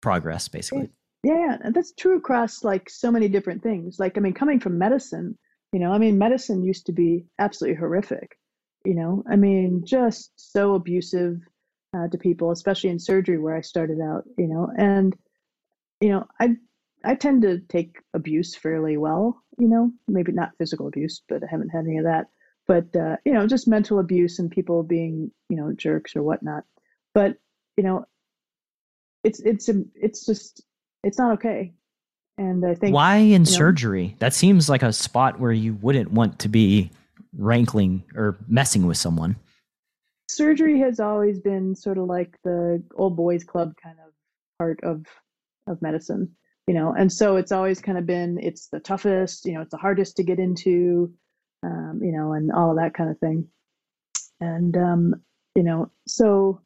progress 0.00 0.48
basically. 0.48 0.88
Yeah, 1.22 1.58
yeah, 1.60 1.70
that's 1.74 1.92
true 1.92 2.16
across 2.16 2.64
like 2.64 2.88
so 2.88 3.12
many 3.12 3.28
different 3.28 3.62
things. 3.62 3.98
Like 3.98 4.16
I 4.16 4.20
mean 4.20 4.32
coming 4.32 4.58
from 4.58 4.78
medicine, 4.78 5.36
you 5.70 5.80
know, 5.80 5.92
I 5.92 5.98
mean 5.98 6.16
medicine 6.16 6.64
used 6.64 6.86
to 6.86 6.92
be 6.92 7.26
absolutely 7.38 7.76
horrific. 7.76 8.38
You 8.86 8.94
know, 8.94 9.22
I 9.30 9.36
mean 9.36 9.82
just 9.84 10.32
so 10.36 10.76
abusive 10.76 11.40
uh, 11.94 12.08
to 12.08 12.16
people, 12.16 12.52
especially 12.52 12.88
in 12.88 12.98
surgery 12.98 13.38
where 13.38 13.54
I 13.54 13.60
started 13.60 13.98
out, 14.00 14.24
you 14.38 14.48
know. 14.48 14.70
And 14.78 15.14
you 16.00 16.08
know, 16.08 16.24
I 16.40 16.56
I 17.04 17.16
tend 17.16 17.42
to 17.42 17.60
take 17.68 17.98
abuse 18.14 18.56
fairly 18.56 18.96
well, 18.96 19.43
you 19.58 19.68
know, 19.68 19.90
maybe 20.08 20.32
not 20.32 20.56
physical 20.58 20.86
abuse, 20.86 21.22
but 21.28 21.42
I 21.42 21.46
haven't 21.50 21.70
had 21.70 21.84
any 21.86 21.98
of 21.98 22.04
that 22.04 22.26
but 22.66 22.94
uh, 22.96 23.16
you 23.24 23.32
know, 23.32 23.46
just 23.46 23.68
mental 23.68 23.98
abuse 23.98 24.38
and 24.38 24.50
people 24.50 24.82
being 24.82 25.30
you 25.48 25.56
know 25.56 25.72
jerks 25.72 26.16
or 26.16 26.22
whatnot. 26.22 26.64
But 27.12 27.36
you 27.76 27.84
know, 27.84 28.06
it's 29.22 29.40
it's 29.40 29.68
it's 29.94 30.24
just 30.24 30.62
it's 31.02 31.18
not 31.18 31.32
okay. 31.34 31.74
And 32.36 32.64
I 32.64 32.74
think 32.74 32.94
why 32.94 33.16
in 33.16 33.44
surgery? 33.46 34.08
Know, 34.08 34.14
that 34.20 34.34
seems 34.34 34.68
like 34.68 34.82
a 34.82 34.92
spot 34.92 35.38
where 35.38 35.52
you 35.52 35.74
wouldn't 35.74 36.10
want 36.10 36.40
to 36.40 36.48
be 36.48 36.90
rankling 37.36 38.04
or 38.14 38.36
messing 38.48 38.86
with 38.86 38.96
someone. 38.96 39.36
Surgery 40.28 40.80
has 40.80 40.98
always 41.00 41.38
been 41.38 41.76
sort 41.76 41.98
of 41.98 42.06
like 42.06 42.38
the 42.42 42.82
old 42.96 43.16
boys 43.16 43.44
club 43.44 43.74
kind 43.80 43.96
of 44.04 44.12
part 44.58 44.80
of 44.82 45.04
of 45.66 45.80
medicine, 45.82 46.34
you 46.66 46.74
know, 46.74 46.94
and 46.96 47.12
so 47.12 47.36
it's 47.36 47.52
always 47.52 47.80
kind 47.80 47.98
of 47.98 48.06
been 48.06 48.38
it's 48.42 48.68
the 48.68 48.80
toughest, 48.80 49.44
you 49.44 49.52
know, 49.52 49.60
it's 49.60 49.70
the 49.70 49.76
hardest 49.76 50.16
to 50.16 50.22
get 50.22 50.38
into 50.38 51.12
um, 51.64 52.00
you 52.02 52.12
know, 52.12 52.32
and 52.32 52.52
all 52.52 52.70
of 52.70 52.76
that 52.76 52.94
kind 52.94 53.10
of 53.10 53.18
thing. 53.18 53.48
And 54.40 54.76
um, 54.76 55.14
you 55.54 55.62
know, 55.62 55.90
so 56.06 56.60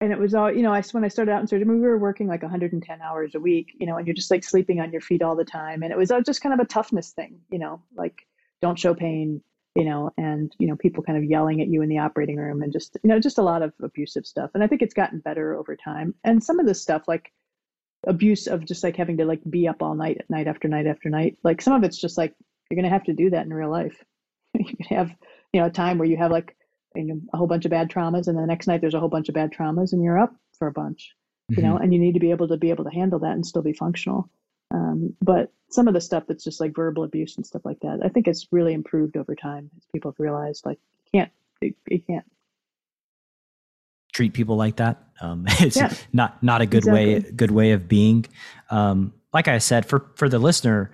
and 0.00 0.12
it 0.12 0.18
was 0.18 0.34
all 0.34 0.52
you 0.52 0.62
know. 0.62 0.72
I 0.72 0.82
when 0.92 1.04
I 1.04 1.08
started 1.08 1.32
out 1.32 1.40
in 1.40 1.46
surgery, 1.46 1.66
we 1.66 1.80
were 1.80 1.98
working 1.98 2.28
like 2.28 2.42
110 2.42 3.00
hours 3.02 3.34
a 3.34 3.40
week, 3.40 3.72
you 3.80 3.86
know, 3.86 3.96
and 3.96 4.06
you're 4.06 4.14
just 4.14 4.30
like 4.30 4.44
sleeping 4.44 4.80
on 4.80 4.92
your 4.92 5.00
feet 5.00 5.22
all 5.22 5.36
the 5.36 5.44
time, 5.44 5.82
and 5.82 5.90
it 5.90 5.98
was 5.98 6.12
just 6.24 6.42
kind 6.42 6.52
of 6.52 6.60
a 6.60 6.68
toughness 6.68 7.12
thing, 7.12 7.40
you 7.50 7.58
know, 7.58 7.82
like 7.96 8.26
don't 8.60 8.78
show 8.78 8.94
pain, 8.94 9.42
you 9.74 9.84
know, 9.84 10.10
and 10.18 10.54
you 10.58 10.68
know 10.68 10.76
people 10.76 11.02
kind 11.02 11.18
of 11.18 11.24
yelling 11.24 11.60
at 11.60 11.68
you 11.68 11.82
in 11.82 11.88
the 11.88 11.98
operating 11.98 12.36
room, 12.36 12.62
and 12.62 12.72
just 12.72 12.96
you 13.02 13.08
know 13.08 13.18
just 13.18 13.38
a 13.38 13.42
lot 13.42 13.62
of 13.62 13.72
abusive 13.82 14.26
stuff. 14.26 14.50
And 14.54 14.62
I 14.62 14.66
think 14.66 14.82
it's 14.82 14.94
gotten 14.94 15.20
better 15.20 15.56
over 15.56 15.74
time. 15.76 16.14
And 16.22 16.44
some 16.44 16.60
of 16.60 16.66
this 16.66 16.82
stuff, 16.82 17.08
like 17.08 17.32
abuse 18.06 18.46
of 18.46 18.64
just 18.64 18.82
like 18.84 18.96
having 18.96 19.18
to 19.18 19.24
like 19.24 19.40
be 19.48 19.68
up 19.68 19.82
all 19.82 19.94
night, 19.94 20.22
night 20.28 20.46
after 20.46 20.68
night 20.68 20.86
after 20.86 21.10
night, 21.10 21.36
like 21.42 21.60
some 21.60 21.74
of 21.74 21.84
it's 21.84 21.98
just 21.98 22.16
like 22.16 22.34
you're 22.70 22.76
going 22.76 22.90
to 22.90 22.94
have 22.94 23.04
to 23.04 23.12
do 23.12 23.30
that 23.30 23.44
in 23.44 23.52
real 23.52 23.70
life. 23.70 23.96
you 24.54 24.64
can 24.64 24.96
have, 24.96 25.10
you 25.52 25.60
know, 25.60 25.66
a 25.66 25.70
time 25.70 25.98
where 25.98 26.08
you 26.08 26.16
have 26.16 26.30
like 26.30 26.56
you 26.94 27.04
know, 27.04 27.20
a 27.32 27.36
whole 27.36 27.46
bunch 27.46 27.64
of 27.64 27.70
bad 27.70 27.90
traumas, 27.90 28.28
and 28.28 28.38
the 28.38 28.46
next 28.46 28.66
night 28.66 28.80
there's 28.80 28.94
a 28.94 29.00
whole 29.00 29.08
bunch 29.08 29.28
of 29.28 29.34
bad 29.34 29.52
traumas, 29.52 29.92
and 29.92 30.02
you're 30.02 30.18
up 30.18 30.34
for 30.58 30.68
a 30.68 30.72
bunch, 30.72 31.14
mm-hmm. 31.50 31.60
you 31.60 31.66
know, 31.66 31.74
mm-hmm. 31.74 31.84
and 31.84 31.92
you 31.92 32.00
need 32.00 32.14
to 32.14 32.20
be 32.20 32.30
able 32.30 32.48
to 32.48 32.56
be 32.56 32.70
able 32.70 32.84
to 32.84 32.90
handle 32.90 33.18
that 33.20 33.32
and 33.32 33.46
still 33.46 33.62
be 33.62 33.72
functional. 33.72 34.30
Um, 34.72 35.14
but 35.22 35.52
some 35.70 35.88
of 35.88 35.94
the 35.94 36.00
stuff 36.00 36.24
that's 36.26 36.44
just 36.44 36.60
like 36.60 36.74
verbal 36.74 37.04
abuse 37.04 37.36
and 37.36 37.46
stuff 37.46 37.64
like 37.64 37.80
that, 37.80 38.00
I 38.04 38.08
think 38.08 38.26
it's 38.26 38.46
really 38.50 38.72
improved 38.72 39.16
over 39.16 39.34
time 39.34 39.70
as 39.76 39.84
people 39.92 40.10
have 40.10 40.20
realized 40.20 40.64
like 40.64 40.78
you 41.12 41.20
can't, 41.20 41.32
you 41.88 42.02
can't 42.02 42.24
treat 44.16 44.32
people 44.32 44.56
like 44.56 44.76
that. 44.76 45.02
Um, 45.20 45.44
it's 45.60 45.76
yeah. 45.76 45.92
not 46.12 46.42
not 46.42 46.62
a 46.62 46.66
good 46.66 46.78
exactly. 46.78 47.14
way 47.14 47.20
good 47.20 47.50
way 47.50 47.72
of 47.72 47.86
being. 47.86 48.26
Um, 48.70 49.12
like 49.32 49.48
I 49.48 49.58
said, 49.58 49.86
for 49.86 50.10
for 50.16 50.28
the 50.28 50.38
listener, 50.38 50.90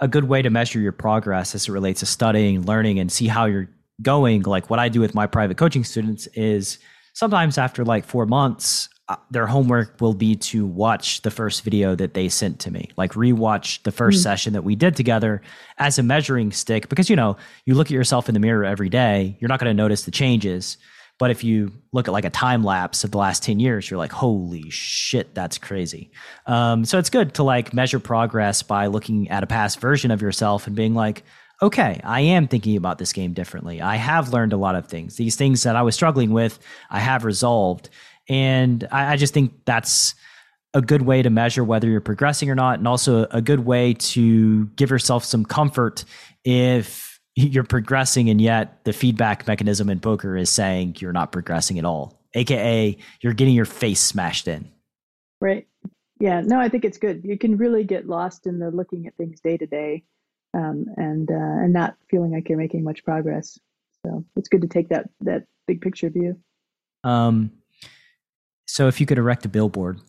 a 0.00 0.08
good 0.08 0.24
way 0.24 0.42
to 0.42 0.50
measure 0.50 0.80
your 0.80 0.92
progress 0.92 1.54
as 1.54 1.68
it 1.68 1.72
relates 1.72 2.00
to 2.00 2.06
studying, 2.06 2.62
learning, 2.62 2.98
and 2.98 3.10
see 3.10 3.28
how 3.28 3.44
you're 3.46 3.68
going. 4.02 4.42
Like 4.42 4.68
what 4.68 4.80
I 4.80 4.88
do 4.88 5.00
with 5.00 5.14
my 5.14 5.26
private 5.26 5.56
coaching 5.56 5.84
students 5.84 6.26
is 6.28 6.78
sometimes 7.14 7.58
after 7.58 7.84
like 7.84 8.04
four 8.04 8.26
months, 8.26 8.88
uh, 9.08 9.16
their 9.30 9.46
homework 9.46 10.00
will 10.00 10.14
be 10.14 10.34
to 10.34 10.66
watch 10.66 11.22
the 11.22 11.30
first 11.30 11.62
video 11.62 11.94
that 11.94 12.14
they 12.14 12.28
sent 12.28 12.58
to 12.60 12.70
me, 12.70 12.88
like 12.96 13.12
rewatch 13.12 13.82
the 13.82 13.90
1st 13.90 14.08
mm-hmm. 14.08 14.18
session 14.18 14.52
that 14.52 14.64
we 14.64 14.74
did 14.74 14.96
together 14.96 15.42
as 15.78 15.98
a 15.98 16.02
measuring 16.02 16.50
stick. 16.50 16.88
Because, 16.88 17.10
you 17.10 17.16
know, 17.16 17.36
you 17.66 17.74
look 17.74 17.88
at 17.88 17.92
yourself 17.92 18.28
in 18.28 18.34
the 18.34 18.40
mirror 18.40 18.64
every 18.64 18.88
day, 18.88 19.36
you're 19.38 19.48
not 19.48 19.60
going 19.60 19.70
to 19.70 19.82
notice 19.82 20.02
the 20.04 20.10
changes. 20.10 20.78
But 21.22 21.30
if 21.30 21.44
you 21.44 21.70
look 21.92 22.08
at 22.08 22.10
like 22.10 22.24
a 22.24 22.30
time 22.30 22.64
lapse 22.64 23.04
of 23.04 23.12
the 23.12 23.18
last 23.18 23.44
10 23.44 23.60
years, 23.60 23.88
you're 23.88 23.96
like, 23.96 24.10
holy 24.10 24.68
shit, 24.70 25.36
that's 25.36 25.56
crazy. 25.56 26.10
Um, 26.46 26.84
so 26.84 26.98
it's 26.98 27.10
good 27.10 27.34
to 27.34 27.44
like 27.44 27.72
measure 27.72 28.00
progress 28.00 28.64
by 28.64 28.88
looking 28.88 29.30
at 29.30 29.44
a 29.44 29.46
past 29.46 29.78
version 29.78 30.10
of 30.10 30.20
yourself 30.20 30.66
and 30.66 30.74
being 30.74 30.94
like, 30.96 31.22
okay, 31.62 32.00
I 32.02 32.22
am 32.22 32.48
thinking 32.48 32.76
about 32.76 32.98
this 32.98 33.12
game 33.12 33.34
differently. 33.34 33.80
I 33.80 33.94
have 33.94 34.32
learned 34.32 34.52
a 34.52 34.56
lot 34.56 34.74
of 34.74 34.88
things. 34.88 35.14
These 35.14 35.36
things 35.36 35.62
that 35.62 35.76
I 35.76 35.82
was 35.82 35.94
struggling 35.94 36.32
with, 36.32 36.58
I 36.90 36.98
have 36.98 37.24
resolved. 37.24 37.88
And 38.28 38.88
I, 38.90 39.12
I 39.12 39.16
just 39.16 39.32
think 39.32 39.52
that's 39.64 40.16
a 40.74 40.82
good 40.82 41.02
way 41.02 41.22
to 41.22 41.30
measure 41.30 41.62
whether 41.62 41.86
you're 41.86 42.00
progressing 42.00 42.50
or 42.50 42.56
not, 42.56 42.80
and 42.80 42.88
also 42.88 43.28
a 43.30 43.40
good 43.40 43.60
way 43.60 43.94
to 43.94 44.66
give 44.74 44.90
yourself 44.90 45.22
some 45.22 45.44
comfort 45.44 46.04
if 46.42 47.11
you're 47.34 47.64
progressing 47.64 48.28
and 48.28 48.40
yet 48.40 48.84
the 48.84 48.92
feedback 48.92 49.46
mechanism 49.46 49.88
in 49.88 50.00
poker 50.00 50.36
is 50.36 50.50
saying 50.50 50.96
you're 50.98 51.12
not 51.12 51.32
progressing 51.32 51.78
at 51.78 51.84
all 51.84 52.18
aka 52.34 52.96
you're 53.20 53.32
getting 53.32 53.54
your 53.54 53.64
face 53.64 54.00
smashed 54.00 54.48
in. 54.48 54.70
Right. 55.40 55.66
Yeah 56.20 56.40
no 56.40 56.60
i 56.60 56.68
think 56.68 56.84
it's 56.84 56.98
good. 56.98 57.22
You 57.24 57.38
can 57.38 57.56
really 57.56 57.84
get 57.84 58.06
lost 58.06 58.46
in 58.46 58.58
the 58.58 58.70
looking 58.70 59.06
at 59.06 59.16
things 59.16 59.40
day 59.40 59.56
to 59.56 59.66
day 59.66 60.04
um, 60.54 60.86
and 60.96 61.30
uh, 61.30 61.34
and 61.64 61.72
not 61.72 61.96
feeling 62.10 62.32
like 62.32 62.48
you're 62.48 62.58
making 62.58 62.84
much 62.84 63.04
progress. 63.04 63.58
So 64.04 64.24
it's 64.36 64.48
good 64.48 64.62
to 64.62 64.68
take 64.68 64.88
that 64.90 65.08
that 65.20 65.44
big 65.66 65.80
picture 65.80 66.10
view. 66.10 66.38
Um 67.04 67.52
so 68.66 68.88
if 68.88 69.00
you 69.00 69.06
could 69.06 69.18
erect 69.18 69.44
a 69.44 69.48
billboard 69.48 70.00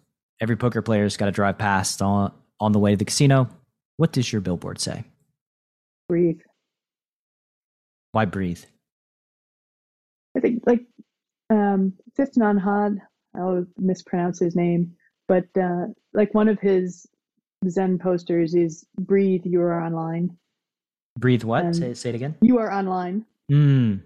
every 0.42 0.56
poker 0.56 0.82
player's 0.82 1.16
got 1.16 1.26
to 1.26 1.32
drive 1.32 1.58
past 1.58 2.02
on 2.02 2.34
on 2.60 2.72
the 2.74 2.80
way 2.80 2.92
to 2.92 2.98
the 2.98 3.06
casino 3.06 3.50
what 3.98 4.12
does 4.12 4.32
your 4.32 4.42
billboard 4.42 4.80
say? 4.80 5.04
Breathe 6.10 6.40
why 8.14 8.26
breathe? 8.26 8.64
I 10.38 10.40
think 10.40 10.64
like 10.66 10.82
um, 11.50 11.94
Nhat 12.18 12.64
Hanh, 12.64 12.98
I'll 13.36 13.66
mispronounce 13.78 14.40
his 14.40 14.56
name, 14.56 14.94
but 15.28 15.46
uh, 15.60 15.88
like 16.14 16.34
one 16.34 16.48
of 16.48 16.60
his 16.60 17.08
Zen 17.68 18.00
posters 18.00 18.56
is 18.56 18.86
"Breathe, 18.98 19.42
you 19.46 19.62
are 19.62 19.82
online." 19.82 20.38
Breathe 21.20 21.44
what? 21.44 21.76
say, 21.76 21.94
say 21.94 22.10
it 22.10 22.16
again. 22.16 22.36
You 22.42 22.60
are 22.60 22.72
online. 22.72 23.26
Mm. 23.52 24.02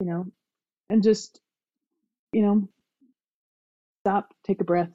You 0.00 0.06
know, 0.06 0.26
and 0.90 1.02
just 1.02 1.40
you 2.32 2.42
know, 2.42 2.68
stop, 4.02 4.34
take 4.46 4.60
a 4.60 4.64
breath. 4.64 4.90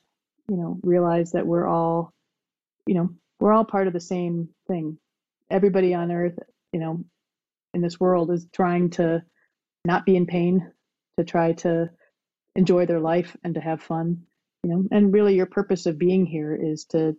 You 0.49 0.57
know, 0.57 0.79
realize 0.83 1.31
that 1.31 1.47
we're 1.47 1.67
all, 1.67 2.13
you 2.85 2.93
know, 2.93 3.09
we're 3.39 3.53
all 3.53 3.65
part 3.65 3.87
of 3.87 3.93
the 3.93 3.99
same 3.99 4.49
thing. 4.67 4.97
Everybody 5.49 5.95
on 5.95 6.11
Earth, 6.11 6.37
you 6.73 6.79
know, 6.79 7.03
in 7.73 7.81
this 7.81 7.99
world 7.99 8.31
is 8.31 8.47
trying 8.53 8.89
to 8.91 9.23
not 9.85 10.05
be 10.05 10.15
in 10.15 10.25
pain, 10.25 10.71
to 11.17 11.25
try 11.25 11.53
to 11.53 11.89
enjoy 12.55 12.85
their 12.85 12.99
life 12.99 13.35
and 13.43 13.55
to 13.55 13.61
have 13.61 13.81
fun, 13.81 14.23
you 14.63 14.69
know. 14.69 14.83
And 14.91 15.13
really, 15.13 15.35
your 15.35 15.45
purpose 15.45 15.85
of 15.85 15.97
being 15.97 16.25
here 16.25 16.55
is 16.55 16.85
to, 16.85 17.15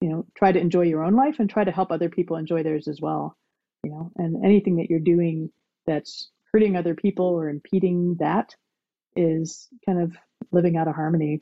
you 0.00 0.08
know, 0.08 0.26
try 0.36 0.52
to 0.52 0.60
enjoy 0.60 0.82
your 0.82 1.04
own 1.04 1.14
life 1.14 1.36
and 1.38 1.48
try 1.48 1.64
to 1.64 1.70
help 1.70 1.90
other 1.90 2.08
people 2.08 2.36
enjoy 2.36 2.62
theirs 2.62 2.88
as 2.88 3.00
well, 3.00 3.36
you 3.84 3.90
know. 3.90 4.10
And 4.16 4.44
anything 4.44 4.76
that 4.76 4.90
you're 4.90 5.00
doing 5.00 5.50
that's 5.86 6.30
hurting 6.52 6.76
other 6.76 6.94
people 6.94 7.26
or 7.26 7.48
impeding 7.48 8.16
that 8.20 8.54
is 9.16 9.68
kind 9.86 10.00
of 10.00 10.16
living 10.52 10.76
out 10.76 10.88
of 10.88 10.94
harmony. 10.94 11.40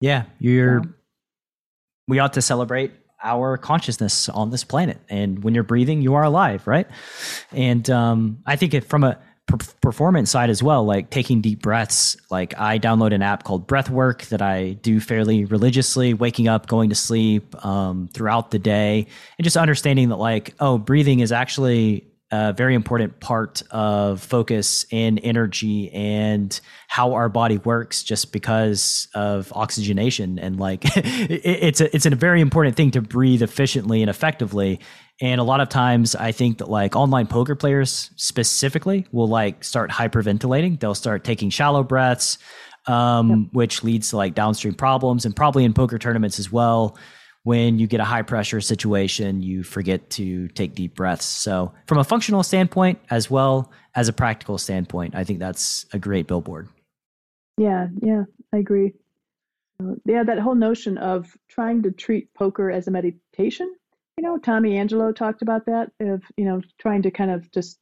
Yeah, 0.00 0.24
you're. 0.38 0.78
Yeah. 0.78 0.90
We 2.08 2.18
ought 2.18 2.32
to 2.32 2.42
celebrate 2.42 2.92
our 3.22 3.56
consciousness 3.56 4.28
on 4.28 4.50
this 4.50 4.64
planet. 4.64 4.98
And 5.08 5.42
when 5.42 5.54
you're 5.54 5.64
breathing, 5.64 6.02
you 6.02 6.14
are 6.14 6.24
alive, 6.24 6.66
right? 6.66 6.86
And 7.52 7.88
um, 7.90 8.42
I 8.46 8.56
think 8.56 8.74
it, 8.74 8.84
from 8.84 9.04
a 9.04 9.18
performance 9.80 10.30
side 10.30 10.50
as 10.50 10.62
well, 10.62 10.84
like 10.84 11.10
taking 11.10 11.40
deep 11.40 11.62
breaths. 11.62 12.16
Like 12.30 12.58
I 12.58 12.78
download 12.78 13.12
an 13.12 13.22
app 13.22 13.44
called 13.44 13.68
Breathwork 13.68 14.28
that 14.28 14.40
I 14.40 14.72
do 14.72 15.00
fairly 15.00 15.44
religiously, 15.44 16.14
waking 16.14 16.48
up, 16.48 16.66
going 16.66 16.90
to 16.90 16.94
sleep 16.94 17.54
um, 17.64 18.08
throughout 18.12 18.50
the 18.50 18.58
day, 18.58 19.06
and 19.38 19.44
just 19.44 19.56
understanding 19.56 20.08
that 20.10 20.16
like, 20.16 20.54
oh, 20.60 20.78
breathing 20.78 21.20
is 21.20 21.32
actually 21.32 22.06
a 22.32 22.52
very 22.52 22.74
important 22.74 23.20
part 23.20 23.62
of 23.70 24.22
focus 24.22 24.86
and 24.90 25.20
energy 25.22 25.90
and 25.92 26.60
how 26.88 27.12
our 27.12 27.28
body 27.28 27.58
works 27.58 28.02
just 28.02 28.32
because 28.32 29.06
of 29.14 29.52
oxygenation 29.54 30.38
and 30.38 30.58
like 30.58 30.84
it, 30.96 31.42
it's 31.44 31.80
a 31.80 31.94
it's 31.94 32.06
a 32.06 32.10
very 32.10 32.40
important 32.40 32.74
thing 32.74 32.90
to 32.90 33.02
breathe 33.02 33.42
efficiently 33.42 34.02
and 34.02 34.08
effectively 34.08 34.80
and 35.20 35.40
a 35.40 35.44
lot 35.44 35.60
of 35.60 35.68
times 35.68 36.16
I 36.16 36.32
think 36.32 36.58
that 36.58 36.68
like 36.68 36.96
online 36.96 37.26
poker 37.28 37.54
players 37.54 38.10
specifically 38.16 39.06
will 39.12 39.28
like 39.28 39.62
start 39.62 39.90
hyperventilating. 39.90 40.80
They'll 40.80 40.96
start 40.96 41.22
taking 41.22 41.50
shallow 41.50 41.84
breaths, 41.84 42.38
um, 42.86 43.30
yep. 43.30 43.48
which 43.52 43.84
leads 43.84 44.10
to 44.10 44.16
like 44.16 44.34
downstream 44.34 44.74
problems 44.74 45.24
and 45.24 45.36
probably 45.36 45.64
in 45.64 45.74
poker 45.74 45.98
tournaments 45.98 46.40
as 46.40 46.50
well. 46.50 46.98
When 47.44 47.78
you 47.78 47.86
get 47.86 48.00
a 48.00 48.04
high 48.04 48.22
pressure 48.22 48.60
situation, 48.60 49.42
you 49.42 49.64
forget 49.64 50.10
to 50.10 50.48
take 50.48 50.74
deep 50.74 50.94
breaths. 50.94 51.24
So, 51.24 51.72
from 51.86 51.98
a 51.98 52.04
functional 52.04 52.42
standpoint 52.42 53.00
as 53.10 53.30
well 53.30 53.72
as 53.94 54.08
a 54.08 54.12
practical 54.12 54.58
standpoint, 54.58 55.14
I 55.14 55.24
think 55.24 55.40
that's 55.40 55.84
a 55.92 55.98
great 55.98 56.26
billboard. 56.28 56.68
Yeah, 57.58 57.88
yeah, 58.00 58.24
I 58.52 58.58
agree. 58.58 58.92
Uh, 59.82 59.94
yeah, 60.04 60.22
that 60.22 60.38
whole 60.38 60.54
notion 60.54 60.98
of 60.98 61.36
trying 61.48 61.82
to 61.82 61.90
treat 61.90 62.32
poker 62.34 62.70
as 62.70 62.86
a 62.86 62.90
meditation 62.90 63.74
you 64.18 64.24
know, 64.24 64.38
Tommy 64.38 64.76
Angelo 64.76 65.12
talked 65.12 65.42
about 65.42 65.66
that 65.66 65.90
of, 66.00 66.22
you 66.36 66.44
know, 66.44 66.60
trying 66.78 67.02
to 67.02 67.10
kind 67.10 67.30
of 67.30 67.50
just 67.50 67.78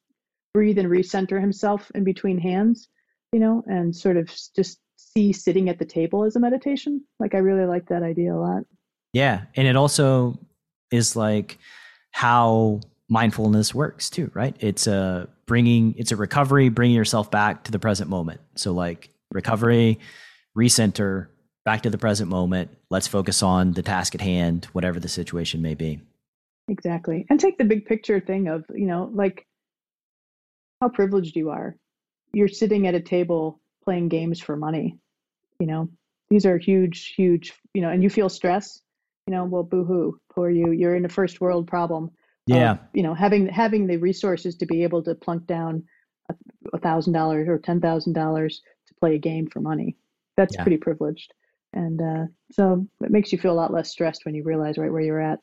breathe 0.54 0.78
and 0.78 0.88
recenter 0.88 1.40
himself 1.40 1.90
in 1.94 2.04
between 2.04 2.38
hands, 2.38 2.88
you 3.32 3.40
know, 3.40 3.62
and 3.66 3.94
sort 3.94 4.16
of 4.16 4.30
just 4.54 4.78
see 4.96 5.32
sitting 5.32 5.68
at 5.68 5.78
the 5.78 5.84
table 5.84 6.24
as 6.24 6.36
a 6.36 6.40
meditation. 6.40 7.04
Like 7.18 7.34
I 7.34 7.38
really 7.38 7.66
like 7.66 7.88
that 7.88 8.02
idea 8.02 8.34
a 8.34 8.38
lot. 8.38 8.62
Yeah, 9.12 9.42
and 9.56 9.66
it 9.66 9.76
also 9.76 10.38
is 10.92 11.16
like 11.16 11.58
how 12.12 12.80
mindfulness 13.08 13.74
works 13.74 14.08
too, 14.08 14.30
right? 14.34 14.56
It's 14.60 14.86
a 14.86 15.28
bringing 15.46 15.94
it's 15.98 16.12
a 16.12 16.16
recovery, 16.16 16.68
bringing 16.68 16.96
yourself 16.96 17.30
back 17.30 17.64
to 17.64 17.72
the 17.72 17.78
present 17.78 18.08
moment. 18.08 18.40
So 18.54 18.72
like 18.72 19.10
recovery, 19.32 19.98
recenter, 20.56 21.28
back 21.64 21.82
to 21.82 21.90
the 21.90 21.98
present 21.98 22.30
moment. 22.30 22.70
Let's 22.88 23.06
focus 23.06 23.42
on 23.42 23.72
the 23.72 23.82
task 23.82 24.14
at 24.14 24.20
hand, 24.20 24.66
whatever 24.72 25.00
the 25.00 25.08
situation 25.08 25.60
may 25.62 25.74
be. 25.74 26.00
Exactly. 26.68 27.26
And 27.28 27.40
take 27.40 27.58
the 27.58 27.64
big 27.64 27.86
picture 27.86 28.20
thing 28.20 28.48
of, 28.48 28.64
you 28.72 28.86
know, 28.86 29.10
like 29.12 29.46
how 30.80 30.88
privileged 30.88 31.36
you 31.36 31.50
are. 31.50 31.76
You're 32.32 32.48
sitting 32.48 32.86
at 32.86 32.94
a 32.94 33.00
table 33.00 33.60
playing 33.84 34.08
games 34.08 34.40
for 34.40 34.56
money. 34.56 34.98
You 35.58 35.66
know, 35.66 35.88
these 36.30 36.46
are 36.46 36.58
huge, 36.58 37.12
huge, 37.16 37.52
you 37.74 37.82
know, 37.82 37.90
and 37.90 38.02
you 38.02 38.08
feel 38.08 38.28
stress, 38.28 38.80
you 39.30 39.36
know, 39.36 39.44
well, 39.44 39.62
boohoo, 39.62 40.18
poor 40.34 40.50
you. 40.50 40.72
You're 40.72 40.96
in 40.96 41.04
a 41.04 41.08
first 41.08 41.40
world 41.40 41.68
problem. 41.68 42.10
Yeah. 42.46 42.72
Of, 42.72 42.78
you 42.94 43.04
know, 43.04 43.14
having 43.14 43.46
having 43.46 43.86
the 43.86 43.96
resources 43.96 44.56
to 44.56 44.66
be 44.66 44.82
able 44.82 45.04
to 45.04 45.14
plunk 45.14 45.46
down 45.46 45.84
a 46.72 46.78
thousand 46.78 47.12
dollars 47.12 47.46
or 47.48 47.58
ten 47.58 47.80
thousand 47.80 48.14
dollars 48.14 48.60
to 48.88 48.94
play 48.94 49.14
a 49.14 49.18
game 49.18 49.46
for 49.46 49.60
money. 49.60 49.96
That's 50.36 50.56
yeah. 50.56 50.64
pretty 50.64 50.78
privileged. 50.78 51.32
And 51.74 52.02
uh, 52.02 52.24
so 52.50 52.84
it 53.04 53.12
makes 53.12 53.30
you 53.30 53.38
feel 53.38 53.52
a 53.52 53.60
lot 53.60 53.72
less 53.72 53.88
stressed 53.88 54.24
when 54.24 54.34
you 54.34 54.42
realize 54.42 54.78
right 54.78 54.90
where 54.90 55.00
you're 55.00 55.20
at. 55.20 55.38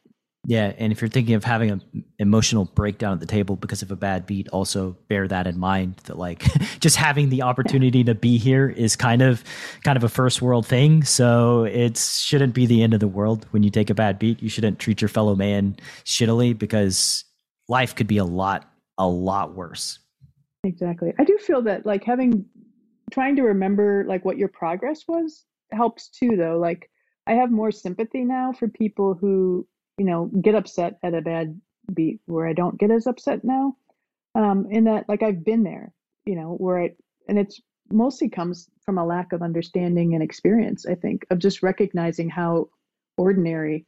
Yeah, 0.45 0.71
and 0.77 0.93
if 0.93 1.01
you're 1.01 1.09
thinking 1.09 1.35
of 1.35 1.43
having 1.43 1.71
an 1.71 1.83
emotional 2.19 2.65
breakdown 2.65 3.13
at 3.13 3.19
the 3.19 3.25
table 3.25 3.57
because 3.57 3.81
of 3.81 3.91
a 3.91 3.97
bad 3.97 4.25
beat, 4.25 4.47
also 4.49 4.95
bear 5.09 5.27
that 5.27 5.45
in 5.45 5.59
mind. 5.59 5.97
That 6.05 6.17
like 6.17 6.39
just 6.79 6.95
having 6.95 7.29
the 7.29 7.41
opportunity 7.41 8.03
to 8.05 8.15
be 8.15 8.37
here 8.37 8.69
is 8.69 8.95
kind 8.95 9.21
of 9.21 9.43
kind 9.83 9.97
of 9.97 10.05
a 10.05 10.09
first 10.09 10.41
world 10.41 10.65
thing. 10.65 11.03
So 11.03 11.65
it 11.65 11.97
shouldn't 11.97 12.53
be 12.53 12.65
the 12.65 12.81
end 12.81 12.93
of 12.93 13.01
the 13.01 13.09
world 13.09 13.45
when 13.51 13.63
you 13.63 13.69
take 13.69 13.89
a 13.89 13.93
bad 13.93 14.19
beat. 14.19 14.41
You 14.41 14.49
shouldn't 14.49 14.79
treat 14.79 15.01
your 15.01 15.09
fellow 15.09 15.35
man 15.35 15.75
shittily 16.05 16.57
because 16.57 17.25
life 17.67 17.93
could 17.93 18.07
be 18.07 18.17
a 18.17 18.25
lot 18.25 18.69
a 18.97 19.07
lot 19.07 19.53
worse. 19.53 19.99
Exactly. 20.63 21.13
I 21.19 21.23
do 21.23 21.37
feel 21.37 21.61
that 21.63 21.85
like 21.85 22.03
having 22.03 22.45
trying 23.11 23.35
to 23.35 23.43
remember 23.43 24.05
like 24.07 24.25
what 24.25 24.37
your 24.37 24.49
progress 24.49 25.03
was 25.07 25.45
helps 25.71 26.07
too 26.09 26.35
though. 26.37 26.57
Like 26.57 26.89
I 27.27 27.33
have 27.33 27.51
more 27.51 27.71
sympathy 27.71 28.23
now 28.23 28.53
for 28.53 28.67
people 28.69 29.13
who 29.13 29.67
you 29.97 30.05
know, 30.05 30.25
get 30.41 30.55
upset 30.55 30.97
at 31.03 31.13
a 31.13 31.21
bad 31.21 31.59
beat 31.93 32.19
where 32.25 32.47
I 32.47 32.53
don't 32.53 32.77
get 32.77 32.91
as 32.91 33.07
upset 33.07 33.43
now. 33.43 33.75
Um, 34.35 34.67
in 34.69 34.83
that, 34.85 35.09
like, 35.09 35.23
I've 35.23 35.43
been 35.43 35.63
there, 35.63 35.91
you 36.25 36.35
know, 36.35 36.53
where 36.57 36.79
I, 36.79 36.91
and 37.27 37.39
it's 37.39 37.59
mostly 37.91 38.29
comes 38.29 38.69
from 38.85 38.97
a 38.97 39.05
lack 39.05 39.33
of 39.33 39.41
understanding 39.41 40.13
and 40.13 40.21
experience, 40.21 40.85
I 40.85 40.95
think, 40.95 41.25
of 41.29 41.39
just 41.39 41.63
recognizing 41.63 42.29
how 42.29 42.69
ordinary 43.17 43.85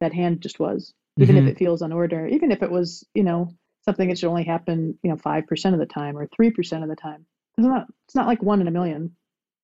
that 0.00 0.12
hand 0.12 0.40
just 0.40 0.58
was, 0.58 0.92
even 1.18 1.36
mm-hmm. 1.36 1.46
if 1.46 1.52
it 1.52 1.58
feels 1.58 1.82
unordinary, 1.82 2.32
even 2.32 2.50
if 2.50 2.62
it 2.62 2.70
was, 2.70 3.06
you 3.14 3.22
know, 3.22 3.48
something 3.84 4.08
that 4.08 4.18
should 4.18 4.28
only 4.28 4.44
happen, 4.44 4.98
you 5.02 5.10
know, 5.10 5.16
5% 5.16 5.72
of 5.72 5.78
the 5.78 5.86
time 5.86 6.18
or 6.18 6.26
3% 6.26 6.82
of 6.82 6.88
the 6.88 6.96
time. 6.96 7.24
It's 7.56 7.66
not, 7.66 7.86
it's 8.06 8.14
not 8.14 8.26
like 8.26 8.42
one 8.42 8.60
in 8.60 8.68
a 8.68 8.72
million. 8.72 9.14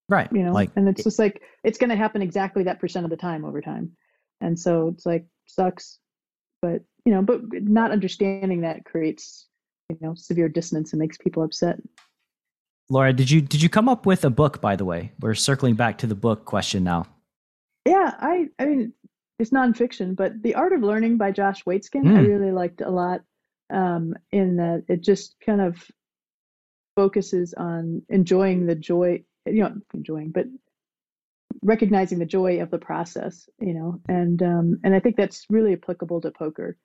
Right. 0.09 0.29
You 0.33 0.45
know, 0.45 0.53
like, 0.53 0.71
and 0.77 0.89
it's 0.89 1.05
just 1.05 1.19
like, 1.19 1.43
it's 1.65 1.79
going 1.79 1.91
to 1.91 1.97
happen 1.97 2.23
exactly 2.23 2.65
that 2.65 2.81
percent 2.81 3.05
of 3.05 3.11
the 3.11 3.17
time 3.17 3.45
over 3.45 3.61
time. 3.61 3.93
And 4.41 4.59
so 4.59 4.89
it's 4.89 5.05
like, 5.07 5.27
sucks 5.47 5.98
but 6.62 6.82
you 7.05 7.12
know 7.12 7.23
but 7.23 7.40
not 7.52 7.90
understanding 7.90 8.60
that 8.62 8.85
creates 8.85 9.48
you 9.90 9.98
know 10.01 10.14
severe 10.14 10.48
dissonance 10.48 10.93
and 10.93 11.01
makes 11.01 11.19
people 11.19 11.43
upset. 11.43 11.78
Laura 12.89 13.12
did 13.12 13.31
you 13.31 13.40
did 13.40 13.62
you 13.62 13.69
come 13.69 13.89
up 13.89 14.06
with 14.06 14.24
a 14.24 14.31
book 14.31 14.60
by 14.60 14.77
the 14.77 14.85
way? 14.85 15.12
We're 15.20 15.35
circling 15.35 15.74
back 15.74 15.98
to 15.98 16.06
the 16.06 16.14
book 16.14 16.44
question 16.44 16.85
now. 16.85 17.06
Yeah 17.85 18.14
i 18.20 18.48
i 18.59 18.64
mean 18.64 18.93
it's 19.39 19.51
nonfiction 19.51 20.14
but 20.14 20.40
the 20.43 20.55
art 20.55 20.73
of 20.73 20.82
learning 20.82 21.16
by 21.16 21.32
josh 21.32 21.64
waitzkin 21.64 22.05
mm. 22.05 22.16
i 22.16 22.20
really 22.20 22.52
liked 22.52 22.81
a 22.81 22.90
lot 22.90 23.23
um 23.70 24.14
in 24.31 24.56
that 24.56 24.85
it 24.89 25.01
just 25.01 25.35
kind 25.44 25.60
of 25.60 25.85
focuses 26.94 27.55
on 27.55 28.02
enjoying 28.09 28.66
the 28.66 28.77
joy 28.77 29.23
you 29.47 29.62
know 29.62 29.74
enjoying 29.94 30.31
but 30.31 30.47
recognizing 31.63 32.19
the 32.19 32.27
joy 32.27 32.61
of 32.61 32.71
the 32.71 32.79
process, 32.79 33.49
you 33.61 33.75
know, 33.75 34.01
and 34.09 34.43
um, 34.43 34.81
and 34.85 34.95
I 34.95 35.01
think 35.01 35.17
that's 35.17 35.47
really 35.49 35.73
applicable 35.73 36.21
to 36.23 36.31
poker, 36.31 36.77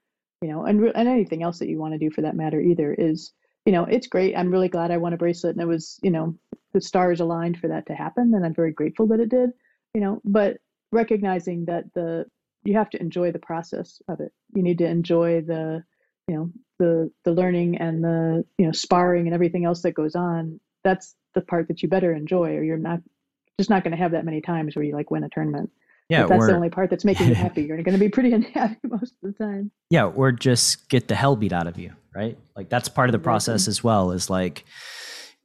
you 0.41 0.49
know, 0.49 0.65
and 0.65 0.83
and 0.95 1.07
anything 1.07 1.43
else 1.43 1.59
that 1.59 1.69
you 1.69 1.79
want 1.79 1.93
to 1.93 1.99
do 1.99 2.11
for 2.11 2.21
that 2.21 2.35
matter 2.35 2.59
either 2.59 2.93
is, 2.93 3.31
you 3.65 3.73
know, 3.73 3.85
it's 3.85 4.07
great. 4.07 4.37
I'm 4.37 4.51
really 4.51 4.69
glad 4.69 4.91
I 4.91 4.97
won 4.97 5.13
a 5.13 5.17
bracelet, 5.17 5.55
and 5.55 5.61
it 5.61 5.67
was, 5.67 5.99
you 6.03 6.11
know, 6.11 6.35
the 6.73 6.81
stars 6.81 7.19
aligned 7.19 7.57
for 7.57 7.67
that 7.69 7.87
to 7.87 7.95
happen, 7.95 8.33
and 8.35 8.45
I'm 8.45 8.53
very 8.53 8.71
grateful 8.71 9.07
that 9.07 9.19
it 9.19 9.29
did, 9.29 9.51
you 9.93 10.01
know. 10.01 10.21
But 10.23 10.57
recognizing 10.91 11.65
that 11.65 11.85
the 11.93 12.25
you 12.63 12.73
have 12.75 12.89
to 12.91 13.01
enjoy 13.01 13.31
the 13.31 13.39
process 13.39 14.01
of 14.07 14.19
it. 14.19 14.31
You 14.53 14.61
need 14.61 14.79
to 14.79 14.87
enjoy 14.87 15.41
the, 15.41 15.83
you 16.27 16.35
know, 16.35 16.51
the 16.79 17.11
the 17.23 17.31
learning 17.31 17.77
and 17.77 18.03
the 18.03 18.45
you 18.57 18.65
know 18.65 18.71
sparring 18.71 19.25
and 19.25 19.33
everything 19.33 19.65
else 19.65 19.81
that 19.81 19.93
goes 19.93 20.15
on. 20.15 20.59
That's 20.83 21.15
the 21.33 21.41
part 21.41 21.67
that 21.69 21.81
you 21.81 21.89
better 21.89 22.13
enjoy, 22.13 22.55
or 22.55 22.63
you're 22.63 22.77
not 22.77 22.99
just 23.57 23.69
not 23.69 23.83
going 23.83 23.91
to 23.91 23.97
have 23.97 24.11
that 24.11 24.25
many 24.25 24.41
times 24.41 24.75
where 24.75 24.83
you 24.85 24.93
like 24.93 25.11
win 25.11 25.23
a 25.23 25.29
tournament. 25.29 25.71
Yeah, 26.09 26.25
that's 26.25 26.43
or, 26.43 26.47
the 26.47 26.55
only 26.55 26.69
part 26.69 26.89
that's 26.89 27.03
making 27.03 27.27
you 27.27 27.35
happy. 27.35 27.63
You're 27.63 27.81
going 27.81 27.93
to 27.93 27.99
be 27.99 28.09
pretty 28.09 28.31
unhappy 28.33 28.77
most 28.83 29.13
of 29.23 29.33
the 29.33 29.43
time. 29.43 29.71
Yeah, 29.89 30.05
or 30.05 30.31
just 30.31 30.89
get 30.89 31.07
the 31.07 31.15
hell 31.15 31.35
beat 31.35 31.53
out 31.53 31.67
of 31.67 31.77
you, 31.77 31.91
right? 32.15 32.37
Like 32.55 32.69
that's 32.69 32.87
part 32.87 33.09
of 33.09 33.13
the 33.13 33.19
process 33.19 33.67
as 33.67 33.83
well. 33.83 34.11
Is 34.11 34.29
like, 34.29 34.63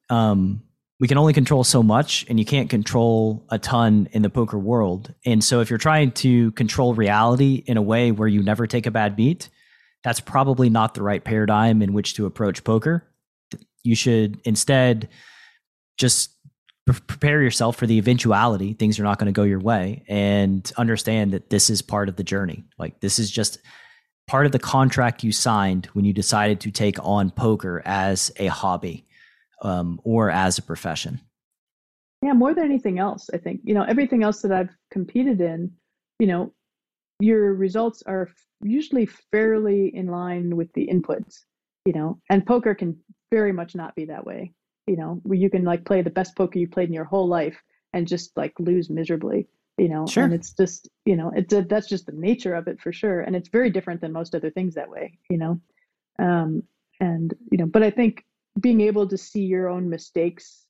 um, 0.09 0.63
we 1.01 1.09
can 1.09 1.19
only 1.19 1.33
control 1.33 1.65
so 1.65 1.83
much, 1.83 2.25
and 2.29 2.39
you 2.39 2.45
can't 2.45 2.71
control 2.71 3.45
a 3.49 3.59
ton 3.59 4.09
in 4.13 4.23
the 4.23 4.31
poker 4.31 4.59
world. 4.59 5.13
And 5.25 5.43
so, 5.43 5.61
if 5.61 5.69
you're 5.69 5.79
trying 5.79 6.13
to 6.13 6.53
control 6.53 6.95
reality 6.95 7.65
in 7.67 7.77
a 7.77 7.83
way 7.83 8.13
where 8.13 8.29
you 8.29 8.43
never 8.43 8.67
take 8.67 8.87
a 8.87 8.93
bad 8.93 9.17
beat, 9.17 9.49
that's 10.05 10.21
probably 10.21 10.71
not 10.71 10.95
the 10.95 11.03
right 11.03 11.25
paradigm 11.25 11.83
in 11.83 11.93
which 11.93 12.15
to 12.15 12.27
approach 12.27 12.63
poker. 12.63 13.05
You 13.83 13.97
should 13.97 14.41
instead 14.45 15.09
just 15.97 16.32
prepare 16.87 17.43
yourself 17.43 17.77
for 17.77 17.87
the 17.87 17.97
eventuality 17.97 18.73
things 18.73 18.99
are 18.99 19.05
not 19.05 19.19
going 19.19 19.33
to 19.33 19.37
go 19.37 19.45
your 19.45 19.61
way 19.61 20.03
and 20.09 20.73
understand 20.77 21.33
that 21.33 21.49
this 21.51 21.71
is 21.71 21.81
part 21.81 22.09
of 22.09 22.17
the 22.17 22.25
journey. 22.25 22.65
Like 22.79 23.01
this 23.01 23.19
is 23.19 23.31
just 23.31 23.59
part 24.27 24.47
of 24.47 24.53
the 24.53 24.59
contract 24.59 25.23
you 25.23 25.33
signed 25.33 25.87
when 25.93 26.05
you 26.05 26.13
decided 26.13 26.61
to 26.61 26.71
take 26.71 26.97
on 27.03 27.31
poker 27.31 27.83
as 27.85 28.33
a 28.37 28.47
hobby 28.47 29.07
um, 29.63 30.01
or 30.05 30.31
as 30.31 30.59
a 30.59 30.63
profession. 30.63 31.21
Yeah 32.23 32.33
more 32.33 32.55
than 32.55 32.65
anything 32.65 33.01
else 33.01 33.29
i 33.35 33.37
think 33.37 33.61
you 33.65 33.75
know 33.75 33.83
everything 33.83 34.23
else 34.23 34.43
that 34.43 34.53
i've 34.53 34.75
competed 34.93 35.41
in 35.41 35.73
you 36.21 36.27
know 36.29 36.53
your 37.19 37.55
results 37.55 38.03
are 38.07 38.31
usually 38.63 39.07
fairly 39.07 39.95
in 39.95 40.07
line 40.07 40.57
with 40.57 40.73
the 40.75 40.87
inputs 40.87 41.41
you 41.85 41.93
know 41.93 42.21
and 42.31 42.47
poker 42.47 42.77
can 42.77 42.97
very 43.33 43.53
much 43.53 43.75
not 43.75 43.95
be 43.97 44.05
that 44.05 44.25
way 44.25 44.53
you 44.87 44.97
know, 44.97 45.21
where 45.23 45.39
you 45.39 45.51
can 45.51 45.65
like 45.65 45.85
play 45.85 46.03
the 46.03 46.11
best 46.11 46.37
poker 46.37 46.59
you 46.59 46.69
played 46.69 46.89
in 46.89 46.95
your 46.95 47.05
whole 47.05 47.29
life 47.29 47.63
and 47.93 48.09
just 48.09 48.37
like 48.37 48.53
lose 48.59 48.91
miserably, 48.91 49.47
you 49.79 49.89
know, 49.89 50.07
sure. 50.07 50.25
and 50.25 50.33
it's 50.33 50.53
just, 50.53 50.89
you 51.05 51.17
know, 51.17 51.31
it's 51.35 51.53
a, 51.53 51.63
that's 51.63 51.89
just 51.89 52.07
the 52.07 52.13
nature 52.13 52.55
of 52.55 52.67
it 52.69 52.81
for 52.81 52.93
sure. 52.93 53.21
And 53.21 53.37
it's 53.37 53.49
very 53.49 53.71
different 53.71 54.01
than 54.01 54.13
most 54.13 54.35
other 54.35 54.51
things 54.51 54.75
that 54.75 54.91
way, 54.91 55.19
you 55.31 55.39
know? 55.39 55.61
Um, 56.19 56.63
and, 57.01 57.35
you 57.51 57.59
know, 57.59 57.67
but 57.67 57.83
I 57.83 57.91
think 57.91 58.25
being 58.61 58.81
able 58.81 59.09
to 59.09 59.17
see 59.17 59.43
your 59.43 59.69
own 59.69 59.89
mistakes 59.89 60.67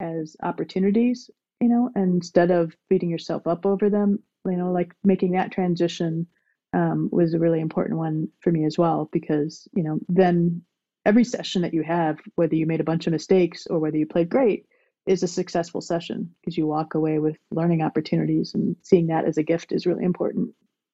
as 0.00 0.36
opportunities, 0.42 1.30
you 1.60 1.68
know, 1.68 1.90
instead 1.96 2.50
of 2.50 2.76
beating 2.88 3.10
yourself 3.10 3.46
up 3.46 3.66
over 3.66 3.88
them, 3.88 4.18
you 4.46 4.56
know, 4.56 4.72
like 4.72 4.92
making 5.04 5.32
that 5.32 5.52
transition 5.52 6.26
um, 6.74 7.08
was 7.12 7.34
a 7.34 7.38
really 7.38 7.60
important 7.60 7.98
one 7.98 8.28
for 8.40 8.50
me 8.50 8.64
as 8.64 8.76
well, 8.76 9.08
because, 9.12 9.68
you 9.74 9.82
know, 9.82 9.98
then 10.08 10.62
every 11.06 11.24
session 11.24 11.62
that 11.62 11.74
you 11.74 11.82
have, 11.82 12.18
whether 12.36 12.54
you 12.54 12.66
made 12.66 12.80
a 12.80 12.84
bunch 12.84 13.06
of 13.06 13.12
mistakes 13.12 13.66
or 13.68 13.78
whether 13.78 13.96
you 13.96 14.06
played 14.06 14.28
great, 14.28 14.66
is 15.06 15.22
a 15.22 15.28
successful 15.28 15.80
session 15.80 16.30
because 16.40 16.56
you 16.56 16.66
walk 16.66 16.94
away 16.94 17.18
with 17.18 17.36
learning 17.50 17.82
opportunities 17.82 18.54
and 18.54 18.74
seeing 18.82 19.06
that 19.08 19.26
as 19.26 19.36
a 19.36 19.42
gift 19.42 19.72
is 19.72 19.86
really 19.86 20.04
important. 20.04 20.50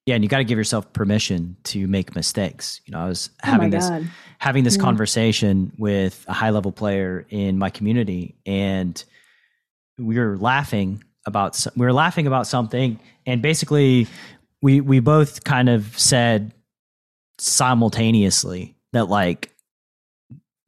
Yeah, 0.07 0.15
and 0.17 0.25
you 0.25 0.29
got 0.29 0.39
to 0.39 0.45
give 0.45 0.59
yourself 0.59 0.93
permission 0.93 1.57
to 1.65 1.87
make 1.87 2.17
mistakes. 2.17 2.81
You 2.85 2.93
know, 2.93 3.01
I 3.01 3.07
was 3.07 3.31
oh 3.45 3.47
having 3.47 3.73
oh 3.73 3.79
this 3.79 3.89
God. 3.89 4.11
having 4.39 4.65
this 4.65 4.77
yeah. 4.77 4.83
conversation 4.83 5.73
with 5.79 6.25
a 6.27 6.33
high 6.33 6.51
level 6.51 6.73
player 6.73 7.27
in 7.29 7.59
my 7.59 7.71
community, 7.71 8.35
and 8.47 9.03
we 9.99 10.19
were 10.19 10.37
laughing 10.39 11.05
about 11.27 11.65
we 11.77 11.87
were 11.87 11.93
laughing 11.93 12.27
about 12.27 12.47
something, 12.47 12.99
and 13.27 13.43
basically 13.43 14.09
we 14.63 14.81
we 14.81 15.01
both 15.01 15.45
kind 15.45 15.69
of 15.69 15.97
said 15.99 16.53
simultaneously 17.39 18.75
that 18.93 19.09
like 19.09 19.51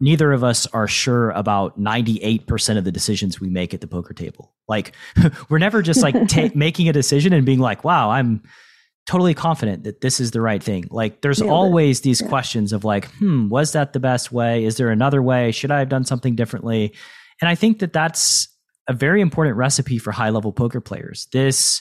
neither 0.03 0.33
of 0.33 0.43
us 0.43 0.67
are 0.67 0.89
sure 0.89 1.31
about 1.31 1.81
98% 1.81 2.77
of 2.77 2.83
the 2.85 2.91
decisions 2.91 3.41
we 3.41 3.49
make 3.49 3.73
at 3.73 3.81
the 3.81 3.87
poker 3.87 4.13
table. 4.13 4.53
Like 4.69 4.95
we're 5.49 5.59
never 5.59 5.81
just 5.81 6.03
like 6.03 6.29
ta- 6.29 6.51
making 6.55 6.89
a 6.89 6.93
decision 6.93 7.33
and 7.33 7.47
being 7.47 7.61
like, 7.61 7.85
"Wow, 7.85 8.11
I'm 8.11 8.43
totally 9.07 9.33
confident 9.33 9.85
that 9.85 10.01
this 10.01 10.19
is 10.19 10.33
the 10.33 10.41
right 10.41 10.63
thing." 10.63 10.87
Like 10.91 11.23
there's 11.23 11.41
Nailed 11.41 11.53
always 11.53 12.01
it. 12.01 12.03
these 12.03 12.21
yeah. 12.21 12.29
questions 12.29 12.73
of 12.73 12.85
like, 12.85 13.07
"Hmm, 13.13 13.49
was 13.49 13.73
that 13.73 13.93
the 13.93 14.01
best 14.01 14.33
way? 14.33 14.65
Is 14.65 14.77
there 14.77 14.91
another 14.91 15.23
way? 15.23 15.53
Should 15.53 15.71
I 15.71 15.79
have 15.79 15.89
done 15.89 16.05
something 16.05 16.35
differently?" 16.35 16.93
And 17.41 17.49
I 17.49 17.55
think 17.55 17.79
that 17.79 17.93
that's 17.93 18.49
a 18.89 18.93
very 18.93 19.21
important 19.21 19.57
recipe 19.57 19.99
for 19.99 20.11
high-level 20.11 20.53
poker 20.53 20.81
players. 20.81 21.29
This 21.33 21.81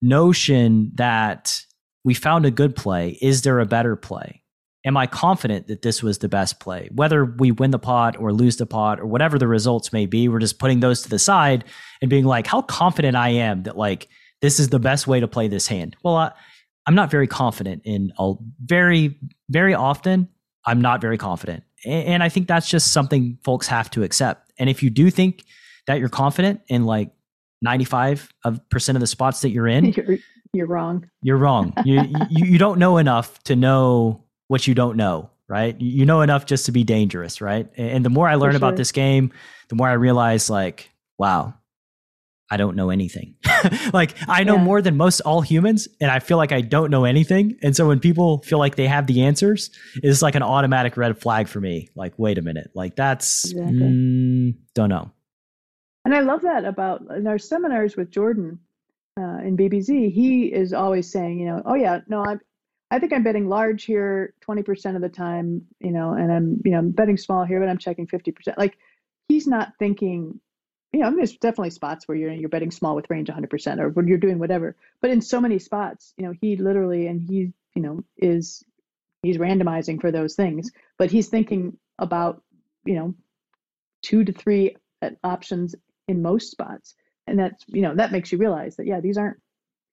notion 0.00 0.90
that 0.94 1.60
we 2.04 2.14
found 2.14 2.44
a 2.44 2.50
good 2.50 2.74
play, 2.74 3.16
is 3.22 3.42
there 3.42 3.60
a 3.60 3.66
better 3.66 3.94
play? 3.94 4.41
Am 4.84 4.96
I 4.96 5.06
confident 5.06 5.68
that 5.68 5.82
this 5.82 6.02
was 6.02 6.18
the 6.18 6.28
best 6.28 6.60
play? 6.60 6.88
Whether 6.92 7.24
we 7.24 7.52
win 7.52 7.70
the 7.70 7.78
pot 7.78 8.18
or 8.18 8.32
lose 8.32 8.56
the 8.56 8.66
pot 8.66 9.00
or 9.00 9.06
whatever 9.06 9.38
the 9.38 9.46
results 9.46 9.92
may 9.92 10.06
be, 10.06 10.28
we're 10.28 10.40
just 10.40 10.58
putting 10.58 10.80
those 10.80 11.02
to 11.02 11.08
the 11.08 11.18
side 11.18 11.64
and 12.00 12.10
being 12.10 12.24
like, 12.24 12.46
how 12.46 12.62
confident 12.62 13.16
I 13.16 13.30
am 13.30 13.62
that 13.64 13.76
like 13.76 14.08
this 14.40 14.58
is 14.58 14.70
the 14.70 14.80
best 14.80 15.06
way 15.06 15.20
to 15.20 15.28
play 15.28 15.48
this 15.48 15.68
hand. 15.68 15.96
Well, 16.02 16.16
I, 16.16 16.32
I'm 16.86 16.94
not 16.94 17.10
very 17.10 17.28
confident 17.28 17.82
in 17.84 18.12
a 18.18 18.34
very, 18.60 19.18
very 19.48 19.74
often. 19.74 20.28
I'm 20.66 20.80
not 20.80 21.00
very 21.00 21.18
confident. 21.18 21.62
And, 21.84 22.06
and 22.06 22.22
I 22.22 22.28
think 22.28 22.48
that's 22.48 22.68
just 22.68 22.92
something 22.92 23.38
folks 23.44 23.68
have 23.68 23.88
to 23.90 24.02
accept. 24.02 24.52
And 24.58 24.68
if 24.68 24.82
you 24.82 24.90
do 24.90 25.10
think 25.10 25.44
that 25.86 26.00
you're 26.00 26.08
confident 26.08 26.60
in 26.68 26.84
like 26.84 27.10
95 27.62 28.32
of 28.44 28.68
percent 28.68 28.96
of 28.96 29.00
the 29.00 29.06
spots 29.06 29.42
that 29.42 29.50
you're 29.50 29.68
in, 29.68 29.84
you're, 29.96 30.18
you're 30.52 30.66
wrong. 30.66 31.08
You're 31.22 31.36
wrong. 31.36 31.72
you, 31.84 32.02
you, 32.30 32.46
you 32.46 32.58
don't 32.58 32.78
know 32.78 32.98
enough 32.98 33.40
to 33.44 33.54
know 33.54 34.21
what 34.52 34.66
you 34.66 34.74
don't 34.74 34.98
know, 34.98 35.30
right? 35.48 35.80
You 35.80 36.04
know 36.04 36.20
enough 36.20 36.44
just 36.44 36.66
to 36.66 36.72
be 36.72 36.84
dangerous, 36.84 37.40
right? 37.40 37.70
And 37.78 38.04
the 38.04 38.10
more 38.10 38.28
I 38.28 38.34
learn 38.34 38.50
sure. 38.50 38.58
about 38.58 38.76
this 38.76 38.92
game, 38.92 39.32
the 39.68 39.76
more 39.76 39.88
I 39.88 39.94
realize, 39.94 40.50
like, 40.50 40.90
wow, 41.16 41.54
I 42.50 42.58
don't 42.58 42.76
know 42.76 42.90
anything. 42.90 43.36
like, 43.94 44.14
I 44.28 44.44
know 44.44 44.56
yeah. 44.56 44.62
more 44.62 44.82
than 44.82 44.98
most 44.98 45.20
all 45.20 45.40
humans, 45.40 45.88
and 46.02 46.10
I 46.10 46.18
feel 46.18 46.36
like 46.36 46.52
I 46.52 46.60
don't 46.60 46.90
know 46.90 47.06
anything. 47.06 47.56
And 47.62 47.74
so 47.74 47.88
when 47.88 47.98
people 47.98 48.42
feel 48.42 48.58
like 48.58 48.76
they 48.76 48.86
have 48.88 49.06
the 49.06 49.22
answers, 49.22 49.70
it's 49.94 50.20
like 50.20 50.34
an 50.34 50.42
automatic 50.42 50.98
red 50.98 51.18
flag 51.18 51.48
for 51.48 51.58
me. 51.58 51.88
Like, 51.96 52.12
wait 52.18 52.36
a 52.36 52.42
minute, 52.42 52.72
like 52.74 52.94
that's 52.94 53.52
exactly. 53.52 53.78
mm, 53.78 54.54
don't 54.74 54.90
know. 54.90 55.10
And 56.04 56.14
I 56.14 56.20
love 56.20 56.42
that 56.42 56.66
about 56.66 57.00
in 57.16 57.26
our 57.26 57.38
seminars 57.38 57.96
with 57.96 58.10
Jordan 58.10 58.58
uh, 59.18 59.38
in 59.38 59.56
BBZ. 59.56 60.12
He 60.12 60.52
is 60.52 60.74
always 60.74 61.10
saying, 61.10 61.38
you 61.40 61.46
know, 61.46 61.62
oh 61.64 61.74
yeah, 61.74 62.00
no, 62.06 62.22
I'm 62.22 62.38
I 62.92 62.98
think 62.98 63.14
I'm 63.14 63.22
betting 63.22 63.48
large 63.48 63.84
here 63.84 64.34
20% 64.46 64.96
of 64.96 65.00
the 65.00 65.08
time, 65.08 65.62
you 65.80 65.92
know, 65.92 66.12
and 66.12 66.30
I'm, 66.30 66.60
you 66.62 66.72
know, 66.72 66.78
I'm 66.78 66.90
betting 66.90 67.16
small 67.16 67.42
here, 67.42 67.58
but 67.58 67.70
I'm 67.70 67.78
checking 67.78 68.06
50%. 68.06 68.58
Like 68.58 68.76
he's 69.28 69.46
not 69.46 69.72
thinking, 69.78 70.38
you 70.92 71.00
know, 71.00 71.10
there's 71.10 71.38
definitely 71.38 71.70
spots 71.70 72.06
where 72.06 72.18
you're 72.18 72.30
you're 72.32 72.50
betting 72.50 72.70
small 72.70 72.94
with 72.94 73.08
range 73.08 73.28
100% 73.28 73.80
or 73.80 73.88
when 73.88 74.08
you're 74.08 74.18
doing 74.18 74.38
whatever. 74.38 74.76
But 75.00 75.10
in 75.10 75.22
so 75.22 75.40
many 75.40 75.58
spots, 75.58 76.12
you 76.18 76.26
know, 76.26 76.34
he 76.38 76.56
literally 76.56 77.06
and 77.06 77.22
he, 77.22 77.54
you 77.74 77.80
know, 77.80 78.04
is 78.18 78.62
he's 79.22 79.38
randomizing 79.38 79.98
for 79.98 80.12
those 80.12 80.34
things, 80.34 80.70
but 80.98 81.10
he's 81.10 81.28
thinking 81.28 81.78
about, 81.98 82.42
you 82.84 82.96
know, 82.96 83.14
two 84.02 84.22
to 84.22 84.32
three 84.32 84.76
uh, 85.00 85.10
options 85.24 85.74
in 86.08 86.20
most 86.20 86.50
spots. 86.50 86.94
And 87.26 87.38
that's, 87.38 87.64
you 87.68 87.80
know, 87.80 87.94
that 87.94 88.12
makes 88.12 88.32
you 88.32 88.36
realize 88.36 88.76
that 88.76 88.86
yeah, 88.86 89.00
these 89.00 89.16
aren't 89.16 89.40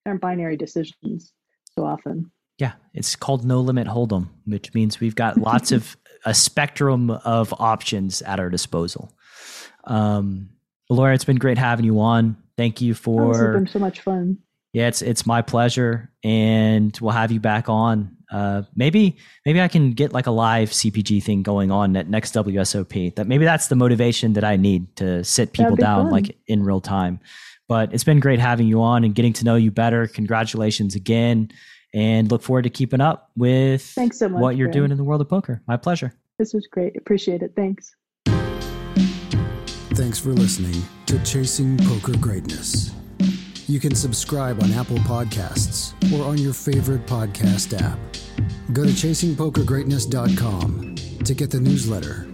aren't 0.04 0.20
binary 0.20 0.58
decisions 0.58 1.32
so 1.74 1.86
often. 1.86 2.30
Yeah, 2.60 2.72
it's 2.92 3.16
called 3.16 3.44
No 3.44 3.60
Limit 3.60 3.86
Hold'em, 3.88 4.28
which 4.44 4.74
means 4.74 5.00
we've 5.00 5.14
got 5.14 5.38
lots 5.38 5.72
of 5.72 5.96
a 6.26 6.34
spectrum 6.34 7.10
of 7.10 7.54
options 7.58 8.20
at 8.20 8.38
our 8.38 8.50
disposal. 8.50 9.14
Um, 9.84 10.50
Laura, 10.90 11.14
it's 11.14 11.24
been 11.24 11.38
great 11.38 11.56
having 11.56 11.86
you 11.86 12.00
on. 12.00 12.36
Thank 12.58 12.82
you 12.82 12.92
for. 12.92 13.22
Oh, 13.22 13.28
this 13.28 13.38
has 13.40 13.54
been 13.54 13.66
so 13.66 13.78
much 13.78 14.00
fun. 14.00 14.38
Yeah, 14.74 14.88
it's 14.88 15.00
it's 15.00 15.24
my 15.24 15.40
pleasure, 15.40 16.12
and 16.22 16.96
we'll 17.00 17.12
have 17.12 17.32
you 17.32 17.40
back 17.40 17.70
on. 17.70 18.16
Uh, 18.30 18.62
maybe 18.76 19.16
maybe 19.46 19.60
I 19.62 19.66
can 19.66 19.92
get 19.92 20.12
like 20.12 20.26
a 20.26 20.30
live 20.30 20.70
CPG 20.70 21.22
thing 21.22 21.42
going 21.42 21.70
on 21.70 21.96
at 21.96 22.08
next 22.08 22.34
WSOP. 22.34 23.14
That 23.16 23.26
maybe 23.26 23.46
that's 23.46 23.68
the 23.68 23.74
motivation 23.74 24.34
that 24.34 24.44
I 24.44 24.56
need 24.56 24.94
to 24.96 25.24
sit 25.24 25.54
people 25.54 25.76
down 25.76 26.04
fun. 26.04 26.12
like 26.12 26.36
in 26.46 26.62
real 26.62 26.82
time. 26.82 27.20
But 27.68 27.94
it's 27.94 28.04
been 28.04 28.20
great 28.20 28.38
having 28.38 28.66
you 28.66 28.82
on 28.82 29.02
and 29.02 29.14
getting 29.14 29.32
to 29.34 29.44
know 29.44 29.56
you 29.56 29.70
better. 29.70 30.06
Congratulations 30.06 30.94
again 30.94 31.50
and 31.92 32.30
look 32.30 32.42
forward 32.42 32.62
to 32.62 32.70
keeping 32.70 33.00
up 33.00 33.30
with 33.36 33.82
Thanks 33.82 34.18
so 34.18 34.28
much, 34.28 34.40
what 34.40 34.56
you're 34.56 34.70
doing 34.70 34.90
in 34.90 34.96
the 34.96 35.04
world 35.04 35.20
of 35.20 35.28
poker. 35.28 35.62
My 35.66 35.76
pleasure. 35.76 36.12
This 36.38 36.54
was 36.54 36.66
great. 36.66 36.96
Appreciate 36.96 37.42
it. 37.42 37.52
Thanks. 37.54 37.94
Thanks 39.94 40.18
for 40.18 40.30
listening 40.30 40.82
to 41.06 41.22
Chasing 41.24 41.76
Poker 41.78 42.16
Greatness. 42.16 42.92
You 43.66 43.78
can 43.78 43.94
subscribe 43.94 44.62
on 44.62 44.72
Apple 44.72 44.96
Podcasts 44.98 45.92
or 46.12 46.26
on 46.26 46.38
your 46.38 46.54
favorite 46.54 47.06
podcast 47.06 47.78
app. 47.80 47.98
Go 48.72 48.84
to 48.84 48.90
chasingpokergreatness.com 48.90 50.94
to 51.24 51.34
get 51.34 51.50
the 51.50 51.60
newsletter. 51.60 52.26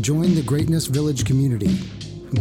Join 0.00 0.34
the 0.34 0.42
Greatness 0.42 0.86
Village 0.86 1.24
community, 1.24 1.80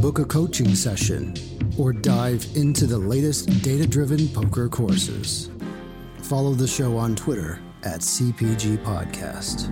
book 0.02 0.20
a 0.20 0.26
coaching 0.26 0.76
session, 0.76 1.34
or 1.80 1.94
dive 1.94 2.46
into 2.56 2.86
the 2.86 2.98
latest 2.98 3.64
data 3.64 3.88
driven 3.88 4.28
poker 4.28 4.68
courses. 4.68 5.50
Follow 6.28 6.54
the 6.56 6.68
show 6.68 6.98
on 6.98 7.16
Twitter 7.16 7.60
at 7.84 8.00
CPG 8.00 8.80
Podcast. 8.80 9.70